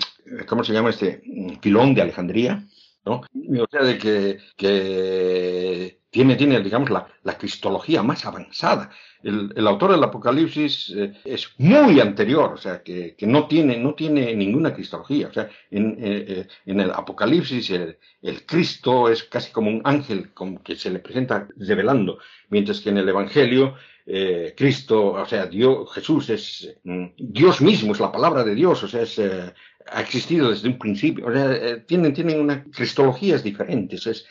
¿cómo 0.46 0.62
se 0.62 0.72
llama 0.72 0.90
este? 0.90 1.22
Filón 1.60 1.94
de 1.94 2.02
Alejandría, 2.02 2.62
¿no? 3.04 3.22
O 3.22 3.66
sea, 3.70 3.82
de 3.82 3.98
que 4.56 6.00
tiene, 6.16 6.34
tiene, 6.36 6.60
digamos, 6.60 6.88
la, 6.88 7.06
la 7.24 7.36
cristología 7.36 8.02
más 8.02 8.24
avanzada 8.24 8.90
el, 9.26 9.66
autor 9.66 9.92
del 9.92 10.04
Apocalipsis 10.04 10.92
eh, 10.96 11.12
es 11.24 11.50
muy 11.58 12.00
anterior, 12.00 12.52
o 12.52 12.56
sea, 12.56 12.82
que, 12.82 13.14
que, 13.16 13.26
no, 13.26 13.46
tiene, 13.48 13.76
no 13.76 13.94
tiene 13.94 14.34
ninguna 14.34 14.72
cristología. 14.72 15.28
O 15.28 15.32
sea, 15.32 15.48
en, 15.70 15.96
eh, 15.98 16.24
eh, 16.28 16.46
en 16.66 16.80
el 16.80 16.90
Apocalipsis 16.90 17.70
el, 17.70 17.98
el, 18.22 18.46
Cristo 18.46 19.08
es 19.08 19.24
casi 19.24 19.50
como 19.50 19.70
un 19.70 19.82
ángel 19.84 20.30
que 20.64 20.76
se 20.76 20.90
le 20.90 21.00
presenta 21.00 21.48
revelando, 21.56 22.18
mientras 22.50 22.80
que 22.80 22.90
en 22.90 22.98
el 22.98 23.08
Evangelio 23.08 23.74
Cristo, 24.56 25.14
o 25.14 25.26
sea, 25.26 25.46
Dios, 25.46 25.92
Jesús 25.92 26.30
es 26.30 26.76
mm, 26.84 27.06
Dios 27.16 27.60
mismo, 27.60 27.92
es 27.92 27.98
la 27.98 28.12
palabra 28.12 28.44
de 28.44 28.54
Dios, 28.54 28.80
o 28.84 28.86
sea, 28.86 29.02
es, 29.02 29.18
ha 29.18 30.00
existido 30.00 30.50
desde 30.50 30.68
un 30.68 30.78
principio. 30.78 31.26
O 31.26 31.32
sea, 31.32 31.84
tienen, 31.84 32.14
tienen 32.14 32.40
unas 32.40 32.68
cristologías 32.72 33.42
diferentes. 33.42 34.06
Es, 34.06 34.26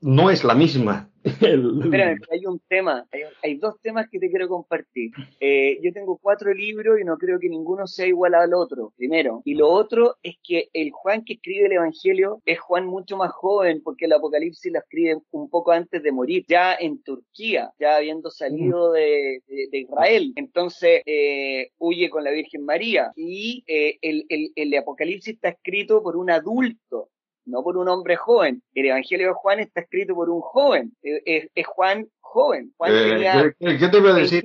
no 0.00 0.30
es 0.30 0.44
la 0.44 0.54
misma. 0.54 1.10
Espérame, 1.24 2.20
hay 2.30 2.46
un 2.46 2.60
tema, 2.68 3.06
hay, 3.42 3.56
dos 3.58 3.74
temas 3.82 4.06
que 4.10 4.18
te 4.18 4.30
quiero 4.30 4.48
compartir. 4.48 5.10
Eh, 5.40 5.78
yo 5.82 5.92
tengo 5.92 6.18
cuatro 6.18 6.54
libros 6.54 6.98
y 7.00 7.04
no 7.04 7.18
creo 7.18 7.38
que 7.38 7.48
ninguno 7.48 7.86
sea 7.86 8.06
igual 8.06 8.34
al 8.34 8.54
otro, 8.54 8.92
primero. 8.96 9.42
Y 9.44 9.54
lo 9.54 9.68
otro 9.68 10.16
es 10.22 10.36
que 10.42 10.68
el 10.72 10.90
Juan 10.90 11.24
que 11.24 11.34
escribe 11.34 11.66
el 11.66 11.72
Evangelio 11.72 12.40
es 12.46 12.58
Juan 12.60 12.86
mucho 12.86 13.16
más 13.16 13.32
joven 13.32 13.82
porque 13.82 14.06
el 14.06 14.12
Apocalipsis 14.12 14.72
lo 14.72 14.78
escribe 14.78 15.18
un 15.30 15.50
poco 15.50 15.72
antes 15.72 16.02
de 16.02 16.12
morir, 16.12 16.44
ya 16.48 16.74
en 16.74 17.02
Turquía, 17.02 17.72
ya 17.78 17.96
habiendo 17.96 18.30
salido 18.30 18.92
de, 18.92 19.42
Israel. 19.72 20.32
Entonces 20.36 21.02
eh, 21.04 21.70
huye 21.78 22.08
con 22.10 22.24
la 22.24 22.30
Virgen 22.30 22.64
María 22.64 23.12
y 23.16 23.64
eh, 23.66 23.98
el, 24.00 24.78
Apocalipsis 24.78 25.34
está 25.34 25.48
escrito 25.48 26.02
por 26.02 26.16
un 26.16 26.30
adulto 26.30 27.10
no 27.48 27.62
por 27.62 27.76
un 27.76 27.88
hombre 27.88 28.16
joven. 28.16 28.62
El 28.74 28.86
Evangelio 28.86 29.28
de 29.28 29.34
Juan 29.34 29.60
está 29.60 29.80
escrito 29.80 30.14
por 30.14 30.30
un 30.30 30.40
joven. 30.40 30.92
Es, 31.02 31.48
Juan 31.66 32.06
joven. 32.20 32.72
Juan 32.76 32.92
eh, 32.94 33.52
¿qué, 33.58 33.88
te 33.88 34.00
voy 34.00 34.10
a 34.10 34.14
decir? 34.14 34.44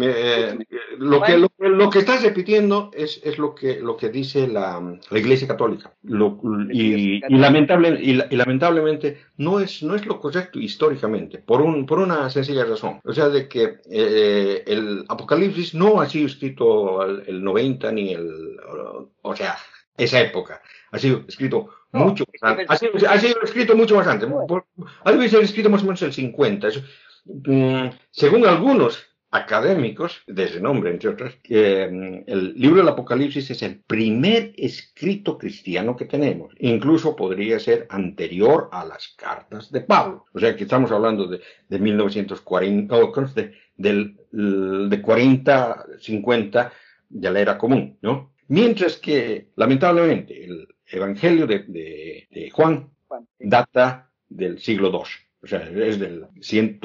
Eh, 0.00 0.58
lo, 0.98 1.20
que, 1.22 1.38
lo, 1.58 1.90
que 1.90 1.98
estás 1.98 2.22
repitiendo 2.22 2.90
es, 2.94 3.20
es 3.24 3.36
lo, 3.36 3.54
que, 3.54 3.80
lo 3.80 3.96
que 3.96 4.10
dice 4.10 4.46
la, 4.46 4.98
la 5.10 5.18
Iglesia 5.18 5.48
Católica. 5.48 5.92
y, 6.02 7.20
lamentable, 7.36 7.98
y, 8.00 8.14
lamentablemente 8.14 9.18
no 9.38 9.58
es, 9.58 9.82
no 9.82 9.96
es 9.96 10.06
lo 10.06 10.20
correcto 10.20 10.60
históricamente, 10.60 11.38
por, 11.38 11.62
un, 11.62 11.84
por 11.84 11.98
una 11.98 12.30
sencilla 12.30 12.64
razón. 12.64 13.00
O 13.04 13.12
sea, 13.12 13.28
de 13.28 13.48
que 13.48 13.78
eh, 13.90 14.62
el 14.66 15.04
Apocalipsis 15.08 15.74
no 15.74 16.00
ha 16.00 16.08
sido 16.08 16.26
escrito 16.26 17.02
el, 17.02 17.24
el 17.26 17.42
90 17.42 17.92
ni 17.92 18.12
el... 18.12 18.56
O 19.22 19.36
sea, 19.36 19.56
esa 20.04 20.20
época. 20.20 20.62
Ha 20.90 20.98
sido 20.98 21.24
escrito 21.28 21.68
mucho 21.92 22.24
más 22.32 22.50
antes. 22.50 22.70
Ha 22.70 23.18
sido, 23.18 23.42
escrito 23.42 23.76
mucho 23.76 23.96
más 23.96 24.06
antes. 24.06 24.28
Ha 25.04 25.28
sido 25.28 25.40
escrito 25.40 25.70
más 25.70 25.82
o 25.82 25.84
menos 25.84 26.02
el 26.02 26.12
50. 26.12 26.68
Mm, 27.24 27.88
según 28.10 28.46
algunos 28.46 29.06
académicos, 29.32 30.22
de 30.26 30.44
ese 30.44 30.60
nombre, 30.60 30.90
entre 30.90 31.10
otros, 31.10 31.38
mm, 31.48 32.22
el 32.26 32.54
libro 32.56 32.78
del 32.78 32.88
Apocalipsis 32.88 33.50
es 33.50 33.62
el 33.62 33.80
primer 33.80 34.52
escrito 34.56 35.38
cristiano 35.38 35.96
que 35.96 36.06
tenemos. 36.06 36.52
Incluso 36.58 37.14
podría 37.14 37.60
ser 37.60 37.86
anterior 37.90 38.68
a 38.72 38.84
las 38.84 39.14
cartas 39.16 39.70
de 39.70 39.82
Pablo. 39.82 40.24
O 40.32 40.40
sea 40.40 40.56
que 40.56 40.64
estamos 40.64 40.90
hablando 40.90 41.26
de, 41.26 41.40
de 41.68 41.78
1940, 41.78 42.96
de, 43.34 43.52
del, 43.76 44.16
de 44.90 45.02
40, 45.02 45.86
50 46.00 46.72
de 47.08 47.30
la 47.30 47.40
era 47.40 47.58
común, 47.58 47.98
¿no? 48.02 48.32
Mientras 48.50 48.96
que, 48.96 49.46
lamentablemente, 49.54 50.44
el 50.44 50.66
Evangelio 50.88 51.46
de, 51.46 52.50
Juan 52.52 52.90
data 53.38 54.10
del 54.28 54.58
siglo 54.58 54.90
II. 54.90 55.00
O 55.42 55.46
sea, 55.46 55.62
es 55.62 56.00
del 56.00 56.26
100, 56.40 56.80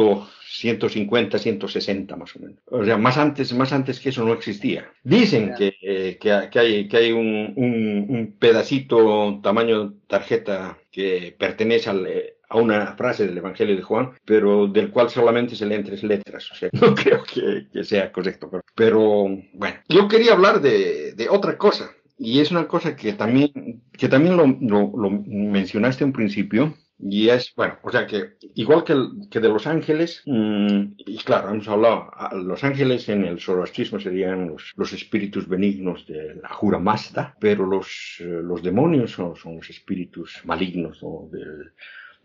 150, 0.47 1.39
160 1.39 2.15
más 2.15 2.35
o 2.35 2.39
menos. 2.39 2.59
O 2.67 2.85
sea, 2.85 2.97
más 2.97 3.17
antes, 3.17 3.51
más 3.53 3.73
antes 3.73 3.99
que 3.99 4.09
eso 4.09 4.23
no 4.23 4.33
existía. 4.33 4.91
Dicen 5.03 5.53
que, 5.57 6.17
que, 6.21 6.59
hay, 6.59 6.87
que 6.87 6.97
hay 6.97 7.11
un, 7.11 7.53
un, 7.55 8.35
pedacito 8.37 9.39
tamaño 9.41 9.95
tarjeta 10.07 10.77
que 10.91 11.35
pertenece 11.37 11.89
al, 11.89 12.07
a 12.49 12.57
una 12.57 12.95
frase 12.95 13.25
del 13.27 13.37
Evangelio 13.37 13.75
de 13.75 13.81
Juan, 13.81 14.11
pero 14.25 14.67
del 14.67 14.91
cual 14.91 15.09
solamente 15.09 15.55
se 15.55 15.65
leen 15.65 15.83
tres 15.83 16.03
letras. 16.03 16.51
O 16.51 16.55
sea, 16.55 16.69
no 16.81 16.95
creo 16.95 17.23
que, 17.23 17.83
sea 17.83 18.11
correcto. 18.11 18.49
Pero 18.75 19.27
bueno, 19.53 19.77
yo 19.87 20.07
quería 20.07 20.33
hablar 20.33 20.61
de, 20.61 21.13
de, 21.13 21.29
otra 21.29 21.57
cosa. 21.57 21.91
Y 22.17 22.39
es 22.39 22.51
una 22.51 22.67
cosa 22.67 22.95
que 22.95 23.13
también, 23.13 23.83
que 23.91 24.07
también 24.07 24.37
lo, 24.37 24.45
lo, 24.47 25.09
mencionaste 25.09 26.05
en 26.05 26.13
principio, 26.13 26.73
y 26.97 27.27
es, 27.27 27.53
bueno, 27.57 27.77
o 27.83 27.91
sea 27.91 28.07
que 28.07 28.37
igual 28.53 28.85
que, 28.85 28.95
que 29.29 29.41
de 29.41 29.49
los 29.49 29.67
ángeles, 29.67 30.21
mm, 30.25 30.93
y 30.97 31.17
claro, 31.17 31.49
hemos 31.49 31.67
hablado, 31.67 32.09
los 32.41 32.63
ángeles 32.63 33.09
en 33.09 33.25
el 33.25 33.41
zoroastrismo 33.41 33.99
serían 33.99 34.47
los, 34.47 34.71
los 34.77 34.93
espíritus 34.93 35.45
benignos 35.49 36.07
de 36.07 36.35
la 36.35 36.47
Jura 36.49 36.79
Mazda, 36.79 37.35
pero 37.37 37.65
los, 37.65 38.15
eh, 38.19 38.39
los 38.41 38.63
demonios 38.63 39.11
son, 39.11 39.35
son, 39.35 39.57
los 39.57 39.69
espíritus 39.69 40.39
malignos 40.45 41.03
¿no? 41.03 41.27
del, 41.29 41.73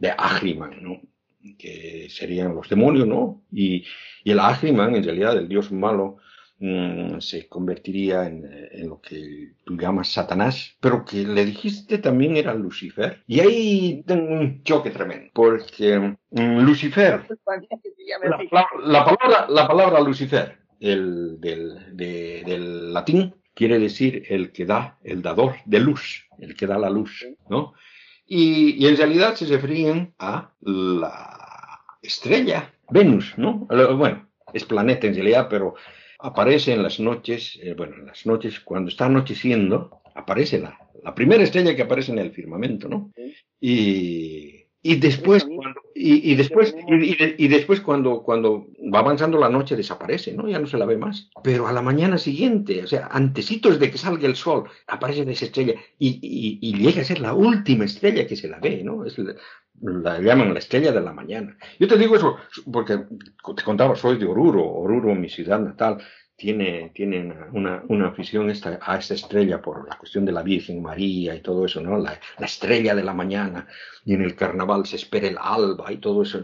de 0.00 0.12
Ahriman, 0.16 0.82
¿no? 0.82 1.00
que 1.58 2.08
serían 2.10 2.54
los 2.54 2.68
demonios, 2.68 3.06
¿no? 3.06 3.42
Y, 3.52 3.84
y 4.24 4.30
el 4.30 4.40
Ahriman, 4.40 4.94
en 4.94 5.04
realidad, 5.04 5.36
el 5.38 5.48
dios 5.48 5.72
malo, 5.72 6.18
mm, 6.58 7.18
se 7.18 7.48
convertiría 7.48 8.26
en, 8.26 8.44
en, 8.72 8.88
lo 8.88 9.00
que 9.00 9.52
tú 9.64 9.76
llamas 9.76 10.12
Satanás, 10.12 10.76
pero 10.80 11.04
que 11.04 11.24
le 11.24 11.44
dijiste 11.46 11.98
también 11.98 12.36
era 12.36 12.54
Lucifer. 12.54 13.22
Y 13.26 13.40
ahí 13.40 14.02
tengo 14.06 14.32
un 14.32 14.62
choque 14.64 14.90
tremendo, 14.90 15.30
porque 15.32 16.16
mm, 16.30 16.58
Lucifer, 16.60 17.26
la, 17.46 18.66
la, 18.84 19.04
palabra, 19.04 19.46
la 19.48 19.66
palabra 19.66 20.00
Lucifer, 20.00 20.58
el, 20.78 21.40
del, 21.40 21.96
del 21.96 22.92
latín, 22.92 23.34
quiere 23.54 23.78
decir 23.78 24.24
el 24.28 24.52
que 24.52 24.66
da, 24.66 24.98
el 25.04 25.22
dador 25.22 25.56
de 25.64 25.80
luz, 25.80 26.26
el 26.38 26.54
que 26.54 26.66
da 26.66 26.78
la 26.78 26.90
luz, 26.90 27.26
¿no? 27.48 27.74
Y, 28.32 28.86
en 28.86 28.96
realidad 28.96 29.34
se 29.34 29.44
referían 29.46 30.14
a 30.20 30.52
la 30.60 31.80
estrella 32.00 32.72
Venus, 32.88 33.34
¿no? 33.36 33.66
Bueno, 33.96 34.28
es 34.54 34.64
planeta 34.64 35.08
en 35.08 35.16
realidad, 35.16 35.48
pero 35.50 35.74
aparece 36.20 36.72
en 36.72 36.84
las 36.84 37.00
noches, 37.00 37.58
eh, 37.60 37.74
bueno, 37.76 37.96
en 37.96 38.06
las 38.06 38.26
noches, 38.26 38.60
cuando 38.60 38.88
está 38.88 39.06
anocheciendo, 39.06 40.00
aparece 40.14 40.60
la, 40.60 40.78
la 41.02 41.12
primera 41.12 41.42
estrella 41.42 41.74
que 41.74 41.82
aparece 41.82 42.12
en 42.12 42.20
el 42.20 42.30
firmamento, 42.30 42.88
¿no? 42.88 43.12
Y 43.60 44.49
y 44.82 44.96
después, 44.96 45.44
cuando, 45.44 45.80
y, 45.94 46.32
y 46.32 46.34
después, 46.36 46.74
y, 46.88 47.44
y, 47.44 47.48
después 47.48 47.82
cuando, 47.82 48.22
cuando 48.22 48.66
va 48.92 49.00
avanzando 49.00 49.38
la 49.38 49.50
noche 49.50 49.76
desaparece, 49.76 50.32
¿no? 50.32 50.48
Ya 50.48 50.58
no 50.58 50.66
se 50.66 50.78
la 50.78 50.86
ve 50.86 50.96
más. 50.96 51.28
Pero 51.42 51.66
a 51.66 51.72
la 51.72 51.82
mañana 51.82 52.16
siguiente, 52.16 52.82
o 52.82 52.86
sea, 52.86 53.08
antecitos 53.12 53.78
de 53.78 53.90
que 53.90 53.98
salga 53.98 54.26
el 54.26 54.36
sol, 54.36 54.64
aparece 54.86 55.30
esa 55.30 55.44
estrella 55.44 55.74
y, 55.98 56.18
y, 56.62 56.76
llega 56.78 57.02
a 57.02 57.04
ser 57.04 57.20
la 57.20 57.34
última 57.34 57.84
estrella 57.84 58.26
que 58.26 58.36
se 58.36 58.48
la 58.48 58.58
ve, 58.58 58.82
¿no? 58.82 59.04
Es 59.04 59.18
la, 59.18 59.34
la, 59.82 60.18
llaman 60.18 60.54
la 60.54 60.60
estrella 60.60 60.92
de 60.92 61.02
la 61.02 61.12
mañana. 61.12 61.58
Yo 61.78 61.86
te 61.86 61.98
digo 61.98 62.16
eso 62.16 62.36
porque 62.72 63.04
te 63.56 63.62
contaba, 63.62 63.96
soy 63.96 64.16
de 64.16 64.24
Oruro, 64.24 64.64
Oruro, 64.66 65.14
mi 65.14 65.28
ciudad 65.28 65.60
natal, 65.60 65.98
tiene, 66.40 66.90
tiene 66.94 67.34
una, 67.52 67.82
una, 67.88 68.08
afición 68.08 68.48
esta, 68.48 68.78
a 68.80 68.96
esta 68.96 69.12
estrella 69.12 69.60
por 69.60 69.86
la 69.86 69.98
cuestión 69.98 70.24
de 70.24 70.32
la 70.32 70.42
Virgen 70.42 70.80
María 70.80 71.34
y 71.34 71.42
todo 71.42 71.66
eso, 71.66 71.82
¿no? 71.82 71.98
La, 71.98 72.18
la, 72.38 72.46
estrella 72.46 72.94
de 72.94 73.04
la 73.04 73.12
mañana, 73.12 73.68
y 74.06 74.14
en 74.14 74.22
el 74.22 74.34
carnaval 74.34 74.86
se 74.86 74.96
espera 74.96 75.28
el 75.28 75.36
alba 75.38 75.92
y 75.92 75.98
todo 75.98 76.22
eso. 76.22 76.42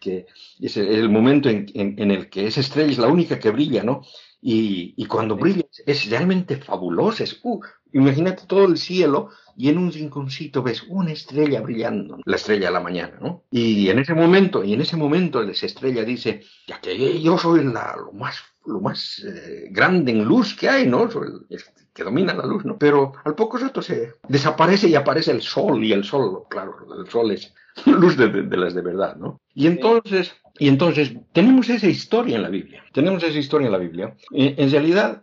que 0.00 0.26
es 0.60 0.76
el 0.76 1.08
momento 1.08 1.48
en, 1.48 2.10
el 2.10 2.28
que 2.28 2.48
esa 2.48 2.58
estrella 2.60 2.90
es 2.90 2.98
la 2.98 3.06
única 3.06 3.38
que 3.38 3.52
brilla, 3.52 3.84
¿no? 3.84 4.02
Y, 4.42 5.06
cuando 5.06 5.36
brilla 5.36 5.62
es 5.86 6.10
realmente 6.10 6.56
fabulosa, 6.56 7.22
es, 7.22 7.38
uh, 7.44 7.60
imagínate 7.98 8.44
todo 8.46 8.64
el 8.66 8.78
cielo 8.78 9.30
y 9.56 9.68
en 9.70 9.78
un 9.78 9.90
rinconcito 9.90 10.62
ves 10.62 10.84
una 10.88 11.12
estrella 11.12 11.60
brillando, 11.60 12.18
la 12.24 12.36
estrella 12.36 12.66
de 12.66 12.72
la 12.72 12.80
mañana, 12.80 13.18
¿no? 13.20 13.44
Y 13.50 13.88
en 13.88 13.98
ese 13.98 14.14
momento, 14.14 14.62
y 14.62 14.74
en 14.74 14.80
ese 14.82 14.96
momento 14.96 15.42
esa 15.42 15.66
estrella 15.66 16.04
dice, 16.04 16.42
ya 16.66 16.80
que 16.80 17.20
yo 17.20 17.38
soy 17.38 17.64
lo 17.64 18.12
más, 18.12 18.36
lo 18.66 18.80
más 18.80 19.24
eh, 19.24 19.68
grande 19.70 20.12
en 20.12 20.24
luz 20.24 20.54
que 20.54 20.68
hay, 20.68 20.86
¿no? 20.86 21.10
Soy 21.10 21.28
el, 21.48 21.62
que 21.96 22.04
domina 22.04 22.34
la 22.34 22.44
luz, 22.44 22.64
¿no? 22.66 22.76
Pero 22.76 23.14
al 23.24 23.34
poco 23.34 23.56
rato 23.56 23.80
se 23.80 24.12
desaparece 24.28 24.88
y 24.88 24.94
aparece 24.94 25.32
el 25.32 25.40
sol, 25.40 25.82
y 25.82 25.92
el 25.92 26.04
sol, 26.04 26.42
claro, 26.50 26.76
el 27.00 27.08
sol 27.10 27.30
es 27.30 27.54
luz 27.86 28.16
de, 28.18 28.28
las 28.56 28.74
de 28.74 28.82
verdad, 28.82 29.16
¿no? 29.16 29.40
Y 29.54 29.66
entonces, 29.66 30.34
y 30.58 30.68
entonces 30.68 31.14
tenemos 31.32 31.70
esa 31.70 31.88
historia 31.88 32.36
en 32.36 32.42
la 32.42 32.50
Biblia, 32.50 32.84
tenemos 32.92 33.22
esa 33.22 33.38
historia 33.38 33.66
en 33.66 33.72
la 33.72 33.78
Biblia. 33.78 34.14
En, 34.30 34.70
realidad 34.70 35.22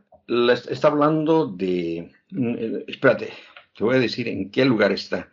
está 0.70 0.88
hablando 0.88 1.46
de, 1.46 2.12
espérate, 2.88 3.34
te 3.76 3.84
voy 3.84 3.96
a 3.96 4.00
decir 4.00 4.28
en 4.28 4.52
qué 4.52 4.66
lugar 4.66 4.92
está. 4.92 5.30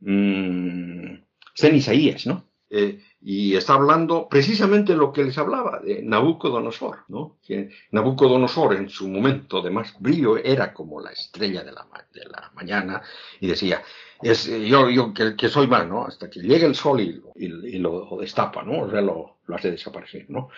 Mm, 0.00 1.14
está 1.54 1.68
en 1.68 1.76
Isaías, 1.76 2.26
¿no? 2.26 2.50
Eh, 2.72 3.02
y 3.20 3.56
está 3.56 3.74
hablando 3.74 4.28
precisamente 4.28 4.94
lo 4.94 5.12
que 5.12 5.24
les 5.24 5.36
hablaba 5.36 5.80
de 5.80 6.02
Nabucodonosor, 6.02 7.04
¿no? 7.08 7.38
Nabucodonosor 7.90 8.76
en 8.76 8.88
su 8.88 9.08
momento 9.08 9.60
de 9.60 9.70
más 9.70 10.00
brillo 10.00 10.36
era 10.38 10.72
como 10.72 11.00
la 11.00 11.10
estrella 11.10 11.64
de 11.64 11.72
la, 11.72 11.86
de 12.14 12.24
la 12.26 12.52
mañana 12.54 13.02
y 13.40 13.48
decía, 13.48 13.82
es, 14.22 14.46
yo, 14.46 14.90
yo 14.90 15.12
que, 15.14 15.48
soy 15.48 15.66
más, 15.66 15.86
¿no? 15.86 16.04
Hasta 16.04 16.28
que 16.28 16.40
llegue 16.40 16.66
el 16.66 16.74
sol 16.74 17.00
y, 17.00 17.78
lo 17.78 18.18
destapa, 18.20 18.62
¿no? 18.62 18.82
O 18.82 18.90
sea, 18.90 19.00
lo, 19.00 19.38
hace 19.54 19.70
desaparecer, 19.70 20.26
¿no? 20.28 20.50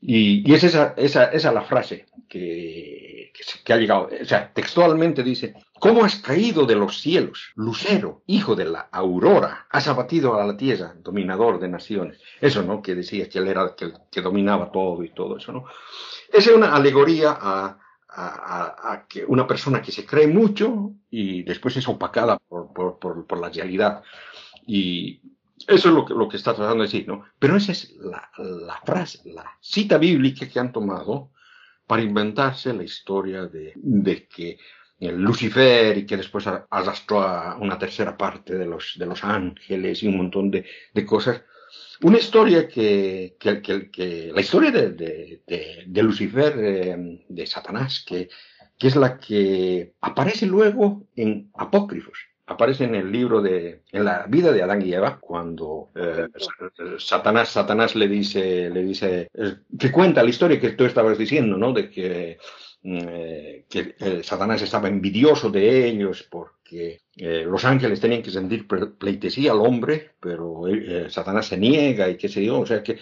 Y, 0.00 0.48
y 0.48 0.54
es 0.54 0.64
esa, 0.64 0.94
esa, 0.96 1.26
esa 1.26 1.52
la 1.52 1.62
frase 1.62 2.06
que, 2.28 3.32
que, 3.64 3.72
ha 3.72 3.76
llegado, 3.76 4.08
o 4.20 4.24
sea, 4.24 4.52
textualmente 4.52 5.22
dice, 5.22 5.54
¿cómo 5.78 6.04
has 6.04 6.16
caído 6.16 6.66
de 6.66 6.74
los 6.74 7.00
cielos, 7.00 7.52
lucero, 7.54 8.22
hijo 8.26 8.54
de 8.54 8.66
la 8.66 8.88
aurora? 8.92 9.66
Has 9.70 9.88
abatido 9.88 10.40
a 10.40 10.46
la 10.46 10.56
tierra, 10.56 10.94
dominador 11.02 11.60
de 11.60 11.68
naciones. 11.68 12.20
Eso, 12.40 12.62
¿no? 12.62 12.82
Que 12.82 12.94
decía 12.94 13.28
que 13.28 13.38
él 13.38 13.48
era 13.48 13.74
que, 13.76 13.92
que 14.10 14.20
dominaba 14.20 14.72
todo 14.72 15.02
y 15.04 15.10
todo 15.10 15.38
eso, 15.38 15.52
¿no? 15.52 15.64
Esa 16.32 16.50
es 16.50 16.56
una 16.56 16.74
alegoría 16.74 17.36
a, 17.40 17.78
a, 18.18 19.06
que 19.08 19.24
una 19.24 19.46
persona 19.46 19.80
que 19.80 19.92
se 19.92 20.04
cree 20.04 20.26
mucho 20.26 20.92
y 21.10 21.42
después 21.42 21.76
es 21.76 21.88
opacada 21.88 22.38
por, 22.38 22.72
por, 22.72 23.26
por, 23.26 23.40
la 23.40 23.48
realidad. 23.48 24.02
Y, 24.66 25.20
eso 25.66 25.88
es 25.88 25.94
lo 25.94 26.04
que, 26.06 26.14
lo 26.14 26.28
que 26.28 26.36
está 26.36 26.54
tratando 26.54 26.82
de 26.82 26.88
decir, 26.88 27.08
¿no? 27.08 27.24
Pero 27.38 27.56
esa 27.56 27.72
es 27.72 27.96
la, 27.96 28.30
la, 28.38 28.80
frase, 28.84 29.20
la 29.32 29.44
cita 29.60 29.98
bíblica 29.98 30.48
que 30.48 30.60
han 30.60 30.72
tomado 30.72 31.32
para 31.86 32.02
inventarse 32.02 32.72
la 32.72 32.84
historia 32.84 33.46
de, 33.46 33.72
de 33.74 34.28
que 34.28 34.58
Lucifer 35.00 35.96
y 35.96 36.06
que 36.06 36.16
después 36.16 36.46
arrastró 36.46 37.22
a 37.22 37.56
una 37.56 37.78
tercera 37.78 38.16
parte 38.16 38.56
de 38.56 38.66
los, 38.66 38.94
de 38.98 39.06
los 39.06 39.22
ángeles 39.24 40.02
y 40.02 40.08
un 40.08 40.16
montón 40.16 40.50
de, 40.50 40.64
de 40.92 41.06
cosas. 41.06 41.42
Una 42.02 42.18
historia 42.18 42.68
que, 42.68 43.36
que, 43.38 43.60
que, 43.90 44.30
la 44.32 44.40
historia 44.40 44.70
de, 44.70 44.90
de, 44.92 45.84
de 45.86 46.02
Lucifer, 46.02 46.54
eh, 46.58 47.24
de 47.28 47.46
Satanás, 47.46 48.04
que, 48.06 48.28
que 48.78 48.86
es 48.86 48.96
la 48.96 49.18
que 49.18 49.94
aparece 50.00 50.46
luego 50.46 51.06
en 51.16 51.50
apócrifos 51.54 52.28
aparece 52.48 52.84
en 52.84 52.94
el 52.94 53.12
libro 53.12 53.42
de, 53.42 53.82
en 53.92 54.04
la 54.04 54.26
vida 54.26 54.50
de 54.52 54.62
Adán 54.62 54.82
y 54.82 54.92
Eva, 54.92 55.18
cuando 55.20 55.90
eh, 55.94 56.28
Satanás, 56.98 57.50
Satanás 57.50 57.94
le 57.94 58.08
dice, 58.08 58.70
le 58.70 58.84
dice, 58.84 59.28
que 59.78 59.92
cuenta 59.92 60.22
la 60.22 60.30
historia 60.30 60.58
que 60.58 60.70
tú 60.70 60.84
estabas 60.84 61.18
diciendo, 61.18 61.58
¿no? 61.58 61.72
De 61.72 61.90
que, 61.90 62.38
mm, 62.82 62.98
eh, 63.10 63.64
que 63.68 63.94
eh, 63.98 64.22
Satanás 64.22 64.62
estaba 64.62 64.88
envidioso 64.88 65.50
de 65.50 65.88
ellos 65.88 66.26
porque 66.68 67.00
los 67.46 67.64
ángeles 67.64 68.00
tenían 68.00 68.22
que 68.22 68.30
sentir 68.30 68.66
pleitesía 68.98 69.52
al 69.52 69.60
hombre, 69.60 70.12
pero 70.20 70.64
Satanás 71.08 71.46
se 71.46 71.56
niega 71.56 72.08
y 72.08 72.16
qué 72.16 72.28
sé 72.28 72.44
yo, 72.44 72.60
o 72.60 72.66
sea 72.66 72.82
que 72.82 72.98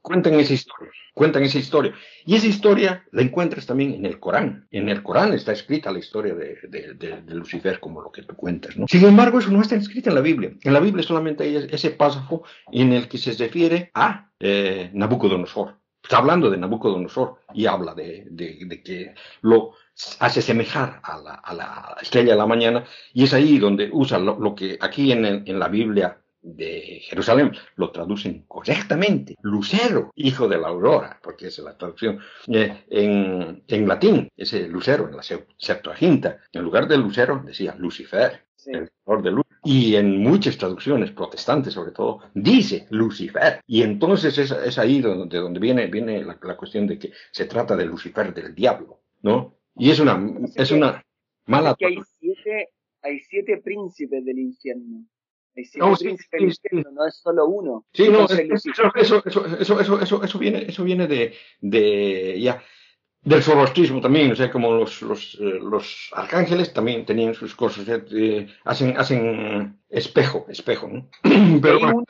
cuentan 0.00 0.34
esa 0.40 0.54
historia 0.54 0.90
cuentan 1.14 1.42
esa 1.42 1.58
historia. 1.58 1.92
Y 2.24 2.34
esa 2.34 2.46
historia 2.46 3.04
la 3.12 3.22
encuentras 3.22 3.66
también 3.66 3.94
en 3.94 4.06
el 4.06 4.18
Corán. 4.18 4.66
En 4.70 4.88
el 4.88 5.02
Corán 5.02 5.32
está 5.32 5.52
escrita 5.52 5.92
la 5.92 5.98
historia 5.98 6.34
de, 6.34 7.22
Lucifer, 7.28 7.80
como 7.80 8.00
lo 8.00 8.10
que 8.10 8.22
tú 8.22 8.34
cuentas. 8.34 8.76
¿no? 8.76 8.86
Sin 8.88 9.04
embargo, 9.04 9.38
eso 9.38 9.50
no 9.50 9.60
está 9.60 9.76
escrito 9.76 10.08
en 10.08 10.14
la 10.14 10.20
Biblia. 10.20 10.52
En 10.62 10.72
la 10.72 10.80
Biblia 10.80 11.02
solamente 11.02 11.44
hay 11.44 11.68
ese 11.70 11.90
párrafo 11.90 12.44
en 12.72 12.92
el 12.92 13.08
que 13.08 13.18
se 13.18 13.32
refiere 13.32 13.90
a 13.94 14.30
eh, 14.38 14.90
Nabucodonosor. 14.92 15.79
Está 16.10 16.18
hablando 16.18 16.50
de 16.50 16.56
Nabucodonosor 16.56 17.36
y 17.54 17.66
habla 17.66 17.94
de, 17.94 18.26
que 18.84 19.14
lo 19.42 19.74
hace 20.18 20.42
semejar 20.42 21.00
a 21.04 21.54
la, 21.54 21.96
estrella 22.02 22.32
de 22.32 22.36
la 22.38 22.46
mañana 22.46 22.82
y 23.12 23.22
es 23.22 23.32
ahí 23.32 23.60
donde 23.60 23.88
usa 23.92 24.18
lo, 24.18 24.52
que 24.56 24.76
aquí 24.80 25.12
en, 25.12 25.24
en 25.24 25.58
la 25.60 25.68
Biblia 25.68 26.20
de 26.42 26.98
Jerusalén 27.04 27.52
lo 27.76 27.92
traducen 27.92 28.44
correctamente, 28.48 29.36
Lucero, 29.42 30.10
hijo 30.16 30.48
de 30.48 30.58
la 30.58 30.66
aurora, 30.66 31.16
porque 31.22 31.46
esa 31.46 31.60
es 31.60 31.66
la 31.66 31.78
traducción 31.78 32.18
eh, 32.48 32.86
en, 32.90 33.62
en, 33.68 33.86
latín, 33.86 34.28
ese 34.36 34.66
Lucero 34.66 35.08
en 35.08 35.16
la 35.16 35.22
Septuaginta, 35.22 36.38
en 36.50 36.62
lugar 36.62 36.88
de 36.88 36.98
Lucero 36.98 37.40
decía 37.46 37.76
Lucifer, 37.78 38.46
el 38.66 38.90
señor 39.06 39.22
de 39.22 39.30
luz. 39.30 39.46
Y 39.62 39.94
en 39.96 40.22
muchas 40.22 40.56
traducciones 40.56 41.10
protestantes, 41.10 41.74
sobre 41.74 41.92
todo, 41.92 42.20
dice 42.34 42.86
Lucifer. 42.90 43.60
Y 43.66 43.82
entonces 43.82 44.38
es, 44.38 44.78
ahí 44.78 45.00
donde, 45.00 45.36
de 45.36 45.42
donde 45.42 45.60
viene, 45.60 45.86
viene 45.86 46.24
la, 46.24 46.38
la, 46.42 46.56
cuestión 46.56 46.86
de 46.86 46.98
que 46.98 47.12
se 47.30 47.44
trata 47.44 47.76
de 47.76 47.84
Lucifer, 47.84 48.32
del 48.32 48.54
diablo, 48.54 49.02
¿no? 49.22 49.58
Y 49.76 49.90
es 49.90 50.00
una, 50.00 50.18
es 50.54 50.70
una 50.70 51.04
mala... 51.46 51.76
hay 51.78 51.98
siete, 52.18 52.70
hay 53.02 53.18
siete 53.20 53.58
príncipes 53.58 54.24
del 54.24 54.38
infierno 54.38 55.04
no, 55.76 55.96
sí, 55.96 56.16
no 56.94 57.06
es 57.06 57.16
solo 57.16 57.46
uno. 57.46 57.84
Sí, 57.92 58.08
no, 58.08 58.26
eso, 58.26 58.42
eso, 58.94 59.22
eso, 59.26 59.80
eso, 59.80 60.00
eso, 60.00 60.22
eso, 60.24 60.38
viene, 60.38 60.64
eso 60.68 60.84
viene 60.84 61.06
de, 61.06 61.34
de 61.60 62.40
ya 62.40 62.62
del 63.22 63.42
sorostrismo 63.42 64.00
también, 64.00 64.32
o 64.32 64.36
sea, 64.36 64.50
como 64.50 64.72
los, 64.72 65.02
los, 65.02 65.34
eh, 65.34 65.58
los 65.60 66.10
arcángeles 66.12 66.72
también 66.72 67.04
tenían 67.04 67.34
sus 67.34 67.54
cosas, 67.54 67.86
eh, 68.12 68.46
hacen, 68.64 68.96
hacen 68.96 69.78
espejo, 69.88 70.46
espejo, 70.48 70.88
¿no? 70.88 71.10
Pero 71.62 71.80
bueno. 71.80 72.04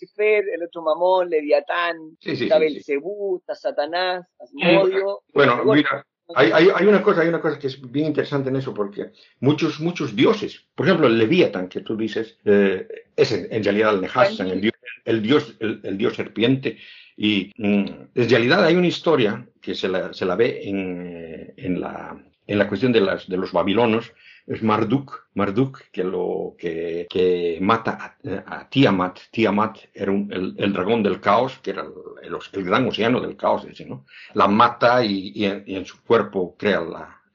Lucifer, 0.00 0.44
el 0.54 0.62
otro 0.62 0.82
Mamón, 0.82 1.28
Leviatán, 1.28 2.16
sí, 2.20 2.36
sí, 2.36 2.48
Belcebú, 2.48 3.42
Satanás, 3.52 4.24
Asmodio. 4.38 5.22
Bueno, 5.34 5.64
mira, 5.64 6.06
hay, 6.34 6.52
hay, 6.52 6.68
hay, 6.74 6.86
una 6.86 7.02
cosa, 7.02 7.22
hay 7.22 7.28
una 7.28 7.40
cosa 7.40 7.58
que 7.58 7.68
es 7.68 7.80
bien 7.90 8.06
interesante 8.06 8.50
en 8.50 8.56
eso, 8.56 8.74
porque 8.74 9.12
muchos, 9.40 9.80
muchos 9.80 10.14
dioses, 10.14 10.68
por 10.74 10.86
ejemplo, 10.86 11.06
el 11.06 11.18
Leviatán, 11.18 11.68
que 11.68 11.80
tú 11.80 11.96
dices, 11.96 12.38
eh, 12.44 12.86
es 13.16 13.32
en, 13.32 13.64
realidad 13.64 13.94
el 13.94 14.02
Nehassan, 14.02 14.48
el 14.48 14.60
dios, 14.60 14.74
el 15.04 15.22
dios, 15.22 15.56
el, 15.58 15.96
dios 15.96 16.14
serpiente, 16.14 16.78
y 17.20 17.52
mm, 17.56 17.86
en 18.14 18.30
realidad 18.30 18.64
hay 18.64 18.76
una 18.76 18.86
historia 18.86 19.44
que 19.60 19.74
se 19.74 19.88
la, 19.88 20.14
se 20.14 20.24
la 20.24 20.36
ve 20.36 20.60
en, 20.62 21.52
en, 21.56 21.80
la, 21.80 22.16
en 22.46 22.58
la 22.58 22.68
cuestión 22.68 22.92
de, 22.92 23.00
las, 23.00 23.28
de 23.28 23.36
los 23.36 23.50
babilonos, 23.50 24.12
es 24.46 24.62
Marduk, 24.62 25.26
Marduk 25.34 25.82
que 25.90 26.04
lo 26.04 26.54
que, 26.56 27.08
que 27.10 27.58
mata 27.60 28.16
a, 28.46 28.68
Tiamat. 28.68 29.18
Tiamat 29.32 29.78
era 29.92 30.12
el, 30.12 30.72
dragón 30.72 31.02
del 31.02 31.20
caos, 31.20 31.58
que 31.58 31.70
era 31.70 31.82
el, 32.22 32.36
el, 32.52 32.64
gran 32.64 32.86
océano 32.86 33.20
del 33.20 33.36
caos, 33.36 33.66
¿no? 33.84 34.06
La 34.34 34.46
mata 34.46 35.04
y, 35.04 35.32
y, 35.34 35.44
en, 35.44 35.84
su 35.84 36.00
cuerpo 36.04 36.54
crea 36.56 36.80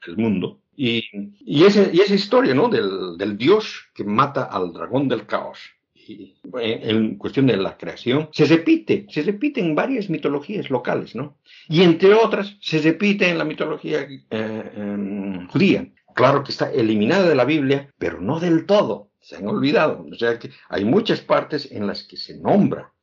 el 0.06 0.16
mundo. 0.16 0.60
Y, 0.74 1.04
y, 1.44 1.64
ese, 1.64 1.90
y 1.92 2.00
esa 2.00 2.14
historia, 2.14 2.54
¿no? 2.54 2.70
Del, 2.70 3.18
del 3.18 3.36
dios 3.36 3.90
que 3.94 4.02
mata 4.02 4.44
al 4.44 4.72
dragón 4.72 5.08
del 5.08 5.26
caos. 5.26 5.58
Y 6.06 6.34
en, 6.60 7.16
cuestión 7.16 7.46
de 7.46 7.56
la 7.56 7.76
creación, 7.76 8.28
se 8.32 8.44
repite, 8.44 9.06
se 9.08 9.22
repite 9.22 9.60
en 9.60 9.74
varias 9.74 10.10
mitologías 10.10 10.70
locales, 10.70 11.14
¿no? 11.14 11.38
Y 11.68 11.82
entre 11.82 12.14
otras, 12.14 12.56
se 12.60 12.78
repite 12.78 13.28
en 13.28 13.38
la 13.38 13.44
mitología 13.44 14.02
eh, 14.02 14.22
em, 14.30 15.48
judía. 15.48 15.88
Claro 16.14 16.44
que 16.44 16.52
está 16.52 16.70
eliminada 16.70 17.28
de 17.28 17.34
la 17.34 17.44
Biblia, 17.44 17.88
pero 17.98 18.20
no 18.20 18.38
del 18.38 18.66
todo. 18.66 19.10
Se 19.20 19.36
han 19.36 19.48
olvidado. 19.48 20.06
O 20.10 20.14
sea 20.14 20.38
que 20.38 20.50
hay 20.68 20.84
muchas 20.84 21.20
partes 21.20 21.70
en 21.72 21.86
las 21.86 22.04
que 22.04 22.16
se 22.16 22.38
nombra 22.38 22.93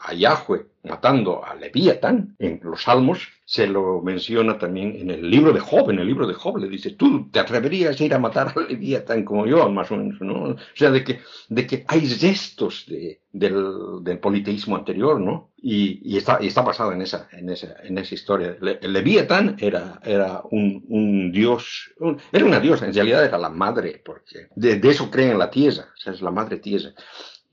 a, 0.00 0.14
Yahweh 0.14 0.66
matando 0.84 1.44
a 1.44 1.54
Leviatán 1.54 2.34
en 2.38 2.60
los 2.62 2.82
Salmos, 2.82 3.28
se 3.44 3.66
lo 3.66 4.00
menciona 4.02 4.58
también 4.58 4.96
en 4.96 5.10
el 5.10 5.30
libro 5.30 5.52
de 5.52 5.60
Job, 5.60 5.90
en 5.90 5.98
el 6.00 6.06
libro 6.06 6.26
de 6.26 6.34
Job 6.34 6.58
le 6.58 6.68
dice, 6.68 6.90
tú 6.90 7.30
te 7.30 7.38
atreverías 7.38 8.00
a 8.00 8.04
ir 8.04 8.14
a 8.14 8.18
matar 8.18 8.52
a 8.56 8.60
Leviatán 8.60 9.24
como 9.24 9.46
yo, 9.46 9.68
más 9.70 9.90
o 9.90 9.96
menos, 9.96 10.20
¿no? 10.20 10.42
O 10.50 10.56
sea, 10.74 10.90
de 10.90 11.04
que, 11.04 11.20
de 11.48 11.66
que 11.66 11.84
hay 11.86 12.00
restos 12.00 12.84
de, 12.88 13.20
del, 13.32 14.18
politeísmo 14.20 14.76
anterior, 14.76 15.20
¿no? 15.20 15.52
Y, 15.56 16.16
está, 16.16 16.38
y 16.40 16.48
está 16.48 16.62
basado 16.62 16.92
en 16.92 17.02
esa, 17.02 17.28
en 17.32 17.48
esa, 17.50 17.76
en 17.82 17.96
esa 17.98 18.14
historia. 18.14 18.56
el 18.60 18.92
Leviatán 18.92 19.56
era, 19.60 20.00
era 20.04 20.42
un, 20.50 21.30
dios, 21.32 21.92
era 22.32 22.44
una 22.44 22.58
diosa, 22.58 22.86
en 22.86 22.94
realidad 22.94 23.24
era 23.24 23.38
la 23.38 23.48
madre, 23.48 24.02
porque 24.04 24.48
de, 24.56 24.80
eso 24.88 25.10
creen 25.10 25.32
en 25.32 25.38
la 25.38 25.50
tierra, 25.50 25.88
o 25.94 26.00
sea, 26.00 26.12
es 26.12 26.22
la 26.22 26.30
madre 26.30 26.58
tierra. 26.58 26.90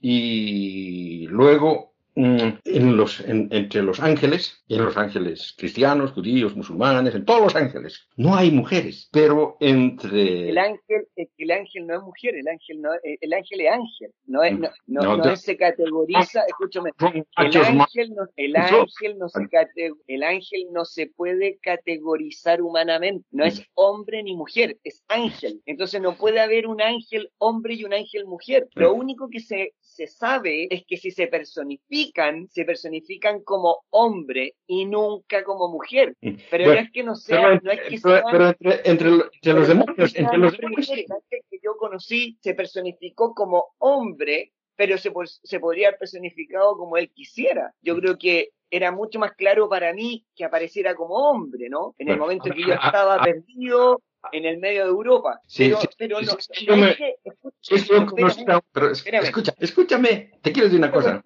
Y 0.00 1.26
luego 1.28 1.89
en 2.24 2.96
los, 2.96 3.20
entre 3.20 3.82
los 3.82 4.00
ángeles, 4.00 4.62
en 4.68 4.84
los 4.84 4.96
ángeles 4.96 5.54
cristianos, 5.56 6.12
judíos, 6.12 6.56
musulmanes, 6.56 7.14
en 7.14 7.24
todos 7.24 7.42
los 7.42 7.56
ángeles, 7.56 8.08
no 8.16 8.34
hay 8.34 8.50
mujeres, 8.50 9.08
pero 9.12 9.56
entre... 9.60 10.50
El 10.50 10.58
ángel, 10.58 11.08
el 11.16 11.50
ángel 11.50 11.86
no 11.86 11.96
es 11.96 12.02
mujer, 12.02 12.34
el 12.36 12.48
ángel 12.48 12.80
no, 12.80 12.90
el 13.02 13.32
ángel 13.32 13.60
es 13.60 13.72
ángel, 13.72 14.10
no 14.26 14.42
es, 14.42 14.58
no, 14.86 15.16
no, 15.16 15.36
se 15.36 15.56
categoriza, 15.56 16.42
escúchame, 16.46 16.90
el 16.98 17.24
ángel 17.36 18.14
no, 18.14 18.26
el 18.36 18.56
ángel 18.56 19.18
no 19.18 19.28
se 19.28 19.48
el 20.06 20.22
ángel 20.22 20.66
no 20.72 20.84
se 20.84 21.06
puede 21.06 21.58
categorizar 21.58 22.62
humanamente, 22.62 23.26
no 23.30 23.44
es 23.44 23.62
hombre 23.74 24.22
ni 24.22 24.34
mujer, 24.34 24.78
es 24.84 25.04
ángel, 25.08 25.60
entonces 25.66 26.00
no 26.00 26.16
puede 26.16 26.40
haber 26.40 26.66
un 26.66 26.80
ángel 26.80 27.30
hombre 27.38 27.74
y 27.74 27.84
un 27.84 27.94
ángel 27.94 28.26
mujer, 28.26 28.68
lo 28.74 28.94
único 28.94 29.28
que 29.28 29.40
se, 29.40 29.74
se 30.00 30.06
sabe 30.06 30.66
es 30.70 30.84
que 30.86 30.96
si 30.96 31.10
se 31.10 31.26
personifican, 31.26 32.48
se 32.48 32.64
personifican 32.64 33.42
como 33.42 33.84
hombre 33.90 34.54
y 34.66 34.86
nunca 34.86 35.44
como 35.44 35.68
mujer. 35.68 36.16
Mm. 36.22 36.36
Pero 36.50 36.72
no 36.72 36.80
es 36.80 36.90
que 36.90 37.02
no 37.02 37.14
sea, 37.14 37.60
no 37.62 37.70
es 37.70 37.80
que 37.82 38.00
pero, 38.02 38.22
pero 38.30 38.48
entre, 38.48 38.80
entre, 38.84 39.52
los 39.52 39.68
demonios, 39.68 40.16
entre 40.16 40.38
los 40.38 40.56
demonios. 40.56 40.88
que 40.88 41.58
yo 41.62 41.76
conocí 41.76 42.38
se 42.40 42.54
personificó 42.54 43.34
como 43.34 43.74
hombre, 43.76 44.54
pero 44.74 44.96
se, 44.96 45.12
se 45.42 45.60
podría 45.60 45.88
haber 45.88 45.98
personificado 45.98 46.78
como 46.78 46.96
él 46.96 47.10
quisiera. 47.10 47.74
Yo 47.82 47.94
creo 47.96 48.16
que 48.16 48.52
era 48.70 48.92
mucho 48.92 49.18
más 49.18 49.32
claro 49.32 49.68
para 49.68 49.92
mí 49.92 50.24
que 50.34 50.46
apareciera 50.46 50.94
como 50.94 51.16
hombre, 51.28 51.68
¿no? 51.68 51.94
En 51.98 52.08
el 52.08 52.16
momento 52.16 52.48
en 52.48 52.54
que 52.54 52.62
yo 52.62 52.72
estaba 52.72 53.22
perdido, 53.22 54.00
en 54.32 54.44
el 54.44 54.58
medio 54.58 54.84
de 54.84 54.90
Europa. 54.90 55.40
Sí, 55.46 55.72
pero, 55.98 56.20
pero 58.14 58.28
no, 58.46 58.62
escucha, 59.22 59.54
escúchame, 59.58 60.32
te 60.42 60.52
quiero 60.52 60.68
decir 60.68 60.78
una 60.78 60.92
cosa. 60.92 61.22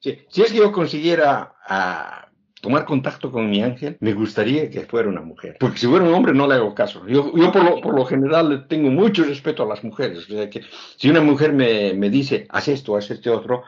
Si 0.00 0.42
es 0.42 0.52
que 0.52 0.56
yo 0.56 0.72
consiguiera 0.72 1.54
a 1.64 2.27
tomar 2.60 2.84
contacto 2.84 3.30
con 3.30 3.48
mi 3.48 3.62
ángel, 3.62 3.96
me 4.00 4.12
gustaría 4.14 4.70
que 4.70 4.80
fuera 4.82 5.08
una 5.08 5.20
mujer. 5.20 5.56
Porque 5.60 5.78
si 5.78 5.86
fuera 5.86 6.04
un 6.04 6.14
hombre 6.14 6.34
no 6.34 6.46
le 6.46 6.54
hago 6.54 6.74
caso. 6.74 7.06
Yo, 7.06 7.32
yo 7.34 7.52
por, 7.52 7.64
lo, 7.64 7.80
por 7.80 7.94
lo 7.94 8.04
general 8.04 8.66
tengo 8.68 8.90
mucho 8.90 9.24
respeto 9.24 9.62
a 9.62 9.66
las 9.66 9.84
mujeres. 9.84 10.18
O 10.18 10.32
sea 10.32 10.50
que 10.50 10.62
si 10.96 11.08
una 11.08 11.20
mujer 11.20 11.52
me, 11.52 11.94
me 11.94 12.10
dice, 12.10 12.46
haz 12.48 12.68
esto, 12.68 12.96
haz 12.96 13.10
este 13.10 13.30
otro, 13.30 13.62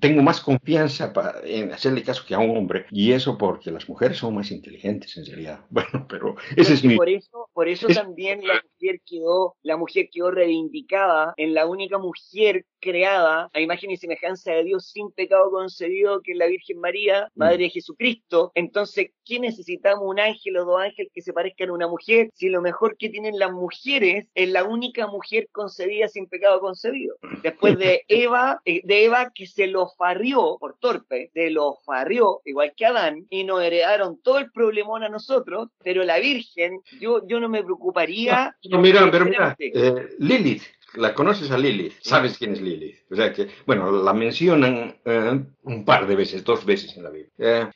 tengo 0.00 0.22
más 0.22 0.40
confianza 0.40 1.12
para, 1.12 1.40
en 1.44 1.72
hacerle 1.72 2.02
caso 2.02 2.24
que 2.26 2.34
a 2.34 2.38
un 2.38 2.56
hombre. 2.56 2.86
Y 2.90 3.12
eso 3.12 3.38
porque 3.38 3.70
las 3.70 3.88
mujeres 3.88 4.18
son 4.18 4.34
más 4.34 4.50
inteligentes 4.50 5.16
en 5.16 5.26
realidad. 5.26 5.60
Bueno, 5.82 6.06
pero 6.08 6.36
ese 6.54 6.74
es 6.74 6.84
mi... 6.84 6.96
Por 6.96 7.08
eso, 7.08 7.48
por 7.52 7.66
eso 7.66 7.88
también 7.88 8.46
la 8.46 8.54
mujer 8.54 9.00
quedó, 9.04 9.56
la 9.62 9.76
mujer 9.76 10.08
quedó 10.12 10.30
reivindicada 10.30 11.34
en 11.36 11.54
la 11.54 11.66
única 11.66 11.98
mujer 11.98 12.66
creada 12.78 13.48
a 13.52 13.60
imagen 13.60 13.90
y 13.90 13.96
semejanza 13.96 14.52
de 14.52 14.64
Dios 14.64 14.90
sin 14.90 15.10
pecado 15.12 15.50
concebido 15.50 16.20
que 16.20 16.32
es 16.32 16.38
la 16.38 16.46
Virgen 16.46 16.78
María, 16.78 17.28
Madre 17.34 17.64
de 17.64 17.70
Jesús 17.70 17.91
Cristo. 17.94 18.52
Entonces, 18.54 19.10
¿qué 19.24 19.38
necesitamos? 19.38 20.04
¿Un 20.04 20.20
ángel 20.20 20.56
o 20.58 20.64
dos 20.64 20.80
ángeles 20.80 21.10
que 21.14 21.22
se 21.22 21.32
parezcan 21.32 21.70
a 21.70 21.74
una 21.74 21.88
mujer? 21.88 22.30
Si 22.34 22.48
lo 22.48 22.62
mejor 22.62 22.96
que 22.96 23.08
tienen 23.08 23.38
las 23.38 23.52
mujeres 23.52 24.28
es 24.34 24.48
la 24.48 24.64
única 24.64 25.06
mujer 25.06 25.48
concebida 25.52 26.08
sin 26.08 26.26
pecado 26.26 26.60
concebido. 26.60 27.16
Después 27.42 27.78
de 27.78 28.04
Eva, 28.08 28.60
eh, 28.64 28.80
de 28.84 29.04
Eva 29.04 29.32
que 29.34 29.46
se 29.46 29.66
lo 29.66 29.88
farrió 29.96 30.56
por 30.58 30.78
torpe, 30.78 31.30
se 31.32 31.50
lo 31.50 31.78
farrió, 31.84 32.40
igual 32.44 32.72
que 32.76 32.86
Adán, 32.86 33.26
y 33.30 33.44
nos 33.44 33.62
heredaron 33.62 34.20
todo 34.22 34.38
el 34.38 34.50
problemón 34.50 35.02
a 35.02 35.08
nosotros, 35.08 35.68
pero 35.82 36.04
la 36.04 36.18
Virgen, 36.18 36.80
yo, 37.00 37.26
yo 37.26 37.40
no 37.40 37.48
me 37.48 37.62
preocuparía. 37.62 38.56
No, 38.70 38.80
mira, 38.80 39.08
pero 39.10 39.24
mira, 39.24 39.56
eh, 39.58 40.08
Lilith, 40.18 40.62
la 40.94 41.14
conoces 41.14 41.50
a 41.50 41.58
Lilith, 41.58 41.94
sabes 42.02 42.38
quién 42.38 42.52
es 42.52 42.60
Lilith. 42.60 42.96
O 43.10 43.16
sea 43.16 43.32
que, 43.32 43.48
bueno, 43.66 43.90
la 43.90 44.12
mencionan 44.12 44.96
eh, 45.04 45.44
un 45.62 45.84
par 45.84 46.06
de 46.06 46.16
veces, 46.16 46.44
dos 46.44 46.64
veces 46.64 46.96
en 46.96 47.04
la 47.04 47.10
Biblia. 47.10 47.32
Eh, 47.38 47.70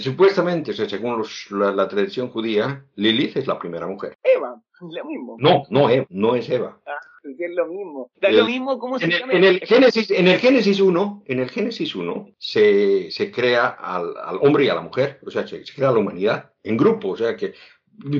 supuestamente, 0.00 0.72
o 0.72 0.74
sea, 0.74 0.88
según 0.88 1.22
la, 1.50 1.88
tradición 1.88 2.28
judía, 2.28 2.84
Lilith 2.96 3.36
es 3.36 3.46
la 3.46 3.58
primera 3.58 3.86
mujer. 3.86 4.16
Eva, 4.22 4.60
lo 4.80 5.04
mismo. 5.04 5.36
No, 5.38 5.64
no, 5.70 5.88
Eva, 5.88 6.06
no 6.10 6.34
es 6.34 6.48
Eva. 6.50 6.80
Ah, 6.86 6.98
es 7.24 7.54
lo 7.54 7.66
mismo. 7.66 8.10
Da 8.20 8.30
lo 8.30 8.46
mismo 8.46 8.78
cómo 8.78 8.98
se 8.98 9.06
en 9.06 9.10
llama. 9.12 9.32
en 9.32 9.44
el 9.44 9.60
Génesis, 9.60 10.10
en 10.10 10.28
el 10.28 10.38
Génesis 10.38 10.80
1, 10.80 11.22
en 11.26 11.40
el 11.40 11.50
Génesis 11.50 11.94
1 11.94 12.30
se, 12.38 13.10
se 13.10 13.30
crea 13.30 13.68
al, 13.68 14.14
al, 14.16 14.36
hombre 14.42 14.64
y 14.64 14.68
a 14.68 14.74
la 14.74 14.82
mujer, 14.82 15.20
o 15.24 15.30
sea, 15.30 15.46
se, 15.46 15.62
crea 15.64 15.92
la 15.92 15.98
humanidad 15.98 16.52
en 16.62 16.76
grupo, 16.76 17.10
o 17.10 17.16
sea 17.16 17.36
que 17.36 17.54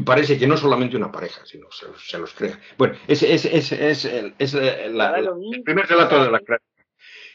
parece 0.04 0.38
que 0.38 0.46
no 0.46 0.56
solamente 0.56 0.96
una 0.96 1.10
pareja, 1.10 1.44
sino 1.44 1.66
se, 1.70 1.86
se 1.98 2.18
los 2.18 2.32
crea. 2.32 2.58
Bueno, 2.78 2.94
ese 3.08 3.34
es, 3.34 3.44
es, 3.44 3.72
es, 3.72 4.04
es, 4.38 4.54
la, 4.54 5.18
el 5.18 5.62
primer 5.64 5.86
relato 5.86 6.22
de 6.22 6.30
la 6.30 6.38
creación. 6.38 6.70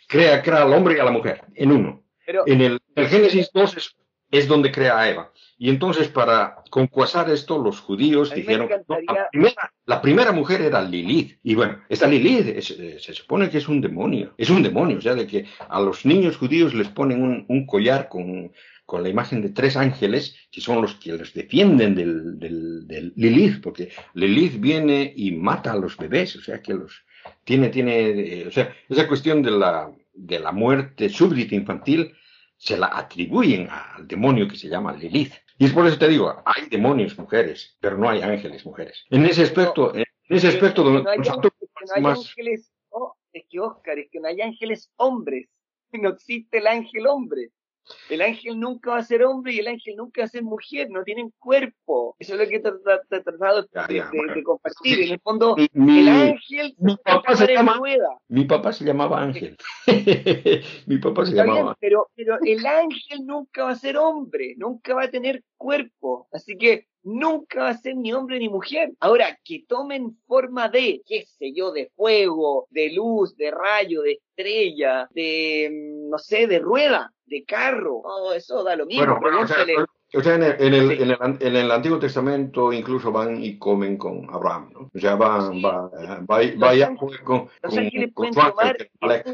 Crea, 0.08 0.42
crea 0.42 0.64
al 0.64 0.74
hombre 0.74 0.96
y 0.98 1.00
a 1.00 1.04
la 1.04 1.12
mujer 1.12 1.44
en 1.54 1.72
uno 1.72 2.04
en 2.46 2.62
el, 2.62 2.80
Génesis 2.96 3.50
2 3.54 3.96
es, 4.32 4.48
donde 4.48 4.72
crea 4.72 5.00
a 5.00 5.10
Eva. 5.10 5.32
Y 5.58 5.70
entonces, 5.70 6.08
para 6.08 6.64
concuasar 6.70 7.30
esto, 7.30 7.58
los 7.58 7.80
judíos 7.82 8.34
dijeron, 8.34 8.70
la, 9.86 10.02
primera, 10.02 10.32
mujer 10.32 10.62
era 10.62 10.82
Lilith. 10.82 11.40
Y 11.44 11.56
bueno, 11.56 11.80
esta 11.90 12.08
Lilith 12.08 12.60
se 12.62 13.14
supone 13.14 13.50
que 13.50 13.58
es 13.58 13.68
un 13.68 13.82
demonio. 13.82 14.34
Es 14.38 14.50
un 14.50 14.64
demonio, 14.64 15.00
o 15.00 15.02
sea, 15.02 15.16
de 15.16 15.28
que 15.28 15.46
a 15.68 15.82
los 15.82 16.06
niños 16.06 16.38
judíos 16.38 16.74
les 16.74 16.88
ponen 16.90 17.46
un, 17.48 17.66
collar 17.66 18.08
con, 18.08 18.54
con, 18.86 19.04
la 19.04 19.10
imagen 19.10 19.42
de 19.42 19.50
tres 19.50 19.76
ángeles, 19.76 20.36
que 20.52 20.62
son 20.62 20.82
los 20.82 20.96
que 20.96 21.14
les 21.14 21.34
defienden 21.34 21.96
del, 21.96 22.40
del, 22.40 23.14
Lilith, 23.16 23.62
porque 23.62 23.90
Lilith 24.14 24.60
viene 24.60 25.12
y 25.16 25.32
mata 25.32 25.74
a 25.74 25.78
los 25.78 25.98
bebés, 25.98 26.36
o 26.36 26.42
sea, 26.42 26.62
que 26.62 26.74
los 26.74 27.04
tiene, 27.44 27.70
tiene, 27.70 28.10
eh, 28.10 28.48
o 28.48 28.52
sea, 28.52 28.74
esa 28.88 29.08
cuestión 29.08 29.42
de 29.42 29.52
la, 29.52 29.92
de 30.14 30.40
la 30.40 30.52
muerte 30.52 31.10
súbdita 31.10 31.56
infantil 31.56 32.14
se 32.60 32.78
la 32.78 32.96
atribuyen 32.96 33.70
al 33.70 34.06
demonio 34.06 34.48
que 34.48 34.58
se 34.58 34.68
llama 34.68 34.94
Lilith. 34.94 35.34
Y 35.58 35.66
es 35.66 35.74
por 35.74 35.88
eso 35.88 35.98
te 35.98 36.10
digo, 36.10 36.44
hay 36.46 36.68
demonios 36.70 37.18
mujeres, 37.18 37.78
pero 37.80 37.98
no 37.98 38.10
hay 38.10 38.22
ángeles 38.22 38.66
mujeres. 38.66 39.06
En 39.10 39.26
ese 39.26 39.44
aspecto, 39.44 39.96
en 39.96 40.06
ese 40.28 40.50
aspecto 40.50 40.84
donde 40.84 41.04
no 41.04 41.10
hay, 41.10 41.18
ángeles, 42.06 42.72
oh, 42.90 43.16
es 43.32 43.46
que 43.50 43.60
Oscar, 43.60 43.98
es 43.98 44.10
que 44.12 44.20
no 44.20 44.28
hay 44.28 44.42
ángeles 44.42 44.92
hombres, 44.98 45.48
no 45.94 46.10
existe 46.10 46.60
el 46.60 46.68
ángel 46.68 47.08
hombre. 47.08 47.50
El 48.10 48.22
ángel 48.22 48.60
nunca 48.60 48.92
va 48.92 48.98
a 48.98 49.04
ser 49.04 49.24
hombre 49.24 49.54
y 49.54 49.60
el 49.60 49.68
ángel 49.68 49.96
nunca 49.96 50.22
va 50.22 50.26
a 50.26 50.30
ser 50.30 50.44
mujer, 50.44 50.90
no 50.90 51.04
tienen 51.04 51.32
cuerpo. 51.40 52.16
Eso 52.20 52.34
es 52.34 52.40
lo 52.40 52.48
que 52.48 52.56
he 52.56 52.60
tratado 52.60 53.68
de, 53.88 54.44
compartir. 54.44 55.02
En 55.02 55.12
el 55.14 55.20
fondo, 55.20 55.56
el 55.58 56.08
ángel 56.08 56.76
mi 56.78 56.96
papá 56.98 57.36
se 57.36 57.54
llama, 57.54 57.80
Mi 58.28 58.46
papá 58.46 58.74
se 58.74 58.86
llamaba 58.86 59.22
Ángel. 59.22 59.58
mi 60.86 60.98
papá 60.98 61.26
se 61.26 61.34
llamaba. 61.34 61.76
pero, 61.80 62.10
pero 62.16 62.38
el 62.44 62.66
ángel 62.66 63.26
nunca 63.26 63.66
va 63.66 63.72
a 63.72 63.76
ser 63.76 63.98
hombre, 63.98 64.56
nunca 64.58 64.94
va 64.96 65.04
a 65.04 65.10
tener 65.10 65.44
cuerpo. 65.58 66.28
Así 66.32 66.58
que 66.58 66.89
nunca 67.04 67.64
va 67.64 67.70
a 67.70 67.78
ser 67.78 67.96
ni 67.96 68.14
hombre 68.14 68.40
ni 68.40 68.50
mujer. 68.50 68.92
Ahora, 69.00 69.38
que 69.44 69.64
tomen 69.68 70.18
forma 70.28 70.70
de, 70.70 71.02
qué 71.06 71.26
sé 71.26 71.54
yo, 71.54 71.72
de 71.72 71.92
fuego, 71.96 72.68
de 72.70 72.92
luz, 72.92 73.36
de 73.36 73.52
rayo, 73.52 74.02
de 74.02 74.14
estrella, 74.14 75.08
de, 75.12 75.70
mm, 75.72 76.10
no 76.10 76.18
sé, 76.18 76.48
de 76.48 76.60
rueda, 76.60 77.12
de 77.26 77.44
carro, 77.44 78.02
todo 78.04 78.34
eso 78.34 78.64
da 78.64 78.76
lo 78.76 78.86
mismo. 78.86 79.20
Bueno, 79.20 79.42
o 80.12 80.22
sea, 80.24 80.34
en 80.34 80.44
el, 80.44 80.56
en, 80.60 80.74
el, 80.74 80.92
en, 80.92 81.12
el, 81.12 81.38
en, 81.40 81.56
el, 81.56 81.70
Antiguo 81.70 82.00
Testamento 82.00 82.74
incluso 82.74 83.12
van 83.12 83.44
y 83.44 83.60
comen 83.60 83.96
con 83.96 84.28
Abraham, 84.32 84.72
¿no? 84.74 84.90
O 84.92 85.00
sea, 85.00 85.16
van, 85.16 85.64
va, 85.64 85.88
va, 85.88 86.40
vaya 86.58 86.96
con, 86.96 87.50
Los 87.62 87.78
ángeles 87.78 88.12
pueden 88.16 88.34
tomar, 88.34 88.76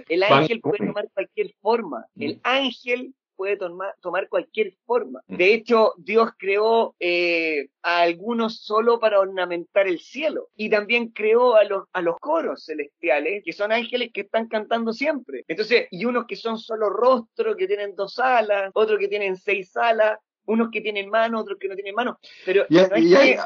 el 0.10 0.24
ángel 0.24 0.60
puede 0.60 0.86
tomar 0.86 1.08
cualquier 1.14 1.54
forma. 1.62 2.06
El 2.18 2.42
ángel 2.44 3.14
puede 3.36 3.58
tomar, 3.58 3.94
tomar 4.02 4.30
cualquier 4.30 4.74
forma. 4.86 5.22
Mm. 5.28 5.38
De 5.38 5.54
hecho, 5.54 5.94
Dios 5.98 6.32
creó 6.38 6.96
eh, 7.00 7.68
a 7.84 8.02
algunos 8.02 8.62
solo 8.62 9.00
para 9.00 9.20
ornamentar 9.20 9.88
el 9.88 10.00
cielo 10.00 10.50
y 10.56 10.70
también 10.70 11.10
creó 11.10 11.56
a 11.56 11.64
los, 11.64 11.86
a 11.94 12.02
los 12.02 12.18
coros 12.20 12.66
celestiales, 12.66 13.44
que 13.44 13.54
son 13.54 13.72
ángeles 13.72 14.12
que 14.14 14.22
están 14.22 14.48
cantando 14.48 14.94
siempre. 14.94 15.44
Entonces, 15.48 15.88
y 15.92 16.06
unos 16.06 16.26
que 16.26 16.36
son 16.36 16.58
solo 16.58 16.90
rostro, 16.90 17.56
que 17.56 17.68
tienen 17.68 17.96
dos 17.96 18.20
alas, 18.20 18.72
otros 18.74 19.00
que 19.00 19.08
tienen 19.08 19.36
seis 19.36 19.76
alas, 19.78 20.20
unos 20.46 20.70
que 20.72 20.82
tienen 20.82 21.10
mano, 21.10 21.40
otros 21.40 21.58
que 21.60 21.68
no 21.68 21.76
tienen 21.76 21.96
mano. 21.96 22.20
Pero 22.46 22.66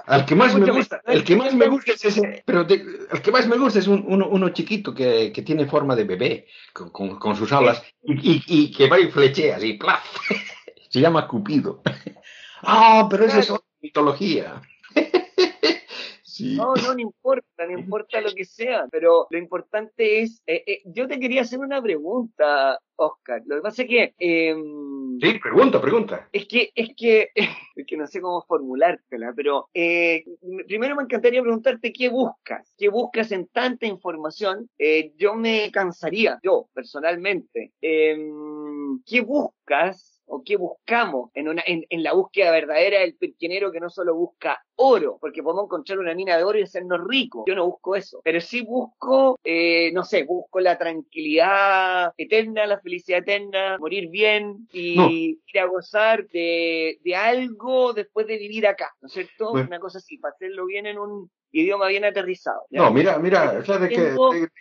al 0.06 0.26
que 0.26 0.36
más 0.36 0.56
me 0.56 0.72
gusta, 0.72 1.02
el 1.06 1.24
que 1.24 1.36
más 1.36 1.54
me 1.54 1.68
gusta 1.68 1.94
es 1.94 2.06
ese, 2.06 2.44
pero 2.46 2.62
el 2.62 3.22
que 3.22 3.32
más 3.32 3.48
me 3.48 3.58
gusta 3.58 3.80
es 3.80 3.88
un, 3.88 4.04
uno, 4.08 4.28
uno, 4.30 4.50
chiquito 4.50 4.94
que, 4.94 5.32
que, 5.32 5.42
tiene 5.42 5.66
forma 5.66 5.96
de 5.96 6.04
bebé, 6.04 6.48
con, 6.74 7.18
con, 7.18 7.36
sus 7.36 7.52
alas, 7.52 7.84
y, 8.04 8.44
y, 8.48 8.72
que 8.72 8.88
va 8.88 9.00
y 9.00 9.12
flechea 9.12 9.58
así, 9.58 9.74
¡plaf! 9.80 10.04
Se 10.90 11.00
llama 11.00 11.28
Cupido. 11.28 11.82
Ah, 12.64 13.08
pero 13.10 13.26
eso 13.26 13.40
es 13.40 13.62
mitología. 13.82 14.62
No, 16.42 16.74
no, 16.76 16.94
no 16.94 17.00
importa, 17.00 17.66
no 17.66 17.78
importa 17.78 18.22
lo 18.22 18.34
que 18.34 18.46
sea, 18.46 18.88
pero 18.92 19.28
lo 19.30 19.38
importante 19.38 20.22
es, 20.22 20.42
eh, 20.46 20.64
eh, 20.66 20.82
yo 20.86 21.08
te 21.08 21.20
quería 21.20 21.42
hacer 21.42 21.60
una 21.60 21.82
pregunta, 21.82 22.80
Oscar. 23.00 23.42
Lo 23.46 23.56
que 23.56 23.62
pasa 23.62 23.84
es 23.84 23.88
que, 23.88 24.14
eh, 24.20 24.56
sí, 25.22 25.40
pregunta, 25.40 25.82
pregunta. 25.82 26.30
Es 26.32 26.48
que, 26.48 26.72
es 26.76 26.90
que, 26.96 27.30
es 27.76 27.86
que 27.88 27.98
no 27.98 28.06
sé 28.08 28.22
cómo 28.22 28.44
formulártela, 28.44 29.34
pero 29.36 29.70
eh, 29.74 30.24
primero 30.68 30.96
me 30.96 31.04
encantaría 31.04 31.42
preguntarte 31.42 31.94
qué 31.94 32.10
buscas, 32.10 32.74
qué 32.78 32.90
buscas 32.90 33.32
en 33.32 33.48
tanta 33.48 33.88
información. 33.88 34.70
Eh, 34.78 35.14
yo 35.18 35.34
me 35.36 35.72
cansaría, 35.72 36.40
yo 36.44 36.70
personalmente, 36.74 37.72
em, 37.82 39.02
¿qué 39.06 39.22
buscas 39.22 40.19
o 40.30 40.44
qué 40.44 40.56
buscamos 40.56 41.32
en, 41.34 41.50
una, 41.50 41.64
en, 41.66 41.86
en 41.90 42.04
la 42.04 42.14
búsqueda 42.14 42.52
verdadera 42.52 43.00
del 43.00 43.16
pirquinero 43.16 43.72
que 43.72 43.80
no 43.80 43.90
solo 43.90 44.16
busca 44.16 44.64
oro, 44.76 45.18
porque 45.20 45.44
podemos 45.44 45.66
encontrar 45.66 46.00
una 46.00 46.16
mina 46.16 46.38
de 46.38 46.44
oro 46.44 46.58
y 46.58 46.64
hacernos 46.64 47.02
ricos. 47.06 47.44
Yo 47.48 47.56
no 47.56 47.66
busco 47.66 47.96
eso, 47.96 48.22
pero 48.24 48.40
sí 48.40 48.62
busco, 48.62 49.38
eh, 49.44 49.92
no 49.94 50.04
sé, 50.04 50.24
busco 50.24 50.60
la 50.60 50.78
tranquilidad 50.78 52.14
eterna, 52.18 52.66
la 52.66 52.80
felicidad 52.80 53.20
eterna, 53.20 53.78
morir 53.80 54.10
bien 54.10 54.68
y 54.72 55.40
ir 55.46 55.60
a 55.60 55.66
gozar 55.66 56.28
de, 56.30 57.00
de, 57.04 57.16
algo 57.16 57.94
después 57.94 58.28
de 58.28 58.38
vivir 58.38 58.68
acá, 58.68 58.96
¿no 59.02 59.08
es 59.08 59.14
cierto? 59.14 59.52
Una 59.52 59.80
cosa 59.80 59.98
así, 59.98 60.18
para 60.18 60.34
hacerlo 60.34 60.66
bien 60.66 60.86
en 60.86 61.00
un 61.00 61.30
idioma 61.52 61.88
bien 61.88 62.06
aterrizado. 62.06 62.62
No, 62.70 62.92
mira, 62.92 63.18
mira, 63.20 63.60
o 63.60 63.66
sea, 63.66 63.78
de 63.78 63.90
que, 63.90 64.16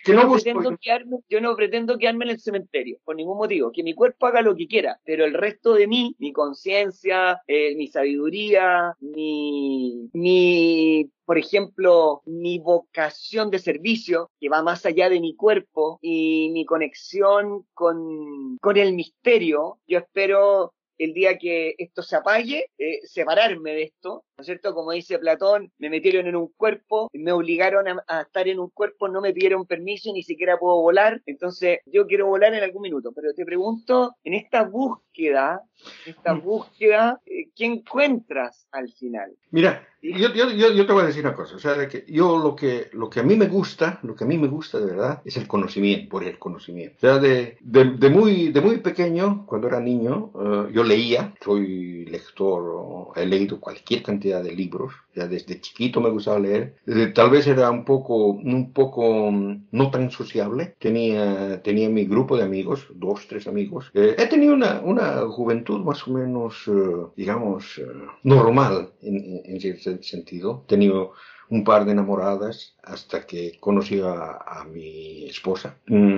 que 0.04 0.12
no, 0.12 0.32
pretendo 0.32 0.76
quedarme, 0.80 1.18
yo 1.28 1.40
no 1.40 1.54
pretendo 1.56 1.98
quedarme 1.98 2.24
en 2.24 2.30
el 2.32 2.40
cementerio, 2.40 2.98
por 3.04 3.16
ningún 3.16 3.38
motivo, 3.38 3.72
que 3.72 3.82
mi 3.82 3.94
cuerpo 3.94 4.26
haga 4.26 4.42
lo 4.42 4.54
que 4.54 4.66
quiera, 4.66 4.98
pero 5.04 5.24
el 5.24 5.34
resto 5.34 5.74
de 5.74 5.86
mí, 5.86 6.16
mi 6.18 6.32
conciencia, 6.32 7.40
eh, 7.46 7.74
mi 7.76 7.88
sabiduría, 7.88 8.94
mi, 9.00 10.08
mi, 10.12 11.10
por 11.24 11.38
ejemplo, 11.38 12.22
mi 12.26 12.58
vocación 12.58 13.50
de 13.50 13.58
servicio, 13.58 14.30
que 14.40 14.48
va 14.48 14.62
más 14.62 14.86
allá 14.86 15.08
de 15.08 15.20
mi 15.20 15.34
cuerpo, 15.34 15.98
y 16.02 16.50
mi 16.52 16.64
conexión 16.64 17.66
con, 17.74 18.56
con 18.58 18.76
el 18.76 18.94
misterio, 18.94 19.78
yo 19.86 19.98
espero 19.98 20.72
el 20.98 21.14
día 21.14 21.38
que 21.38 21.74
esto 21.78 22.02
se 22.02 22.16
apague, 22.16 22.70
eh, 22.76 23.00
separarme 23.04 23.72
de 23.72 23.82
esto, 23.84 24.24
¿no 24.38 24.42
es 24.42 24.46
cierto? 24.46 24.72
Como 24.72 24.92
dice 24.92 25.18
Platón, 25.18 25.72
me 25.78 25.90
metieron 25.90 26.28
en 26.28 26.36
un 26.36 26.46
cuerpo, 26.56 27.10
me 27.12 27.32
obligaron 27.32 27.86
a, 27.88 28.20
estar 28.20 28.46
en 28.46 28.60
un 28.60 28.70
cuerpo, 28.70 29.08
no 29.08 29.20
me 29.20 29.32
pidieron 29.32 29.66
permiso, 29.66 30.12
ni 30.12 30.22
siquiera 30.22 30.60
puedo 30.60 30.80
volar, 30.80 31.20
entonces 31.26 31.80
yo 31.86 32.06
quiero 32.06 32.28
volar 32.28 32.54
en 32.54 32.62
algún 32.62 32.82
minuto, 32.82 33.10
pero 33.12 33.34
te 33.34 33.44
pregunto, 33.44 34.14
en 34.22 34.34
esta 34.34 34.62
búsqueda, 34.62 35.62
esta 36.06 36.34
mm. 36.34 36.42
búsqueda, 36.42 37.20
eh, 37.26 37.48
¿qué 37.56 37.64
encuentras 37.64 38.68
al 38.70 38.92
final? 38.92 39.32
Mira, 39.50 39.84
yo, 40.00 40.32
yo, 40.32 40.50
yo, 40.52 40.86
te 40.86 40.92
voy 40.92 41.02
a 41.02 41.06
decir 41.06 41.24
una 41.24 41.34
cosa, 41.34 41.56
o 41.56 41.58
sea, 41.58 41.74
de 41.74 41.88
que 41.88 42.04
yo 42.06 42.38
lo 42.38 42.54
que, 42.54 42.88
lo 42.92 43.10
que 43.10 43.18
a 43.18 43.24
mí 43.24 43.34
me 43.34 43.48
gusta, 43.48 43.98
lo 44.04 44.14
que 44.14 44.22
a 44.22 44.26
mí 44.28 44.38
me 44.38 44.46
gusta 44.46 44.78
de 44.78 44.86
verdad, 44.86 45.20
es 45.24 45.36
el 45.36 45.48
conocimiento, 45.48 46.08
por 46.08 46.22
el 46.22 46.38
conocimiento. 46.38 46.96
O 46.98 47.00
sea, 47.00 47.18
de, 47.18 47.56
de, 47.60 48.08
muy, 48.08 48.52
de 48.52 48.60
muy 48.60 48.78
pequeño, 48.78 49.44
cuando 49.44 49.66
era 49.66 49.80
niño, 49.80 50.30
uh, 50.34 50.68
yo 50.68 50.84
leía, 50.84 51.34
soy 51.44 52.04
lector, 52.04 53.08
he 53.16 53.26
leído 53.26 53.58
cualquier 53.58 54.04
cantidad 54.04 54.27
de 54.28 54.52
libros, 54.52 54.92
ya 55.14 55.26
desde 55.26 55.60
chiquito 55.60 56.00
me 56.00 56.10
gustaba 56.10 56.38
leer, 56.38 56.76
tal 57.14 57.30
vez 57.30 57.46
era 57.46 57.70
un 57.70 57.84
poco, 57.84 58.28
un 58.28 58.72
poco 58.72 59.30
mm, 59.30 59.68
no 59.72 59.90
tan 59.90 60.10
sociable, 60.10 60.76
tenía, 60.78 61.62
tenía 61.62 61.88
mi 61.88 62.04
grupo 62.04 62.36
de 62.36 62.44
amigos, 62.44 62.86
dos, 62.94 63.26
tres 63.26 63.46
amigos, 63.46 63.90
eh, 63.94 64.14
he 64.18 64.26
tenido 64.26 64.54
una, 64.54 64.80
una 64.80 65.26
juventud 65.26 65.80
más 65.80 66.06
o 66.06 66.12
menos, 66.12 66.68
uh, 66.68 67.10
digamos, 67.16 67.80
normal 68.22 68.90
en, 69.02 69.40
en 69.44 70.02
sentido. 70.02 70.62
He 70.64 70.68
tenido 70.68 71.12
un 71.50 71.64
par 71.64 71.84
de 71.84 71.92
enamoradas 71.92 72.74
hasta 72.82 73.26
que 73.26 73.58
conocí 73.58 74.00
a, 74.04 74.64
mi 74.70 75.28
esposa. 75.28 75.76
Mm, 75.86 76.16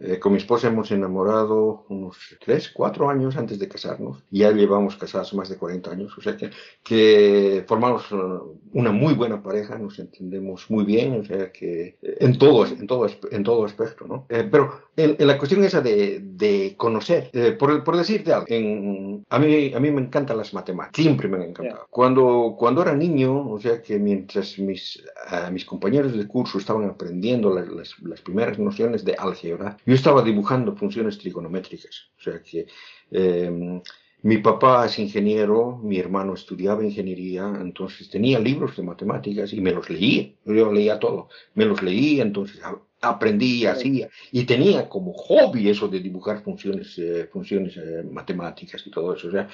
eh, 0.00 0.18
con 0.18 0.32
mi 0.32 0.38
esposa 0.38 0.68
hemos 0.68 0.90
enamorado 0.92 1.84
unos 1.88 2.16
3, 2.44 2.70
4 2.72 3.10
años 3.10 3.36
antes 3.36 3.58
de 3.58 3.68
casarnos. 3.68 4.22
Ya 4.30 4.52
llevamos 4.52 4.96
casados 4.96 5.34
más 5.34 5.48
de 5.48 5.56
40 5.56 5.90
años. 5.90 6.16
O 6.16 6.20
sea 6.20 6.36
que, 6.36 6.50
que 6.84 7.64
formamos 7.66 8.10
uh, 8.12 8.58
una 8.74 8.92
muy 8.92 9.14
buena 9.14 9.42
pareja, 9.42 9.76
nos 9.76 9.98
entendemos 9.98 10.70
muy 10.70 10.84
bien, 10.84 11.20
o 11.20 11.24
sea 11.24 11.50
que 11.50 11.96
eh, 12.00 12.16
en 12.20 12.38
todo, 12.38 12.66
en 12.66 12.86
todo, 12.86 13.06
en 13.30 13.42
todo 13.42 13.64
aspecto, 13.64 14.06
¿no? 14.06 14.26
Eh, 14.28 14.46
pero 14.50 14.82
en, 14.96 15.16
la 15.26 15.36
cuestión 15.36 15.64
esa 15.64 15.80
de, 15.80 16.20
de 16.22 16.74
conocer, 16.76 17.30
por, 17.58 17.82
por, 17.84 17.96
decirte 17.96 18.32
algo, 18.32 18.46
en, 18.48 19.24
a, 19.28 19.38
mí, 19.38 19.72
a 19.72 19.80
mí 19.80 19.90
me 19.90 20.02
encantan 20.02 20.36
las 20.36 20.52
matemáticas, 20.54 21.02
siempre 21.02 21.28
me 21.28 21.36
han 21.36 21.42
encantado. 21.50 21.86
Cuando, 21.90 22.56
cuando 22.58 22.82
era 22.82 22.94
niño, 22.94 23.48
o 23.50 23.60
sea 23.60 23.80
que 23.80 23.98
mientras 23.98 24.58
mis, 24.58 25.02
mis 25.52 25.64
compañeros 25.64 26.16
de 26.16 26.26
curso 26.26 26.58
estaban 26.58 26.88
aprendiendo 26.88 27.54
las, 27.54 27.98
las 28.00 28.20
primeras 28.20 28.58
nociones 28.58 29.04
de 29.04 29.14
álgebra, 29.18 29.76
yo 29.88 29.94
estaba 29.94 30.20
dibujando 30.22 30.76
funciones 30.76 31.16
trigonométricas. 31.16 32.10
O 32.18 32.22
sea 32.22 32.42
que 32.42 32.66
eh, 33.10 33.80
mi 34.20 34.36
papá 34.36 34.84
es 34.84 34.98
ingeniero, 34.98 35.78
mi 35.82 35.98
hermano 35.98 36.34
estudiaba 36.34 36.84
ingeniería, 36.84 37.50
entonces 37.58 38.10
tenía 38.10 38.38
libros 38.38 38.76
de 38.76 38.82
matemáticas 38.82 39.50
y 39.54 39.62
me 39.62 39.72
los 39.72 39.88
leía. 39.88 40.30
Yo 40.44 40.70
leía 40.70 40.98
todo. 40.98 41.30
Me 41.54 41.64
los 41.64 41.82
leía, 41.82 42.22
entonces 42.22 42.60
aprendí, 43.00 43.64
hacía. 43.64 44.10
Y 44.30 44.44
tenía 44.44 44.90
como 44.90 45.14
hobby 45.14 45.70
eso 45.70 45.88
de 45.88 46.00
dibujar 46.00 46.42
funciones, 46.42 46.98
eh, 46.98 47.26
funciones 47.32 47.74
eh, 47.78 48.02
matemáticas 48.12 48.86
y 48.86 48.90
todo 48.90 49.14
eso. 49.14 49.28
O 49.28 49.30
sea, 49.30 49.48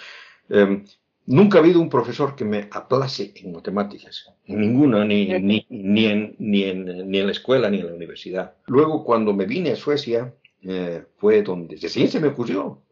em, 0.49 0.85
Nunca 1.27 1.59
ha 1.59 1.63
habido 1.63 1.81
un 1.81 1.89
profesor 1.89 2.37
que 2.37 2.45
me 2.45 2.69
aplace 2.71 3.33
en 3.37 3.53
matemáticas, 3.53 4.31
en 4.47 4.61
ninguna, 4.61 5.05
ni, 5.05 5.27
ni, 5.27 5.67
ni, 5.71 6.07
en, 6.07 6.37
ni, 6.39 6.65
en, 6.65 7.11
ni 7.11 7.19
en 7.19 7.27
la 7.27 7.33
escuela 7.33 7.71
ni 7.71 7.79
en 7.79 7.87
la 7.87 7.95
universidad. 7.95 8.55
Luego, 8.67 9.05
cuando 9.05 9.33
me 9.33 9.47
vine 9.47 9.73
a 9.73 9.77
Suecia, 9.77 10.35
eh, 10.63 11.03
fue 11.17 11.43
donde 11.43 11.77
recién 11.77 12.09
se 12.09 12.21
me 12.21 12.29
ocurrió. 12.29 12.83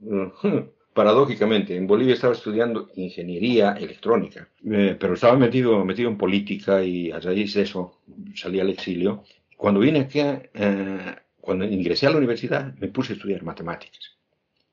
Paradójicamente, 0.95 1.75
en 1.75 1.87
Bolivia 1.87 2.15
estaba 2.15 2.35
estudiando 2.35 2.91
ingeniería 2.97 3.73
electrónica, 3.73 4.49
eh, 4.71 4.97
pero 4.99 5.15
estaba 5.15 5.37
metido, 5.37 5.85
metido 5.85 6.11
en 6.11 6.19
política 6.19 6.83
y 6.83 7.11
a 7.11 7.19
raíz 7.19 7.55
de 7.55 7.63
eso 7.63 8.01
salí 8.35 8.61
al 8.61 8.69
exilio. 8.71 9.25
Cuando 9.57 9.81
vine 9.81 10.01
aquí, 10.01 10.21
eh, 10.21 11.17
cuando 11.41 11.65
ingresé 11.65 12.07
a 12.07 12.11
la 12.11 12.19
universidad, 12.19 12.75
me 12.79 12.89
puse 12.89 13.13
a 13.13 13.17
estudiar 13.17 13.43
matemáticas. 13.43 14.19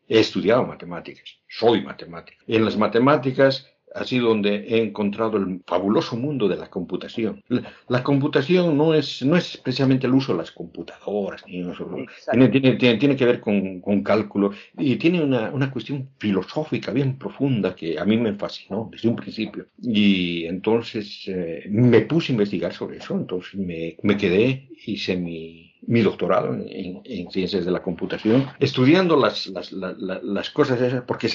He 0.10 0.20
estudiado 0.20 0.66
matemáticas, 0.66 1.38
soy 1.48 1.84
matemático. 1.84 2.44
En 2.48 2.66
las 2.66 2.76
matemáticas 2.76 3.68
ha 3.94 4.06
sido 4.06 4.30
donde 4.30 4.56
he 4.68 4.82
encontrado 4.82 5.38
el 5.38 5.62
fabuloso 5.66 6.16
mundo 6.16 6.48
de 6.48 6.58
la 6.58 6.70
computación. 6.70 7.44
La, 7.88 8.04
computación 8.04 8.78
no 8.78 8.94
es, 8.94 9.22
no 9.22 9.36
es 9.36 9.58
precisamente 9.58 10.08
el 10.08 10.14
uso 10.14 10.32
de 10.32 10.40
las 10.40 10.52
computadoras, 10.52 11.44
tiene, 11.44 12.50
tiene, 12.50 12.98
tiene, 12.98 13.16
que 13.16 13.26
ver 13.26 13.40
con, 13.40 13.82
con, 13.82 14.04
cálculo 14.04 14.52
y 14.78 14.96
tiene 14.96 15.24
una, 15.24 15.52
una, 15.52 15.72
cuestión 15.72 16.10
filosófica 16.18 16.92
bien 16.92 17.18
profunda 17.18 17.76
que 17.76 18.00
a 18.00 18.06
mí 18.06 18.18
me 18.18 18.34
fascinó 18.34 18.90
desde 18.92 19.10
un 19.10 19.16
principio. 19.16 19.68
Y 19.82 20.46
entonces 20.46 21.24
eh, 21.28 21.66
me 21.70 22.02
puse 22.02 22.32
a 22.32 22.34
investigar 22.34 22.74
sobre 22.74 22.98
eso, 22.98 23.16
entonces 23.16 23.56
me, 23.56 23.96
me 24.04 24.18
quedé, 24.18 24.70
hice 24.86 25.16
mi 25.16 25.69
mi 25.88 26.02
doctorado 26.02 26.54
en, 26.54 27.32
ciencias 27.32 27.66
de 27.66 27.72
la 27.72 27.82
computación, 27.82 28.48
estudiando 28.60 29.16
las, 29.16 29.48
las, 29.48 29.72
las, 29.72 30.50
cosas 30.50 30.82
esas, 30.82 31.04
porque 31.04 31.30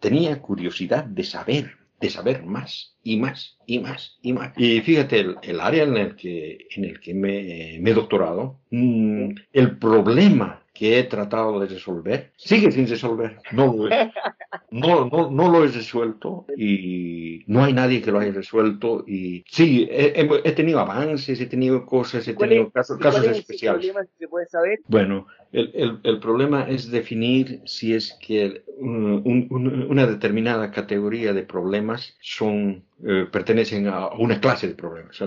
tenía 0.00 0.40
curiosidad 0.40 1.04
de 1.04 1.24
saber, 1.24 1.72
de 2.00 2.10
saber 2.10 2.44
más 2.44 2.96
y 3.02 3.18
más 3.18 3.58
y 3.66 3.78
más 3.80 4.18
y 4.22 4.32
más. 4.32 4.52
Y 4.56 4.80
fíjate, 4.80 5.20
el, 5.20 5.36
el 5.42 5.60
área 5.60 5.84
en 5.84 5.96
el 5.96 6.16
que, 6.16 6.66
en 6.70 6.84
el 6.84 7.00
que 7.00 7.14
me, 7.14 7.78
me 7.80 7.90
he 7.90 7.94
doctorado, 7.94 8.60
mm, 8.70 9.30
el 9.52 9.78
problema 9.78 10.61
que 10.72 10.98
he 10.98 11.04
tratado 11.04 11.60
de 11.60 11.66
resolver, 11.66 12.32
sigue 12.36 12.70
sin 12.72 12.88
resolver. 12.88 13.38
No 13.52 13.66
lo, 13.66 13.88
he, 13.88 14.12
no, 14.70 15.04
no, 15.06 15.30
no 15.30 15.50
lo 15.50 15.64
he 15.64 15.68
resuelto 15.68 16.46
y 16.56 17.44
no 17.46 17.64
hay 17.64 17.72
nadie 17.72 18.00
que 18.00 18.10
lo 18.10 18.18
haya 18.18 18.32
resuelto. 18.32 19.04
Y 19.06 19.44
sí, 19.48 19.86
he, 19.90 20.28
he 20.44 20.52
tenido 20.52 20.80
avances, 20.80 21.40
he 21.40 21.46
tenido 21.46 21.84
cosas, 21.84 22.26
he 22.26 22.34
tenido 22.34 22.70
casos, 22.70 22.98
casos 22.98 23.26
especiales. 23.26 23.92
Bueno, 24.86 25.26
el, 25.52 25.70
el, 25.74 26.00
el, 26.02 26.18
problema 26.18 26.68
es 26.68 26.90
definir 26.90 27.60
si 27.66 27.94
es 27.94 28.16
que 28.20 28.64
un, 28.78 29.22
un, 29.24 29.86
una 29.88 30.06
determinada 30.06 30.70
categoría 30.70 31.34
de 31.34 31.42
problemas 31.42 32.16
son 32.20 32.84
eh, 33.04 33.26
pertenecen 33.30 33.86
a 33.86 34.08
una 34.08 34.40
clase 34.40 34.68
de 34.68 34.74
problemas. 34.74 35.20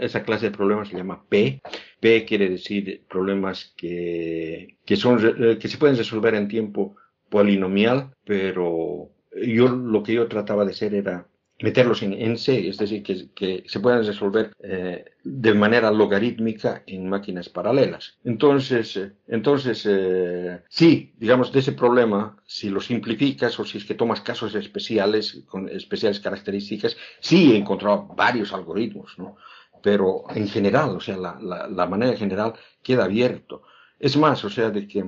Esa 0.00 0.22
clase 0.22 0.46
de 0.46 0.56
problemas 0.56 0.88
se 0.88 0.96
llama 0.96 1.24
P. 1.28 1.60
P 2.00 2.24
quiere 2.24 2.48
decir 2.48 3.04
problemas 3.08 3.74
que, 3.76 4.78
que, 4.86 4.96
son, 4.96 5.18
eh, 5.38 5.58
que 5.58 5.68
se 5.68 5.78
pueden 5.78 5.96
resolver 5.96 6.34
en 6.34 6.48
tiempo 6.48 6.96
polinomial, 7.28 8.14
pero 8.24 9.10
yo 9.34 9.68
lo 9.68 10.02
que 10.02 10.14
yo 10.14 10.26
trataba 10.26 10.64
de 10.64 10.70
hacer 10.70 10.94
era 10.94 11.26
meterlos 11.60 12.02
en, 12.02 12.36
C, 12.36 12.68
es 12.68 12.76
decir, 12.76 13.02
que, 13.02 13.30
que 13.34 13.64
se 13.66 13.80
puedan 13.80 14.04
resolver 14.04 14.52
eh, 14.62 15.04
de 15.24 15.54
manera 15.54 15.90
logarítmica 15.90 16.82
en 16.86 17.08
máquinas 17.08 17.48
paralelas. 17.48 18.18
Entonces, 18.24 18.96
eh, 18.96 19.12
entonces 19.26 19.86
eh, 19.88 20.62
sí, 20.68 21.14
digamos, 21.16 21.52
de 21.52 21.60
ese 21.60 21.72
problema, 21.72 22.36
si 22.44 22.68
lo 22.68 22.80
simplificas 22.80 23.58
o 23.58 23.64
si 23.64 23.78
es 23.78 23.84
que 23.84 23.94
tomas 23.94 24.20
casos 24.20 24.54
especiales, 24.54 25.44
con 25.46 25.68
especiales 25.68 26.20
características, 26.20 26.96
sí 27.20 27.52
he 27.52 27.56
encontrado 27.56 28.06
varios 28.14 28.52
algoritmos, 28.52 29.18
¿no? 29.18 29.36
Pero 29.82 30.24
en 30.34 30.48
general, 30.48 30.90
o 30.90 31.00
sea, 31.00 31.16
la, 31.16 31.38
la, 31.40 31.68
la 31.68 31.86
manera 31.86 32.16
general 32.16 32.54
queda 32.82 33.04
abierto. 33.04 33.62
Es 33.98 34.16
más, 34.16 34.44
o 34.44 34.50
sea, 34.50 34.70
de 34.70 34.86
que 34.86 35.04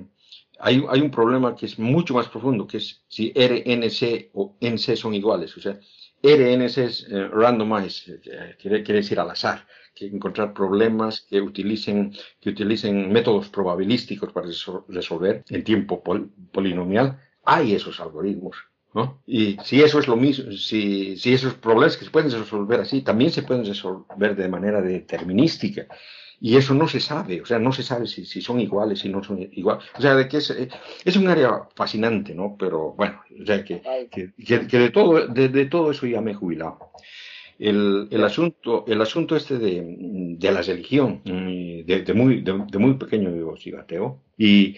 hay, 0.59 0.85
hay 0.89 1.01
un 1.01 1.11
problema 1.11 1.55
que 1.55 1.67
es 1.67 1.79
mucho 1.79 2.15
más 2.15 2.29
profundo, 2.29 2.67
que 2.67 2.79
es 2.79 3.03
si 3.09 3.33
RNC 3.33 4.31
o 4.35 4.57
NC 4.61 4.97
son 4.97 5.15
iguales. 5.15 5.57
O 5.57 5.61
sea, 5.61 5.79
RNC 6.23 6.79
es 6.79 7.07
eh, 7.11 7.29
randomized, 7.29 8.21
quiere, 8.59 8.83
quiere 8.83 9.01
decir 9.01 9.21
al 9.21 9.31
azar, 9.31 9.67
que 9.95 10.07
encontrar 10.07 10.55
problemas 10.55 11.23
que 11.23 11.41
utilicen, 11.41 12.13
que 12.41 12.51
utilicen 12.51 13.11
métodos 13.13 13.49
probabilísticos 13.49 14.33
para 14.33 14.49
resolver 14.89 15.45
en 15.49 15.65
tiempo 15.65 16.03
polinomial. 16.53 17.19
Hay 17.45 17.75
esos 17.75 18.01
algoritmos. 18.01 18.57
¿no? 18.95 19.23
Y 19.27 19.59
si 19.65 19.83
eso 19.83 19.99
es 19.99 20.09
lo 20.09 20.17
mismo, 20.17 20.53
si, 20.53 21.17
si 21.17 21.35
esos 21.35 21.55
problemas 21.55 21.97
que 21.97 22.05
se 22.05 22.11
pueden 22.11 22.31
resolver 22.31 22.81
así, 22.81 23.03
también 23.03 23.31
se 23.31 23.43
pueden 23.43 23.65
resolver 23.65 24.35
de 24.35 24.49
manera 24.49 24.81
determinística. 24.81 25.87
Y 26.41 26.57
eso 26.57 26.73
no 26.73 26.87
se 26.87 27.01
sabe, 27.01 27.41
o 27.41 27.47
sea, 27.47 27.59
no 27.59 27.73
se 27.73 27.83
sabe 27.83 28.07
si, 28.07 28.25
si 28.25 28.41
son 28.41 28.61
iguales, 28.61 29.01
si 29.01 29.09
no 29.09 29.23
son 29.25 29.41
iguales. 29.53 29.85
O 29.99 30.01
sea, 30.01 30.15
de 30.15 30.29
que 30.29 30.37
es, 30.37 30.51
es 31.05 31.17
un 31.17 31.27
área 31.29 31.69
fascinante, 31.75 32.33
¿no? 32.35 32.57
Pero 32.57 32.93
bueno, 32.93 33.21
o 33.43 33.45
sea, 33.45 33.65
que, 33.65 33.83
que, 34.11 34.33
que 34.69 34.79
de, 34.79 34.91
todo, 34.91 35.27
de, 35.27 35.49
de, 35.49 35.67
todo 35.67 35.91
eso 35.91 36.07
ya 36.07 36.21
me 36.21 36.31
he 36.31 36.35
jubilado. 36.35 36.93
El, 37.59 38.07
el, 38.13 38.23
asunto, 38.25 38.85
el 38.87 39.01
asunto 39.03 39.35
este 39.35 39.59
de, 39.59 39.83
de 40.39 40.53
la 40.53 40.63
religión, 40.63 41.23
mm, 41.25 41.85
de, 41.87 42.03
de 42.07 42.15
muy, 42.15 42.43
de, 42.43 42.79
muy 42.79 42.95
pequeño 42.95 43.35
yo 43.35 43.57
soy 43.57 43.75
ateo, 43.75 44.23
y 44.37 44.77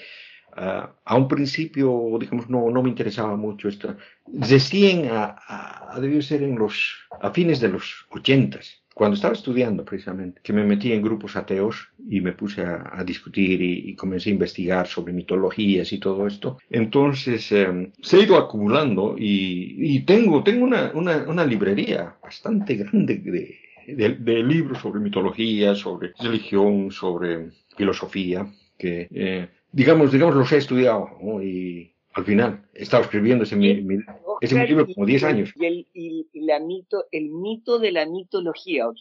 uh, 0.57 0.87
a 1.05 1.15
un 1.15 1.29
principio, 1.29 2.17
digamos, 2.19 2.49
no, 2.49 2.71
no 2.71 2.83
me 2.83 2.89
interesaba 2.89 3.37
mucho 3.37 3.69
esto. 3.69 3.97
Recién 4.27 5.09
a, 5.11 5.37
a, 5.47 5.95
a 5.95 6.01
debió 6.01 6.23
ser 6.23 6.43
en 6.43 6.59
los, 6.59 7.07
a 7.21 7.31
fines 7.33 7.61
de 7.61 7.69
los 7.69 8.07
ochentas, 8.11 8.80
cuando 8.95 9.15
estaba 9.15 9.35
estudiando 9.35 9.85
precisamente, 9.85 10.41
que 10.43 10.53
me 10.53 10.65
metí 10.65 10.93
en 10.93 11.03
grupos 11.03 11.37
ateos 11.37 11.89
y 12.09 12.21
me 12.21 12.33
puse 12.33 12.63
a, 12.63 12.91
a 12.93 13.05
discutir 13.05 13.63
y, 13.63 13.91
y, 13.91 13.95
comencé 13.95 14.31
a 14.31 14.33
investigar 14.33 14.87
sobre 14.87 15.13
mitologías 15.13 15.93
y 15.93 15.99
todo 15.99 16.27
esto, 16.27 16.59
entonces 16.69 17.51
eh, 17.53 17.93
se 18.03 18.17
ha 18.17 18.23
ido 18.23 18.37
acumulando 18.37 19.17
y, 19.19 19.77
y 19.79 20.01
tengo, 20.01 20.43
tengo 20.43 20.65
una, 20.65 20.91
una, 20.95 21.19
una, 21.29 21.45
librería 21.45 22.17
bastante 22.23 22.75
grande 22.77 23.17
de, 23.17 23.59
de, 23.95 24.09
de, 24.17 24.43
libros 24.43 24.79
sobre 24.79 25.01
mitología, 25.01 25.75
sobre 25.75 26.13
religión, 26.19 26.91
sobre 26.91 27.51
filosofía, 27.77 28.53
que 28.77 29.09
eh, 29.11 29.49
digamos, 29.73 30.13
digamos 30.13 30.35
los 30.35 30.53
he 30.53 30.59
estudiado 30.59 31.11
¿no? 31.23 31.43
y 31.43 31.95
al 32.13 32.25
final 32.25 32.69
he 32.75 32.83
estado 32.83 33.03
escribiendo 33.03 33.45
ese, 33.45 33.57
mi, 33.57 33.81
mi, 33.83 33.99
ese 34.41 34.55
mi 34.55 34.67
libro 34.67 34.87
como 34.87 35.07
10 35.07 35.25
años. 35.25 35.53
Y, 35.55 35.67
el, 35.67 35.87
y 35.95 36.41
la 36.41 36.61
mito, 36.61 37.05
el 37.11 37.31
mito 37.31 37.79
de 37.79 37.93
la 37.93 38.07
mitología, 38.07 38.89
¿ok? 38.89 39.01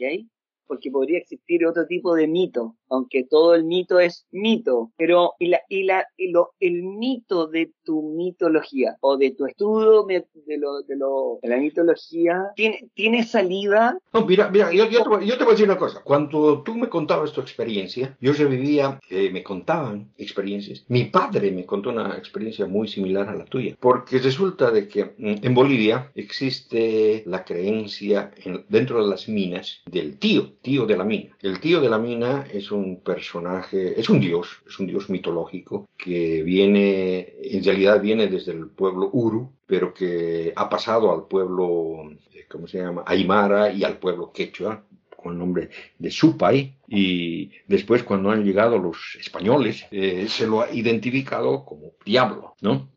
Porque 0.67 0.91
podría 0.91 1.17
existir 1.17 1.65
otro 1.65 1.87
tipo 1.87 2.15
de 2.15 2.27
mito, 2.27 2.77
aunque 2.89 3.23
todo 3.23 3.55
el 3.55 3.63
mito 3.63 3.99
es 3.99 4.25
mito, 4.31 4.91
pero 4.97 5.33
y 5.39 5.47
la, 5.47 5.61
y 5.69 5.83
la, 5.83 6.05
y 6.17 6.31
lo, 6.31 6.51
el 6.59 6.83
mito 6.83 7.47
de 7.47 7.71
tu 7.83 8.01
mitología 8.01 8.97
o 9.01 9.17
de 9.17 9.31
tu 9.31 9.45
estudio 9.45 10.03
de, 10.03 10.25
lo, 10.57 10.81
de, 10.81 10.95
lo, 10.95 11.39
de 11.41 11.49
la 11.49 11.57
mitología 11.57 12.51
tiene, 12.55 12.89
tiene 12.93 13.23
salida. 13.23 13.97
No, 14.13 14.25
mira, 14.25 14.49
mira, 14.49 14.71
yo, 14.73 14.89
yo, 14.89 15.03
te, 15.03 15.25
yo, 15.25 15.37
te, 15.37 15.43
voy 15.43 15.51
a 15.51 15.55
decir 15.55 15.65
una 15.65 15.77
cosa. 15.77 16.01
Cuando 16.03 16.61
tú 16.63 16.75
me 16.75 16.89
contabas 16.89 17.31
tu 17.31 17.41
experiencia, 17.41 18.17
yo 18.19 18.33
revivía, 18.33 18.99
eh, 19.09 19.29
me 19.31 19.43
contaban 19.43 20.11
experiencias. 20.17 20.85
Mi 20.87 21.05
padre 21.05 21.51
me 21.51 21.65
contó 21.65 21.89
una 21.89 22.17
experiencia 22.17 22.65
muy 22.65 22.87
similar 22.87 23.29
a 23.29 23.35
la 23.35 23.45
tuya, 23.45 23.75
porque 23.79 24.19
resulta 24.19 24.71
de 24.71 24.87
que 24.87 25.13
en 25.17 25.53
Bolivia 25.53 26.11
existe 26.15 27.23
la 27.25 27.43
creencia 27.43 28.31
en, 28.43 28.65
dentro 28.69 29.03
de 29.03 29.09
las 29.09 29.27
minas 29.27 29.81
del 29.85 30.17
tío, 30.17 30.53
tío 30.61 30.85
de 30.85 30.97
la 30.97 31.03
mina. 31.03 31.35
El 31.41 31.59
tío 31.59 31.81
de 31.81 31.89
la 31.89 31.97
mina 31.97 32.45
es 32.51 32.71
un 32.71 32.78
personaje, 33.03 33.99
es 33.99 34.09
un 34.09 34.19
dios, 34.19 34.61
es 34.67 34.79
un 34.79 34.87
dios 34.87 35.09
mitológico 35.09 35.87
que 35.97 36.43
viene 36.43 37.33
en 37.41 37.63
realidad 37.63 38.01
viene 38.01 38.27
desde 38.27 38.51
el 38.51 38.67
pueblo 38.67 39.09
Uru, 39.11 39.51
pero 39.65 39.93
que 39.93 40.53
ha 40.55 40.69
pasado 40.69 41.11
al 41.11 41.27
pueblo, 41.27 42.11
eh, 42.33 42.45
¿cómo 42.49 42.67
se 42.67 42.79
llama? 42.79 43.03
Aymara 43.05 43.71
y 43.71 43.83
al 43.83 43.97
pueblo 43.97 44.31
Quechua, 44.31 44.83
con 45.15 45.33
el 45.33 45.39
nombre 45.39 45.69
de 45.97 46.11
Supay, 46.11 46.75
y 46.87 47.51
después 47.67 48.03
cuando 48.03 48.31
han 48.31 48.43
llegado 48.43 48.77
los 48.77 49.17
españoles, 49.19 49.85
eh, 49.91 50.27
se 50.29 50.47
lo 50.47 50.61
ha 50.61 50.71
identificado 50.71 51.65
como 51.65 51.93
diablo, 52.05 52.55
¿no? 52.61 52.89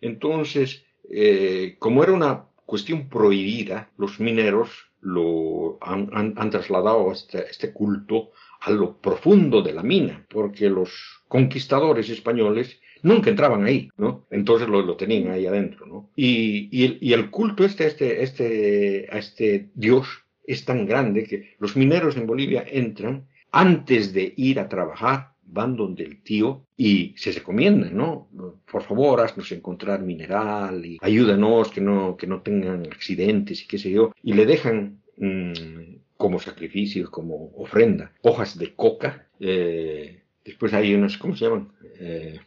Entonces, 0.00 0.84
eh, 1.10 1.76
como 1.78 2.02
era 2.02 2.12
una 2.12 2.44
cuestión 2.66 3.08
prohibida, 3.08 3.90
los 3.96 4.20
mineros 4.20 4.70
lo 5.00 5.78
han, 5.80 6.10
han, 6.12 6.34
han 6.36 6.50
trasladado 6.50 7.10
este, 7.10 7.50
este 7.50 7.72
culto 7.72 8.30
a 8.64 8.70
lo 8.70 9.00
profundo 9.00 9.60
de 9.60 9.72
la 9.72 9.82
mina, 9.82 10.24
porque 10.28 10.70
los 10.70 10.90
conquistadores 11.26 12.08
españoles 12.10 12.80
nunca 13.02 13.28
entraban 13.30 13.64
ahí, 13.64 13.88
¿no? 13.96 14.26
Entonces 14.30 14.68
lo, 14.68 14.82
lo 14.82 14.96
tenían 14.96 15.32
ahí 15.32 15.46
adentro, 15.46 15.86
¿no? 15.86 16.10
Y, 16.14 16.68
y, 16.70 17.12
el, 17.12 17.30
culto 17.30 17.64
este, 17.64 17.86
este, 17.86 18.22
este, 18.22 19.08
a 19.10 19.18
este 19.18 19.70
Dios 19.74 20.06
es 20.46 20.64
tan 20.64 20.86
grande 20.86 21.24
que 21.24 21.56
los 21.58 21.76
mineros 21.76 22.16
en 22.16 22.26
Bolivia 22.26 22.64
entran 22.68 23.26
antes 23.50 24.12
de 24.12 24.32
ir 24.36 24.60
a 24.60 24.68
trabajar, 24.68 25.32
van 25.44 25.76
donde 25.76 26.04
el 26.04 26.22
tío 26.22 26.64
y 26.76 27.14
se 27.16 27.32
recomiendan, 27.32 27.96
¿no? 27.96 28.28
Por 28.70 28.82
favor, 28.82 29.20
haznos 29.20 29.50
encontrar 29.50 30.02
mineral 30.02 30.86
y 30.86 30.98
ayúdanos 31.00 31.70
que 31.70 31.80
no, 31.80 32.16
que 32.16 32.28
no 32.28 32.42
tengan 32.42 32.86
accidentes 32.86 33.62
y 33.62 33.66
qué 33.66 33.78
sé 33.78 33.90
yo. 33.90 34.12
Y 34.22 34.32
le 34.34 34.46
dejan 34.46 35.02
mmm, 35.16 36.01
como 36.22 36.38
sacrificio, 36.38 37.10
como 37.10 37.50
ofrenda, 37.56 38.12
hojas 38.22 38.56
de 38.56 38.76
coca. 38.76 39.26
Eh, 39.40 40.22
después 40.44 40.72
hay 40.72 40.94
unas, 40.94 41.18
¿cómo 41.18 41.34
se 41.34 41.46
llaman? 41.46 41.72
Eh, 41.98 42.38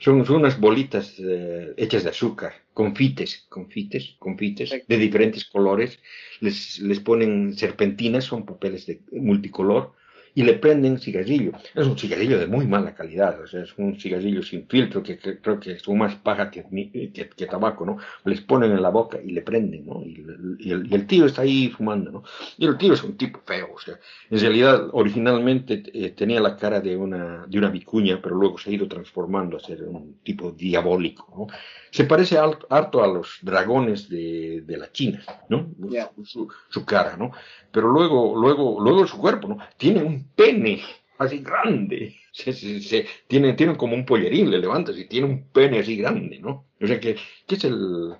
son, 0.00 0.26
son, 0.26 0.38
unas 0.38 0.58
bolitas 0.58 1.14
eh, 1.20 1.72
hechas 1.76 2.02
de 2.02 2.10
azúcar, 2.10 2.52
confites, 2.74 3.46
confites, 3.48 4.16
confites 4.18 4.70
de 4.88 4.96
diferentes 4.96 5.44
colores. 5.44 6.00
Les, 6.40 6.80
les 6.80 6.98
ponen 6.98 7.56
serpentinas, 7.56 8.24
son 8.24 8.44
papeles 8.44 8.86
de 8.86 9.02
multicolor, 9.12 9.92
y 10.34 10.42
le 10.42 10.54
prenden 10.54 10.98
cigarrillo. 10.98 11.52
Es 11.74 11.86
un 11.86 11.98
cigarrillo 11.98 12.38
de 12.38 12.46
muy 12.46 12.66
mala 12.66 12.94
calidad, 12.94 13.40
o 13.40 13.46
sea, 13.46 13.62
es 13.62 13.76
un 13.76 13.98
cigarrillo 13.98 14.42
sin 14.42 14.66
filtro 14.66 15.02
que, 15.02 15.18
que 15.18 15.38
creo 15.38 15.60
que 15.60 15.72
es 15.72 15.88
más 15.88 16.14
paja 16.16 16.50
que, 16.50 16.64
que, 17.12 17.28
que, 17.28 17.46
tabaco, 17.46 17.84
¿no? 17.84 17.98
Les 18.24 18.40
ponen 18.40 18.72
en 18.72 18.82
la 18.82 18.88
boca 18.88 19.18
y 19.22 19.32
le 19.32 19.42
prenden, 19.42 19.86
¿no? 19.86 20.02
Y, 20.02 20.24
y, 20.58 20.70
el, 20.70 20.86
y, 20.90 20.94
el, 20.94 21.06
tío 21.06 21.26
está 21.26 21.42
ahí 21.42 21.68
fumando, 21.68 22.10
¿no? 22.10 22.22
Y 22.56 22.66
el 22.66 22.78
tío 22.78 22.94
es 22.94 23.02
un 23.02 23.16
tipo 23.16 23.40
feo, 23.44 23.68
o 23.74 23.78
sea, 23.78 23.98
en 24.30 24.40
realidad 24.40 24.88
originalmente 24.92 25.82
eh, 25.92 26.10
tenía 26.10 26.40
la 26.40 26.56
cara 26.56 26.80
de 26.80 26.96
una, 26.96 27.46
de 27.46 27.58
una 27.58 27.68
vicuña, 27.68 28.20
pero 28.22 28.34
luego 28.34 28.58
se 28.58 28.70
ha 28.70 28.72
ido 28.72 28.88
transformando 28.88 29.56
a 29.56 29.60
ser 29.60 29.82
un 29.82 30.18
tipo 30.22 30.52
diabólico, 30.52 31.28
¿no? 31.36 31.54
Se 31.90 32.04
parece 32.04 32.38
harto 32.38 33.04
a 33.04 33.06
los 33.06 33.38
dragones 33.42 34.08
de, 34.08 34.62
de 34.62 34.76
la 34.78 34.90
China, 34.90 35.22
¿no? 35.50 35.68
Yeah. 35.90 36.10
Su, 36.24 36.48
su, 36.70 36.86
cara, 36.86 37.18
¿no? 37.18 37.32
Pero 37.70 37.88
luego, 37.88 38.34
luego, 38.34 38.80
luego 38.80 39.06
su 39.06 39.18
cuerpo, 39.18 39.48
¿no? 39.48 39.58
Tiene 39.76 40.02
un 40.02 40.21
pene 40.34 40.82
así 41.18 41.38
grande. 41.38 42.16
Se, 42.32 42.52
se, 42.52 42.80
se, 42.80 43.06
tiene, 43.26 43.54
como 43.76 43.94
un 43.94 44.06
pollerín, 44.06 44.50
le 44.50 44.58
levantas 44.58 44.98
y 44.98 45.06
tiene 45.06 45.26
un 45.26 45.48
pene 45.48 45.80
así 45.80 45.96
grande, 45.96 46.38
¿no? 46.40 46.66
O 46.80 46.86
sea 46.86 46.98
que, 46.98 47.16
que 47.46 47.54
es 47.54 47.64
el, 47.64 48.14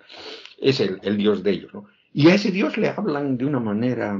es 0.61 0.81
el, 0.81 1.17
dios 1.17 1.43
de 1.43 1.51
ellos, 1.51 1.75
¿no? 1.75 1.87
Y 2.13 2.29
a 2.29 2.35
ese 2.35 2.51
dios 2.51 2.77
le 2.77 2.89
hablan 2.89 3.39
de 3.39 3.47
una 3.47 3.59
manera, 3.59 4.15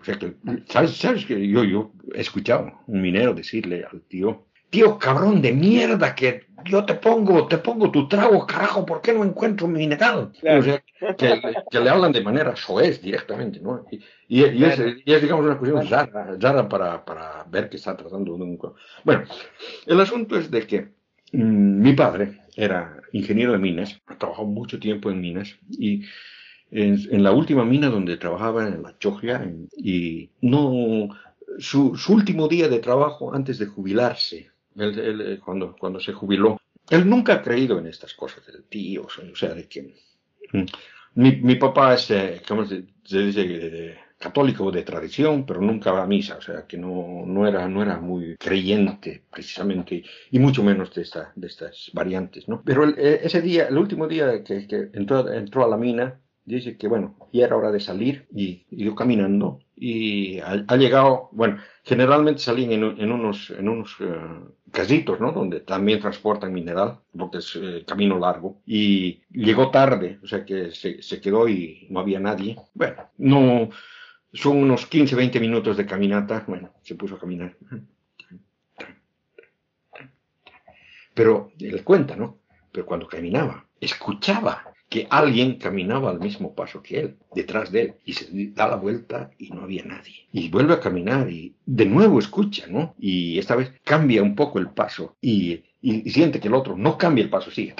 o 0.00 0.04
sea 0.04 0.18
que, 0.18 0.34
¿sabes, 0.66 0.92
sabes 0.92 1.26
que 1.26 1.46
yo, 1.46 1.62
yo 1.62 1.92
he 2.14 2.22
escuchado 2.22 2.72
un 2.86 3.02
minero 3.02 3.34
decirle 3.34 3.84
al 3.90 4.00
tío, 4.02 4.46
tío 4.74 4.98
cabrón 4.98 5.40
de 5.40 5.52
mierda 5.52 6.16
que 6.16 6.46
yo 6.64 6.84
te 6.84 6.94
pongo, 6.94 7.46
te 7.46 7.58
pongo 7.58 7.92
tu 7.92 8.08
trago, 8.08 8.44
carajo, 8.44 8.84
¿por 8.84 9.00
qué 9.00 9.12
no 9.12 9.22
encuentro 9.22 9.68
mineral? 9.68 10.32
Claro. 10.40 10.58
O 10.58 10.62
sea, 10.64 10.82
que, 11.16 11.40
que, 11.70 11.78
le 11.78 11.90
hablan 11.90 12.10
de 12.10 12.22
manera 12.22 12.56
soez 12.56 13.00
directamente, 13.00 13.60
¿no? 13.60 13.86
Y, 13.88 13.98
y, 14.26 14.44
y, 14.44 14.58
claro. 14.58 14.84
es, 14.84 14.96
y, 15.04 15.12
es, 15.12 15.22
digamos, 15.22 15.44
una 15.44 15.58
cuestión 15.58 15.88
rara, 15.88 16.36
rara 16.40 16.68
para, 16.68 17.04
para, 17.04 17.44
ver 17.48 17.68
que 17.68 17.76
está 17.76 17.96
tratando 17.96 18.36
de 18.36 18.42
un... 18.42 18.58
Bueno, 19.04 19.22
el 19.86 20.00
asunto 20.00 20.36
es 20.36 20.50
de 20.50 20.66
que 20.66 20.88
mmm, 21.32 21.80
mi 21.80 21.92
padre 21.92 22.40
era 22.56 23.00
ingeniero 23.12 23.52
de 23.52 23.58
minas, 23.58 24.00
ha 24.06 24.18
trabajado 24.18 24.48
mucho 24.48 24.80
tiempo 24.80 25.08
en 25.08 25.20
minas 25.20 25.56
y 25.70 26.02
en, 26.72 26.98
en 27.12 27.22
la 27.22 27.30
última 27.30 27.64
mina 27.64 27.90
donde 27.90 28.16
trabajaba 28.16 28.66
en 28.66 28.82
la 28.82 28.98
Choglia 28.98 29.48
y 29.76 30.30
no... 30.40 31.10
Su, 31.56 31.94
su 31.94 32.14
último 32.14 32.48
día 32.48 32.68
de 32.68 32.80
trabajo 32.80 33.32
antes 33.32 33.58
de 33.60 33.66
jubilarse, 33.66 34.50
él, 34.76 34.98
él, 34.98 35.40
cuando, 35.44 35.76
cuando 35.76 36.00
se 36.00 36.12
jubiló, 36.12 36.60
él 36.90 37.08
nunca 37.08 37.34
ha 37.34 37.42
creído 37.42 37.78
en 37.78 37.86
estas 37.86 38.14
cosas 38.14 38.46
del 38.46 38.64
tío, 38.64 39.06
o 39.06 39.36
sea, 39.36 39.54
de 39.54 39.68
que 39.68 39.94
mi, 41.14 41.36
mi 41.36 41.54
papá 41.56 41.94
es, 41.94 42.10
eh, 42.10 42.42
¿cómo 42.46 42.64
se, 42.64 42.84
dice? 43.02 43.44
De, 43.44 44.04
católico 44.18 44.70
de 44.70 44.84
tradición, 44.84 45.44
pero 45.44 45.60
nunca 45.60 45.92
va 45.92 46.04
a 46.04 46.06
misa, 46.06 46.36
o 46.36 46.40
sea, 46.40 46.66
que 46.66 46.78
no, 46.78 47.24
no, 47.26 47.46
era, 47.46 47.68
no 47.68 47.82
era 47.82 47.98
muy 48.00 48.36
creyente 48.36 49.22
precisamente, 49.30 50.02
y 50.30 50.38
mucho 50.38 50.62
menos 50.62 50.94
de, 50.94 51.02
esta, 51.02 51.32
de 51.34 51.46
estas 51.46 51.90
variantes, 51.92 52.48
¿no? 52.48 52.62
Pero 52.64 52.84
el, 52.84 52.98
ese 52.98 53.42
día, 53.42 53.66
el 53.68 53.76
último 53.76 54.06
día 54.06 54.42
que, 54.42 54.66
que 54.66 54.88
entró, 54.94 55.30
entró 55.30 55.64
a 55.64 55.68
la 55.68 55.76
mina, 55.76 56.20
dice 56.44 56.76
que 56.78 56.88
bueno, 56.88 57.16
ya 57.32 57.44
era 57.44 57.56
hora 57.56 57.70
de 57.70 57.80
salir 57.80 58.26
y 58.34 58.66
ido 58.70 58.94
caminando 58.94 59.60
y 59.76 60.38
ha, 60.40 60.76
llegado, 60.76 61.28
bueno, 61.32 61.58
generalmente 61.82 62.40
salían 62.40 62.72
en, 62.72 63.12
unos, 63.12 63.50
en 63.50 63.68
unos 63.68 63.96
eh, 64.00 64.16
casitos, 64.70 65.20
¿no? 65.20 65.32
Donde 65.32 65.60
también 65.60 66.00
transportan 66.00 66.52
mineral, 66.52 67.00
porque 67.16 67.38
es 67.38 67.56
eh, 67.56 67.84
camino 67.86 68.18
largo, 68.18 68.60
y 68.66 69.22
llegó 69.30 69.70
tarde, 69.70 70.20
o 70.22 70.26
sea 70.26 70.44
que 70.44 70.70
se, 70.70 71.02
se, 71.02 71.20
quedó 71.20 71.48
y 71.48 71.86
no 71.90 72.00
había 72.00 72.20
nadie. 72.20 72.56
Bueno, 72.74 73.10
no, 73.18 73.70
son 74.32 74.58
unos 74.58 74.86
15, 74.86 75.16
20 75.16 75.40
minutos 75.40 75.76
de 75.76 75.86
caminata, 75.86 76.44
bueno, 76.46 76.72
se 76.82 76.94
puso 76.94 77.16
a 77.16 77.20
caminar. 77.20 77.56
Pero 81.14 81.52
él 81.58 81.84
cuenta, 81.84 82.16
¿no? 82.16 82.38
Pero 82.72 82.86
cuando 82.86 83.06
caminaba, 83.06 83.66
escuchaba 83.80 84.73
que 84.94 85.08
alguien 85.10 85.56
caminaba 85.58 86.08
al 86.08 86.20
mismo 86.20 86.54
paso 86.54 86.80
que 86.80 87.00
él, 87.00 87.16
detrás 87.34 87.72
de 87.72 87.80
él, 87.80 87.94
y 88.04 88.12
se 88.12 88.28
da 88.52 88.68
la 88.68 88.76
vuelta 88.76 89.28
y 89.38 89.50
no 89.50 89.62
había 89.62 89.84
nadie. 89.84 90.28
Y 90.30 90.48
vuelve 90.50 90.74
a 90.74 90.78
caminar 90.78 91.28
y 91.28 91.56
de 91.66 91.84
nuevo 91.84 92.20
escucha, 92.20 92.68
¿no? 92.68 92.94
Y 92.96 93.40
esta 93.40 93.56
vez 93.56 93.72
cambia 93.82 94.22
un 94.22 94.36
poco 94.36 94.60
el 94.60 94.70
paso 94.70 95.16
y, 95.20 95.64
siente 95.82 96.38
que 96.38 96.46
el 96.46 96.54
otro 96.54 96.76
no 96.76 96.96
cambia 96.96 97.24
el 97.24 97.28
paso, 97.28 97.50
sigue, 97.50 97.74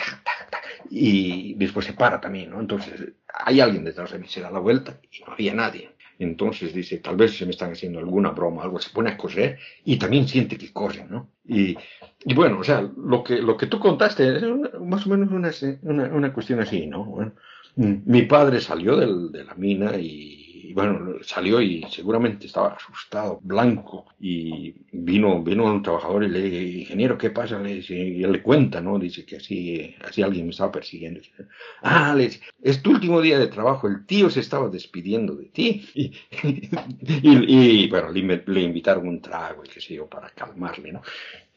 y 0.90 1.54
después 1.54 1.86
se 1.86 1.92
para 1.92 2.20
también, 2.20 2.50
¿no? 2.50 2.58
Entonces 2.58 3.12
hay 3.32 3.60
alguien 3.60 3.84
detrás 3.84 4.10
de 4.10 4.18
mí, 4.18 4.26
se 4.26 4.40
da 4.40 4.50
la 4.50 4.58
vuelta 4.58 4.98
y 5.12 5.22
no 5.22 5.34
había 5.34 5.54
nadie. 5.54 5.93
Entonces 6.18 6.72
dice, 6.72 6.98
tal 6.98 7.16
vez 7.16 7.36
se 7.36 7.44
me 7.44 7.50
están 7.50 7.72
haciendo 7.72 7.98
alguna 7.98 8.30
broma, 8.30 8.62
algo, 8.62 8.78
se 8.80 8.90
pone 8.90 9.10
a 9.10 9.16
correr 9.16 9.58
y 9.84 9.98
también 9.98 10.28
siente 10.28 10.56
que 10.56 10.72
corre, 10.72 11.06
¿no? 11.08 11.30
Y, 11.46 11.76
y 12.24 12.34
bueno, 12.34 12.60
o 12.60 12.64
sea, 12.64 12.80
lo 12.96 13.24
que, 13.24 13.42
lo 13.42 13.56
que 13.56 13.66
tú 13.66 13.78
contaste 13.78 14.36
es 14.36 14.42
más 14.80 15.06
o 15.06 15.10
menos 15.10 15.30
una, 15.30 15.50
una, 15.82 16.04
una 16.14 16.32
cuestión 16.32 16.60
así, 16.60 16.86
¿no? 16.86 17.04
Bueno, 17.04 17.32
mm, 17.76 17.94
mi 18.06 18.22
padre 18.22 18.60
salió 18.60 18.96
del, 18.96 19.32
de 19.32 19.44
la 19.44 19.54
mina 19.54 19.96
y 19.96 20.43
y 20.54 20.72
bueno, 20.72 21.16
salió 21.22 21.60
y 21.60 21.84
seguramente 21.90 22.46
estaba 22.46 22.74
asustado, 22.74 23.40
blanco, 23.42 24.06
y 24.20 24.74
vino, 24.92 25.42
vino 25.42 25.64
un 25.64 25.82
trabajador 25.82 26.24
y 26.24 26.28
le 26.28 26.42
dije, 26.42 26.80
ingeniero, 26.80 27.18
¿qué 27.18 27.30
pasa? 27.30 27.58
Le 27.58 27.74
dice, 27.74 27.94
y 27.94 28.22
él 28.22 28.32
le 28.32 28.42
cuenta, 28.42 28.80
¿no? 28.80 28.98
Dice 28.98 29.24
que 29.24 29.36
así, 29.36 29.94
así 30.06 30.22
alguien 30.22 30.46
me 30.46 30.52
estaba 30.52 30.70
persiguiendo. 30.70 31.20
Ah, 31.82 32.14
le 32.16 32.24
dice, 32.24 32.40
es 32.62 32.82
tu 32.82 32.92
último 32.92 33.20
día 33.20 33.38
de 33.38 33.48
trabajo, 33.48 33.88
el 33.88 34.06
tío 34.06 34.30
se 34.30 34.40
estaba 34.40 34.68
despidiendo 34.68 35.34
de 35.34 35.46
ti. 35.46 35.88
Y, 37.22 37.84
y, 37.84 37.88
bueno, 37.88 38.10
le, 38.10 38.42
le, 38.46 38.60
invitaron 38.60 39.08
un 39.08 39.20
trago 39.20 39.64
y 39.64 39.68
qué 39.68 39.80
sé 39.80 39.94
yo, 39.94 40.06
para 40.06 40.30
calmarle, 40.30 40.92
¿no? 40.92 41.02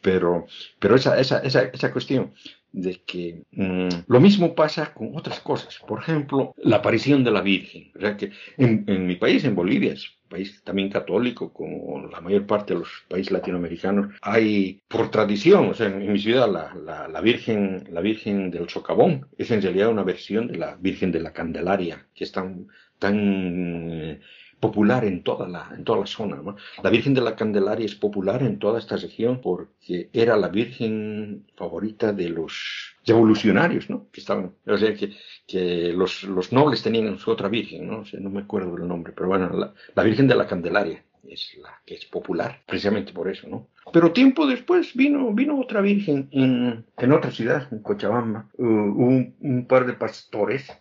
Pero, 0.02 0.46
pero 0.80 0.96
esa, 0.96 1.20
esa, 1.20 1.40
esa, 1.40 1.64
esa 1.64 1.92
cuestión 1.92 2.34
de 2.72 3.02
que 3.06 3.44
mm, 3.52 3.90
lo 4.08 4.20
mismo 4.20 4.56
pasa 4.56 4.94
con 4.94 5.16
otras 5.16 5.40
cosas. 5.40 5.80
Por 5.88 6.00
ejemplo, 6.00 6.54
la 6.58 6.78
aparición 6.78 7.24
de 7.24 7.32
la 7.32 7.42
Virgen. 7.42 7.92
O 7.96 8.00
sea 8.00 8.18
que 8.18 8.32
en, 8.58 9.08
mi 9.08 9.16
país, 9.16 9.44
en 9.46 9.56
Bolivia, 9.56 9.94
es 9.94 10.10
un 10.24 10.30
país 10.30 10.62
también 10.64 10.90
católico, 10.90 11.54
como 11.54 12.08
la 12.08 12.22
mayor 12.22 12.46
parte 12.46 12.74
de 12.74 12.80
los 12.80 12.90
países 13.08 13.32
latinoamericanos, 13.32 14.14
hay 14.22 14.82
por 14.88 15.10
tradición, 15.10 15.70
o 15.70 15.74
sea, 15.74 15.88
en, 15.88 16.12
mi 16.12 16.20
ciudad, 16.20 16.52
la, 16.52 17.08
la, 17.08 17.22
Virgen, 17.22 17.88
la 17.92 18.02
Virgen 18.02 18.52
del 18.52 18.70
Socavón 18.70 19.28
es 19.38 19.52
en 19.52 19.62
realidad 19.62 19.90
una 19.90 20.04
versión 20.04 20.48
de 20.48 20.58
la 20.58 20.76
Virgen 20.76 21.12
de 21.12 21.22
la 21.22 21.34
Candelaria, 21.34 22.06
que 22.14 22.26
es 22.26 22.32
tan, 22.32 22.68
tan 23.00 24.20
popular 24.60 25.06
en 25.06 25.24
toda 25.24 25.48
la, 25.48 25.70
en 25.76 25.84
toda 25.84 26.00
la 26.00 26.06
zona. 26.06 26.42
La 26.84 26.90
Virgen 26.90 27.14
de 27.14 27.22
la 27.22 27.36
Candelaria 27.36 27.86
es 27.86 27.96
popular 27.96 28.42
en 28.44 28.60
toda 28.60 28.80
esta 28.80 28.98
región 28.98 29.42
porque 29.42 30.10
era 30.14 30.36
la 30.38 30.48
Virgen 30.48 31.46
favorita 31.56 32.14
de 32.14 32.30
los 32.30 32.96
revolucionarios, 33.06 33.90
¿no? 33.90 34.08
Que 34.12 34.22
estaban, 34.22 34.54
o 34.66 34.78
sea, 34.78 34.94
que, 34.94 35.14
que 35.46 35.94
los, 35.94 36.24
los, 36.24 36.52
nobles 36.52 36.82
tenían 36.82 37.18
su 37.18 37.32
otra 37.32 37.50
Virgen, 37.50 37.88
¿no? 37.88 38.04
no 38.20 38.30
me 38.30 38.42
acuerdo 38.42 38.76
del 38.76 38.88
nombre, 38.88 39.14
pero 39.16 39.30
bueno, 39.30 39.50
la, 39.50 39.74
la 39.96 40.04
Virgen 40.04 40.28
de 40.28 40.36
la 40.36 40.48
Candelaria 40.48 41.04
es 41.30 41.58
la 41.62 41.82
que 41.86 41.96
es 41.96 42.06
popular, 42.06 42.62
precisamente 42.66 43.14
por 43.14 43.30
eso, 43.30 43.48
¿no? 43.48 43.68
Pero 43.92 44.12
tiempo 44.12 44.46
después 44.48 44.94
vino, 44.96 45.34
vino 45.34 45.60
otra 45.60 45.82
virgen 45.82 46.28
en, 46.32 46.86
en 46.98 47.12
otra 47.12 47.32
ciudad, 47.32 47.68
en 47.72 47.80
Cochabamba, 47.80 48.50
uh, 48.58 48.64
un, 48.64 49.36
un, 49.40 49.66
par 49.66 49.86
de 49.86 49.94
pastores 49.94 50.72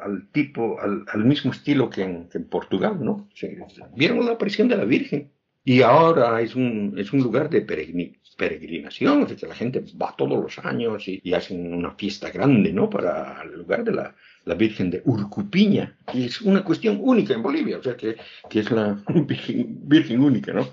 al 0.00 0.28
tipo, 0.32 0.80
al, 0.80 1.04
al 1.08 1.24
mismo 1.24 1.52
estilo 1.52 1.90
que 1.90 2.02
en, 2.02 2.28
que 2.28 2.38
en 2.38 2.44
Portugal, 2.44 2.98
¿no? 3.00 3.28
vieron 3.94 4.24
la 4.24 4.32
aparición 4.32 4.68
de 4.68 4.76
la 4.76 4.84
Virgen. 4.84 5.30
Y 5.64 5.82
ahora 5.82 6.40
es 6.40 6.54
un, 6.54 6.94
es 6.96 7.12
un 7.12 7.20
lugar 7.20 7.50
de 7.50 7.60
peregrinación, 7.62 9.26
sea, 9.26 9.36
que 9.36 9.46
la 9.48 9.54
gente 9.54 9.82
va 10.00 10.14
todos 10.16 10.40
los 10.40 10.64
años 10.64 11.08
y, 11.08 11.20
y, 11.24 11.34
hacen 11.34 11.74
una 11.74 11.90
fiesta 11.96 12.30
grande, 12.30 12.72
¿no? 12.72 12.88
Para 12.88 13.42
el 13.42 13.58
lugar 13.58 13.82
de 13.82 13.90
la, 13.90 14.14
la 14.44 14.54
Virgen 14.54 14.90
de 14.90 15.02
Urcupiña, 15.04 15.96
que 16.10 16.26
es 16.26 16.40
una 16.40 16.62
cuestión 16.62 16.98
única 17.00 17.34
en 17.34 17.42
Bolivia, 17.42 17.78
o 17.78 17.82
sea, 17.82 17.96
que, 17.96 18.16
que 18.48 18.60
es 18.60 18.70
la 18.70 19.02
virgen, 19.26 19.80
virgen 19.88 20.20
única, 20.20 20.52
¿no? 20.52 20.68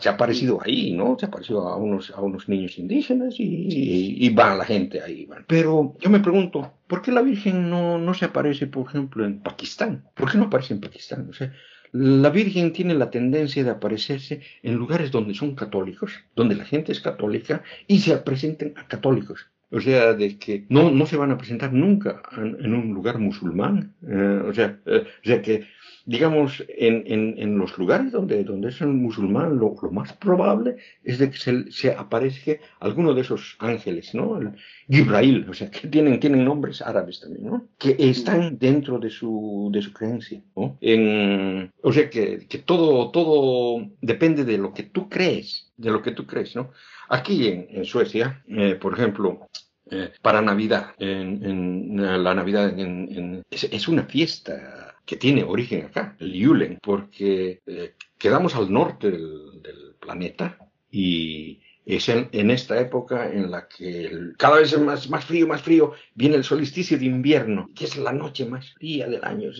Se 0.00 0.08
ha 0.08 0.12
aparecido 0.12 0.58
ahí, 0.62 0.92
¿no? 0.92 1.16
Se 1.18 1.26
ha 1.26 1.28
aparecido 1.28 1.68
a 1.68 1.76
unos, 1.76 2.10
a 2.10 2.20
unos 2.20 2.48
niños 2.48 2.78
indígenas 2.78 3.34
y, 3.38 4.16
y, 4.18 4.28
va 4.30 4.54
la 4.54 4.64
gente 4.64 5.02
ahí. 5.02 5.28
Pero 5.46 5.94
yo 6.00 6.10
me 6.10 6.20
pregunto, 6.20 6.72
¿por 6.86 7.02
qué 7.02 7.12
la 7.12 7.22
Virgen 7.22 7.68
no, 7.68 7.98
no 7.98 8.14
se 8.14 8.24
aparece, 8.24 8.66
por 8.66 8.86
ejemplo, 8.86 9.24
en 9.24 9.40
Pakistán? 9.40 10.04
¿Por 10.14 10.30
qué 10.30 10.38
no 10.38 10.44
aparece 10.44 10.74
en 10.74 10.80
Pakistán? 10.80 11.28
O 11.28 11.32
sea, 11.32 11.52
la 11.92 12.30
Virgen 12.30 12.72
tiene 12.72 12.94
la 12.94 13.10
tendencia 13.10 13.64
de 13.64 13.70
aparecerse 13.70 14.40
en 14.62 14.74
lugares 14.74 15.10
donde 15.10 15.34
son 15.34 15.54
católicos, 15.54 16.12
donde 16.34 16.54
la 16.54 16.64
gente 16.64 16.92
es 16.92 17.00
católica 17.00 17.62
y 17.86 18.00
se 18.00 18.16
presenten 18.18 18.74
a 18.76 18.86
católicos. 18.86 19.46
O 19.70 19.80
sea, 19.80 20.14
de 20.14 20.38
que 20.38 20.64
no, 20.68 20.90
no 20.92 21.06
se 21.06 21.16
van 21.16 21.32
a 21.32 21.38
presentar 21.38 21.72
nunca 21.72 22.22
en, 22.36 22.72
un 22.72 22.94
lugar 22.94 23.18
musulmán. 23.18 23.94
Eh, 24.06 24.42
o, 24.48 24.54
sea, 24.54 24.78
eh, 24.86 25.04
o 25.22 25.26
sea, 25.26 25.42
que 25.42 25.66
digamos, 26.06 26.64
en, 26.68 27.02
en, 27.06 27.34
en, 27.36 27.58
los 27.58 27.76
lugares 27.76 28.12
donde, 28.12 28.44
donde 28.44 28.68
es 28.68 28.80
un 28.80 29.02
musulmán, 29.02 29.58
lo, 29.58 29.74
lo 29.82 29.90
más 29.90 30.12
probable 30.12 30.76
es 31.02 31.18
de 31.18 31.30
que 31.30 31.36
se, 31.36 31.70
se 31.72 31.90
aparezca 31.90 32.52
alguno 32.78 33.12
de 33.12 33.22
esos 33.22 33.56
ángeles, 33.58 34.14
¿no? 34.14 34.38
El 34.38 34.52
Gibrail, 34.88 35.44
o 35.50 35.52
sea, 35.52 35.68
que 35.68 35.88
tienen, 35.88 36.20
tienen 36.20 36.44
nombres 36.44 36.80
árabes 36.80 37.20
también, 37.20 37.46
¿no? 37.46 37.68
Que 37.76 37.96
están 37.98 38.56
dentro 38.56 39.00
de 39.00 39.10
su, 39.10 39.68
de 39.72 39.82
su 39.82 39.92
creencia, 39.92 40.40
¿no? 40.54 40.78
En, 40.80 41.72
o 41.82 41.92
sea, 41.92 42.08
que, 42.08 42.46
que 42.48 42.58
todo, 42.58 43.10
todo 43.10 43.84
depende 44.00 44.44
de 44.44 44.58
lo 44.58 44.72
que 44.72 44.84
tú 44.84 45.08
crees, 45.08 45.72
de 45.76 45.90
lo 45.90 46.02
que 46.02 46.12
tú 46.12 46.24
crees, 46.24 46.54
¿no? 46.54 46.70
Aquí 47.08 47.48
en, 47.48 47.66
en 47.70 47.84
Suecia, 47.84 48.44
eh, 48.48 48.76
por 48.76 48.94
ejemplo, 48.94 49.48
eh, 49.90 50.12
para 50.22 50.40
Navidad, 50.40 50.94
en, 50.98 51.44
en, 51.44 52.24
la 52.24 52.34
Navidad 52.34 52.78
en, 52.78 53.44
es, 53.50 53.64
es 53.64 53.88
una 53.88 54.04
fiesta 54.04 54.85
que 55.06 55.16
tiene 55.16 55.44
origen 55.44 55.86
acá, 55.86 56.16
el 56.18 56.32
Yulen, 56.32 56.78
porque 56.82 57.62
eh, 57.64 57.94
quedamos 58.18 58.56
al 58.56 58.70
norte 58.72 59.10
del, 59.12 59.62
del 59.62 59.94
planeta 60.00 60.58
y 60.90 61.60
es 61.86 62.08
en, 62.08 62.28
en, 62.32 62.50
esta 62.50 62.80
época 62.80 63.30
en 63.32 63.48
la 63.48 63.68
que 63.68 64.10
cada 64.36 64.56
vez 64.56 64.72
es 64.72 64.80
más, 64.80 65.08
más 65.08 65.24
frío, 65.24 65.46
más 65.46 65.62
frío, 65.62 65.92
viene 66.16 66.34
el 66.34 66.42
solsticio 66.42 66.98
de 66.98 67.04
invierno, 67.04 67.70
que 67.76 67.84
es 67.84 67.96
la 67.96 68.12
noche 68.12 68.44
más 68.44 68.72
fría 68.72 69.06
del 69.06 69.24
año. 69.24 69.50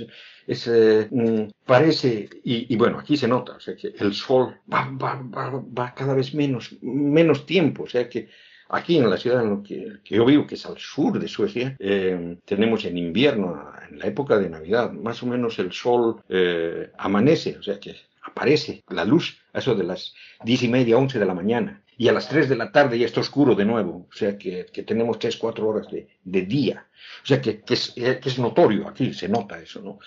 Es, 0.45 0.67
eh, 0.67 1.07
mm, 1.09 1.51
parece, 1.65 2.29
y, 2.43 2.73
y, 2.73 2.77
bueno, 2.77 2.99
aquí 2.99 3.17
se 3.17 3.29
nota, 3.29 3.53
o 3.53 3.61
sea 3.61 3.77
que 3.77 3.95
el 3.97 4.13
sol 4.13 4.57
va, 4.71 4.91
va, 4.91 5.23
va, 5.23 5.63
va 5.79 5.95
cada 5.95 6.15
vez 6.15 6.35
menos, 6.35 6.77
menos 6.83 7.47
tiempo, 7.47 7.85
o 7.85 7.89
sea 7.89 8.09
que 8.09 8.29
Aquí 8.69 8.99
en 8.99 9.09
la 9.09 9.17
ciudad 9.17 9.43
en 9.43 9.51
la 9.51 9.63
que, 9.63 9.99
yo 10.05 10.25
vivo, 10.25 10.47
que 10.47 10.57
es 10.57 10.67
al 10.67 10.79
sur 10.79 11.19
de 11.19 11.29
Suecia, 11.29 11.77
eh, 11.79 12.37
tenemos 12.45 12.85
en 12.85 12.99
invierno, 12.99 13.73
en 13.89 13.99
la 13.99 14.07
época 14.07 14.39
de 14.39 14.51
Navidad, 14.51 14.91
más 14.91 15.23
o 15.23 15.27
menos 15.27 15.59
el 15.59 15.73
sol 15.73 16.23
eh, 16.29 16.91
amanece, 16.99 17.57
o 17.59 17.63
sea 17.63 17.79
que 17.79 17.95
aparece 18.23 18.83
la 18.89 19.05
luz 19.05 19.39
a 19.53 19.61
eso 19.61 19.75
de 19.75 19.85
las 19.85 20.15
diez 20.45 20.63
y 20.65 20.69
media, 20.69 20.99
once 20.99 21.19
de 21.19 21.27
la 21.27 21.35
mañana. 21.35 21.83
Y 21.99 22.09
a 22.09 22.13
las 22.13 22.29
tres 22.29 22.49
de 22.49 22.57
la 22.57 22.73
tarde 22.73 22.99
ya 22.99 23.07
está 23.07 23.21
oscuro 23.21 23.55
de 23.55 23.65
nuevo, 23.65 24.07
o 24.11 24.13
sea 24.13 24.37
que, 24.37 24.65
tenemos 24.87 25.19
tres, 25.19 25.37
cuatro 25.37 25.69
horas 25.69 25.87
de, 25.91 26.43
día. 26.43 26.87
O 27.23 27.27
sea 27.27 27.39
es, 27.39 27.93
que 27.95 28.29
es 28.29 28.39
notorio, 28.39 28.89
aquí 28.89 29.15
se 29.15 29.29
nota 29.29 29.59
eso, 29.61 29.81
¿no? 29.81 29.99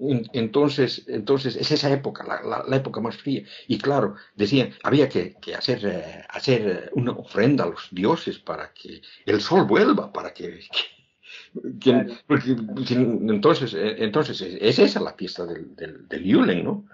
Entonces, 0.00 1.04
entonces 1.08 1.56
es 1.56 1.70
esa 1.72 1.92
época, 1.92 2.24
la, 2.24 2.62
la, 2.66 2.76
época 2.76 3.00
más 3.00 3.16
fría. 3.16 3.42
Y 3.66 3.78
claro, 3.78 4.14
decían, 4.36 4.70
había 4.84 5.08
que, 5.08 5.34
que 5.40 5.54
hacer, 5.54 5.80
eh, 5.84 6.24
hacer 6.28 6.90
una 6.94 7.12
ofrenda 7.12 7.64
a 7.64 7.68
los 7.68 7.88
dioses 7.90 8.38
para 8.38 8.72
que 8.72 9.02
el 9.26 9.40
sol 9.40 9.64
vuelva, 9.64 10.12
para 10.12 10.32
que... 10.32 10.60
que, 11.80 12.06
porque, 12.26 12.56
entonces, 12.90 13.74
eh, 13.74 13.96
entonces 13.98 14.40
es 14.40 14.78
esa 14.78 15.00
la 15.00 15.14
fiesta 15.14 15.44
del, 15.44 15.74
del, 15.74 16.06
del 16.06 16.24
Yulen, 16.24 16.64
¿no? 16.64 16.84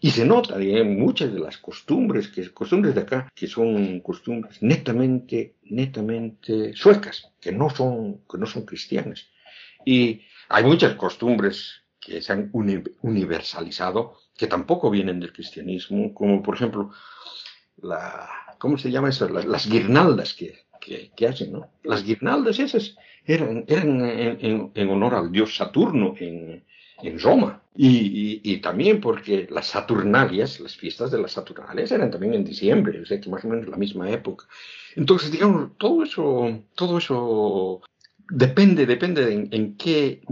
Y 0.00 0.10
se 0.10 0.26
nota 0.26 0.60
en 0.60 0.98
muchas 0.98 1.32
de 1.32 1.40
las 1.40 1.56
costumbres, 1.56 2.28
que 2.28 2.52
costumbres 2.52 2.94
de 2.94 3.00
acá, 3.00 3.32
que 3.34 3.46
son 3.46 4.00
costumbres 4.00 4.62
netamente, 4.62 5.54
netamente 5.62 6.76
suecas, 6.76 7.32
que 7.40 7.52
no 7.52 7.70
son, 7.70 8.20
que 8.30 8.36
no 8.36 8.46
son 8.46 8.66
cristianas. 8.66 9.30
Y 9.84 10.20
hay 10.48 10.64
muchas 10.64 10.94
costumbres 10.94 11.83
que 12.04 12.20
se 12.22 12.32
han 12.32 12.50
universalizado, 12.52 14.18
que 14.36 14.46
tampoco 14.46 14.90
vienen 14.90 15.20
del 15.20 15.32
cristianismo, 15.32 16.12
como 16.14 16.42
por 16.42 16.56
ejemplo, 16.56 16.90
la, 17.78 18.28
¿cómo 18.58 18.78
se 18.78 18.90
llama 18.90 19.10
eso? 19.10 19.28
Las, 19.28 19.68
guirnaldas 19.68 20.34
que, 20.34 20.64
que, 21.14 21.26
hacen, 21.26 21.52
¿no? 21.52 21.68
Las 21.82 22.04
guirnaldas 22.04 22.58
esas 22.58 22.96
eran, 23.24 23.64
eran 23.68 24.04
en, 24.04 24.70
en, 24.74 24.90
honor 24.90 25.14
al 25.14 25.32
dios 25.32 25.56
Saturno 25.56 26.14
en, 26.18 26.64
en 27.02 27.18
Roma. 27.18 27.60
Y, 27.76 28.58
también 28.58 29.00
porque 29.00 29.48
las 29.50 29.66
Saturnalias, 29.66 30.60
las 30.60 30.76
fiestas 30.76 31.10
de 31.10 31.20
las 31.20 31.32
Saturnalias 31.32 31.90
eran 31.90 32.10
también 32.10 32.34
en 32.34 32.44
diciembre, 32.44 33.00
o 33.00 33.06
sea 33.06 33.20
que 33.20 33.28
más 33.28 33.44
o 33.44 33.48
menos 33.48 33.68
la 33.68 33.76
misma 33.76 34.08
época. 34.10 34.46
Entonces, 34.94 35.32
digamos, 35.32 35.76
todo 35.76 36.04
eso, 36.04 36.60
todo 36.76 36.98
eso 36.98 37.82
depende, 38.30 38.86
depende 38.86 39.26
de 39.26 39.48
en, 39.50 39.76
qué 39.76 40.22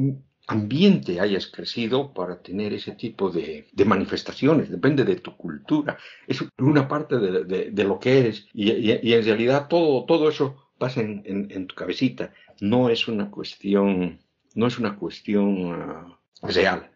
ambiente 0.47 1.21
hayas 1.21 1.47
crecido 1.47 2.13
para 2.13 2.43
tener 2.43 2.73
ese 2.73 2.93
tipo 2.93 3.31
de, 3.31 3.67
manifestaciones, 3.85 4.71
depende 4.71 5.05
de 5.05 5.17
tu 5.17 5.37
cultura, 5.37 5.99
es 6.27 6.45
una 6.59 6.89
parte 6.89 7.19
de, 7.19 7.85
lo 7.85 7.99
que 7.99 8.19
eres. 8.19 8.47
Y, 8.53 8.91
en 8.91 9.25
realidad 9.25 9.69
todo, 9.69 10.05
todo 10.05 10.29
eso 10.29 10.57
pasa 10.79 11.01
en, 11.01 11.67
tu 11.67 11.75
cabecita, 11.75 12.33
no 12.61 12.91
es 12.91 13.09
una 13.09 13.31
cuestión, 13.31 14.21
no 14.55 14.67
es 14.67 14.79
una 14.79 14.97
cuestión 14.97 15.73
ah, 15.73 16.19
real. 16.43 16.91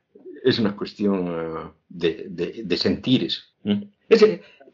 Es 0.45 0.59
una 0.61 0.77
cuestión 0.77 1.75
de, 1.89 2.29
de, 2.65 2.77
sentires. 2.77 3.55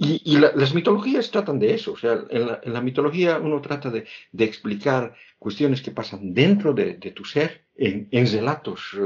Y, 0.03 0.37
las 0.37 0.75
mitologías 0.75 1.31
tratan 1.31 1.59
de 1.59 1.75
eso. 1.75 1.93
O 1.93 1.97
sea, 1.97 2.25
en 2.31 2.73
la, 2.73 2.81
mitología 2.81 3.39
uno 3.39 3.61
trata 3.61 3.91
de, 3.91 4.05
explicar 4.39 5.15
cuestiones 5.39 5.83
que 5.83 5.91
pasan 5.91 6.35
dentro 6.35 6.73
de, 6.73 6.95
tu 7.15 7.25
ser 7.25 7.65
en, 7.77 8.09
relatos 8.11 8.81
eh, 8.95 9.01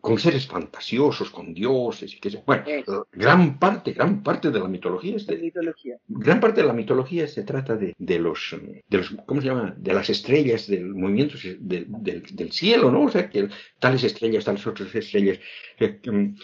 con 0.00 0.18
seres 0.18 0.46
fantasiosos, 0.46 1.30
con 1.30 1.52
dioses 1.52 2.14
y 2.14 2.20
que 2.20 2.42
bueno, 2.46 2.64
gran 3.12 3.58
parte, 3.58 3.92
gran 3.92 4.22
parte 4.22 4.50
de 4.50 4.60
la 4.60 4.68
mitología 4.68 5.16
es 5.16 5.26
de, 5.26 5.36
mitología. 5.36 5.96
gran 6.08 6.40
parte 6.40 6.62
de 6.62 6.66
la 6.66 6.72
mitología 6.72 7.26
se 7.26 7.42
trata 7.42 7.76
de, 7.76 7.94
los, 8.18 8.56
de 8.88 8.98
los, 8.98 9.10
¿cómo 9.26 9.40
se 9.40 9.48
llama? 9.48 9.74
De 9.76 9.92
las 9.92 10.10
estrellas, 10.10 10.66
del 10.66 10.94
movimiento 10.94 11.36
del, 11.58 11.86
del, 11.90 12.52
cielo, 12.52 12.90
¿no? 12.90 13.02
O 13.04 13.10
sea, 13.10 13.28
que 13.28 13.48
tales 13.78 14.04
estrellas, 14.04 14.44
tales 14.44 14.66
otras 14.66 14.94
estrellas. 14.94 15.38
Mm, 15.78 16.34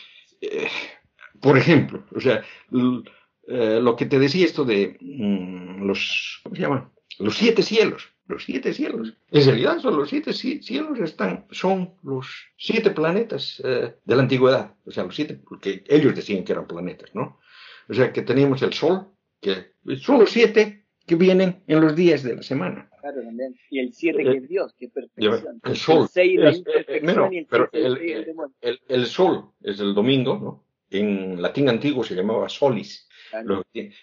eh, 0.41 0.69
por 1.41 1.59
ejemplo, 1.59 2.05
o 2.15 2.21
sea, 2.21 2.43
eh, 3.49 3.81
lo 3.83 3.97
que 3.97 4.07
te 4.07 4.19
decía 4.19 4.45
esto 4.45 4.65
de 4.65 4.97
mm, 5.01 5.87
los, 5.87 6.41
¿cómo 6.43 6.55
se 6.57 6.63
llama? 6.63 6.93
Los 7.19 7.37
siete 7.37 7.63
cielos 7.63 8.17
los 8.29 8.45
siete 8.45 8.73
cielos. 8.73 9.15
En 9.31 9.45
realidad 9.45 9.79
son 9.79 9.97
los 9.97 10.09
siete 10.09 10.33
cielos 10.33 10.99
están, 11.01 11.47
son 11.51 11.95
los 12.03 12.27
siete 12.57 12.91
planetas 12.91 13.63
eh, 13.65 13.95
de 14.05 14.17
la 14.17 14.23
antigüedad. 14.23 14.75
O 14.85 14.91
sea, 14.91 15.05
los 15.05 15.15
siete, 15.15 15.35
porque 15.35 15.85
ellos 15.87 16.15
decían 16.15 16.45
que 16.45 16.53
eran 16.53 16.67
planetas, 16.67 17.15
¿no? 17.15 17.39
O 17.89 17.95
sea, 17.95 18.13
que 18.13 18.23
teníamos 18.23 18.63
el 18.63 18.73
Sol, 18.73 19.07
que 19.41 19.75
son 20.01 20.19
los 20.19 20.31
siete 20.31 20.87
que 21.07 21.15
vienen 21.15 21.63
en 21.69 21.81
los 21.81 21.95
días 21.95 22.25
de 22.25 22.35
la 22.37 22.43
semana. 22.43 22.91
Claro, 23.01 23.23
también. 23.23 23.55
Y 23.71 23.79
el 23.79 23.93
siete 23.93 24.25
que 24.25 24.39
es 24.39 24.49
Dios, 24.49 24.75
que 24.77 24.89
perfección. 24.89 25.61
El 25.63 25.77
Sol. 25.77 26.09
El, 26.15 26.65
el 28.89 29.07
Sol 29.07 29.51
es 29.63 29.79
el 29.79 29.95
domingo, 29.95 30.37
¿no? 30.37 30.65
En 30.91 31.41
latín 31.41 31.69
antiguo 31.69 32.03
se 32.03 32.15
llamaba 32.15 32.49
Solis 32.49 33.09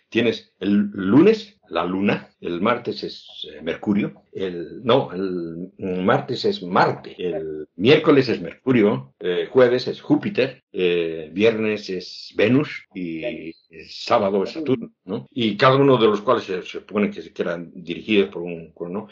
tienes 0.10 0.53
el 0.60 0.89
lunes, 0.93 1.60
la 1.69 1.85
luna, 1.85 2.30
el 2.39 2.61
martes 2.61 3.03
es 3.03 3.47
eh, 3.51 3.61
Mercurio, 3.61 4.23
el, 4.31 4.84
no, 4.84 5.11
el 5.11 5.72
martes 5.77 6.45
es 6.45 6.61
Marte, 6.61 7.15
el 7.18 7.68
miércoles 7.76 8.30
es 8.30 8.41
Mercurio, 8.41 9.14
eh, 9.19 9.47
jueves 9.49 9.88
es 9.88 10.01
Júpiter, 10.01 10.64
eh, 10.72 11.30
viernes 11.34 11.89
es 11.89 12.34
Venus 12.35 12.85
y 12.93 13.53
sábado 13.88 14.43
es 14.43 14.51
Saturno, 14.51 14.91
¿no? 15.05 15.27
Y 15.31 15.57
cada 15.57 15.77
uno 15.77 15.97
de 15.97 16.07
los 16.07 16.22
cuales 16.22 16.43
se, 16.43 16.61
supone 16.61 17.10
que 17.10 17.34
quedan 17.34 17.72
dirigidos 17.73 18.30
por 18.30 18.43
un, 18.43 18.73
¿no? 18.89 19.07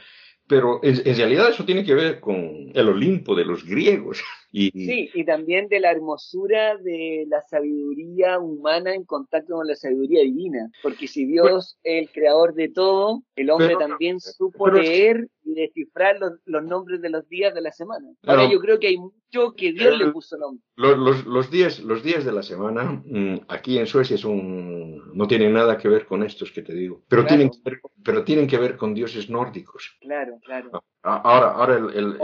Pero 0.51 0.81
en, 0.83 1.15
realidad 1.15 1.49
eso 1.49 1.63
tiene 1.63 1.85
que 1.85 1.93
ver 1.93 2.19
con 2.19 2.71
el 2.73 2.89
Olimpo 2.89 3.35
de 3.35 3.45
los 3.45 3.65
griegos. 3.65 4.21
Y, 4.53 4.69
sí, 4.71 5.09
y 5.13 5.23
también 5.23 5.69
de 5.69 5.79
la 5.79 5.91
hermosura 5.91 6.75
de 6.75 7.23
la 7.29 7.39
sabiduría 7.39 8.37
humana 8.37 8.93
en 8.93 9.05
contacto 9.05 9.55
con 9.55 9.65
la 9.65 9.77
sabiduría 9.77 10.23
divina. 10.23 10.69
Porque 10.83 11.07
si 11.07 11.23
Dios 11.23 11.77
es 11.83 12.01
el 12.01 12.09
creador 12.11 12.53
de 12.53 12.67
todo, 12.67 13.23
el 13.37 13.49
hombre 13.49 13.77
también 13.79 14.19
supo 14.19 14.67
leer 14.67 15.29
y 15.43 15.53
descifrar 15.53 16.17
los, 16.45 16.63
nombres 16.63 17.01
de 17.01 17.09
los 17.09 17.27
días 17.27 17.53
de 17.53 17.61
la 17.61 17.71
semana. 17.71 18.07
Ahora 18.25 18.49
yo 18.49 18.59
creo 18.59 18.79
que 18.79 18.87
hay 18.87 18.97
mucho 18.97 19.53
que 19.55 19.73
Dios 19.73 19.97
le 19.97 20.11
puso 20.11 20.37
nombre. 20.37 20.63
Los, 20.75 21.25
los, 21.25 21.51
días, 21.51 21.79
los 21.79 22.03
días 22.03 22.25
de 22.25 22.31
la 22.31 22.43
semana, 22.43 23.01
mm, 23.05 23.41
aquí 23.47 23.77
en 23.77 23.87
Suecia 23.87 24.17
un, 24.27 25.11
no 25.13 25.27
tienen 25.27 25.53
nada 25.53 25.77
que 25.77 25.89
ver 25.89 26.05
con 26.05 26.23
estos 26.23 26.51
que 26.51 26.61
te 26.61 26.73
digo. 26.73 27.03
Pero, 27.07 27.25
tienen, 27.25 27.49
que 27.49 27.57
ver, 27.63 27.81
pero 28.03 28.23
tienen 28.23 28.47
que 28.47 28.57
ver 28.57 28.77
con 28.77 28.93
dioses 28.93 29.29
nórdicos. 29.29 29.97
Claro, 30.01 30.37
claro. 30.43 30.83
Ah, 31.03 31.21
ahora, 31.23 31.51
ahora 31.51 31.75
el, 31.93 32.17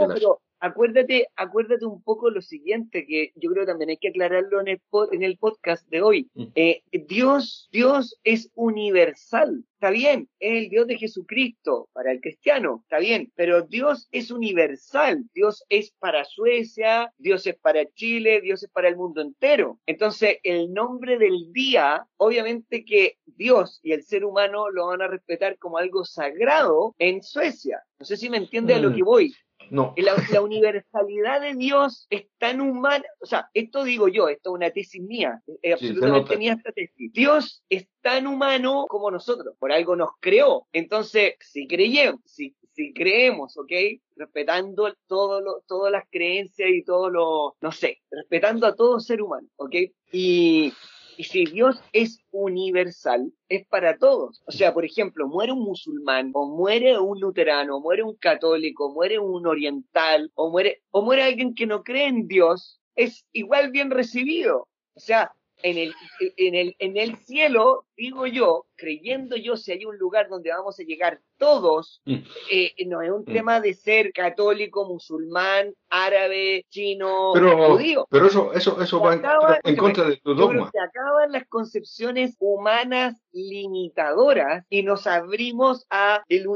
acuérdate, 0.60 1.28
acuérdate 1.36 1.84
un 1.84 2.02
poco 2.02 2.30
lo 2.30 2.42
siguiente, 2.42 3.06
que 3.06 3.32
yo 3.36 3.50
creo 3.50 3.66
también 3.66 3.90
hay 3.90 3.96
que 3.96 4.08
aclararlo 4.08 4.60
en 4.60 4.68
el, 4.68 4.80
en 5.12 5.22
el 5.22 5.38
podcast 5.38 5.88
de 5.88 6.02
hoy. 6.02 6.30
Mm. 6.34 6.44
Eh, 6.54 6.82
Dios, 6.92 7.68
Dios 7.72 8.18
es 8.24 8.50
universal. 8.54 9.64
Está 9.74 9.90
bien, 9.90 10.28
es 10.40 10.64
el 10.64 10.70
Dios 10.70 10.88
de 10.88 10.98
Jesucristo 10.98 11.88
para 11.92 12.10
el 12.10 12.20
cristiano, 12.20 12.80
está 12.82 12.98
bien, 12.98 13.30
pero 13.36 13.62
Dios 13.62 14.08
es 14.10 14.32
universal, 14.32 15.24
Dios 15.32 15.64
es 15.68 15.92
para 16.00 16.24
Suecia, 16.24 17.12
Dios 17.16 17.46
es 17.46 17.54
para 17.54 17.86
Chile, 17.92 18.40
Dios 18.40 18.64
es 18.64 18.70
para 18.70 18.88
el 18.88 18.96
mundo 18.96 19.20
entero. 19.20 19.78
Entonces, 19.86 20.38
el 20.42 20.72
nombre 20.72 21.16
del 21.16 21.52
día, 21.52 22.04
obviamente 22.16 22.84
que 22.84 23.18
Dios 23.24 23.78
y 23.84 23.92
el 23.92 24.02
ser 24.02 24.24
humano 24.24 24.68
lo 24.68 24.88
van 24.88 25.00
a 25.00 25.06
respetar 25.06 25.58
como 25.58 25.78
algo 25.78 26.04
sagrado 26.04 26.96
en 26.98 27.22
Suecia. 27.22 27.80
No 28.00 28.04
sé 28.04 28.16
si 28.16 28.30
me 28.30 28.38
entiende 28.38 28.74
a 28.74 28.80
lo 28.80 28.90
mm. 28.90 28.94
que 28.96 29.02
voy. 29.04 29.34
No. 29.70 29.94
La, 29.96 30.40
universalidad 30.40 31.40
de 31.40 31.54
Dios 31.54 32.06
es 32.10 32.26
tan 32.38 32.60
humana, 32.60 33.04
o 33.20 33.26
sea, 33.26 33.50
esto 33.54 33.84
digo 33.84 34.08
yo, 34.08 34.28
esto 34.28 34.50
es 34.50 34.54
una 34.54 34.70
tesis 34.70 35.02
mía, 35.02 35.42
es 35.62 35.74
absolutamente 35.74 36.36
mía 36.36 36.54
esta 36.54 36.72
tesis. 36.72 37.12
Dios 37.12 37.62
es 37.68 37.86
tan 38.00 38.26
humano 38.26 38.86
como 38.88 39.10
nosotros, 39.10 39.54
por 39.58 39.72
algo 39.72 39.96
nos 39.96 40.10
creó. 40.20 40.66
Entonces, 40.72 41.34
si 41.40 41.66
creemos, 41.66 42.20
si, 42.24 42.54
si 42.72 42.92
creemos, 42.92 43.56
¿ok? 43.58 43.72
Respetando 44.16 44.94
todo 45.06 45.40
lo, 45.40 45.62
todas 45.66 45.92
las 45.92 46.04
creencias 46.10 46.70
y 46.70 46.84
todo 46.84 47.10
lo, 47.10 47.56
no 47.60 47.72
sé, 47.72 48.00
respetando 48.10 48.66
a 48.66 48.74
todo 48.74 49.00
ser 49.00 49.22
humano, 49.22 49.48
¿ok? 49.56 49.74
Y, 50.12 50.72
y 51.18 51.24
si 51.24 51.46
Dios 51.46 51.82
es 51.92 52.20
universal, 52.30 53.32
es 53.48 53.66
para 53.66 53.98
todos. 53.98 54.40
O 54.46 54.52
sea, 54.52 54.72
por 54.72 54.84
ejemplo, 54.84 55.26
muere 55.26 55.50
un 55.50 55.64
musulmán, 55.64 56.30
o 56.32 56.46
muere 56.46 56.96
un 56.96 57.18
luterano, 57.18 57.78
o 57.78 57.80
muere 57.80 58.04
un 58.04 58.14
católico, 58.14 58.92
muere 58.94 59.18
un 59.18 59.44
oriental, 59.44 60.30
o 60.36 60.48
muere, 60.48 60.80
o 60.92 61.02
muere 61.02 61.24
alguien 61.24 61.56
que 61.56 61.66
no 61.66 61.82
cree 61.82 62.06
en 62.06 62.28
Dios, 62.28 62.80
es 62.94 63.26
igual 63.32 63.72
bien 63.72 63.90
recibido. 63.90 64.68
O 64.94 65.00
sea, 65.00 65.32
en 65.64 65.76
el, 65.76 65.92
en 66.36 66.54
el, 66.54 66.76
en 66.78 66.96
el 66.96 67.16
cielo, 67.16 67.84
digo 67.98 68.26
yo, 68.26 68.64
creyendo 68.76 69.36
yo 69.36 69.56
si 69.56 69.72
hay 69.72 69.84
un 69.84 69.98
lugar 69.98 70.28
donde 70.28 70.50
vamos 70.50 70.78
a 70.78 70.84
llegar 70.84 71.20
todos, 71.36 72.00
mm. 72.06 72.14
eh, 72.50 72.72
no 72.86 73.02
es 73.02 73.10
un 73.10 73.22
mm. 73.22 73.32
tema 73.32 73.60
de 73.60 73.74
ser 73.74 74.12
católico, 74.12 74.86
musulmán, 74.86 75.74
árabe, 75.90 76.64
chino, 76.70 77.32
judío. 77.32 78.06
Pero 78.10 78.26
eso, 78.26 78.52
eso, 78.54 78.80
eso 78.80 79.00
va 79.00 79.14
en, 79.64 79.76
contra 79.76 80.04
de 80.04 80.16
tu 80.18 80.34
dogma. 80.34 80.70
Se 80.70 80.80
acaban 80.80 81.32
las 81.32 81.46
concepciones 81.48 82.36
humanas 82.38 83.16
limitadoras 83.32 84.64
y 84.70 84.82
nos 84.82 85.06
abrimos 85.06 85.86
a, 85.90 86.22
el 86.28 86.46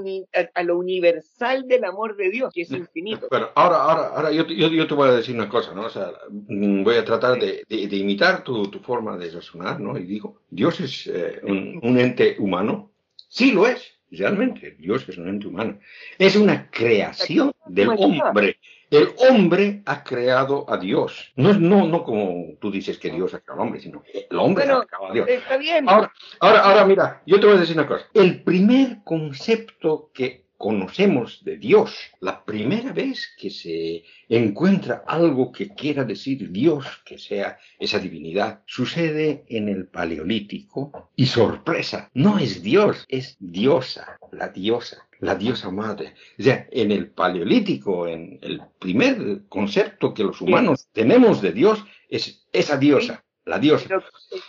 a, 0.54 0.62
lo 0.62 0.78
universal 0.78 1.66
del 1.66 1.84
amor 1.84 2.16
de 2.16 2.30
Dios, 2.30 2.52
que 2.54 2.62
es 2.62 2.70
mm. 2.70 2.76
infinito. 2.76 3.26
Pero 3.30 3.50
ahora, 3.54 3.76
ahora, 3.82 4.06
ahora 4.08 4.32
yo, 4.32 4.46
yo, 4.46 4.68
yo 4.68 4.86
te 4.86 4.94
voy 4.94 5.08
a 5.08 5.12
decir 5.12 5.34
una 5.34 5.48
cosa, 5.48 5.74
¿no? 5.74 5.86
O 5.86 5.90
sea, 5.90 6.12
voy 6.30 6.96
a 6.96 7.04
tratar 7.04 7.38
de, 7.38 7.64
de, 7.68 7.96
imitar 7.96 8.44
tu, 8.44 8.68
tu, 8.68 8.78
forma 8.78 9.16
de 9.16 9.30
razonar, 9.30 9.80
¿no? 9.80 9.96
Y 9.98 10.04
digo, 10.04 10.42
Dios 10.50 10.80
es 10.80 11.06
eh, 11.06 11.31
un, 11.42 11.80
un 11.82 11.98
ente 11.98 12.36
humano. 12.38 12.90
Sí 13.28 13.52
lo 13.52 13.66
es 13.66 13.92
realmente 14.12 14.76
Dios 14.78 15.08
es 15.08 15.18
un 15.18 15.28
ente 15.28 15.46
humano. 15.46 15.78
Es 16.18 16.36
una 16.36 16.70
creación 16.70 17.52
del 17.66 17.88
hombre. 17.88 18.58
El 18.90 19.08
hombre 19.16 19.82
ha 19.86 20.04
creado 20.04 20.66
a 20.68 20.76
Dios. 20.76 21.32
No, 21.34 21.54
no, 21.54 21.86
no 21.86 22.04
como 22.04 22.58
tú 22.60 22.70
dices 22.70 22.98
que 22.98 23.10
Dios 23.10 23.32
ha 23.32 23.40
creado 23.40 23.62
al 23.62 23.66
hombre, 23.68 23.80
sino 23.80 24.02
el 24.12 24.38
hombre 24.38 24.64
ha 24.64 24.84
creado 24.84 25.08
a 25.08 25.12
Dios. 25.14 25.28
Está 25.28 25.56
bien. 25.56 25.88
Ahora, 25.88 26.12
ahora, 26.40 26.60
ahora, 26.60 26.84
mira, 26.84 27.22
yo 27.24 27.40
te 27.40 27.46
voy 27.46 27.56
a 27.56 27.60
decir 27.60 27.76
una 27.76 27.88
cosa. 27.88 28.04
El 28.12 28.42
primer 28.42 28.98
concepto 29.02 30.10
que 30.12 30.41
conocemos 30.62 31.42
de 31.44 31.56
Dios. 31.56 31.92
La 32.20 32.44
primera 32.44 32.92
vez 32.92 33.34
que 33.36 33.50
se 33.50 34.04
encuentra 34.28 35.02
algo 35.08 35.50
que 35.50 35.74
quiera 35.74 36.04
decir 36.04 36.52
Dios, 36.52 36.86
que 37.04 37.18
sea 37.18 37.58
esa 37.80 37.98
divinidad, 37.98 38.62
sucede 38.66 39.44
en 39.48 39.68
el 39.68 39.88
Paleolítico 39.88 41.10
y 41.16 41.26
sorpresa, 41.26 42.10
no 42.14 42.38
es 42.38 42.62
Dios, 42.62 43.04
es 43.08 43.36
diosa, 43.40 44.16
la 44.30 44.50
diosa, 44.50 45.08
la 45.18 45.34
diosa 45.34 45.72
madre. 45.72 46.14
O 46.38 46.42
sea, 46.44 46.68
en 46.70 46.92
el 46.92 47.08
Paleolítico, 47.10 48.06
en 48.06 48.38
el 48.40 48.62
primer 48.78 49.42
concepto 49.48 50.14
que 50.14 50.22
los 50.22 50.40
humanos 50.40 50.86
tenemos 50.92 51.42
de 51.42 51.50
Dios 51.50 51.84
es 52.08 52.46
esa 52.52 52.76
diosa. 52.76 53.24
La 53.44 53.58
diosa. 53.58 54.02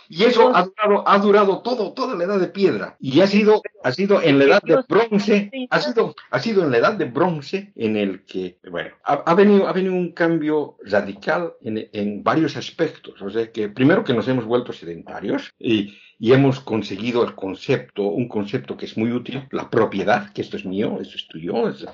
Y 0.08 0.24
eso 0.24 0.54
ha 0.54 0.64
durado, 0.64 1.08
ha 1.08 1.18
durado 1.18 1.62
todo, 1.62 1.92
toda 1.92 2.14
la 2.14 2.24
edad 2.24 2.38
de 2.38 2.48
piedra. 2.48 2.96
Y 3.00 3.20
ha 3.20 3.26
sido, 3.26 3.62
ha 3.82 3.92
sido 3.92 4.22
en 4.22 4.38
la 4.38 4.44
edad 4.44 4.62
de 4.62 4.82
bronce, 4.88 5.50
ha 5.70 5.80
sido, 5.80 6.14
ha 6.30 6.38
sido 6.38 6.64
en 6.64 6.70
la 6.70 6.78
edad 6.78 6.94
de 6.94 7.06
bronce 7.06 7.72
en 7.76 7.96
el 7.96 8.24
que, 8.24 8.58
bueno, 8.70 8.90
ha, 9.04 9.34
venido, 9.34 9.68
ha 9.68 9.72
venido 9.72 9.94
un 9.94 10.12
cambio 10.12 10.76
radical 10.84 11.54
en, 11.62 11.88
en, 11.92 12.22
varios 12.22 12.56
aspectos. 12.56 13.20
O 13.20 13.30
sea 13.30 13.50
que 13.50 13.68
primero 13.68 14.04
que 14.04 14.14
nos 14.14 14.28
hemos 14.28 14.44
vuelto 14.44 14.72
sedentarios 14.72 15.52
y, 15.58 15.94
y 16.18 16.32
hemos 16.32 16.60
conseguido 16.60 17.24
el 17.24 17.34
concepto, 17.34 18.04
un 18.04 18.28
concepto 18.28 18.76
que 18.76 18.86
es 18.86 18.96
muy 18.96 19.12
útil, 19.12 19.46
la 19.50 19.68
propiedad, 19.68 20.32
que 20.32 20.42
esto 20.42 20.56
es 20.56 20.64
mío, 20.64 20.98
esto 21.00 21.16
es 21.16 21.26
tuyo, 21.28 21.68
es, 21.68 21.84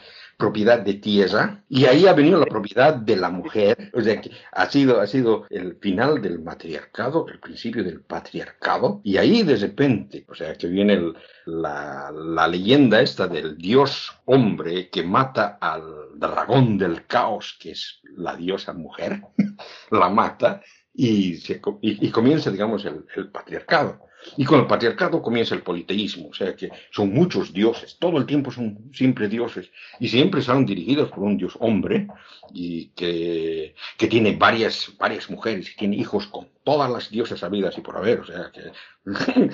propiedad 0.40 0.80
de 0.80 0.94
tierra 0.94 1.62
y 1.68 1.84
ahí 1.84 2.08
ha 2.08 2.12
venido 2.14 2.40
la 2.40 2.46
propiedad 2.46 2.94
de 2.94 3.14
la 3.14 3.30
mujer, 3.30 3.92
o 3.94 4.00
sea 4.00 4.20
que 4.20 4.32
ha 4.50 4.68
sido, 4.68 5.00
ha 5.00 5.06
sido 5.06 5.46
el 5.50 5.76
final 5.76 6.20
del 6.20 6.40
matriarcado, 6.40 7.28
el 7.28 7.38
principio 7.38 7.84
del 7.84 8.00
patriarcado 8.00 9.00
y 9.04 9.18
ahí 9.18 9.44
de 9.44 9.54
repente, 9.54 10.24
o 10.28 10.34
sea 10.34 10.54
que 10.54 10.66
viene 10.66 11.12
la, 11.46 12.10
la 12.12 12.48
leyenda 12.48 13.00
esta 13.00 13.28
del 13.28 13.56
dios 13.56 14.12
hombre 14.24 14.90
que 14.90 15.04
mata 15.04 15.58
al 15.60 15.84
dragón 16.16 16.76
del 16.76 17.06
caos, 17.06 17.56
que 17.60 17.70
es 17.72 18.00
la 18.16 18.34
diosa 18.34 18.72
mujer, 18.72 19.22
la 19.92 20.08
mata 20.08 20.62
y, 20.92 21.38
y, 21.82 22.10
comienza, 22.10 22.50
digamos, 22.50 22.84
el 22.84 23.30
patriarcado. 23.30 24.09
Y 24.36 24.44
con 24.44 24.60
el 24.60 24.66
patriarcado 24.66 25.22
comienza 25.22 25.54
el 25.54 25.62
politeísmo, 25.62 26.28
o 26.28 26.34
sea 26.34 26.54
que 26.54 26.70
son 26.90 27.12
muchos 27.12 27.52
dioses, 27.52 27.96
todo 27.98 28.18
el 28.18 28.26
tiempo 28.26 28.50
son 28.50 28.90
siempre 28.92 29.28
dioses, 29.28 29.70
y 29.98 30.08
siempre 30.08 30.42
son 30.42 30.66
dirigidos 30.66 31.10
por 31.10 31.20
un 31.20 31.36
dios 31.36 31.56
hombre, 31.60 32.06
y 32.52 32.88
que, 32.90 33.74
que 33.96 34.06
tiene 34.06 34.36
varias, 34.36 34.92
varias 34.98 35.30
mujeres, 35.30 35.70
y 35.70 35.76
tiene 35.76 35.96
hijos 35.96 36.26
con 36.26 36.48
todas 36.64 36.90
las 36.90 37.10
diosas 37.10 37.42
habidas 37.42 37.76
y 37.78 37.80
por 37.80 37.96
haber, 37.96 38.20
o 38.20 38.24
sea 38.24 38.52
que, 38.52 38.72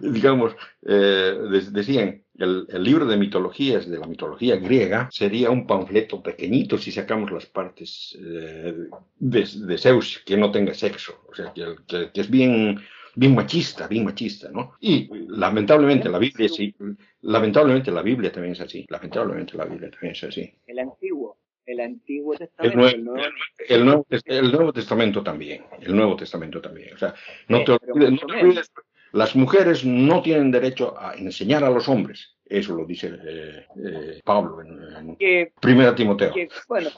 digamos, 0.00 0.54
eh, 0.86 1.34
decían, 1.70 2.22
el, 2.38 2.66
libro 2.82 3.06
de 3.06 3.16
mitologías 3.16 3.88
de 3.88 3.98
la 3.98 4.06
mitología 4.06 4.56
griega 4.56 5.08
sería 5.10 5.50
un 5.50 5.66
panfleto 5.66 6.22
pequeñito 6.22 6.78
si 6.78 6.92
sacamos 6.92 7.30
las 7.32 7.46
partes 7.46 8.16
eh, 8.20 8.88
de, 9.18 9.48
de, 9.54 9.78
Zeus 9.78 10.22
que 10.24 10.36
no 10.36 10.50
tenga 10.50 10.74
sexo, 10.74 11.24
o 11.28 11.34
sea 11.34 11.52
que, 11.52 11.76
que, 11.86 12.10
que 12.12 12.20
es 12.20 12.30
bien 12.30 12.80
bien 13.16 13.34
machista, 13.34 13.88
bien 13.88 14.04
machista, 14.04 14.48
¿no? 14.50 14.74
Y 14.80 15.08
lamentablemente 15.28 16.08
la 16.08 16.18
Biblia 16.18 16.48
sí, 16.48 16.74
lamentablemente 17.22 17.90
la 17.90 18.02
Biblia 18.02 18.30
también 18.30 18.52
es 18.52 18.60
así, 18.60 18.86
lamentablemente 18.88 19.56
la 19.56 19.64
Biblia 19.64 19.90
también 19.90 20.12
es 20.12 20.22
así. 20.22 20.54
El 20.66 20.78
antiguo, 20.78 21.38
el 21.64 21.80
antiguo 21.80 22.36
testamento. 22.36 22.88
El 22.88 23.04
Nuevo, 23.04 23.26
el 23.68 23.84
nuevo, 23.84 24.06
el 24.10 24.52
nuevo 24.52 24.72
Testamento 24.72 25.22
también, 25.22 25.64
el 25.80 25.96
Nuevo 25.96 26.14
Testamento 26.14 26.60
también. 26.60 26.94
O 26.94 26.98
sea, 26.98 27.14
no 27.48 27.64
te 27.64 27.72
olvides, 27.72 28.12
no 28.12 28.18
te 28.18 28.34
olvides 28.34 28.70
las 29.12 29.34
mujeres 29.34 29.84
no 29.84 30.20
tienen 30.20 30.50
derecho 30.50 30.94
a 30.98 31.14
enseñar 31.14 31.64
a 31.64 31.70
los 31.70 31.88
hombres. 31.88 32.36
Eso 32.44 32.76
lo 32.76 32.84
dice 32.84 33.08
eh, 33.26 33.66
eh, 33.76 34.20
Pablo 34.22 34.60
en, 34.60 35.16
en 35.18 35.52
Primera 35.58 35.94
Timoteo. 35.94 36.34
Que, 36.34 36.48
bueno, 36.68 36.90